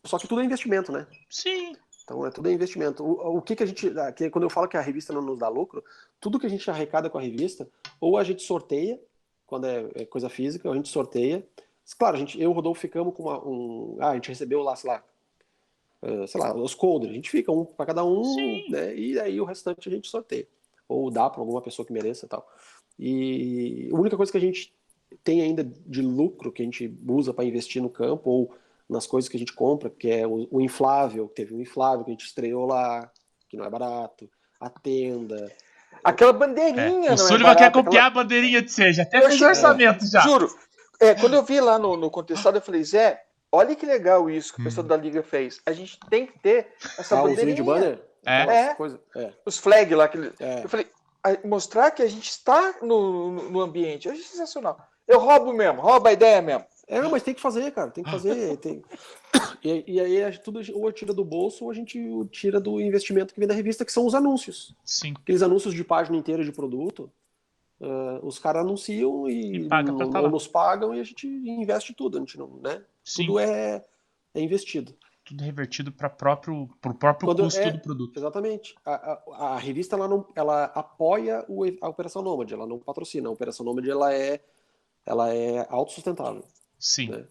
só 0.04 0.18
que 0.18 0.26
tudo 0.26 0.40
é 0.40 0.44
investimento, 0.44 0.90
né? 0.90 1.06
Sim. 1.28 1.76
Então 2.02 2.26
é 2.26 2.30
tudo 2.30 2.48
é 2.48 2.52
investimento. 2.52 3.04
O, 3.04 3.38
o 3.38 3.42
que, 3.42 3.54
que 3.54 3.62
a 3.62 3.66
gente. 3.66 3.92
Que, 4.16 4.30
quando 4.30 4.44
eu 4.44 4.50
falo 4.50 4.68
que 4.68 4.76
a 4.76 4.80
revista 4.80 5.12
não 5.12 5.22
nos 5.22 5.38
dá 5.38 5.48
lucro, 5.48 5.84
tudo 6.18 6.38
que 6.38 6.46
a 6.46 6.50
gente 6.50 6.68
arrecada 6.70 7.10
com 7.10 7.18
a 7.18 7.22
revista, 7.22 7.68
ou 8.00 8.16
a 8.16 8.24
gente 8.24 8.42
sorteia, 8.42 9.00
quando 9.46 9.66
é, 9.66 9.88
é 9.94 10.04
coisa 10.06 10.28
física, 10.28 10.66
ou 10.68 10.72
a 10.72 10.76
gente 10.76 10.88
sorteia. 10.88 11.46
Claro, 11.98 12.16
a 12.16 12.18
gente, 12.18 12.40
eu 12.40 12.44
e 12.44 12.46
o 12.46 12.52
Rodolfo 12.52 12.80
ficamos 12.80 13.14
com 13.14 13.24
uma, 13.24 13.46
um. 13.46 13.98
Ah, 14.00 14.10
a 14.10 14.14
gente 14.14 14.30
recebeu 14.30 14.62
lá, 14.62 14.74
sei 14.74 14.90
lá, 14.90 15.04
uh, 16.02 16.26
sei 16.26 16.40
lá, 16.40 16.54
os 16.54 16.74
colders. 16.74 17.12
A 17.12 17.14
gente 17.14 17.30
fica 17.30 17.52
um 17.52 17.64
para 17.64 17.86
cada 17.86 18.04
um, 18.04 18.24
Sim. 18.24 18.70
né? 18.70 18.94
E 18.94 19.20
aí 19.20 19.38
o 19.38 19.44
restante 19.44 19.88
a 19.88 19.92
gente 19.92 20.08
sorteia 20.08 20.48
ou 20.88 21.10
dá 21.10 21.28
para 21.28 21.40
alguma 21.40 21.62
pessoa 21.62 21.86
que 21.86 21.92
mereça 21.92 22.26
tal. 22.26 22.46
E 22.98 23.90
a 23.92 23.96
única 23.96 24.16
coisa 24.16 24.30
que 24.30 24.38
a 24.38 24.40
gente 24.40 24.72
tem 25.22 25.40
ainda 25.42 25.64
de 25.64 26.02
lucro 26.02 26.52
que 26.52 26.62
a 26.62 26.64
gente 26.64 26.92
usa 27.06 27.32
para 27.32 27.44
investir 27.44 27.82
no 27.82 27.90
campo 27.90 28.30
ou 28.30 28.54
nas 28.88 29.06
coisas 29.06 29.28
que 29.28 29.36
a 29.36 29.40
gente 29.40 29.52
compra, 29.52 29.90
que 29.90 30.10
é 30.10 30.26
o, 30.26 30.46
o 30.50 30.60
inflável, 30.60 31.28
teve 31.28 31.54
um 31.54 31.60
inflável 31.60 32.04
que 32.04 32.10
a 32.10 32.14
gente 32.14 32.26
estreou 32.26 32.66
lá, 32.66 33.10
que 33.48 33.56
não 33.56 33.64
é 33.64 33.70
barato, 33.70 34.28
a 34.60 34.68
tenda. 34.68 35.50
Aquela 36.02 36.32
bandeirinha, 36.32 37.10
é. 37.10 37.12
O 37.12 37.18
Sullivan 37.18 37.52
é 37.52 37.56
quer 37.56 37.72
copiar 37.72 38.06
aquela... 38.06 38.06
a 38.06 38.24
bandeirinha 38.24 38.62
de 38.62 38.70
seja, 38.70 39.02
até 39.02 39.20
fez 39.22 39.40
orçamento 39.40 40.06
já. 40.06 40.20
Juro. 40.20 40.48
É, 41.00 41.14
quando 41.14 41.34
eu 41.34 41.42
vi 41.42 41.60
lá 41.60 41.78
no, 41.78 41.96
no 41.96 42.10
contestado, 42.10 42.58
eu 42.58 42.62
falei, 42.62 42.84
Zé, 42.84 43.20
olha 43.50 43.74
que 43.74 43.86
legal 43.86 44.30
isso 44.30 44.54
que 44.54 44.60
o 44.60 44.64
pessoal 44.64 44.84
hum. 44.84 44.88
da 44.88 44.96
Liga 44.96 45.22
fez. 45.22 45.60
A 45.66 45.72
gente 45.72 45.98
tem 46.08 46.26
que 46.26 46.38
ter 46.38 46.68
essa 46.98 47.18
ah, 47.18 47.22
bandeirinha. 47.22 47.56
de 47.56 47.62
banner? 47.62 48.02
É. 48.24 48.42
é. 48.42 48.74
Coisa, 48.74 49.00
é. 49.16 49.32
Os 49.44 49.58
flag 49.58 49.94
lá. 49.94 50.08
Que 50.08 50.16
ele, 50.16 50.32
é. 50.40 50.64
Eu 50.64 50.68
falei, 50.68 50.86
mostrar 51.44 51.90
que 51.90 52.02
a 52.02 52.08
gente 52.08 52.28
está 52.28 52.76
no, 52.82 53.50
no 53.50 53.60
ambiente. 53.60 54.08
É 54.08 54.14
sensacional. 54.14 54.78
Eu 55.06 55.20
roubo 55.20 55.52
mesmo, 55.52 55.82
roubo 55.82 56.08
a 56.08 56.12
ideia 56.12 56.40
mesmo. 56.40 56.64
É, 56.86 57.00
mas 57.00 57.22
tem 57.22 57.34
que 57.34 57.40
fazer, 57.40 57.70
cara. 57.72 57.90
Tem 57.90 58.04
que 58.04 58.10
fazer. 58.10 58.56
tem... 58.58 58.82
E, 59.62 59.94
e, 59.94 60.00
aí 60.00 60.38
tudo 60.38 60.60
ou 60.74 60.92
tira 60.92 61.14
do 61.14 61.24
bolso 61.24 61.64
ou 61.64 61.70
a 61.70 61.74
gente 61.74 61.98
tira 62.30 62.60
do 62.60 62.80
investimento 62.80 63.32
que 63.32 63.40
vem 63.40 63.48
da 63.48 63.54
revista, 63.54 63.84
que 63.84 63.92
são 63.92 64.06
os 64.06 64.14
anúncios. 64.14 64.74
Sim. 64.84 65.14
Aqueles 65.16 65.42
anúncios 65.42 65.74
de 65.74 65.82
página 65.82 66.16
inteira 66.16 66.44
de 66.44 66.52
produto. 66.52 67.10
Uh, 67.80 68.24
os 68.24 68.38
caras 68.38 68.62
anunciam 68.62 69.28
e, 69.28 69.56
e 69.56 69.68
paga 69.68 69.90
não, 69.90 70.30
nos 70.30 70.46
pagam 70.46 70.94
e 70.94 71.00
a 71.00 71.04
gente 71.04 71.26
investe 71.26 71.92
tudo. 71.92 72.18
A 72.18 72.20
gente 72.20 72.38
não, 72.38 72.48
né? 72.62 72.82
Sim. 73.02 73.26
Tudo 73.26 73.38
é, 73.40 73.84
é 74.34 74.40
investido 74.40 74.94
tudo 75.24 75.42
revertido 75.42 75.90
para 75.90 76.10
próprio 76.10 76.68
pro 76.80 76.94
próprio 76.94 77.28
Quando, 77.28 77.44
custo 77.44 77.60
é, 77.60 77.70
do 77.70 77.80
produto. 77.80 78.18
Exatamente. 78.18 78.74
A, 78.84 78.94
a, 78.94 79.46
a, 79.54 79.58
revista 79.58 79.96
ela 79.96 80.06
não 80.06 80.26
ela 80.34 80.64
apoia 80.66 81.44
o, 81.48 81.64
a 81.80 81.88
Operação 81.88 82.22
Nômade, 82.22 82.52
ela 82.52 82.66
não 82.66 82.78
patrocina. 82.78 83.28
A 83.28 83.32
Operação 83.32 83.64
Nômade 83.64 83.90
ela 83.90 84.12
é 84.12 84.40
ela 85.06 85.32
é 85.34 85.66
autossustentável. 85.70 86.44
Sim. 86.78 87.08
Né? 87.08 87.26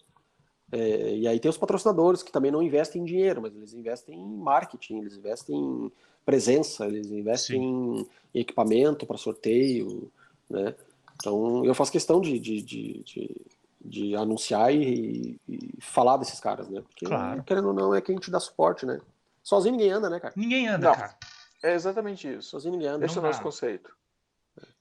É, 0.72 1.16
e 1.18 1.28
aí 1.28 1.40
tem 1.40 1.50
os 1.50 1.58
patrocinadores 1.58 2.24
que 2.24 2.32
também 2.32 2.52
não 2.52 2.64
investem 2.64 3.02
em 3.02 3.06
dinheiro, 3.06 3.42
mas 3.42 3.56
eles 3.56 3.74
investem 3.74 4.20
em 4.20 4.38
marketing, 4.38 5.00
eles 5.00 5.16
investem 5.16 5.56
em 5.56 5.92
presença, 6.26 6.88
eles 6.88 7.12
investem 7.12 7.62
em, 7.62 8.08
em 8.34 8.40
equipamento 8.40 9.06
para 9.06 9.18
sorteio, 9.18 10.12
né? 10.50 10.74
Então 11.16 11.64
eu 11.64 11.76
faço 11.76 11.92
questão 11.92 12.20
de, 12.20 12.40
de, 12.40 12.62
de, 12.62 13.04
de, 13.04 13.36
de 13.84 14.16
anunciar 14.16 14.74
e, 14.74 15.40
e, 15.48 15.78
falar 15.82 16.18
desses 16.18 16.40
caras, 16.40 16.70
né? 16.70 16.82
Porque 16.82 17.06
Claro. 17.06 17.44
querendo 17.44 17.68
ou 17.68 17.74
não 17.74 17.94
é 17.94 18.02
quem 18.02 18.18
te 18.18 18.32
dá 18.32 18.40
suporte, 18.40 18.86
né? 18.86 19.00
Sozinho 19.42 19.74
ninguém 19.74 19.92
anda, 19.92 20.10
né, 20.10 20.20
cara? 20.20 20.34
Ninguém 20.38 20.68
anda, 20.68 20.88
Não. 20.88 20.96
cara. 20.96 21.18
É 21.62 21.74
exatamente 21.74 22.28
isso. 22.28 22.50
Sozinho 22.50 22.74
ninguém 22.74 22.88
anda. 22.88 23.06
Esse 23.06 23.18
é 23.18 23.20
o 23.20 23.24
nosso 23.24 23.42
conceito. 23.42 23.96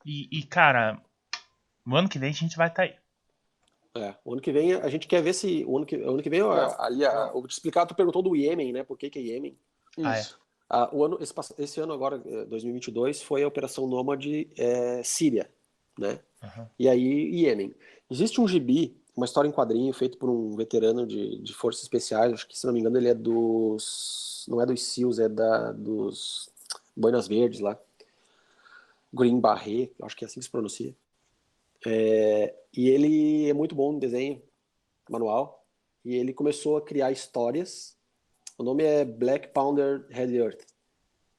E, 0.04 0.28
e, 0.30 0.42
cara, 0.44 1.00
no 1.84 1.96
ano 1.96 2.08
que 2.08 2.18
vem 2.18 2.30
a 2.30 2.34
gente 2.34 2.56
vai 2.56 2.68
estar 2.68 2.82
aí. 2.82 2.94
É, 3.94 4.14
o 4.24 4.32
ano 4.32 4.40
que 4.40 4.50
vem 4.50 4.74
a 4.74 4.88
gente 4.88 5.06
quer 5.06 5.22
ver 5.22 5.34
se. 5.34 5.64
O 5.66 5.76
ano 5.76 5.86
que, 5.86 5.96
o 5.96 6.10
ano 6.10 6.22
que 6.22 6.30
vem, 6.30 6.40
ali, 6.78 7.04
a, 7.04 7.26
eu 7.28 7.34
vou 7.34 7.46
te 7.46 7.52
explicar, 7.52 7.84
tu 7.86 7.94
perguntou 7.94 8.22
do 8.22 8.34
Iêmen, 8.34 8.72
né? 8.72 8.82
Por 8.82 8.96
que, 8.96 9.10
que 9.10 9.18
é 9.18 9.22
Iêmen? 9.22 9.58
Ah, 9.98 10.16
é. 10.16 10.20
Isso. 10.20 10.40
Ah, 10.68 10.88
o 10.90 11.04
ano, 11.04 11.18
esse, 11.20 11.34
esse 11.58 11.80
ano 11.80 11.92
agora, 11.92 12.22
eh, 12.24 12.46
2022, 12.46 13.20
foi 13.20 13.42
a 13.42 13.48
Operação 13.48 13.86
Nômade 13.86 14.48
eh, 14.56 15.02
Síria, 15.04 15.50
né? 15.98 16.18
Aham. 16.42 16.70
E 16.78 16.88
aí, 16.88 17.42
Iêmen. 17.42 17.74
Existe 18.12 18.40
um 18.40 18.46
gibi, 18.46 18.94
uma 19.16 19.24
história 19.24 19.48
em 19.48 19.52
quadrinho 19.52 19.92
feito 19.94 20.18
por 20.18 20.28
um 20.28 20.54
veterano 20.54 21.06
de, 21.06 21.38
de 21.38 21.54
forças 21.54 21.82
especiais, 21.82 22.32
acho 22.32 22.46
que, 22.46 22.58
se 22.58 22.66
não 22.66 22.74
me 22.74 22.80
engano, 22.80 22.98
ele 22.98 23.08
é 23.08 23.14
dos... 23.14 24.44
Não 24.46 24.60
é 24.60 24.66
dos 24.66 24.82
SEALs, 24.82 25.18
é 25.18 25.28
da, 25.28 25.72
dos 25.72 26.50
Boinas 26.94 27.26
Verdes 27.26 27.60
lá. 27.60 27.78
Green 29.12 29.40
Barret, 29.40 29.92
acho 30.02 30.14
que 30.16 30.24
é 30.24 30.26
assim 30.26 30.40
que 30.40 30.44
se 30.44 30.50
pronuncia. 30.50 30.94
É, 31.86 32.54
e 32.76 32.88
ele 32.90 33.48
é 33.48 33.54
muito 33.54 33.74
bom 33.74 33.92
no 33.92 33.98
desenho, 33.98 34.42
manual, 35.08 35.64
e 36.04 36.14
ele 36.14 36.34
começou 36.34 36.76
a 36.76 36.82
criar 36.82 37.10
histórias. 37.12 37.96
O 38.58 38.62
nome 38.62 38.84
é 38.84 39.04
Black 39.04 39.48
Pounder 39.48 40.06
Red 40.10 40.36
Earth. 40.36 40.62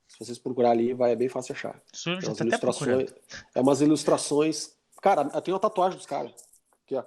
Se 0.07 0.19
vocês 0.19 0.39
procurar 0.39 0.71
ali, 0.71 0.93
vai 0.93 1.11
é 1.11 1.15
bem 1.15 1.29
fácil 1.29 1.53
achar. 1.53 1.81
Isso 1.91 2.09
É 2.09 2.13
umas 2.13 2.23
procurando. 2.59 3.01
ilustrações, 3.01 3.13
é 3.55 3.61
umas 3.61 3.81
ilustrações. 3.81 4.75
Cara, 5.01 5.29
eu 5.33 5.41
tenho 5.41 5.55
uma 5.55 5.61
tatuagem 5.61 5.97
dos 5.97 6.05
caras. 6.05 6.33
Aqui, 6.85 6.95
ó. 6.95 7.03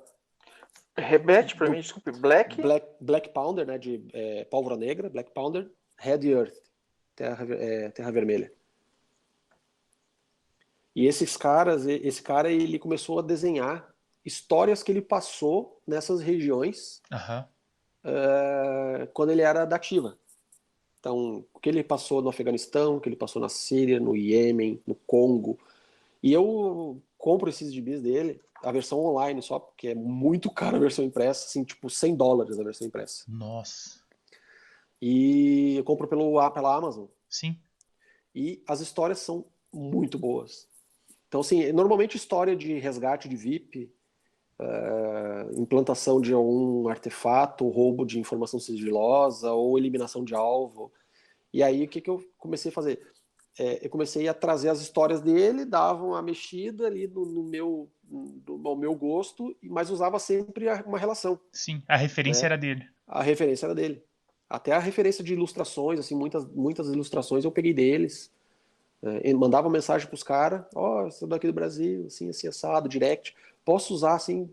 Repete 0.96 1.56
pra 1.56 1.68
mim, 1.68 1.80
desculpe. 1.80 2.10
Black. 2.12 2.60
Black, 2.60 2.86
Black 3.00 3.28
Pounder, 3.30 3.66
né? 3.66 3.76
De 3.78 4.02
é, 4.12 4.44
pólvora 4.44 4.76
negra, 4.76 5.10
Black 5.10 5.30
Pounder, 5.32 5.70
Red 5.96 6.26
Earth, 6.28 6.56
terra, 7.14 7.46
é, 7.54 7.90
terra 7.90 8.10
vermelha. 8.10 8.50
E 10.94 11.06
esses 11.06 11.36
caras, 11.36 11.84
e- 11.86 12.00
esse 12.02 12.22
cara, 12.22 12.50
ele 12.50 12.78
começou 12.78 13.18
a 13.18 13.22
desenhar 13.22 13.94
histórias 14.24 14.82
que 14.82 14.90
ele 14.90 15.02
passou 15.02 15.80
nessas 15.86 16.20
regiões 16.20 17.02
Aham. 17.12 17.46
eh, 18.02 19.08
quando 19.12 19.30
ele 19.30 19.42
era 19.42 19.64
da 19.66 19.76
ativa. 19.76 20.18
Então, 20.98 21.44
o 21.52 21.60
que 21.60 21.68
ele 21.68 21.84
passou 21.84 22.22
no 22.22 22.30
Afeganistão, 22.30 22.96
o 22.96 23.00
que 23.00 23.08
ele 23.08 23.14
passou 23.14 23.40
na 23.40 23.48
Síria, 23.48 24.00
no 24.00 24.16
Iêmen, 24.16 24.80
no 24.86 24.94
Congo. 24.94 25.58
E 26.22 26.32
eu 26.32 27.00
compro 27.18 27.48
esses 27.50 27.72
gibis 27.72 28.00
dele, 28.00 28.40
a 28.62 28.72
versão 28.72 28.98
online 28.98 29.42
só, 29.42 29.58
porque 29.58 29.88
é 29.88 29.94
muito 29.94 30.50
caro 30.50 30.76
a 30.76 30.80
versão 30.80 31.04
impressa, 31.04 31.46
assim, 31.46 31.64
tipo 31.64 31.88
100 31.88 32.16
dólares 32.16 32.58
a 32.58 32.64
versão 32.64 32.86
impressa. 32.86 33.24
Nossa. 33.28 34.00
E 35.00 35.76
eu 35.76 35.84
compro 35.84 36.08
pelo, 36.08 36.50
pela 36.50 36.74
Amazon. 36.74 37.06
Sim. 37.28 37.58
E 38.34 38.62
as 38.66 38.80
histórias 38.80 39.18
são 39.18 39.44
muito 39.72 40.18
boas. 40.18 40.68
Então, 41.28 41.40
assim, 41.40 41.72
normalmente 41.72 42.16
história 42.16 42.56
de 42.56 42.78
resgate 42.78 43.28
de 43.28 43.36
VIP, 43.36 43.92
eh, 44.58 45.50
implantação 45.54 46.20
de 46.20 46.32
algum 46.32 46.88
artefato, 46.88 47.68
roubo 47.68 48.06
de 48.06 48.18
informação 48.18 48.58
sigilosa 48.58 49.52
ou 49.52 49.78
eliminação 49.78 50.24
de 50.24 50.34
alvo. 50.34 50.92
E 51.52 51.62
aí, 51.62 51.84
o 51.84 51.88
que, 51.88 52.00
que 52.00 52.10
eu 52.10 52.24
comecei 52.38 52.70
a 52.70 52.74
fazer? 52.74 53.00
Eh, 53.58 53.86
eu 53.86 53.90
comecei 53.90 54.28
a 54.28 54.34
trazer 54.34 54.68
as 54.68 54.80
histórias 54.80 55.20
dele, 55.22 55.64
dava 55.64 56.04
uma 56.04 56.20
mexida 56.22 56.86
ali 56.86 57.06
no, 57.06 57.24
no 57.24 57.42
meu, 57.42 57.88
no 58.10 58.76
meu 58.76 58.94
gosto, 58.94 59.56
mas 59.62 59.90
usava 59.90 60.18
sempre 60.18 60.68
a- 60.68 60.82
uma 60.86 60.98
relação 60.98 61.40
Sim. 61.52 61.82
A 61.88 61.96
referência 61.96 62.44
É. 62.44 62.46
era 62.46 62.56
dele. 62.58 62.86
a 63.06 63.22
referência 63.22 63.66
era 63.66 63.74
dele. 63.74 64.02
Até 64.48 64.72
a 64.72 64.78
referência 64.78 65.24
de 65.24 65.32
ilustrações, 65.32 65.98
assim, 65.98 66.14
muitas, 66.14 66.44
muitas 66.46 66.88
ilustrações 66.88 67.44
eu 67.44 67.50
peguei 67.50 67.72
deles. 67.74 68.30
É, 69.02 69.28
ele 69.28 69.34
mandava 69.38 69.68
mensagem 69.70 70.06
pros 70.06 70.22
caras, 70.22 70.64
ó, 70.74 71.04
oh, 71.06 71.10
sou 71.10 71.26
daqui 71.26 71.46
do 71.46 71.52
Brasil, 71.52 72.06
assim, 72.06 72.28
assim, 72.28 72.46
assado, 72.48 72.88
direct. 72.88 73.34
Posso 73.64 73.92
usar, 73.94 74.14
assim? 74.14 74.48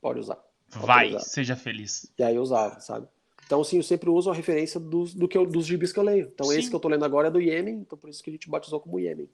Pode 0.00 0.18
usar. 0.20 0.38
Vai, 0.68 1.04
Autorizado. 1.06 1.24
seja 1.30 1.56
feliz. 1.56 2.12
E 2.18 2.22
aí 2.24 2.34
eu 2.36 2.42
usava, 2.42 2.80
sabe? 2.80 3.06
Então, 3.46 3.60
assim, 3.60 3.76
eu 3.76 3.82
sempre 3.82 4.10
uso 4.10 4.28
a 4.28 4.34
referência 4.34 4.80
dos, 4.80 5.14
do 5.14 5.28
que 5.28 5.38
eu, 5.38 5.46
dos 5.46 5.64
gibis 5.64 5.92
que 5.92 6.00
eu 6.00 6.02
leio. 6.02 6.30
Então, 6.34 6.48
Sim. 6.48 6.58
esse 6.58 6.68
que 6.68 6.74
eu 6.74 6.80
tô 6.80 6.88
lendo 6.88 7.04
agora 7.04 7.28
é 7.28 7.30
do 7.30 7.40
Iêmen, 7.40 7.76
então 7.76 7.96
por 7.96 8.10
isso 8.10 8.22
que 8.22 8.28
a 8.28 8.32
gente 8.32 8.50
batizou 8.50 8.80
como 8.80 8.98
Iêmen. 8.98 9.30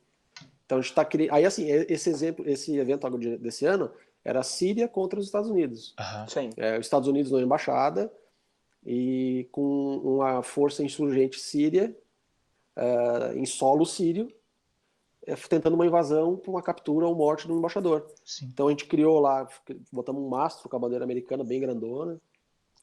Então, 0.66 0.78
a 0.78 0.80
gente 0.82 0.94
tá 0.94 1.02
criando... 1.02 1.32
Aí, 1.32 1.46
assim, 1.46 1.66
esse 1.70 2.10
exemplo, 2.10 2.46
esse 2.46 2.76
evento 2.76 3.08
desse 3.38 3.64
ano 3.64 3.90
era 4.22 4.40
a 4.40 4.42
Síria 4.42 4.86
contra 4.86 5.18
os 5.18 5.24
Estados 5.24 5.48
Unidos. 5.48 5.94
Aham. 5.98 6.28
Sim. 6.28 6.50
É, 6.58 6.78
os 6.78 6.84
Estados 6.84 7.08
Unidos 7.08 7.32
na 7.32 7.40
embaixada 7.40 8.12
e 8.84 9.48
com 9.50 9.96
uma 9.98 10.42
força 10.42 10.84
insurgente 10.84 11.40
síria 11.40 11.96
é, 12.76 13.34
em 13.34 13.46
solo 13.46 13.86
sírio 13.86 14.28
é, 15.26 15.34
tentando 15.36 15.74
uma 15.74 15.86
invasão 15.86 16.36
para 16.36 16.50
uma 16.50 16.62
captura 16.62 17.06
ou 17.06 17.14
morte 17.14 17.46
do 17.46 17.56
embaixador. 17.56 18.06
Sim. 18.24 18.50
Então 18.52 18.66
a 18.66 18.70
gente 18.70 18.86
criou 18.86 19.20
lá, 19.20 19.48
botamos 19.90 20.22
um 20.22 20.28
mastro 20.28 20.68
com 20.68 20.76
a 20.76 20.80
bandeira 20.80 21.04
americana 21.04 21.44
bem 21.44 21.60
grandona 21.60 22.20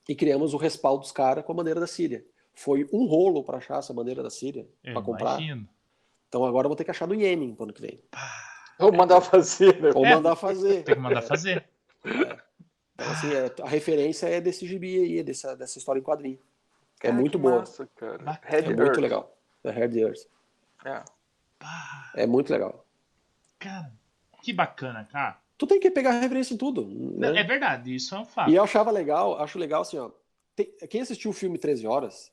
e 0.10 0.15
criamos 0.15 0.53
o 0.53 0.57
respaldo 0.57 1.02
dos 1.03 1.11
caras 1.14 1.45
com 1.45 1.52
a 1.53 1.56
bandeira 1.56 1.80
da 1.80 1.88
Síria. 1.88 2.26
Foi 2.53 2.90
um 2.91 3.06
rolo 3.06 3.44
para 3.44 3.57
achar 3.60 3.77
essa 3.80 3.94
bandeira 3.94 4.22
da 4.22 4.30
Síria 4.30 4.68
para 4.84 5.02
comprar. 5.02 5.40
Então 6.27 6.44
agora 6.44 6.65
eu 6.65 6.69
vou 6.69 6.76
ter 6.76 6.84
que 6.84 6.91
achar 6.91 7.06
do 7.06 7.15
Iêmen 7.15 7.56
pro 7.56 7.64
ano 7.64 7.73
que 7.73 7.81
vem. 7.81 8.02
Vou 8.77 8.91
mandar 8.91 9.22
fazer, 9.22 9.81
né? 9.81 9.91
Ou 9.95 10.06
É. 10.06 10.15
mandar 10.15 10.36
fazer. 10.36 10.84
Tem 10.84 10.95
que 10.95 11.02
mandar 11.02 11.22
fazer. 11.22 11.64
Então, 13.02 13.11
assim, 13.14 13.31
é, 13.34 13.53
a 13.64 13.69
referência 13.69 14.27
é 14.27 14.41
desse 14.41 14.68
gibi 14.68 14.99
aí, 14.99 15.23
dessa, 15.23 15.56
dessa 15.56 15.77
história 15.77 16.02
em 16.02 16.03
quadrinho. 16.03 16.38
Que 16.99 17.07
é 17.07 17.10
Cara, 17.11 17.14
muito 17.22 17.38
que 17.38 17.41
boa. 17.41 17.60
Massa, 17.60 17.88
cara. 17.95 18.40
Red 18.44 18.57
É 18.57 18.61
muito 18.68 18.81
Earth. 18.81 18.98
legal. 18.98 19.38
É 19.64 19.69
Hard 19.72 19.95
Earth. 19.95 20.19
É. 20.84 21.03
É 22.15 22.27
muito 22.27 22.52
legal. 22.52 22.86
cara, 23.57 23.90
que 24.41 24.52
bacana, 24.52 25.06
cara. 25.10 25.40
Tu 25.60 25.68
tem 25.68 25.80
que 25.80 25.91
pegar 25.91 26.11
referência 26.19 26.53
em 26.53 26.57
tudo. 26.57 26.88
Né? 26.88 27.38
É 27.40 27.44
verdade, 27.44 27.94
isso 27.94 28.15
é 28.15 28.19
um 28.19 28.26
fato. 28.26 28.49
E 28.49 28.56
eu 28.56 28.64
achava 28.64 28.90
legal, 28.90 29.38
acho 29.40 29.60
legal 29.60 29.81
assim, 29.81 29.98
ó. 29.99 30.10
tem- 30.56 30.72
quem 30.90 31.02
assistiu 31.02 31.30
o 31.31 31.34
filme 31.34 31.57
13 31.60 31.86
Horas, 31.86 32.31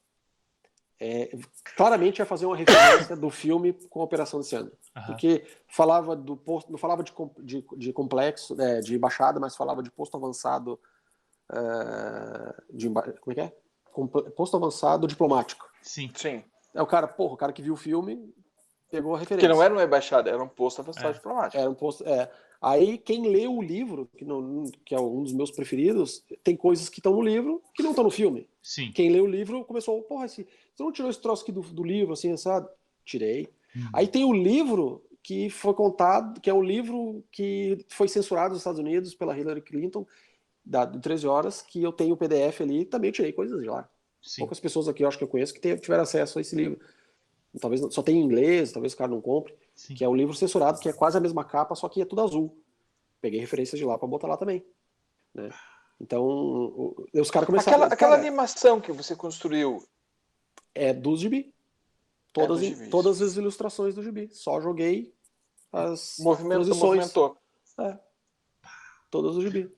é, 0.99 1.31
claramente 1.77 2.21
ia 2.21 2.25
fazer 2.25 2.47
uma 2.47 2.57
referência 2.57 3.15
do 3.17 3.29
filme 3.29 3.73
com 3.91 4.01
a 4.01 4.05
Operação 4.05 4.41
desse 4.41 4.55
ano. 4.57 4.71
Aham. 4.97 5.07
Porque 5.09 5.45
falava 5.69 6.15
do 6.17 6.37
posto, 6.37 6.71
não 6.71 6.79
falava 6.79 7.03
de, 7.03 7.13
de, 7.43 7.65
de 7.77 7.93
complexo, 7.93 8.59
é, 8.61 8.81
de 8.81 8.95
embaixada, 8.95 9.39
mas 9.41 9.55
falava 9.57 9.83
de 9.83 9.91
posto 9.91 10.17
avançado. 10.17 10.79
é, 11.53 12.55
de, 12.73 12.89
como 12.89 13.33
é 13.33 13.35
que 13.35 13.41
é? 13.41 13.53
Comple- 13.93 14.31
Posto 14.31 14.57
avançado 14.57 15.07
diplomático. 15.07 15.69
Sim. 15.83 16.11
Sim. 16.15 16.45
É 16.75 16.83
o 16.83 16.87
cara, 16.87 17.07
porra, 17.09 17.35
o 17.35 17.37
cara 17.37 17.53
que 17.53 17.63
viu 17.63 17.75
o 17.75 17.77
filme 17.77 18.33
pegou 18.91 19.15
a 19.15 19.19
referência. 19.19 19.49
Que 19.49 19.55
não 19.55 19.63
era 19.63 19.73
uma 19.75 19.83
embaixada, 19.85 20.31
era 20.31 20.43
um 20.43 20.49
posto 20.49 20.81
avançado 20.81 21.09
É. 21.09 21.13
diplomático. 21.13 21.61
Era 21.61 21.69
um 21.71 21.75
posto. 21.75 22.07
É. 22.07 22.31
Aí 22.61 22.99
quem 22.99 23.29
leu 23.29 23.55
o 23.55 23.63
livro, 23.63 24.09
que, 24.17 24.25
não, 24.25 24.65
que 24.85 24.95
é 24.95 25.01
um 25.01 25.23
dos 25.23 25.33
meus 25.33 25.51
preferidos, 25.51 26.25
tem 26.43 26.57
coisas 26.57 26.89
que 26.89 26.99
estão 26.99 27.13
no 27.13 27.23
livro 27.23 27.63
que 27.75 27.83
não 27.83 27.91
estão 27.91 28.05
no 28.05 28.11
filme. 28.11 28.49
Sim. 28.63 28.91
Quem 28.93 29.11
leu 29.11 29.25
o 29.25 29.29
livro 29.29 29.65
começou, 29.65 30.01
porra, 30.03 30.27
esse, 30.27 30.47
você 30.75 30.83
não 30.83 30.93
tirou 30.93 31.11
esse 31.11 31.21
troço 31.21 31.43
aqui 31.43 31.53
do, 31.53 31.61
do 31.61 31.85
livro, 31.85 32.13
assim, 32.13 32.37
sabe? 32.37 32.69
Tirei. 33.05 33.49
Hum. 33.77 33.89
Aí 33.93 34.09
tem 34.09 34.25
o 34.25 34.33
livro 34.33 35.03
que 35.23 35.51
foi 35.51 35.75
contado, 35.75 36.41
que 36.41 36.49
é 36.49 36.55
um 36.55 36.63
livro 36.63 37.25
que 37.31 37.85
foi 37.89 38.09
censurado 38.09 38.51
nos 38.51 38.59
Estados 38.59 38.81
Unidos 38.81 39.15
pela 39.15 39.37
Hillary 39.39 39.61
Clinton, 39.61 40.07
da, 40.65 40.85
do 40.85 40.99
13 41.01 41.27
horas, 41.27 41.63
que 41.63 41.83
eu 41.83 41.93
tenho 41.93 42.15
o 42.15 42.17
PDF 42.17 42.61
ali, 42.61 42.85
também 42.85 43.13
tirei 43.13 43.33
coisas 43.33 43.61
de 43.61 43.69
lá. 43.69 43.89
Sim. 44.23 44.41
Poucas 44.41 44.59
pessoas 44.59 44.89
aqui 44.89 45.05
eu 45.05 45.09
acho 45.09 45.19
que 45.19 45.25
eu 45.25 45.29
conheço 45.29 45.55
que 45.55 45.77
tiveram 45.77 46.03
acesso 46.03 46.39
a 46.39 46.41
esse 46.41 46.57
livro. 46.57 46.81
Talvez 47.61 47.81
só 47.95 48.03
tem 48.03 48.17
em 48.17 48.25
inglês, 48.25 48.73
talvez 48.73 48.93
o 48.93 48.97
cara 48.97 49.11
não 49.11 49.21
compre 49.21 49.55
Sim. 49.77 49.95
que 49.95 50.03
é 50.03 50.09
um 50.09 50.17
livro 50.17 50.35
censurado, 50.35 50.81
que 50.81 50.89
é 50.89 50.93
quase 50.93 51.17
a 51.17 51.21
mesma 51.21 51.45
capa, 51.45 51.75
só 51.77 51.89
que 51.89 52.01
é 52.01 52.05
tudo 52.05 52.23
azul. 52.23 52.59
Peguei 53.21 53.39
referências 53.39 53.79
de 53.79 53.85
lá 53.85 53.97
pra 53.99 54.09
botar 54.09 54.27
lá 54.27 54.37
também. 54.37 54.65
né? 55.35 55.51
Então, 56.01 56.25
o- 56.27 57.07
os 57.15 57.31
caras 57.31 57.47
começaram. 57.47 57.77
Aquela, 57.77 57.93
aquela 57.95 58.11
cara, 58.17 58.23
animação 58.23 58.81
que 58.81 58.91
você 58.93 59.15
construiu. 59.15 59.83
é 60.75 60.93
dos 60.93 61.21
gibi. 61.21 61.55
Todas, 62.33 62.59
dos 62.61 62.69
gibis. 62.69 62.91
todas 62.91 63.23
as 63.23 63.37
ilustrações 63.37 63.95
do 63.95 64.03
gibi. 64.03 64.29
Só 64.33 64.61
joguei 64.61 65.15
as 65.73 66.17
Movimento, 66.21 66.59
posições. 66.59 66.83
movimentou. 66.83 67.39
Todas 69.11 69.35
do 69.37 69.43
gibi. 69.43 69.75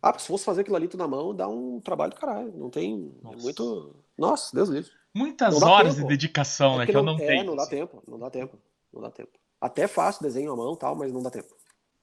Ah, 0.00 0.18
se 0.18 0.26
fosse 0.26 0.44
fazer 0.44 0.62
aquilo 0.62 0.74
ali 0.76 0.88
tudo 0.88 1.00
na 1.00 1.06
mão, 1.08 1.32
dá 1.34 1.46
um 1.48 1.80
trabalho 1.80 2.12
do 2.12 2.18
caralho. 2.18 2.52
Não 2.56 2.68
tem. 2.70 3.14
é 3.20 3.24
Nossa. 3.24 3.36
muito. 3.38 3.96
Nossa, 4.18 4.54
Deus 4.54 4.68
livre. 4.68 4.90
Muitas 5.14 5.60
Não 5.60 5.68
horas 5.68 5.94
tempo. 5.94 6.06
de 6.08 6.14
dedicação, 6.14 6.78
né? 6.78 6.84
É 6.84 6.86
Que 6.88 6.96
eu 6.96 7.02
não 7.04 7.14
é, 7.14 7.26
tenho. 7.26 7.44
não 7.44 7.54
dá 7.56 7.66
tempo. 7.66 8.02
Não 8.08 8.18
dá 8.18 8.30
tempo. 8.30 8.58
Não 8.92 9.00
dá 9.00 9.10
tempo. 9.10 9.32
Até 9.60 9.86
faço 9.86 10.22
desenho 10.22 10.52
à 10.52 10.56
mão 10.56 10.74
e 10.74 10.78
tal, 10.78 10.94
mas 10.94 11.12
não 11.12 11.22
dá 11.22 11.30
tempo. 11.30 11.54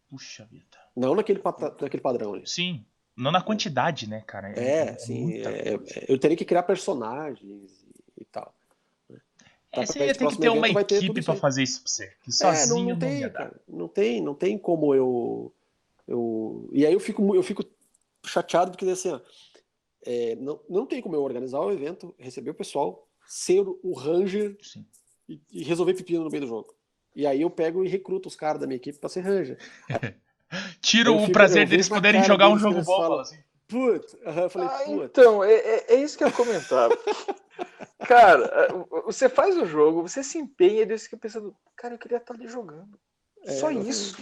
Puxa 0.09 0.45
vida. 0.45 0.77
Não 0.95 1.13
naquele, 1.13 1.41
naquele 1.81 2.01
padrão 2.01 2.33
ali. 2.33 2.47
Sim. 2.47 2.85
Não 3.15 3.31
na 3.31 3.41
quantidade, 3.41 4.07
né, 4.09 4.23
cara? 4.25 4.53
É, 4.57 4.63
é, 4.63 4.79
é 4.79 4.97
sim. 4.97 5.33
É, 5.41 5.77
eu 6.07 6.17
teria 6.17 6.37
que 6.37 6.45
criar 6.45 6.63
personagens 6.63 7.85
e 8.17 8.25
tal. 8.25 8.53
Tá, 9.71 9.85
você 9.85 9.99
ia 9.99 10.15
ter 10.15 10.27
que 10.27 10.37
ter 10.37 10.49
uma 10.49 10.67
equipe 10.67 11.21
para 11.23 11.35
fazer 11.35 11.63
isso 11.63 11.81
pra 11.81 11.91
você. 11.91 12.13
Que 12.23 12.31
sozinho 12.31 12.79
é, 12.79 12.83
não, 12.83 12.89
não, 12.91 12.99
tem, 12.99 13.29
cara, 13.29 13.61
não 13.67 13.87
tem, 13.87 14.21
não 14.21 14.35
tem 14.35 14.57
como 14.57 14.95
eu, 14.95 15.53
eu. 16.07 16.69
E 16.73 16.85
aí 16.85 16.93
eu 16.93 16.99
fico, 16.99 17.35
eu 17.35 17.43
fico 17.43 17.63
chateado 18.25 18.71
porque 18.71 18.89
assim, 18.89 19.11
ó, 19.11 19.19
é, 20.05 20.35
não, 20.37 20.59
não 20.67 20.85
tem 20.87 21.01
como 21.01 21.15
eu 21.15 21.21
organizar 21.21 21.59
o 21.59 21.71
evento, 21.71 22.15
receber 22.17 22.49
o 22.49 22.55
pessoal, 22.55 23.07
ser 23.27 23.61
o 23.61 23.93
Ranger 23.93 24.57
e, 25.27 25.39
e, 25.51 25.63
resolver 25.63 25.93
pepino 25.93 26.23
no 26.23 26.31
meio 26.31 26.41
do 26.41 26.47
jogo. 26.47 26.73
E 27.19 27.27
aí 27.27 27.41
eu 27.41 27.49
pego 27.49 27.83
e 27.83 27.89
recruto 27.89 28.29
os 28.29 28.35
caras 28.37 28.61
da 28.61 28.65
minha 28.65 28.77
equipe 28.77 28.97
para 28.97 29.09
ser 29.09 29.19
Ranger. 29.19 29.57
Tira 30.79 31.11
o 31.11 31.29
prazer 31.29 31.67
deles 31.67 31.89
poderem 31.89 32.23
jogar 32.23 32.47
um 32.47 32.57
jogo 32.57 32.81
bom. 32.81 33.19
Assim. 33.19 33.37
Putz, 33.67 34.15
eu 34.23 34.49
falei, 34.49 34.69
ah, 34.69 35.03
Então, 35.03 35.43
é, 35.43 35.53
é, 35.53 35.85
é, 35.89 35.95
isso 36.01 36.17
que 36.17 36.23
eu 36.23 36.31
comentava. 36.31 36.97
cara, 38.07 38.45
é, 38.45 39.01
você 39.03 39.27
faz 39.27 39.57
o 39.57 39.65
jogo, 39.65 40.01
você 40.01 40.23
se 40.23 40.37
empenha 40.37 40.83
e 40.83 40.97
você 40.97 41.03
fica 41.03 41.17
pensando, 41.17 41.53
cara, 41.75 41.93
eu 41.93 41.99
queria 41.99 42.19
estar 42.19 42.33
ali 42.33 42.47
jogando. 42.47 42.97
É, 43.43 43.51
Só 43.51 43.69
isso. 43.69 44.17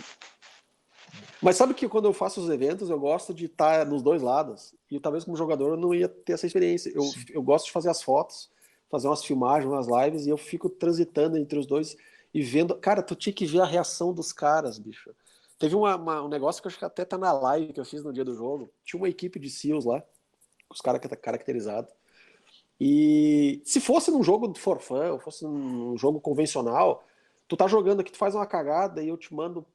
Mas 1.39 1.55
sabe 1.55 1.75
que 1.75 1.87
quando 1.87 2.05
eu 2.05 2.13
faço 2.13 2.41
os 2.41 2.49
eventos, 2.49 2.89
eu 2.89 2.99
gosto 2.99 3.31
de 3.31 3.45
estar 3.45 3.85
nos 3.85 4.01
dois 4.01 4.23
lados. 4.23 4.73
E 4.89 4.99
talvez 4.99 5.23
como 5.23 5.37
jogador 5.37 5.73
eu 5.73 5.77
não 5.77 5.93
ia 5.93 6.09
ter 6.09 6.33
essa 6.33 6.47
experiência. 6.47 6.91
Eu, 6.95 7.03
eu 7.29 7.43
gosto 7.43 7.67
de 7.67 7.71
fazer 7.71 7.91
as 7.91 8.01
fotos, 8.01 8.49
fazer 8.89 9.07
umas 9.07 9.23
filmagens, 9.23 9.71
umas 9.71 9.85
lives, 9.87 10.25
e 10.25 10.31
eu 10.31 10.37
fico 10.37 10.67
transitando 10.67 11.37
entre 11.37 11.59
os 11.59 11.67
dois 11.67 11.95
e 12.37 12.41
vendo. 12.43 12.75
Cara, 12.75 13.01
tu 13.01 13.15
tinha 13.15 13.33
que 13.33 13.47
ver 13.47 13.61
a 13.61 13.65
reação 13.65 14.13
dos 14.13 14.31
caras, 14.31 14.77
bicho. 14.77 15.09
Teve 15.57 15.75
uma, 15.75 15.95
uma, 15.95 16.21
um 16.21 16.27
negócio 16.27 16.61
que 16.61 16.67
eu 16.67 16.69
acho 16.69 16.77
que 16.77 16.85
até 16.85 17.03
tá 17.03 17.17
na 17.17 17.31
live 17.31 17.73
que 17.73 17.79
eu 17.79 17.85
fiz 17.85 18.03
no 18.03 18.13
dia 18.13 18.23
do 18.23 18.35
jogo. 18.35 18.71
Tinha 18.85 19.01
uma 19.01 19.09
equipe 19.09 19.39
de 19.39 19.49
SEALs 19.49 19.85
lá, 19.85 20.03
os 20.69 20.79
caras 20.79 21.01
caracterizados. 21.19 21.91
E 22.79 23.59
se 23.65 23.81
fosse 23.81 24.11
num 24.11 24.21
jogo 24.21 24.49
de 24.49 24.59
forfã, 24.59 25.13
ou 25.13 25.19
fosse 25.19 25.45
num 25.45 25.97
jogo 25.97 26.21
convencional, 26.21 27.03
tu 27.47 27.57
tá 27.57 27.67
jogando 27.67 28.01
aqui, 28.01 28.11
tu 28.11 28.19
faz 28.19 28.35
uma 28.35 28.45
cagada 28.45 29.01
e 29.01 29.07
eu 29.07 29.17
te 29.17 29.33
mando 29.33 29.65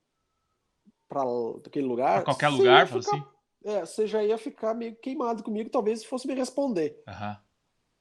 para 1.08 1.22
aquele 1.66 1.88
lugar. 1.88 2.22
Pra 2.22 2.26
qualquer 2.26 2.48
lugar, 2.48 2.86
ficar, 2.86 2.98
assim? 3.00 3.24
É, 3.64 3.80
você 3.80 4.06
já 4.06 4.22
ia 4.22 4.38
ficar 4.38 4.72
meio 4.72 4.94
queimado 4.94 5.42
comigo, 5.42 5.68
talvez 5.68 6.04
fosse 6.04 6.28
me 6.28 6.34
responder. 6.34 7.02
Uhum. 7.08 7.36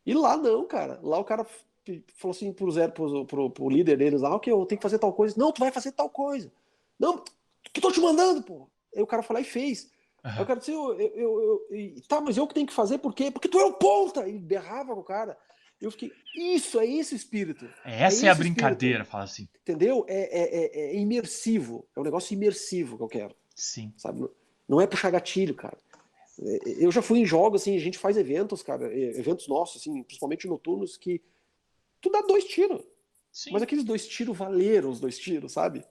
E 0.05 0.13
lá 0.13 0.37
não, 0.37 0.67
cara. 0.67 0.99
Lá 1.01 1.17
o 1.17 1.25
cara 1.25 1.47
falou 2.15 2.35
assim 2.35 2.53
pro, 2.53 2.71
zero, 2.71 2.91
pro, 2.91 3.25
pro, 3.25 3.49
pro 3.49 3.69
líder 3.69 3.97
deles 3.97 4.21
lá, 4.21 4.39
que 4.39 4.51
eu 4.51 4.65
tenho 4.65 4.79
que 4.79 4.83
fazer 4.83 4.99
tal 4.99 5.13
coisa. 5.13 5.35
Não, 5.37 5.51
tu 5.51 5.59
vai 5.59 5.71
fazer 5.71 5.91
tal 5.91 6.09
coisa. 6.09 6.51
Não, 6.99 7.23
que 7.73 7.81
tô 7.81 7.91
te 7.91 7.99
mandando, 7.99 8.43
pô. 8.43 8.69
Aí 8.95 9.01
o 9.01 9.07
cara 9.07 9.23
foi 9.23 9.35
lá 9.35 9.41
e 9.41 9.45
fez. 9.45 9.89
Uhum. 10.23 10.31
Aí 10.31 10.43
o 10.43 10.45
cara 10.45 10.59
disse, 10.59 10.71
eu, 10.71 10.99
eu, 10.99 11.11
eu, 11.17 11.67
eu, 11.71 12.01
tá, 12.07 12.21
mas 12.21 12.37
eu 12.37 12.47
que 12.47 12.53
tenho 12.53 12.67
que 12.67 12.73
fazer, 12.73 12.99
por 12.99 13.13
quê? 13.13 13.31
Porque 13.31 13.47
tu 13.47 13.59
é 13.59 13.65
o 13.65 13.73
ponta! 13.73 14.27
E 14.27 14.37
berrava 14.37 14.93
com 14.93 15.01
o 15.01 15.03
cara. 15.03 15.37
Eu 15.79 15.89
fiquei, 15.89 16.11
isso, 16.35 16.79
é 16.79 16.85
esse 16.85 17.15
o 17.15 17.17
espírito. 17.17 17.65
É, 17.83 18.03
essa 18.03 18.25
é, 18.25 18.29
é 18.29 18.31
a 18.31 18.35
brincadeira, 18.35 18.99
espírito. 18.99 19.11
fala 19.11 19.23
assim. 19.23 19.47
Entendeu? 19.61 20.05
É, 20.07 20.19
é, 20.19 20.43
é, 20.43 20.95
é, 20.95 20.95
imersivo. 20.99 21.87
É 21.95 21.99
um 21.99 22.03
negócio 22.03 22.33
imersivo 22.33 22.97
que 22.97 23.03
eu 23.03 23.07
quero. 23.07 23.35
Sim. 23.55 23.91
Sabe? 23.97 24.29
Não 24.69 24.79
é 24.79 24.85
puxar 24.85 25.09
gatilho, 25.09 25.55
cara. 25.55 25.77
É, 26.39 26.85
eu 26.85 26.91
já 26.91 27.01
fui 27.01 27.19
em 27.19 27.25
jogos, 27.25 27.61
assim, 27.61 27.75
a 27.75 27.79
gente 27.79 27.97
faz 27.97 28.15
eventos, 28.15 28.61
cara, 28.61 28.95
eventos 28.95 29.47
nossos, 29.47 29.81
assim, 29.81 30.03
principalmente 30.03 30.47
noturnos, 30.47 30.97
que 30.97 31.19
tu 32.01 32.09
dá 32.09 32.21
dois 32.21 32.45
tiros. 32.45 32.83
Sim. 33.31 33.51
Mas 33.53 33.61
aqueles 33.61 33.85
dois 33.85 34.07
tiros 34.07 34.37
valeram 34.37 34.89
os 34.89 34.99
dois 34.99 35.17
tiros, 35.17 35.53
sabe? 35.53 35.85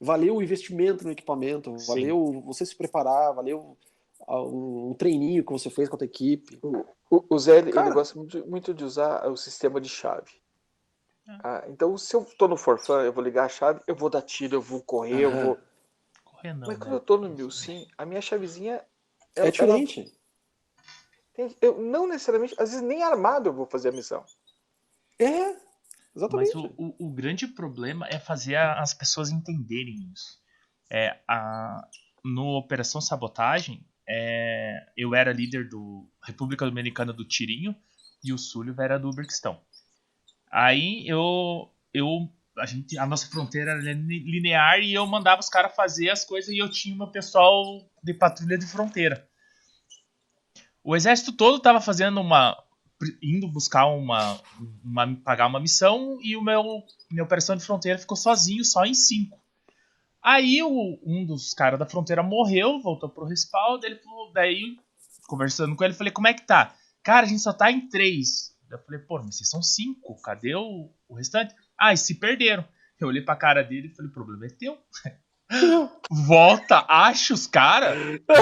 valeu 0.00 0.36
o 0.36 0.42
investimento 0.42 1.04
no 1.04 1.10
equipamento, 1.10 1.78
Sim. 1.78 1.86
valeu 1.86 2.42
você 2.46 2.64
se 2.64 2.74
preparar, 2.74 3.34
valeu 3.34 3.76
um, 4.26 4.90
um 4.90 4.94
treininho 4.94 5.44
que 5.44 5.52
você 5.52 5.68
fez 5.68 5.88
com 5.88 5.96
a 5.96 5.98
tua 5.98 6.06
equipe. 6.06 6.58
O, 6.62 6.86
o 7.28 7.38
Zé, 7.38 7.62
Cara, 7.70 7.88
ele 7.88 7.94
gosta 7.94 8.18
muito, 8.18 8.46
muito, 8.48 8.72
de 8.72 8.84
usar 8.84 9.28
o 9.28 9.36
sistema 9.36 9.80
de 9.80 9.88
chave. 9.88 10.32
É. 11.28 11.32
Ah, 11.44 11.64
então, 11.68 11.96
se 11.98 12.16
eu 12.16 12.24
tô 12.38 12.48
no 12.48 12.56
forfã, 12.56 13.02
eu 13.02 13.12
vou 13.12 13.22
ligar 13.22 13.44
a 13.44 13.48
chave, 13.48 13.80
eu 13.86 13.94
vou 13.94 14.08
dar 14.08 14.22
tiro, 14.22 14.56
eu 14.56 14.62
vou 14.62 14.82
correr, 14.82 15.20
eu 15.20 15.30
vou. 15.30 15.58
Correr 16.24 16.54
não, 16.54 16.66
Mas 16.66 16.78
quando 16.78 16.90
né? 16.90 16.96
eu 16.96 17.00
tô 17.00 17.18
no 17.18 17.28
mil 17.28 17.50
sim, 17.50 17.86
a 17.98 18.06
minha 18.06 18.22
chavezinha. 18.22 18.82
é 19.36 19.50
diferente. 19.50 20.00
Ela... 20.00 21.50
Eu, 21.60 21.80
não 21.80 22.06
necessariamente, 22.06 22.54
às 22.58 22.70
vezes 22.70 22.82
nem 22.82 23.02
armado 23.02 23.48
eu 23.48 23.52
vou 23.52 23.64
fazer 23.64 23.88
a 23.88 23.92
missão. 23.92 24.24
É, 25.20 25.60
Exatamente. 26.14 26.54
Mas 26.54 26.64
o, 26.64 26.74
o, 26.76 27.06
o, 27.06 27.10
grande 27.10 27.46
problema 27.46 28.06
é 28.08 28.18
fazer 28.18 28.56
as 28.56 28.92
pessoas 28.92 29.30
entenderem 29.30 30.10
isso. 30.12 30.38
É, 30.90 31.20
a, 31.28 31.86
no 32.24 32.56
Operação 32.56 33.00
Sabotagem, 33.00 33.84
é, 34.08 34.86
eu 34.96 35.14
era 35.14 35.32
líder 35.32 35.68
do 35.68 36.08
República 36.22 36.64
Dominicana 36.64 37.12
do 37.12 37.24
Tirinho 37.24 37.74
e 38.24 38.32
o 38.32 38.38
Súlio 38.38 38.74
era 38.80 38.98
do 38.98 39.08
Uberquistão. 39.08 39.60
Aí 40.50 41.06
eu, 41.06 41.72
eu 41.94 42.28
a, 42.58 42.66
gente, 42.66 42.98
a 42.98 43.06
nossa 43.06 43.28
fronteira 43.28 43.70
era 43.70 43.80
linear 43.80 44.80
e 44.80 44.92
eu 44.92 45.06
mandava 45.06 45.40
os 45.40 45.48
caras 45.48 45.74
fazer 45.76 46.10
as 46.10 46.24
coisas 46.24 46.50
e 46.50 46.58
eu 46.58 46.68
tinha 46.68 46.96
meu 46.96 47.06
pessoal 47.06 47.88
de 48.02 48.12
patrulha 48.12 48.58
de 48.58 48.66
fronteira. 48.66 49.28
O 50.82 50.96
exército 50.96 51.30
todo 51.30 51.58
estava 51.58 51.80
fazendo 51.80 52.20
uma, 52.20 52.56
indo 53.22 53.48
buscar 53.48 53.86
uma, 53.86 54.40
uma, 54.84 55.16
pagar 55.16 55.46
uma 55.46 55.60
missão 55.60 56.18
e 56.22 56.36
o 56.36 56.42
meu 56.42 56.84
minha 57.10 57.24
operação 57.24 57.56
de 57.56 57.64
fronteira 57.64 57.98
ficou 57.98 58.16
sozinho, 58.16 58.64
só 58.64 58.84
em 58.84 58.94
cinco. 58.94 59.40
Aí 60.22 60.62
o, 60.62 60.98
um 61.04 61.24
dos 61.24 61.54
caras 61.54 61.78
da 61.78 61.86
fronteira 61.86 62.22
morreu, 62.22 62.80
voltou 62.80 63.08
pro 63.08 63.24
respaldo, 63.24 63.86
ele 63.86 63.96
falou, 63.96 64.32
daí 64.32 64.76
conversando 65.26 65.76
com 65.76 65.84
ele, 65.84 65.94
falei, 65.94 66.12
como 66.12 66.28
é 66.28 66.34
que 66.34 66.46
tá? 66.46 66.74
Cara, 67.02 67.24
a 67.24 67.28
gente 67.28 67.40
só 67.40 67.52
tá 67.52 67.70
em 67.70 67.88
três. 67.88 68.54
Eu 68.70 68.78
falei, 68.80 69.00
pô, 69.00 69.18
mas 69.22 69.36
vocês 69.36 69.48
são 69.48 69.62
cinco, 69.62 70.20
cadê 70.22 70.54
o, 70.54 70.90
o 71.08 71.14
restante? 71.14 71.54
Ah, 71.78 71.92
e 71.92 71.96
se 71.96 72.16
perderam. 72.16 72.64
Eu 73.00 73.08
olhei 73.08 73.22
pra 73.22 73.34
cara 73.34 73.64
dele 73.64 73.88
e 73.88 73.94
falei, 73.94 74.10
o 74.10 74.14
problema 74.14 74.46
é 74.46 74.50
teu. 74.50 74.78
Volta, 76.26 76.84
acha 76.88 77.34
os 77.34 77.46
caras, 77.46 77.96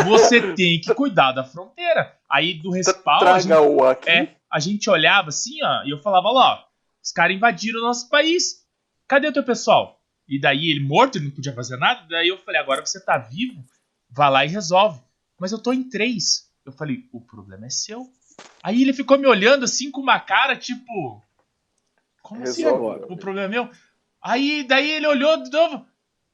você 0.07 0.53
tem 0.55 0.81
que 0.81 0.93
cuidar 0.95 1.33
da 1.33 1.45
fronteira. 1.45 2.19
Aí 2.29 2.55
do 2.55 2.71
respaldo. 2.71 3.25
Traga 3.25 3.41
gente, 3.41 3.53
o 3.55 3.85
aqui. 3.85 4.11
É, 4.11 4.37
a 4.51 4.59
gente 4.59 4.89
olhava 4.89 5.29
assim, 5.29 5.63
ó, 5.63 5.85
e 5.85 5.91
eu 5.91 5.99
falava 5.99 6.31
lá, 6.31 6.55
ó, 6.55 6.69
os 7.03 7.13
caras 7.13 7.37
invadiram 7.37 7.81
o 7.81 7.85
nosso 7.85 8.09
país. 8.09 8.67
Cadê 9.07 9.29
o 9.29 9.33
teu 9.33 9.45
pessoal? 9.45 10.03
E 10.29 10.39
daí 10.39 10.71
ele 10.71 10.81
morto, 10.81 11.17
ele 11.17 11.27
não 11.27 11.35
podia 11.35 11.55
fazer 11.55 11.77
nada. 11.77 12.07
Daí 12.09 12.29
eu 12.29 12.39
falei, 12.39 12.61
agora 12.61 12.85
você 12.85 13.01
tá 13.01 13.17
vivo, 13.17 13.65
vai 14.11 14.31
lá 14.31 14.45
e 14.45 14.49
resolve. 14.49 15.01
Mas 15.39 15.53
eu 15.53 15.59
tô 15.59 15.73
em 15.73 15.89
três. 15.89 16.51
Eu 16.65 16.73
falei, 16.73 17.09
o 17.13 17.21
problema 17.21 17.67
é 17.67 17.71
seu. 17.71 18.11
Aí 18.63 18.83
ele 18.83 18.93
ficou 18.93 19.19
me 19.19 19.27
olhando 19.27 19.65
assim 19.65 19.91
com 19.91 20.01
uma 20.01 20.21
cara 20.21 20.55
tipo. 20.57 21.23
Como 22.23 22.43
assim 22.43 22.65
agora? 22.65 23.07
O 23.11 23.17
problema 23.17 23.47
é 23.47 23.49
meu? 23.49 23.71
Aí 24.21 24.65
daí 24.65 24.91
ele 24.91 25.07
olhou 25.07 25.43
de 25.43 25.51
novo. 25.51 25.87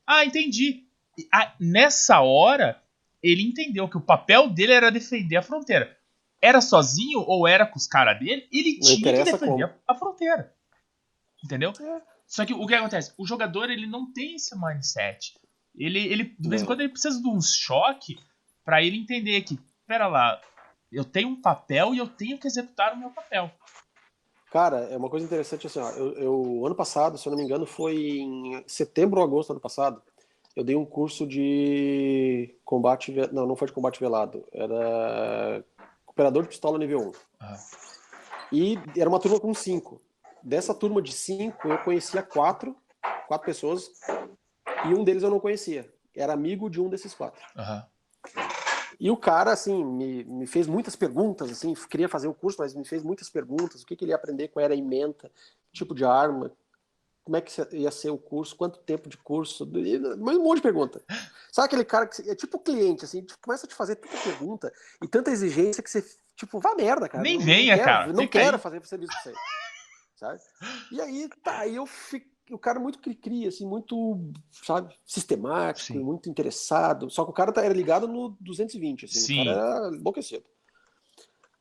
Ah, 0.07 0.25
entendi. 0.25 0.89
Ah, 1.33 1.55
nessa 1.61 2.21
hora, 2.21 2.83
ele 3.23 3.43
entendeu 3.43 3.89
que 3.89 3.97
o 3.97 4.05
papel 4.05 4.49
dele 4.49 4.73
era 4.73 4.91
defender 4.91 5.37
a 5.37 5.43
fronteira 5.43 5.97
era 6.45 6.61
sozinho 6.61 7.21
ou 7.21 7.49
era 7.49 7.65
com 7.65 7.79
os 7.79 7.87
caras 7.87 8.19
dele, 8.19 8.47
ele 8.53 8.79
tinha 8.79 8.99
que 8.99 9.25
defender 9.25 9.67
como. 9.67 9.81
a 9.89 9.95
fronteira. 9.95 10.55
Entendeu? 11.43 11.73
É. 11.81 12.03
Só 12.27 12.45
que 12.45 12.53
o 12.53 12.67
que 12.67 12.75
acontece? 12.75 13.15
O 13.17 13.27
jogador 13.27 13.71
ele 13.71 13.87
não 13.87 14.13
tem 14.13 14.35
esse 14.35 14.55
mindset. 14.55 15.39
Ele, 15.75 16.01
ele 16.01 16.37
de 16.39 16.49
vez 16.49 16.61
em 16.61 16.67
quando 16.67 16.83
ele 16.83 16.91
precisa 16.91 17.21
de 17.21 17.27
um 17.27 17.41
choque 17.41 18.19
para 18.63 18.83
ele 18.83 18.99
entender 18.99 19.41
que, 19.41 19.59
pera 19.87 20.07
lá, 20.07 20.39
eu 20.93 21.03
tenho 21.05 21.29
um 21.29 21.41
papel 21.41 21.95
e 21.95 21.99
eu 21.99 22.07
tenho 22.07 22.39
que 22.39 22.47
executar 22.47 22.93
o 22.93 22.99
meu 22.99 23.09
papel. 23.11 23.51
Cara, 24.53 24.81
é 24.91 24.97
uma 24.99 25.09
coisa 25.09 25.25
interessante 25.25 25.67
assim, 25.67 25.81
ó, 25.81 25.91
eu, 25.93 26.13
eu, 26.13 26.67
ano 26.67 26.75
passado, 26.75 27.17
se 27.17 27.27
eu 27.27 27.31
não 27.31 27.39
me 27.39 27.45
engano, 27.45 27.65
foi 27.65 27.97
em 27.97 28.63
setembro 28.67 29.19
ou 29.19 29.27
agosto 29.27 29.49
do 29.49 29.53
ano 29.55 29.61
passado, 29.61 30.03
eu 30.55 30.63
dei 30.63 30.77
um 30.77 30.85
curso 30.85 31.27
de 31.27 32.55
combate, 32.65 33.13
não, 33.33 33.47
não 33.47 33.57
foi 33.57 33.67
de 33.67 33.75
combate 33.75 33.99
velado, 33.99 34.47
era 34.53 35.65
operador 36.15 36.45
de 36.45 36.49
pistola 36.49 36.79
nível 36.79 37.01
1. 37.01 37.03
Uhum. 37.03 37.13
E 38.53 38.79
era 38.97 39.09
uma 39.09 39.19
turma 39.19 39.41
com 39.41 39.53
cinco. 39.53 40.01
Dessa 40.43 40.73
turma 40.73 41.03
de 41.03 41.13
cinco, 41.13 41.69
eu 41.69 41.79
conhecia 41.79 42.23
quatro, 42.23 42.77
quatro 43.27 43.45
pessoas, 43.45 43.91
e 44.89 44.95
um 44.95 45.03
deles 45.03 45.23
eu 45.23 45.31
não 45.31 45.41
conhecia. 45.41 45.93
Era 46.15 46.33
amigo 46.33 46.71
de 46.71 46.81
um 46.81 46.89
desses 46.89 47.13
quatro. 47.13 47.43
Uhum. 47.57 47.83
E 49.01 49.11
o 49.11 49.17
cara, 49.17 49.53
assim, 49.53 49.85
me, 49.85 50.23
me 50.25 50.47
fez 50.47 50.69
muitas 50.69 50.95
perguntas, 50.95 51.51
assim, 51.51 51.75
queria 51.91 52.09
fazer 52.09 52.29
o 52.29 52.35
curso, 52.35 52.59
mas 52.61 52.75
me 52.75 52.85
fez 52.85 53.03
muitas 53.03 53.29
perguntas, 53.29 53.83
o 53.83 53.87
que, 53.87 53.97
que 53.97 54.05
ele 54.05 54.13
ia 54.13 54.17
aprender, 54.17 54.49
qual 54.49 54.65
era 54.65 54.73
a 54.73 54.77
ementa, 54.77 55.31
tipo 55.73 55.95
de 55.95 56.05
arma, 56.05 56.53
como 57.25 57.39
é 57.39 57.41
que 57.41 57.51
ia 57.75 57.91
ser 57.91 58.11
o 58.11 58.19
curso, 58.19 58.55
quanto 58.55 58.79
tempo 58.81 59.09
de 59.09 59.17
curso, 59.17 59.65
um 59.65 60.43
monte 60.43 60.57
de 60.57 60.63
pergunta. 60.63 61.03
Sabe 61.51 61.67
aquele 61.67 61.85
cara 61.85 62.07
que 62.07 62.29
é 62.29 62.35
tipo 62.35 62.59
cliente, 62.59 63.07
assim, 63.07 63.23
tipo, 63.23 63.41
começa 63.41 63.65
a 63.65 63.69
te 63.69 63.75
fazer 63.75 63.97
tanta 63.97 64.17
pergunta 64.19 64.73
e 65.03 65.09
tanta 65.09 65.31
exigência 65.31 65.83
que 65.83 65.91
você, 65.91 66.05
tipo, 66.37 66.61
vá 66.61 66.75
merda, 66.75 67.09
cara. 67.09 67.23
Nem 67.23 67.39
não, 67.39 67.45
venha, 67.45 67.77
não 67.77 67.85
cara. 67.85 68.13
Não 68.13 68.27
quero 68.27 68.57
aí. 68.57 68.63
fazer 68.63 68.85
serviço 68.85 69.13
pra 69.13 69.23
você. 69.23 69.33
Sabe? 70.17 70.41
E 70.93 71.01
aí, 71.01 71.29
tá, 71.43 71.61
aí 71.61 71.77
eu 71.77 71.87
fico, 71.87 72.27
o 72.51 72.59
cara 72.59 72.79
muito 72.79 72.99
cri-cri, 72.99 73.47
assim, 73.47 73.67
muito, 73.67 74.19
sabe, 74.53 74.95
sistemático, 75.07 75.95
Sim. 75.95 76.05
muito 76.05 76.29
interessado. 76.29 77.09
Só 77.09 77.25
que 77.25 77.31
o 77.31 77.35
cara 77.35 77.53
tá, 77.53 77.65
era 77.65 77.73
ligado 77.73 78.07
no 78.07 78.37
220, 78.41 79.07
assim, 79.07 79.21
Sim. 79.21 79.41
o 79.41 79.45
cara 79.47 79.61
era 79.61 79.97
enlouquecido. 79.97 80.45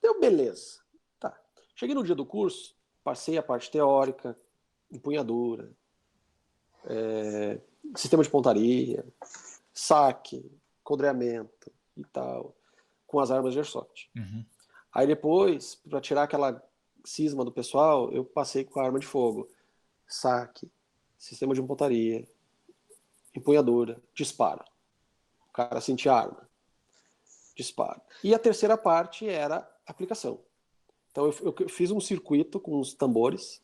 Deu 0.01 0.19
beleza. 0.19 0.79
Tá. 1.19 1.33
Cheguei 1.73 1.95
no 1.95 2.03
dia 2.03 2.15
do 2.15 2.25
curso, 2.25 2.75
passei 3.01 3.37
a 3.37 3.43
parte 3.43 3.71
teórica, 3.71 4.37
empunhadura, 4.93 5.71
é, 6.85 7.59
sistema 7.95 8.23
de 8.23 8.29
pontaria, 8.29 9.05
saque, 9.73 10.49
codreamento 10.83 11.71
e 11.97 12.03
tal, 12.05 12.55
com 13.07 13.19
as 13.19 13.31
armas 13.31 13.53
de 13.53 13.59
airsoft. 13.59 14.09
Uhum. 14.15 14.45
Aí 14.93 15.07
depois, 15.07 15.75
para 15.75 15.99
tirar 15.99 16.23
aquela 16.23 16.63
cisma 17.03 17.43
do 17.43 17.51
pessoal, 17.51 18.11
eu 18.11 18.23
passei 18.23 18.63
com 18.63 18.79
a 18.79 18.85
arma 18.85 18.99
de 18.99 19.05
fogo, 19.05 19.49
saque, 20.07 20.71
sistema 21.17 21.53
de 21.53 21.61
pontaria, 21.63 22.27
empunhadura, 23.35 24.01
dispara. 24.13 24.63
O 25.49 25.53
cara 25.53 25.81
sentia 25.81 26.13
a 26.13 26.19
arma, 26.21 26.49
dispara. 27.55 28.01
E 28.23 28.33
a 28.33 28.39
terceira 28.39 28.77
parte 28.77 29.27
era 29.27 29.69
aplicação. 29.85 30.39
Então 31.11 31.25
eu, 31.27 31.55
eu 31.59 31.69
fiz 31.69 31.91
um 31.91 31.99
circuito 31.99 32.59
com 32.59 32.79
os 32.79 32.93
tambores. 32.93 33.61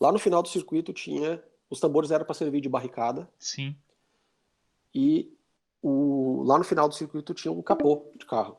Lá 0.00 0.12
no 0.12 0.18
final 0.18 0.42
do 0.42 0.48
circuito 0.48 0.92
tinha 0.92 1.42
os 1.70 1.80
tambores 1.80 2.10
eram 2.10 2.24
para 2.24 2.34
servir 2.34 2.60
de 2.60 2.68
barricada. 2.68 3.28
Sim. 3.38 3.76
E 4.94 5.30
o, 5.82 6.42
lá 6.44 6.56
no 6.58 6.64
final 6.64 6.88
do 6.88 6.94
circuito 6.94 7.34
tinha 7.34 7.52
um 7.52 7.62
capô 7.62 8.10
de 8.16 8.26
carro. 8.26 8.58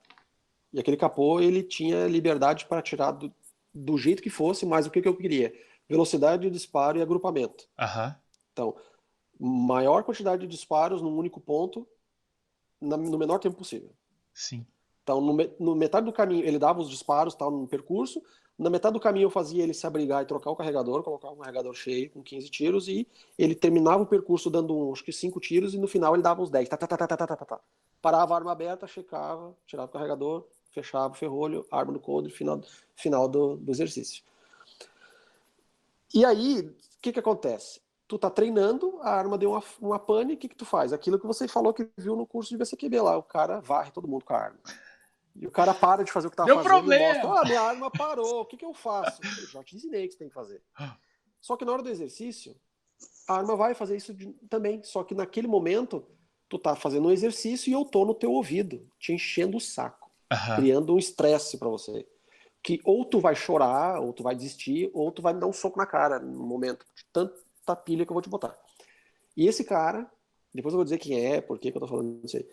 E 0.72 0.80
aquele 0.80 0.98
capô 0.98 1.40
ele 1.40 1.64
tinha 1.64 2.07
liberdade 2.07 2.66
para 2.66 2.82
tirar 2.82 3.11
do, 3.11 3.34
do 3.74 3.98
jeito 3.98 4.22
que 4.22 4.30
fosse, 4.30 4.66
mas 4.66 4.86
o 4.86 4.91
que, 4.91 5.02
que 5.02 5.07
eu 5.07 5.16
queria? 5.16 5.53
Velocidade 5.88 6.44
de 6.44 6.52
disparo 6.52 6.99
e 6.99 7.02
agrupamento. 7.02 7.68
Uhum. 7.80 8.16
Então, 8.53 8.76
maior 9.40 10.03
quantidade 10.03 10.41
de 10.41 10.48
disparos 10.48 11.02
num 11.02 11.16
único 11.18 11.40
ponto 11.40 11.88
na, 12.80 12.95
no 12.95 13.18
menor 13.18 13.40
tempo 13.40 13.57
possível. 13.57 13.91
Sim. 14.34 14.66
Então, 15.02 15.20
no, 15.20 15.36
no, 15.60 15.76
metade 15.76 16.06
do 16.06 16.14
caminho, 16.14 16.45
ele 16.45 16.60
dava 16.60 16.80
os 16.80 16.90
disparos 16.90 17.34
tal, 17.34 17.49
no 17.49 17.68
percurso, 17.68 18.22
na 18.60 18.69
metade 18.69 18.94
do 18.94 18.99
caminho 18.99 19.27
eu 19.27 19.30
fazia 19.30 19.64
ele 19.64 19.73
se 19.73 19.88
abrigar 19.88 20.22
e 20.22 20.26
trocar 20.26 20.52
o 20.52 20.56
carregador, 20.56 21.02
colocar 21.02 21.30
um 21.30 21.38
carregador 21.38 21.73
cheio 21.73 22.10
com 22.10 22.22
15 22.22 22.49
tiros 22.49 22.90
e 22.90 23.07
ele 23.38 23.56
terminava 23.56 24.03
o 24.03 24.06
percurso 24.06 24.49
dando 24.49 24.91
acho 24.91 25.02
que 25.02 25.14
5 25.14 25.40
tiros 25.40 25.73
e 25.73 25.77
no 25.77 25.88
final 25.88 26.14
ele 26.14 26.22
dava 26.22 26.41
uns 26.41 26.49
10. 26.49 26.68
Tá, 26.68 26.76
tá, 26.76 26.86
tá, 26.86 26.98
tá, 26.98 27.07
tá, 27.07 27.18
tá, 27.18 27.27
tá, 27.27 27.45
tá. 27.45 27.60
Parava 28.02 28.34
a 28.34 28.38
arma 28.38 28.52
aberta, 28.52 28.86
checava, 28.86 29.56
tirava 29.65 29.88
o 29.88 29.94
carregador, 29.94 30.45
fechava 30.72 31.14
o 31.14 31.18
ferrolho, 31.18 31.65
arma 31.72 31.94
no 31.94 32.02
coldre, 32.02 32.31
final, 32.31 32.61
final 32.95 33.30
do, 33.30 33.56
do 33.56 33.72
exercício. 33.72 34.23
E 36.14 36.26
aí, 36.26 36.60
o 36.60 36.76
que 37.02 37.14
que 37.14 37.19
acontece? 37.19 37.80
Tu 38.10 38.19
tá 38.19 38.30
treinando, 38.30 38.99
a 39.02 39.11
arma 39.11 39.38
deu 39.38 39.52
uma, 39.52 39.64
uma 39.80 39.99
pane, 39.99 40.34
o 40.34 40.38
que 40.38 40.49
que 40.49 40.56
tu 40.56 40.65
faz? 40.65 40.91
Aquilo 40.91 41.19
que 41.19 41.27
você 41.27 41.48
falou 41.48 41.73
que 41.73 41.88
viu 41.95 42.15
no 42.15 42.27
curso 42.27 42.49
de 42.49 42.57
VCQB 42.57 43.02
lá, 43.02 43.18
o 43.18 43.23
cara 43.23 43.61
varre 43.61 43.91
todo 43.91 44.07
mundo 44.07 44.26
com 44.26 44.34
a 44.34 44.38
arma. 44.38 44.60
E 45.40 45.48
o 45.48 45.52
cara 45.52 45.74
para 45.74 46.03
de 46.03 46.11
fazer 46.11 46.28
o 46.28 46.30
que 46.30 46.36
tá 46.36 46.44
Deu 46.44 46.57
fazendo 46.57 46.70
problema. 46.70 47.02
e 47.02 47.07
mostra, 47.07 47.40
ah, 47.40 47.45
minha 47.45 47.61
arma 47.61 47.90
parou, 47.90 48.41
o 48.41 48.45
que, 48.45 48.57
que 48.57 48.66
eu 48.66 48.74
faço? 48.74 49.22
Eu 49.24 49.48
já 49.48 49.64
te 49.64 49.78
ensinei 49.78 50.06
o 50.06 50.07
que 50.07 50.14
você 50.14 50.20
tem 50.20 50.28
que 50.28 50.34
fazer. 50.34 50.61
Só 51.40 51.56
que 51.56 51.64
na 51.64 51.72
hora 51.72 51.82
do 51.82 51.90
exercício, 51.90 52.53
a 53.26 53.36
arma 53.36 53.56
vai 53.56 53.74
fazer 53.74 53.95
isso 53.95 54.14
de, 54.14 54.34
também. 54.49 54.84
Só 54.84 55.02
que 55.02 55.16
naquele 55.16 55.48
momento, 55.48 56.06
tu 56.49 56.60
tá 56.60 56.76
fazendo 56.76 57.07
um 57.07 57.11
exercício 57.11 57.70
e 57.70 57.74
eu 57.74 57.86
tô 57.86 58.03
no 58.03 58.14
teu 58.14 58.34
ouvido, 58.34 58.86
te 58.99 59.14
enchendo 59.14 59.56
o 59.56 59.61
saco, 59.61 60.11
uhum. 60.32 60.56
criando 60.57 60.94
um 60.94 60.98
estresse 60.98 61.57
para 61.57 61.70
você. 61.70 62.06
Que 62.61 62.82
ou 62.84 63.06
tu 63.06 63.22
vai 63.22 63.34
chorar, 63.34 64.02
ou 64.02 64.11
tu 64.11 64.22
vai 64.22 64.36
desistir, 64.36 64.91
ou 64.94 65.10
tu 65.10 65.22
vai 65.22 65.34
me 65.34 65.40
dar 65.40 65.48
um 65.48 65.53
soco 65.53 65.78
na 65.78 65.86
cara 65.86 66.20
no 66.20 66.45
momento 66.45 66.86
de 66.94 67.06
tanta 67.14 67.76
pilha 67.78 68.06
que 68.06 68.11
eu 68.11 68.16
vou 68.16 68.22
te 68.22 68.30
botar. 68.30 68.57
E 69.38 69.48
esse 69.48 69.64
cara, 69.64 70.11
depois 70.54 70.74
eu 70.74 70.78
vou 70.78 70.84
dizer 70.84 70.98
quem 70.98 71.26
é, 71.26 71.42
por 71.42 71.60
que, 71.60 71.72
que 71.72 71.78
eu 71.78 71.82
tô 71.82 71.88
falando 71.88 72.22
isso 72.24 72.38
aí. 72.38 72.48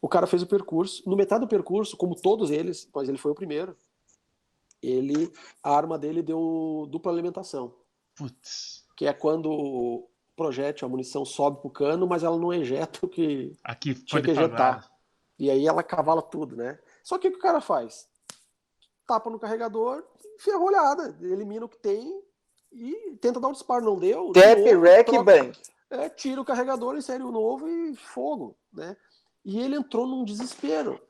O 0.00 0.08
cara 0.08 0.26
fez 0.26 0.42
o 0.42 0.46
percurso. 0.46 1.08
No 1.08 1.16
metade 1.16 1.42
do 1.42 1.48
percurso, 1.48 1.96
como 1.96 2.14
todos 2.14 2.50
eles, 2.50 2.88
mas 2.94 3.08
ele 3.08 3.18
foi 3.18 3.32
o 3.32 3.34
primeiro, 3.34 3.76
ele 4.82 5.30
a 5.62 5.76
arma 5.76 5.98
dele 5.98 6.22
deu 6.22 6.86
dupla 6.90 7.12
alimentação. 7.12 7.74
Putz. 8.14 8.84
Que 8.96 9.06
é 9.06 9.12
quando 9.12 9.50
o 9.50 10.08
projétil, 10.36 10.86
a 10.86 10.88
munição 10.88 11.24
sobe 11.24 11.60
pro 11.60 11.70
cano, 11.70 12.06
mas 12.06 12.22
ela 12.22 12.38
não 12.38 12.52
ejeta 12.52 13.00
o 13.04 13.08
que 13.08 13.52
Aqui 13.62 13.94
tinha 13.94 14.22
que 14.22 14.30
ejetar. 14.30 14.80
Parar. 14.80 14.90
E 15.38 15.50
aí 15.50 15.66
ela 15.66 15.82
cavala 15.82 16.22
tudo, 16.22 16.56
né? 16.56 16.78
Só 17.02 17.18
que 17.18 17.28
o 17.28 17.30
que 17.30 17.38
o 17.38 17.40
cara 17.40 17.60
faz? 17.60 18.08
Tapa 19.06 19.28
no 19.28 19.38
carregador, 19.38 20.02
ferrolhada, 20.38 21.16
elimina 21.20 21.66
o 21.66 21.68
que 21.68 21.78
tem 21.78 22.22
e 22.72 23.16
tenta 23.20 23.38
dar 23.38 23.48
um 23.48 23.52
disparo. 23.52 23.84
Não 23.84 23.98
deu. 23.98 24.32
Tap, 24.32 24.60
rack, 24.80 25.22
bang 25.22 25.52
é, 25.94 26.08
tira 26.08 26.40
o 26.40 26.44
carregador, 26.44 26.96
insere 26.96 27.22
o 27.22 27.32
novo 27.32 27.68
e 27.68 27.96
fogo, 27.96 28.56
né? 28.72 28.96
E 29.44 29.60
ele 29.60 29.76
entrou 29.76 30.06
num 30.06 30.24
desespero. 30.24 31.00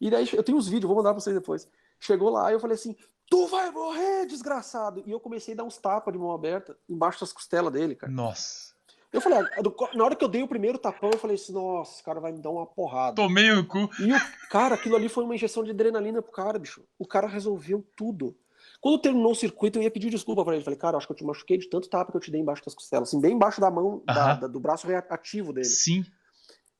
E 0.00 0.10
daí, 0.10 0.28
eu 0.32 0.42
tenho 0.42 0.58
os 0.58 0.68
vídeos, 0.68 0.88
vou 0.88 0.96
mandar 0.96 1.12
pra 1.12 1.20
vocês 1.20 1.34
depois. 1.34 1.68
Chegou 2.00 2.30
lá 2.30 2.50
e 2.50 2.54
eu 2.54 2.60
falei 2.60 2.74
assim, 2.74 2.96
tu 3.30 3.46
vai 3.46 3.70
morrer, 3.70 4.26
desgraçado! 4.26 5.02
E 5.06 5.10
eu 5.10 5.20
comecei 5.20 5.54
a 5.54 5.58
dar 5.58 5.64
uns 5.64 5.78
tapas 5.78 6.12
de 6.12 6.18
mão 6.18 6.32
aberta 6.32 6.76
embaixo 6.88 7.20
das 7.20 7.32
costelas 7.32 7.72
dele, 7.72 7.94
cara. 7.94 8.12
Nossa. 8.12 8.74
Eu 9.14 9.20
falei, 9.20 9.38
ah, 9.38 9.48
na 9.94 10.04
hora 10.04 10.16
que 10.16 10.24
eu 10.24 10.28
dei 10.28 10.42
o 10.42 10.48
primeiro 10.48 10.76
tapão, 10.76 11.10
eu 11.12 11.18
falei 11.18 11.36
assim, 11.36 11.52
nossa, 11.52 11.94
esse 11.94 12.02
cara 12.02 12.18
vai 12.18 12.32
me 12.32 12.40
dar 12.40 12.50
uma 12.50 12.66
porrada. 12.66 13.14
Tomei 13.14 13.52
o 13.52 13.64
cu. 13.64 13.88
E 14.00 14.12
o 14.12 14.48
cara, 14.50 14.74
aquilo 14.74 14.96
ali 14.96 15.08
foi 15.08 15.22
uma 15.22 15.36
injeção 15.36 15.62
de 15.62 15.70
adrenalina 15.70 16.20
pro 16.20 16.32
cara, 16.32 16.58
bicho. 16.58 16.84
O 16.98 17.06
cara 17.06 17.28
resolveu 17.28 17.86
tudo. 17.96 18.36
Quando 18.84 18.98
terminou 18.98 19.32
o 19.32 19.34
circuito, 19.34 19.78
eu 19.78 19.82
ia 19.82 19.90
pedir 19.90 20.10
desculpa 20.10 20.44
para 20.44 20.56
ele. 20.56 20.62
Falei, 20.62 20.78
cara, 20.78 20.98
acho 20.98 21.06
que 21.06 21.12
eu 21.14 21.16
te 21.16 21.24
machuquei 21.24 21.56
de 21.56 21.70
tanto 21.70 21.88
tapa 21.88 22.10
que 22.10 22.18
eu 22.18 22.20
te 22.20 22.30
dei 22.30 22.42
embaixo 22.42 22.62
das 22.62 22.74
costelas, 22.74 23.08
assim, 23.08 23.18
bem 23.18 23.32
embaixo 23.32 23.58
da 23.58 23.70
mão, 23.70 24.02
da, 24.04 24.34
da, 24.34 24.46
do 24.46 24.60
braço 24.60 24.86
ativo 25.08 25.54
dele. 25.54 25.64
Sim. 25.64 26.04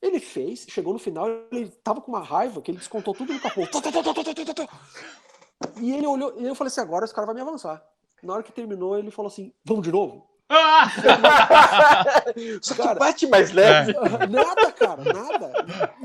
Ele 0.03 0.21
fez, 0.21 0.67
chegou 0.69 0.93
no 0.93 0.99
final, 0.99 1.27
ele 1.51 1.71
tava 1.83 2.03
com 2.03 2.13
uma 2.13 2.23
raiva 2.23 2.61
que 2.61 2.71
ele 2.71 2.77
descontou 2.77 3.15
tudo 3.15 3.33
no 3.33 3.41
capô. 3.41 3.67
E 5.81 5.93
ele 5.95 6.07
olhou, 6.07 6.39
e 6.39 6.45
eu 6.45 6.55
falei 6.55 6.69
assim: 6.69 6.83
agora 6.83 7.07
esse 7.07 7.15
cara 7.15 7.25
vai 7.25 7.37
me 7.37 7.41
avançar. 7.41 7.83
Na 8.23 8.35
hora 8.35 8.43
que 8.43 8.53
terminou, 8.53 8.99
ele 8.99 9.11
falou 9.11 9.31
assim: 9.31 9.51
vamos 9.65 9.83
de 9.83 9.91
novo? 9.91 10.29
Só 12.61 12.75
cara, 12.75 12.93
que 12.93 12.99
bate 12.99 13.27
mais 13.27 13.53
leve. 13.53 13.93
É. 13.93 13.95
Nada, 14.29 14.73
cara, 14.73 15.03
nada. 15.03 15.53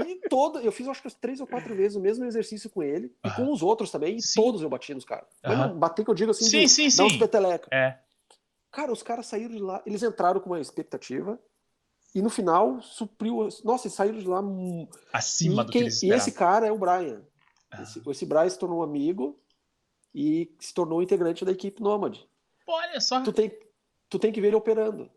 E 0.08 0.16
todo, 0.30 0.60
eu 0.60 0.72
fiz 0.72 0.88
acho 0.88 1.02
que 1.02 1.14
três 1.16 1.42
ou 1.42 1.48
quatro 1.48 1.76
vezes 1.76 1.98
o 1.98 2.00
mesmo 2.00 2.24
exercício 2.26 2.70
com 2.70 2.82
ele 2.82 3.14
e 3.24 3.30
com 3.32 3.52
os 3.52 3.62
outros 3.62 3.92
também, 3.92 4.16
e 4.16 4.22
sim. 4.22 4.42
todos 4.42 4.62
eu 4.62 4.70
bati 4.70 4.94
nos 4.94 5.04
caras. 5.04 5.28
Uhum. 5.46 5.78
Bater 5.78 6.06
que 6.06 6.12
eu 6.12 6.16
digo 6.16 6.32
assim, 6.32 6.46
sim, 6.46 6.62
de, 6.62 6.70
sim, 6.70 6.90
sim. 6.90 7.04
uns 7.04 7.18
peteleca. 7.18 7.68
É. 7.72 8.00
Cara, 8.72 8.92
os 8.92 9.04
caras 9.04 9.26
saíram 9.26 9.56
de 9.56 9.62
lá, 9.62 9.82
eles 9.86 10.04
entraram 10.04 10.40
com 10.40 10.50
uma 10.50 10.60
expectativa 10.60 11.40
e 12.14 12.22
no 12.22 12.30
final 12.30 12.82
supriu. 12.82 13.50
Nossa, 13.64 13.88
eles 13.88 13.96
saíram 13.96 14.20
de 14.20 14.28
lá 14.28 14.42
acima 15.12 15.64
e 15.64 15.66
do 15.66 15.72
quem, 15.72 15.82
que 15.82 15.86
eles 15.86 16.04
E 16.04 16.12
esse 16.12 16.32
cara 16.32 16.66
é 16.66 16.72
o 16.72 16.78
Brian. 16.78 17.22
Ah. 17.72 17.82
Esse, 17.82 18.02
esse 18.08 18.26
Brian 18.26 18.50
se 18.50 18.58
tornou 18.58 18.80
um 18.80 18.84
amigo 18.84 19.40
e 20.14 20.56
se 20.60 20.74
tornou 20.74 21.02
integrante 21.02 21.44
da 21.44 21.52
equipe 21.52 21.82
Nômade. 21.82 22.28
Olha 22.68 23.02
só. 23.02 23.22
Tu 23.22 23.34
tem, 23.34 23.52
tu 24.10 24.18
tem 24.18 24.32
que 24.32 24.42
ver 24.42 24.48
ele 24.48 24.56
operando. 24.56 25.10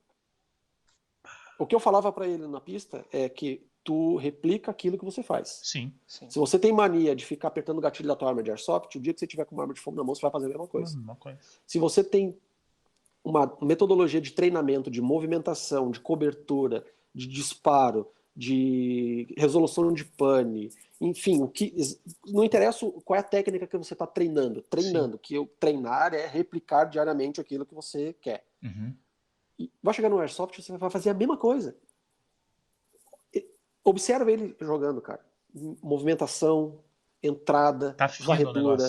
O 1.59 1.67
que 1.67 1.75
eu 1.75 1.81
falava 1.81 2.13
para 2.13 2.27
ele 2.27 2.47
na 2.47 2.61
pista 2.61 3.05
é 3.13 3.29
que 3.29 3.65
tu 3.85 4.17
replica 4.17 4.71
aquilo 4.71 4.99
que 4.99 5.05
você 5.05 5.23
faz. 5.23 5.61
Sim, 5.63 5.93
sim. 6.07 6.29
Se 6.31 6.39
você 6.39 6.59
tem 6.59 6.73
mania 6.73 7.17
de 7.17 7.25
ficar 7.25 7.49
apertando 7.49 7.79
o 7.79 7.81
gatilho 7.81 8.09
da 8.09 8.17
tua 8.17 8.29
arma 8.29 8.43
de 8.43 8.51
airsoft, 8.51 8.97
o 8.97 9.01
dia 9.01 9.13
que 9.13 9.21
você 9.21 9.27
tiver 9.27 9.45
com 9.45 9.55
uma 9.55 9.65
arma 9.65 9.75
de 9.75 9.81
fogo 9.81 9.97
na 9.97 10.05
mão, 10.05 10.15
você 10.15 10.23
vai 10.23 10.31
fazer 10.31 10.47
a 10.47 10.49
mesma 10.49 10.67
coisa. 10.67 10.97
Mesma 10.97 11.17
coisa. 11.17 11.39
Se 11.67 11.79
você 11.79 12.05
tem 12.05 12.37
uma 13.25 13.57
metodologia 13.61 14.21
de 14.21 14.33
treinamento, 14.33 14.91
de 14.91 15.01
movimentação, 15.01 15.91
de 15.91 16.01
cobertura, 16.01 16.85
de 17.15 17.27
disparo, 17.27 18.09
de 18.35 19.33
resolução 19.37 19.93
de 19.93 20.05
pane, 20.05 20.71
enfim, 21.01 21.43
o 21.43 21.49
que 21.49 21.75
não 22.27 22.45
interessa 22.45 22.91
qual 23.05 23.17
é 23.17 23.21
a 23.21 23.25
técnica 23.25 23.67
que 23.67 23.77
você 23.77 23.93
está 23.93 24.07
treinando. 24.07 24.63
Treinando, 24.63 25.17
Sim. 25.17 25.21
que 25.23 25.35
eu 25.35 25.51
treinar 25.61 26.15
é 26.15 26.27
replicar 26.27 26.85
diariamente 26.85 27.41
aquilo 27.41 27.67
que 27.67 27.75
você 27.75 28.15
quer. 28.21 28.45
Uhum. 28.63 28.97
E 29.59 29.73
vai 29.83 29.93
chegar 29.93 30.09
no 30.09 30.19
airsoft, 30.19 30.61
você 30.61 30.77
vai 30.77 30.91
fazer 30.91 31.11
a 31.11 31.15
mesma 31.15 31.37
coisa. 31.37 31.77
Observa 33.85 34.31
ele 34.31 34.57
jogando, 34.61 35.01
cara. 35.01 35.25
Movimentação, 35.83 36.83
entrada, 37.23 37.95
tá 37.95 38.07
varredura, 38.21 38.89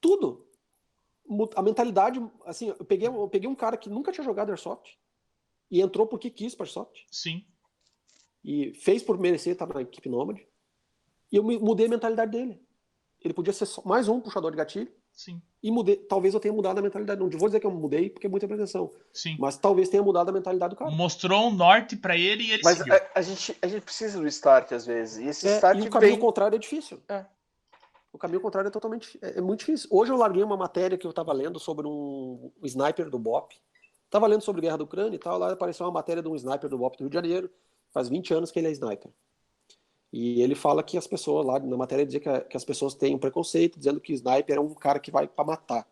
tudo. 0.00 0.46
A 1.56 1.62
mentalidade, 1.62 2.20
assim, 2.44 2.68
eu 2.68 2.84
peguei, 2.84 3.08
eu 3.08 3.28
peguei 3.28 3.48
um 3.48 3.54
cara 3.54 3.76
que 3.76 3.88
nunca 3.88 4.12
tinha 4.12 4.24
jogado 4.24 4.50
airsoft 4.50 4.98
e 5.70 5.80
entrou 5.80 6.06
porque 6.06 6.28
quis 6.28 6.54
para 6.54 6.66
airsoft. 6.66 7.06
Sim. 7.10 7.46
E 8.44 8.74
fez 8.74 9.02
por 9.02 9.18
merecer 9.18 9.52
estar 9.52 9.66
na 9.66 9.80
equipe 9.80 10.08
nômade. 10.08 10.46
E 11.30 11.36
eu 11.36 11.42
mudei 11.42 11.86
a 11.86 11.90
mentalidade 11.90 12.32
dele. 12.32 12.60
Ele 13.20 13.32
podia 13.32 13.52
ser 13.52 13.66
mais 13.84 14.08
um 14.08 14.20
puxador 14.20 14.50
de 14.50 14.56
gatilho. 14.56 14.92
Sim. 15.12 15.40
E 15.62 15.70
mudei, 15.70 15.96
talvez 15.96 16.34
eu 16.34 16.40
tenha 16.40 16.52
mudado 16.52 16.78
a 16.78 16.82
mentalidade. 16.82 17.20
Não 17.20 17.30
vou 17.30 17.48
dizer 17.48 17.60
que 17.60 17.66
eu 17.66 17.70
mudei, 17.70 18.10
porque 18.10 18.26
é 18.26 18.30
muita 18.30 18.48
pretensão. 18.48 18.90
Sim. 19.12 19.36
Mas 19.38 19.56
talvez 19.56 19.88
tenha 19.88 20.02
mudado 20.02 20.30
a 20.30 20.32
mentalidade 20.32 20.74
do 20.74 20.76
cara. 20.76 20.90
Mostrou 20.90 21.48
um 21.48 21.54
norte 21.54 21.96
para 21.96 22.16
ele 22.16 22.44
e 22.44 22.52
ele 22.52 22.62
Mas 22.64 22.80
a, 22.80 23.10
a, 23.14 23.22
gente, 23.22 23.56
a 23.62 23.66
gente 23.68 23.82
precisa 23.82 24.18
do 24.18 24.26
start 24.26 24.72
às 24.72 24.84
vezes. 24.84 25.18
E 25.18 25.28
esse 25.28 25.46
é, 25.46 25.54
start 25.54 25.78
e 25.78 25.86
o 25.86 25.90
caminho 25.90 26.12
vem... 26.12 26.20
contrário 26.20 26.56
é 26.56 26.58
difícil. 26.58 27.00
É. 27.08 27.24
O 28.12 28.18
caminho 28.18 28.40
contrário 28.40 28.68
é 28.68 28.70
totalmente. 28.70 29.18
É, 29.22 29.38
é, 29.38 29.40
muito 29.40 29.60
difícil. 29.60 29.88
Hoje 29.90 30.10
eu 30.10 30.16
larguei 30.16 30.42
uma 30.42 30.56
matéria 30.56 30.98
que 30.98 31.06
eu 31.06 31.10
estava 31.10 31.32
lendo 31.32 31.60
sobre 31.60 31.86
um, 31.86 32.50
um 32.60 32.66
sniper 32.66 33.08
do 33.08 33.18
BOP. 33.18 33.54
Tava 34.10 34.26
lendo 34.26 34.42
sobre 34.42 34.60
guerra 34.60 34.76
da 34.76 34.84
Ucrânia 34.84 35.16
e 35.16 35.18
tal, 35.18 35.38
lá 35.38 35.52
apareceu 35.52 35.86
uma 35.86 35.92
matéria 35.92 36.22
de 36.22 36.28
um 36.28 36.36
sniper 36.36 36.68
do 36.68 36.76
BOP 36.76 36.98
do 36.98 37.04
Rio 37.04 37.08
de 37.08 37.14
Janeiro, 37.14 37.50
faz 37.90 38.10
20 38.10 38.34
anos 38.34 38.50
que 38.50 38.58
ele 38.58 38.68
é 38.68 38.72
sniper. 38.72 39.10
E 40.12 40.42
ele 40.42 40.54
fala 40.54 40.82
que 40.82 40.98
as 40.98 41.06
pessoas 41.06 41.46
lá 41.46 41.58
na 41.58 41.76
matéria 41.76 42.04
dizia 42.04 42.20
que, 42.20 42.40
que 42.40 42.56
as 42.56 42.64
pessoas 42.64 42.94
têm 42.94 43.14
um 43.14 43.18
preconceito, 43.18 43.78
dizendo 43.78 44.00
que 44.00 44.12
sniper 44.12 44.56
é 44.56 44.60
um 44.60 44.74
cara 44.74 45.00
que 45.00 45.10
vai 45.10 45.26
para 45.26 45.44
matar. 45.44 45.88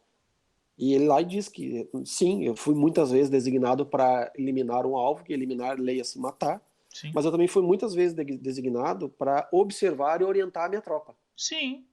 E 0.76 0.94
ele 0.94 1.06
lá 1.06 1.22
diz 1.22 1.48
que 1.48 1.88
sim, 2.04 2.44
eu 2.44 2.54
fui 2.54 2.74
muitas 2.74 3.10
vezes 3.10 3.30
designado 3.30 3.84
para 3.86 4.30
eliminar 4.36 4.86
um 4.86 4.96
alvo, 4.96 5.24
que 5.24 5.32
eliminar 5.32 5.78
leia-se 5.78 6.18
matar, 6.18 6.62
Sim. 6.88 7.12
mas 7.14 7.24
eu 7.24 7.30
também 7.30 7.46
fui 7.46 7.62
muitas 7.62 7.94
vezes 7.94 8.14
de- 8.14 8.36
designado 8.38 9.08
para 9.08 9.48
observar 9.52 10.20
e 10.20 10.24
orientar 10.24 10.64
a 10.66 10.68
minha 10.68 10.80
tropa. 10.82 11.14
Sim. 11.36 11.86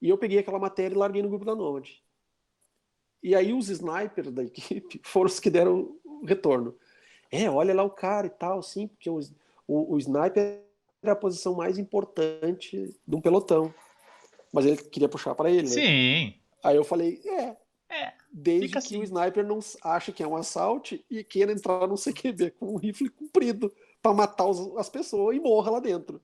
E 0.00 0.08
eu 0.08 0.18
peguei 0.18 0.38
aquela 0.38 0.58
matéria 0.58 0.94
e 0.94 0.98
larguei 0.98 1.22
no 1.22 1.28
grupo 1.28 1.44
da 1.44 1.54
Nomad. 1.54 1.88
E 3.22 3.34
aí 3.34 3.52
os 3.54 3.70
snipers 3.70 4.30
da 4.30 4.44
equipe 4.44 5.00
foram 5.04 5.26
os 5.26 5.40
que 5.40 5.48
deram 5.48 5.96
o 6.04 6.24
retorno. 6.26 6.74
É, 7.30 7.50
olha 7.50 7.74
lá 7.74 7.82
o 7.82 7.90
cara 7.90 8.26
e 8.26 8.30
tal, 8.30 8.62
sim, 8.62 8.86
porque 8.86 9.08
o, 9.08 9.18
o, 9.66 9.94
o 9.94 9.98
sniper 9.98 10.62
é 11.08 11.12
a 11.12 11.16
posição 11.16 11.54
mais 11.54 11.78
importante 11.78 12.94
de 13.06 13.16
um 13.16 13.20
pelotão. 13.20 13.72
Mas 14.52 14.66
ele 14.66 14.76
queria 14.76 15.08
puxar 15.08 15.34
para 15.34 15.50
ele, 15.50 15.62
né? 15.62 15.68
Sim. 15.68 16.34
Aí 16.62 16.76
eu 16.76 16.84
falei, 16.84 17.20
é. 17.26 17.56
É, 17.90 18.12
Desde 18.32 18.68
que 18.70 18.78
assim. 18.78 18.98
o 18.98 19.04
sniper 19.04 19.44
não 19.46 19.60
ache 19.82 20.10
que 20.10 20.22
é 20.22 20.26
um 20.26 20.36
assalto 20.36 20.98
e 21.10 21.22
queira 21.22 21.52
entrar 21.52 21.86
no 21.86 21.96
CQB 21.96 22.52
com 22.52 22.72
um 22.74 22.76
rifle 22.76 23.08
comprido 23.08 23.72
para 24.02 24.12
matar 24.14 24.46
os- 24.46 24.76
as 24.76 24.88
pessoas 24.88 25.36
e 25.36 25.40
morra 25.40 25.70
lá 25.72 25.80
dentro. 25.80 26.20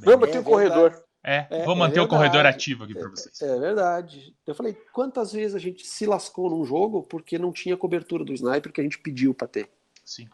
Vamos 0.00 0.14
É 0.14 0.16
bater 0.16 0.40
o 0.40 0.44
corredor. 0.44 1.04
É, 1.22 1.46
É, 1.50 1.64
vou 1.64 1.74
é 1.74 1.78
manter 1.78 2.00
o 2.00 2.08
corredor 2.08 2.46
ativo 2.46 2.84
aqui 2.84 2.94
pra 2.94 3.08
vocês. 3.08 3.40
É 3.42 3.58
verdade. 3.58 4.34
Eu 4.46 4.54
falei, 4.54 4.74
quantas 4.92 5.32
vezes 5.32 5.54
a 5.54 5.58
gente 5.58 5.84
se 5.86 6.06
lascou 6.06 6.48
num 6.48 6.64
jogo 6.64 7.02
porque 7.02 7.36
não 7.38 7.52
tinha 7.52 7.76
cobertura 7.76 8.24
do 8.24 8.32
sniper 8.32 8.72
que 8.72 8.80
a 8.80 8.84
gente 8.84 8.98
pediu 8.98 9.34
para 9.34 9.48
ter? 9.48 9.68
Sim. 10.04 10.28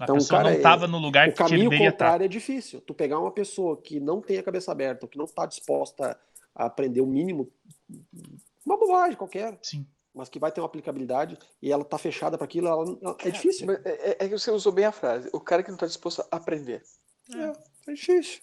A 0.00 0.04
Então, 0.04 0.14
pessoa 0.16 0.38
cara, 0.40 0.50
não 0.54 0.58
é- 0.58 0.62
tava 0.62 0.86
no 0.88 0.96
lugar 0.98 1.28
O 1.28 1.32
que 1.32 1.36
caminho 1.36 1.64
deveria 1.68 1.88
estar. 1.90 2.06
contrário 2.06 2.24
é 2.24 2.28
difícil. 2.28 2.80
Tu 2.80 2.94
pegar 2.94 3.18
uma 3.20 3.30
pessoa 3.30 3.76
que 3.76 4.00
não 4.00 4.22
tem 4.22 4.38
a 4.38 4.42
cabeça 4.42 4.72
aberta, 4.72 5.06
que 5.06 5.18
não 5.18 5.26
está 5.26 5.44
disposta 5.44 6.18
a 6.54 6.64
aprender 6.64 7.02
o 7.02 7.06
mínimo, 7.06 7.52
uma 8.64 8.78
bobagem 8.78 9.14
qualquer, 9.16 9.58
Sim. 9.62 9.86
mas 10.14 10.30
que 10.30 10.38
vai 10.38 10.50
ter 10.50 10.62
uma 10.62 10.66
aplicabilidade 10.66 11.36
e 11.60 11.70
ela 11.70 11.84
tá 11.84 11.98
fechada 11.98 12.38
para 12.38 12.46
aquilo, 12.46 12.66
ela- 12.68 12.98
ela- 13.02 13.16
é 13.20 13.30
difícil. 13.30 13.66
Mas 13.66 13.84
É, 13.84 13.90
é- 14.12 14.16
é 14.20 14.28
que 14.28 14.38
você 14.38 14.50
usou 14.50 14.72
bem 14.72 14.86
a 14.86 14.92
frase. 14.92 15.28
O 15.34 15.40
cara 15.40 15.62
que 15.62 15.70
não 15.70 15.76
tá 15.76 15.86
disposto 15.86 16.22
a 16.30 16.36
aprender. 16.36 16.82
É, 17.34 17.90
é 17.90 17.94
difícil. 17.94 18.40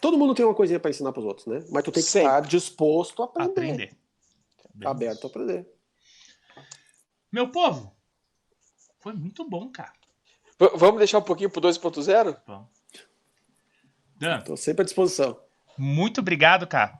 Todo 0.00 0.16
mundo 0.18 0.34
tem 0.34 0.44
uma 0.46 0.54
coisinha 0.54 0.80
para 0.80 0.90
ensinar 0.90 1.12
para 1.12 1.20
os 1.20 1.26
outros, 1.26 1.46
né? 1.46 1.62
Mas 1.70 1.84
tu 1.84 1.92
tem 1.92 2.02
que 2.02 2.08
Sempre. 2.08 2.28
estar 2.28 2.40
disposto 2.40 3.22
a 3.22 3.26
aprender, 3.26 3.50
Aprender. 3.50 3.96
Bem 4.74 4.88
aberto 4.88 5.24
a 5.24 5.26
aprender. 5.28 5.68
Meu 7.30 7.50
povo, 7.50 7.94
foi 9.00 9.12
muito 9.12 9.46
bom, 9.48 9.70
cara. 9.70 9.92
Vamos 10.74 10.98
deixar 10.98 11.18
um 11.18 11.22
pouquinho 11.22 11.50
pro 11.50 11.60
2.0? 11.60 12.36
Bom. 12.46 12.68
Dan, 14.16 14.40
Tô 14.42 14.56
sempre 14.56 14.82
à 14.82 14.84
disposição. 14.84 15.38
muito 15.76 16.20
obrigado, 16.20 16.66
cara, 16.66 16.98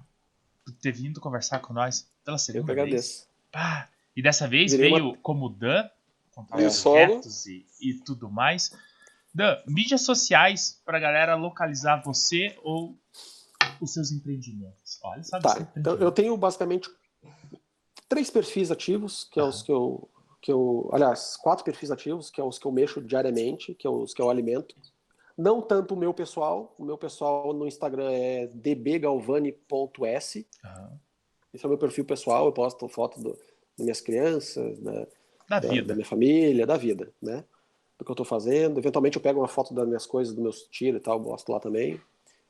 por 0.65 0.73
ter 0.74 0.93
vindo 0.93 1.20
conversar 1.20 1.61
com 1.61 1.73
nós 1.73 2.11
pela 2.24 2.36
Eu 2.36 2.39
que 2.39 2.45
segunda 2.45 2.74
vez. 2.74 2.78
agradeço. 2.86 3.28
Pá, 3.53 3.89
e 4.16 4.23
dessa 4.23 4.49
vez 4.49 4.73
Virei 4.73 4.91
veio 4.91 5.05
uma- 5.11 5.16
como 5.19 5.49
Dan, 5.49 5.89
contar 6.35 6.57
Veio 6.57 6.69
os 6.69 6.74
solo. 6.77 6.97
projetos 7.07 7.47
e, 7.47 7.65
e 7.81 7.95
tudo 7.95 8.28
mais. 8.31 8.73
Dan, 9.32 9.57
mídias 9.66 10.03
sociais 10.03 10.81
pra 10.85 10.99
galera 10.99 11.35
localizar 11.36 12.03
você 12.03 12.57
ou 12.62 12.99
os 13.81 13.93
seus 13.93 14.11
empreendimentos. 14.12 14.99
Olha, 15.03 15.23
sabe? 15.23 15.43
Tá, 15.45 15.69
então 15.77 15.95
eu 15.97 16.11
tenho 16.11 16.36
basicamente 16.36 16.89
três 18.09 18.31
perfis 18.31 18.70
ativos, 18.70 19.24
que 19.24 19.39
é 19.39 19.43
os 19.43 19.62
que 19.62 19.70
eu, 19.73 20.09
que 20.45 20.53
eu. 20.53 20.91
Aliás, 20.93 21.39
quatro 21.39 21.65
perfis 21.65 21.91
ativos, 21.91 22.29
que 22.31 22.39
é 22.39 22.45
os 22.45 22.59
que 22.59 22.66
eu 22.66 22.71
mexo 22.73 23.01
diariamente, 23.01 23.73
que 23.75 23.87
é 23.87 23.91
os 23.91 24.12
que 24.12 24.21
eu 24.21 24.29
alimento. 24.29 24.77
Não 25.39 25.62
tanto 25.62 25.95
o 25.95 25.97
meu 25.97 26.12
pessoal, 26.12 26.75
o 26.79 26.85
meu 26.85 26.99
pessoal 26.99 27.55
no 27.55 27.66
Instagram 27.66 28.11
é 28.12 28.47
dbgalvani.s. 28.49 30.47
Esse 31.53 31.65
é 31.65 31.66
o 31.66 31.71
meu 31.71 31.79
perfil 31.79 32.05
pessoal, 32.05 32.45
eu 32.47 32.53
posto 32.53 32.87
foto 32.89 33.19
do- 33.21 33.31
das 33.77 33.85
minhas 33.85 34.01
crianças, 34.03 34.79
da, 34.81 34.93
Da 34.93 35.07
da, 35.49 35.61
da 35.61 35.69
vida. 35.69 35.95
minha 35.95 36.07
família, 36.07 36.66
da 36.66 36.77
vida, 36.77 37.11
né? 37.23 37.43
Do 37.99 38.05
que 38.05 38.11
eu 38.11 38.15
tô 38.15 38.25
fazendo. 38.25 38.79
Eventualmente 38.79 39.16
eu 39.16 39.23
pego 39.23 39.41
uma 39.41 39.49
foto 39.49 39.73
das 39.73 39.87
minhas 39.87 40.05
coisas, 40.07 40.35
dos 40.35 40.43
meus 40.43 40.62
tiros 40.65 41.01
e 41.01 41.03
tal, 41.03 41.21
posto 41.23 41.51
lá 41.51 41.59
também. 41.59 41.99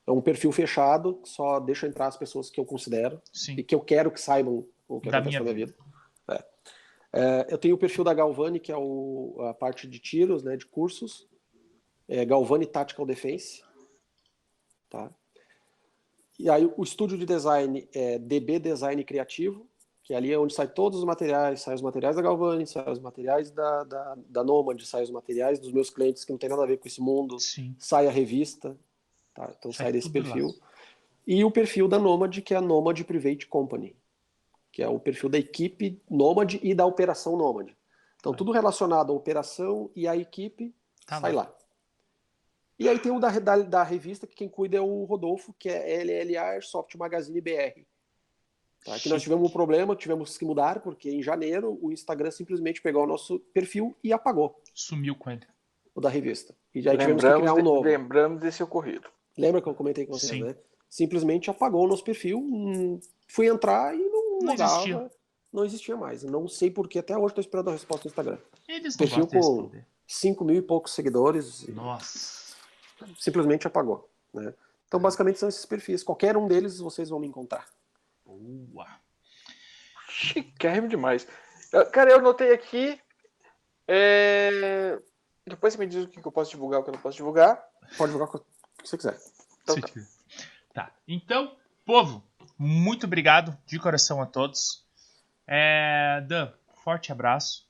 É 0.07 0.11
um 0.11 0.21
perfil 0.21 0.51
fechado, 0.53 1.21
só 1.25 1.61
deixa 1.61 1.87
entrar 1.87 2.09
as 2.09 2.17
pessoas 2.17 2.51
que 2.51 2.59
eu 2.61 2.65
considero 2.65 3.21
Sim. 3.33 3.55
e 3.57 3.63
que 3.63 3.75
eu 3.75 3.81
quero 3.81 4.11
que 4.11 4.21
saibam 4.21 4.67
o 4.89 5.01
que 5.01 5.09
Da 5.11 5.19
acontece 5.19 5.39
minha 5.39 5.41
na 5.41 5.55
minha 5.55 5.67
vida. 5.67 5.75
É. 7.15 7.47
Eu 7.53 7.59
tenho 7.59 7.75
o 7.75 7.79
perfil 7.79 8.03
da 8.05 8.13
Galvani, 8.15 8.59
que 8.59 8.73
é 8.73 8.77
o- 8.77 9.37
a 9.49 9.55
parte 9.55 9.87
de 9.87 9.99
tiros, 9.99 10.43
né, 10.43 10.57
de 10.57 10.67
cursos. 10.67 11.29
É 12.09 12.25
Galvani 12.25 12.67
Tactical 12.67 13.07
Defense. 13.07 13.63
Tá? 14.91 15.11
E 16.39 16.51
aí 16.51 16.71
o 16.77 16.83
estúdio 16.83 17.17
de 17.17 17.25
design 17.25 17.89
é 17.95 18.19
DB 18.19 18.59
Design 18.59 19.03
Criativo, 19.05 19.67
que 20.03 20.13
ali 20.13 20.33
é 20.33 20.39
onde 20.39 20.53
sai 20.53 20.69
todos 20.69 20.99
os 20.99 21.05
materiais, 21.05 21.61
sai 21.63 21.75
os 21.75 21.81
materiais 21.83 22.17
da 22.17 22.23
Galvani, 22.23 22.67
sai 22.67 22.91
os 22.91 22.99
materiais 22.99 23.51
da, 23.51 23.85
da, 23.85 24.17
da 24.29 24.45
Nomad, 24.45 24.81
sai 24.83 25.03
os 25.05 25.11
materiais 25.11 25.59
dos 25.59 25.73
meus 25.73 25.89
clientes 25.91 26.25
que 26.25 26.33
não 26.33 26.39
tem 26.39 26.51
nada 26.51 26.63
a 26.63 26.67
ver 26.67 26.77
com 26.79 26.89
esse 26.89 27.01
mundo, 27.01 27.39
Sim. 27.39 27.75
sai 27.79 28.07
a 28.07 28.11
revista, 28.11 28.77
tá? 29.33 29.55
então 29.57 29.73
Sai 29.73 29.87
sai 29.87 29.93
desse 29.93 30.13
tudo 30.13 30.19
lá. 30.29 30.35
perfil. 30.35 30.55
E 31.27 31.43
o 31.45 31.51
perfil 31.51 31.89
da 31.89 31.99
Nomad, 31.99 32.37
que 32.43 32.53
é 32.53 32.57
a 32.57 32.61
Nomad 32.61 33.01
Private 33.05 33.47
Company, 33.47 33.97
que 34.75 34.83
é 34.83 34.89
o 34.89 34.99
perfil 34.99 35.29
da 35.29 35.39
equipe 35.39 36.03
Nomad 36.11 36.55
e 36.61 36.75
da 36.75 36.85
operação 36.85 37.37
Nomad. 37.37 37.71
Então, 38.19 38.33
Tá. 38.33 38.39
tudo 38.39 38.51
relacionado 38.51 39.13
à 39.13 39.15
operação 39.15 39.89
e 39.95 40.09
à 40.09 40.17
equipe 40.17 40.75
Tá 41.07 41.21
sai 41.21 41.31
lá. 41.33 41.55
E 42.77 42.89
aí 42.89 42.99
tem 42.99 43.13
o 43.13 43.21
da, 43.21 43.29
da, 43.39 43.57
da 43.59 43.83
revista, 43.85 44.27
que 44.27 44.35
quem 44.35 44.49
cuida 44.49 44.77
é 44.77 44.81
o 44.81 45.05
Rodolfo, 45.05 45.55
que 45.57 45.69
é 45.69 46.03
LLA 46.03 46.41
Airsoft 46.43 46.97
Magazine 46.97 47.41
BR. 47.41 47.87
Tá? 48.85 48.99
Que 48.99 49.09
nós 49.09 49.23
tivemos 49.23 49.49
um 49.49 49.53
problema, 49.53 49.95
tivemos 49.95 50.37
que 50.37 50.45
mudar, 50.45 50.81
porque 50.81 51.09
em 51.09 51.23
janeiro 51.23 51.79
o 51.81 51.93
Instagram 51.93 52.33
simplesmente 52.33 52.83
pegou 52.83 53.05
o 53.05 53.07
nosso 53.07 53.39
perfil 53.53 53.95
e 54.03 54.13
apagou 54.13 54.61
Sumiu 54.75 55.15
com 55.15 55.31
ele. 55.31 55.47
o 55.95 56.01
da 56.01 56.09
revista. 56.09 56.53
E 56.75 56.89
aí 56.89 56.99
tivemos 56.99 57.23
que 57.23 57.31
criar 57.33 57.53
um 57.53 57.57
de- 57.59 57.63
novo. 57.63 57.83
lembramos 57.83 58.41
desse 58.41 58.61
ocorrido. 58.61 59.09
Lembra 59.39 59.63
que 59.63 59.69
eu 59.69 59.75
comentei 59.75 60.05
com 60.05 60.15
vocês, 60.15 60.33
Sim. 60.33 60.43
né? 60.43 60.57
Simplesmente 60.91 61.49
apagou 61.51 61.85
o 61.85 61.89
nosso 61.89 62.03
perfil, 62.05 62.39
hum, 62.39 62.99
fui 63.29 63.47
entrar 63.47 63.95
e 63.95 64.09
logava, 64.47 64.73
existia. 64.75 65.11
não 65.53 65.65
existia 65.65 65.97
mais. 65.97 66.23
Não 66.25 66.47
sei 66.49 66.71
porque 66.71 66.99
até 66.99 67.17
hoje 67.17 67.27
estou 67.33 67.41
esperando 67.43 67.69
a 67.71 67.73
resposta 67.73 68.03
do 68.05 68.11
Instagram. 68.11 68.39
Eles 68.69 68.97
não 68.97 68.99
Perfil 69.07 69.27
com- 69.27 69.37
responder. 69.37 69.87
5 70.07 70.45
mil 70.45 70.57
e 70.57 70.63
poucos 70.63 70.93
seguidores, 70.93 71.63
e 71.63 71.73
Nossa. 71.73 72.55
simplesmente 73.19 73.67
apagou. 73.67 74.09
Né? 74.33 74.53
Então, 74.87 75.01
basicamente, 75.01 75.39
são 75.39 75.49
esses 75.49 75.65
perfis. 75.65 76.03
Qualquer 76.05 76.37
um 76.37 76.47
deles 76.47 76.79
vocês 76.79 77.09
vão 77.09 77.19
me 77.19 77.27
encontrar. 77.27 77.67
Boa. 78.25 78.87
Chiquérrimo 80.09 80.89
demais. 80.89 81.27
Cara, 81.93 82.11
eu 82.11 82.21
notei 82.23 82.53
aqui. 82.53 83.01
é, 83.89 84.99
Depois 85.47 85.73
você 85.75 85.79
me 85.81 85.87
diz 85.87 86.05
o 86.05 86.09
que 86.09 86.25
eu 86.25 86.33
posso 86.33 86.51
divulgar 86.51 86.81
o 86.81 86.85
que 86.85 86.91
eu 86.91 86.95
não 86.95 87.01
posso 87.01 87.17
divulgar. 87.17 87.63
Pode 87.97 88.13
com 88.13 88.23
o 88.23 88.29
que 88.41 88.45
você 88.89 88.97
quiser. 88.97 89.19
Então 89.63 89.75
Se 89.75 89.81
tá. 89.81 89.89
Tá. 90.75 90.93
Então, 91.09 91.57
povo, 91.85 92.23
muito 92.59 93.07
obrigado 93.07 93.57
de 93.67 93.79
coração 93.79 94.21
a 94.23 94.27
todos. 94.27 94.85
É, 95.47 96.25
Dan, 96.27 96.53
forte 96.83 97.13
abraço. 97.13 97.67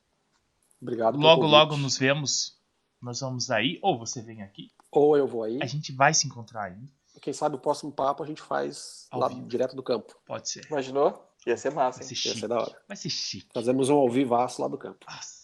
Obrigado. 0.80 1.16
Logo, 1.18 1.42
convite. 1.42 1.52
logo 1.52 1.76
nos 1.76 1.96
vemos. 1.98 2.58
Nós 3.00 3.20
vamos 3.20 3.50
aí, 3.50 3.78
ou 3.82 3.98
você 3.98 4.22
vem 4.22 4.42
aqui. 4.42 4.70
Ou 4.90 5.16
eu 5.16 5.26
vou 5.26 5.42
aí. 5.42 5.58
A 5.62 5.66
gente 5.66 5.92
vai 5.92 6.14
se 6.14 6.26
encontrar 6.26 6.64
ainda. 6.64 6.90
Quem 7.20 7.32
sabe 7.32 7.56
o 7.56 7.58
próximo 7.58 7.90
papo 7.92 8.22
a 8.22 8.26
gente 8.26 8.42
faz 8.42 9.06
Ao 9.10 9.18
lá 9.20 9.28
vivo. 9.28 9.46
direto 9.46 9.74
do 9.74 9.82
campo. 9.82 10.14
Pode 10.26 10.48
ser. 10.48 10.66
Imaginou? 10.70 11.30
Ia 11.46 11.56
ser 11.56 11.70
massa, 11.70 12.00
Vai 12.00 12.08
hein? 12.08 12.14
ser 12.14 12.28
Ia 12.28 12.34
ser 12.36 12.48
da 12.48 12.60
hora. 12.60 12.82
Vai 12.88 12.96
ser 12.96 13.10
chique. 13.10 13.48
Fazemos 13.52 13.88
um 13.88 13.96
ao 13.96 14.08
vivaço 14.10 14.60
lá 14.62 14.68
do 14.68 14.76
campo. 14.78 15.04
Nossa. 15.08 15.34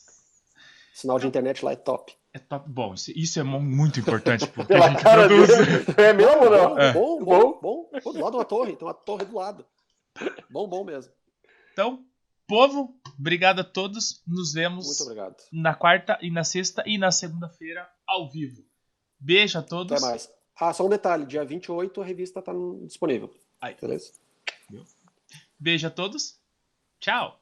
Sinal 0.95 1.19
de 1.19 1.27
internet 1.27 1.65
lá 1.65 1.73
é 1.73 1.77
top. 1.77 2.15
É 2.33 2.39
top. 2.39 2.69
Bom, 2.71 2.95
isso, 2.95 3.11
isso 3.11 3.41
é 3.41 3.43
mu- 3.43 3.61
muito 3.61 3.99
importante 3.99 4.47
porque 4.47 4.69
Pela 4.75 4.87
a 4.87 4.91
gente 4.91 5.03
cara 5.03 5.27
produz. 5.27 5.49
dele. 5.49 5.85
É 5.99 6.13
mesmo 6.13 6.45
ou 6.45 6.51
não? 6.51 6.79
É. 6.79 6.93
Bom, 6.93 7.25
bom, 7.25 7.61
bom. 7.61 7.91
Pô, 8.03 8.13
do 8.13 8.21
lado 8.21 8.37
uma 8.37 8.45
torre, 8.45 8.77
tem 8.77 8.87
uma 8.87 8.95
torre 8.95 9.25
do 9.25 9.35
lado. 9.35 9.67
Bom, 10.49 10.69
bom 10.69 10.85
mesmo. 10.85 11.13
Então, 11.73 12.05
povo, 12.47 12.95
obrigado 13.19 13.61
a 13.61 13.65
todos. 13.65 14.23
Nos 14.27 14.53
vemos 14.53 14.87
Muito 14.87 15.03
obrigado. 15.03 15.37
na 15.53 15.75
quarta 15.75 16.19
e 16.23 16.31
na 16.31 16.45
sexta 16.45 16.83
e 16.87 16.99
na 16.99 17.11
segunda-feira 17.11 17.89
ao 18.07 18.29
vivo. 18.31 18.63
Beijo 19.19 19.59
a 19.59 19.63
todos. 19.63 19.93
Até 19.93 20.07
mais. 20.07 20.31
Ah, 20.59 20.73
só 20.73 20.87
um 20.87 20.89
detalhe: 20.91 21.27
dia 21.27 21.45
28 21.45 22.01
a 22.01 22.05
revista 22.05 22.41
tá 22.43 22.53
disponível. 22.85 23.35
Aí. 23.61 23.75
Beleza? 23.81 24.13
Beijo 25.59 25.87
a 25.87 25.91
todos. 25.91 26.39
Tchau. 27.01 27.40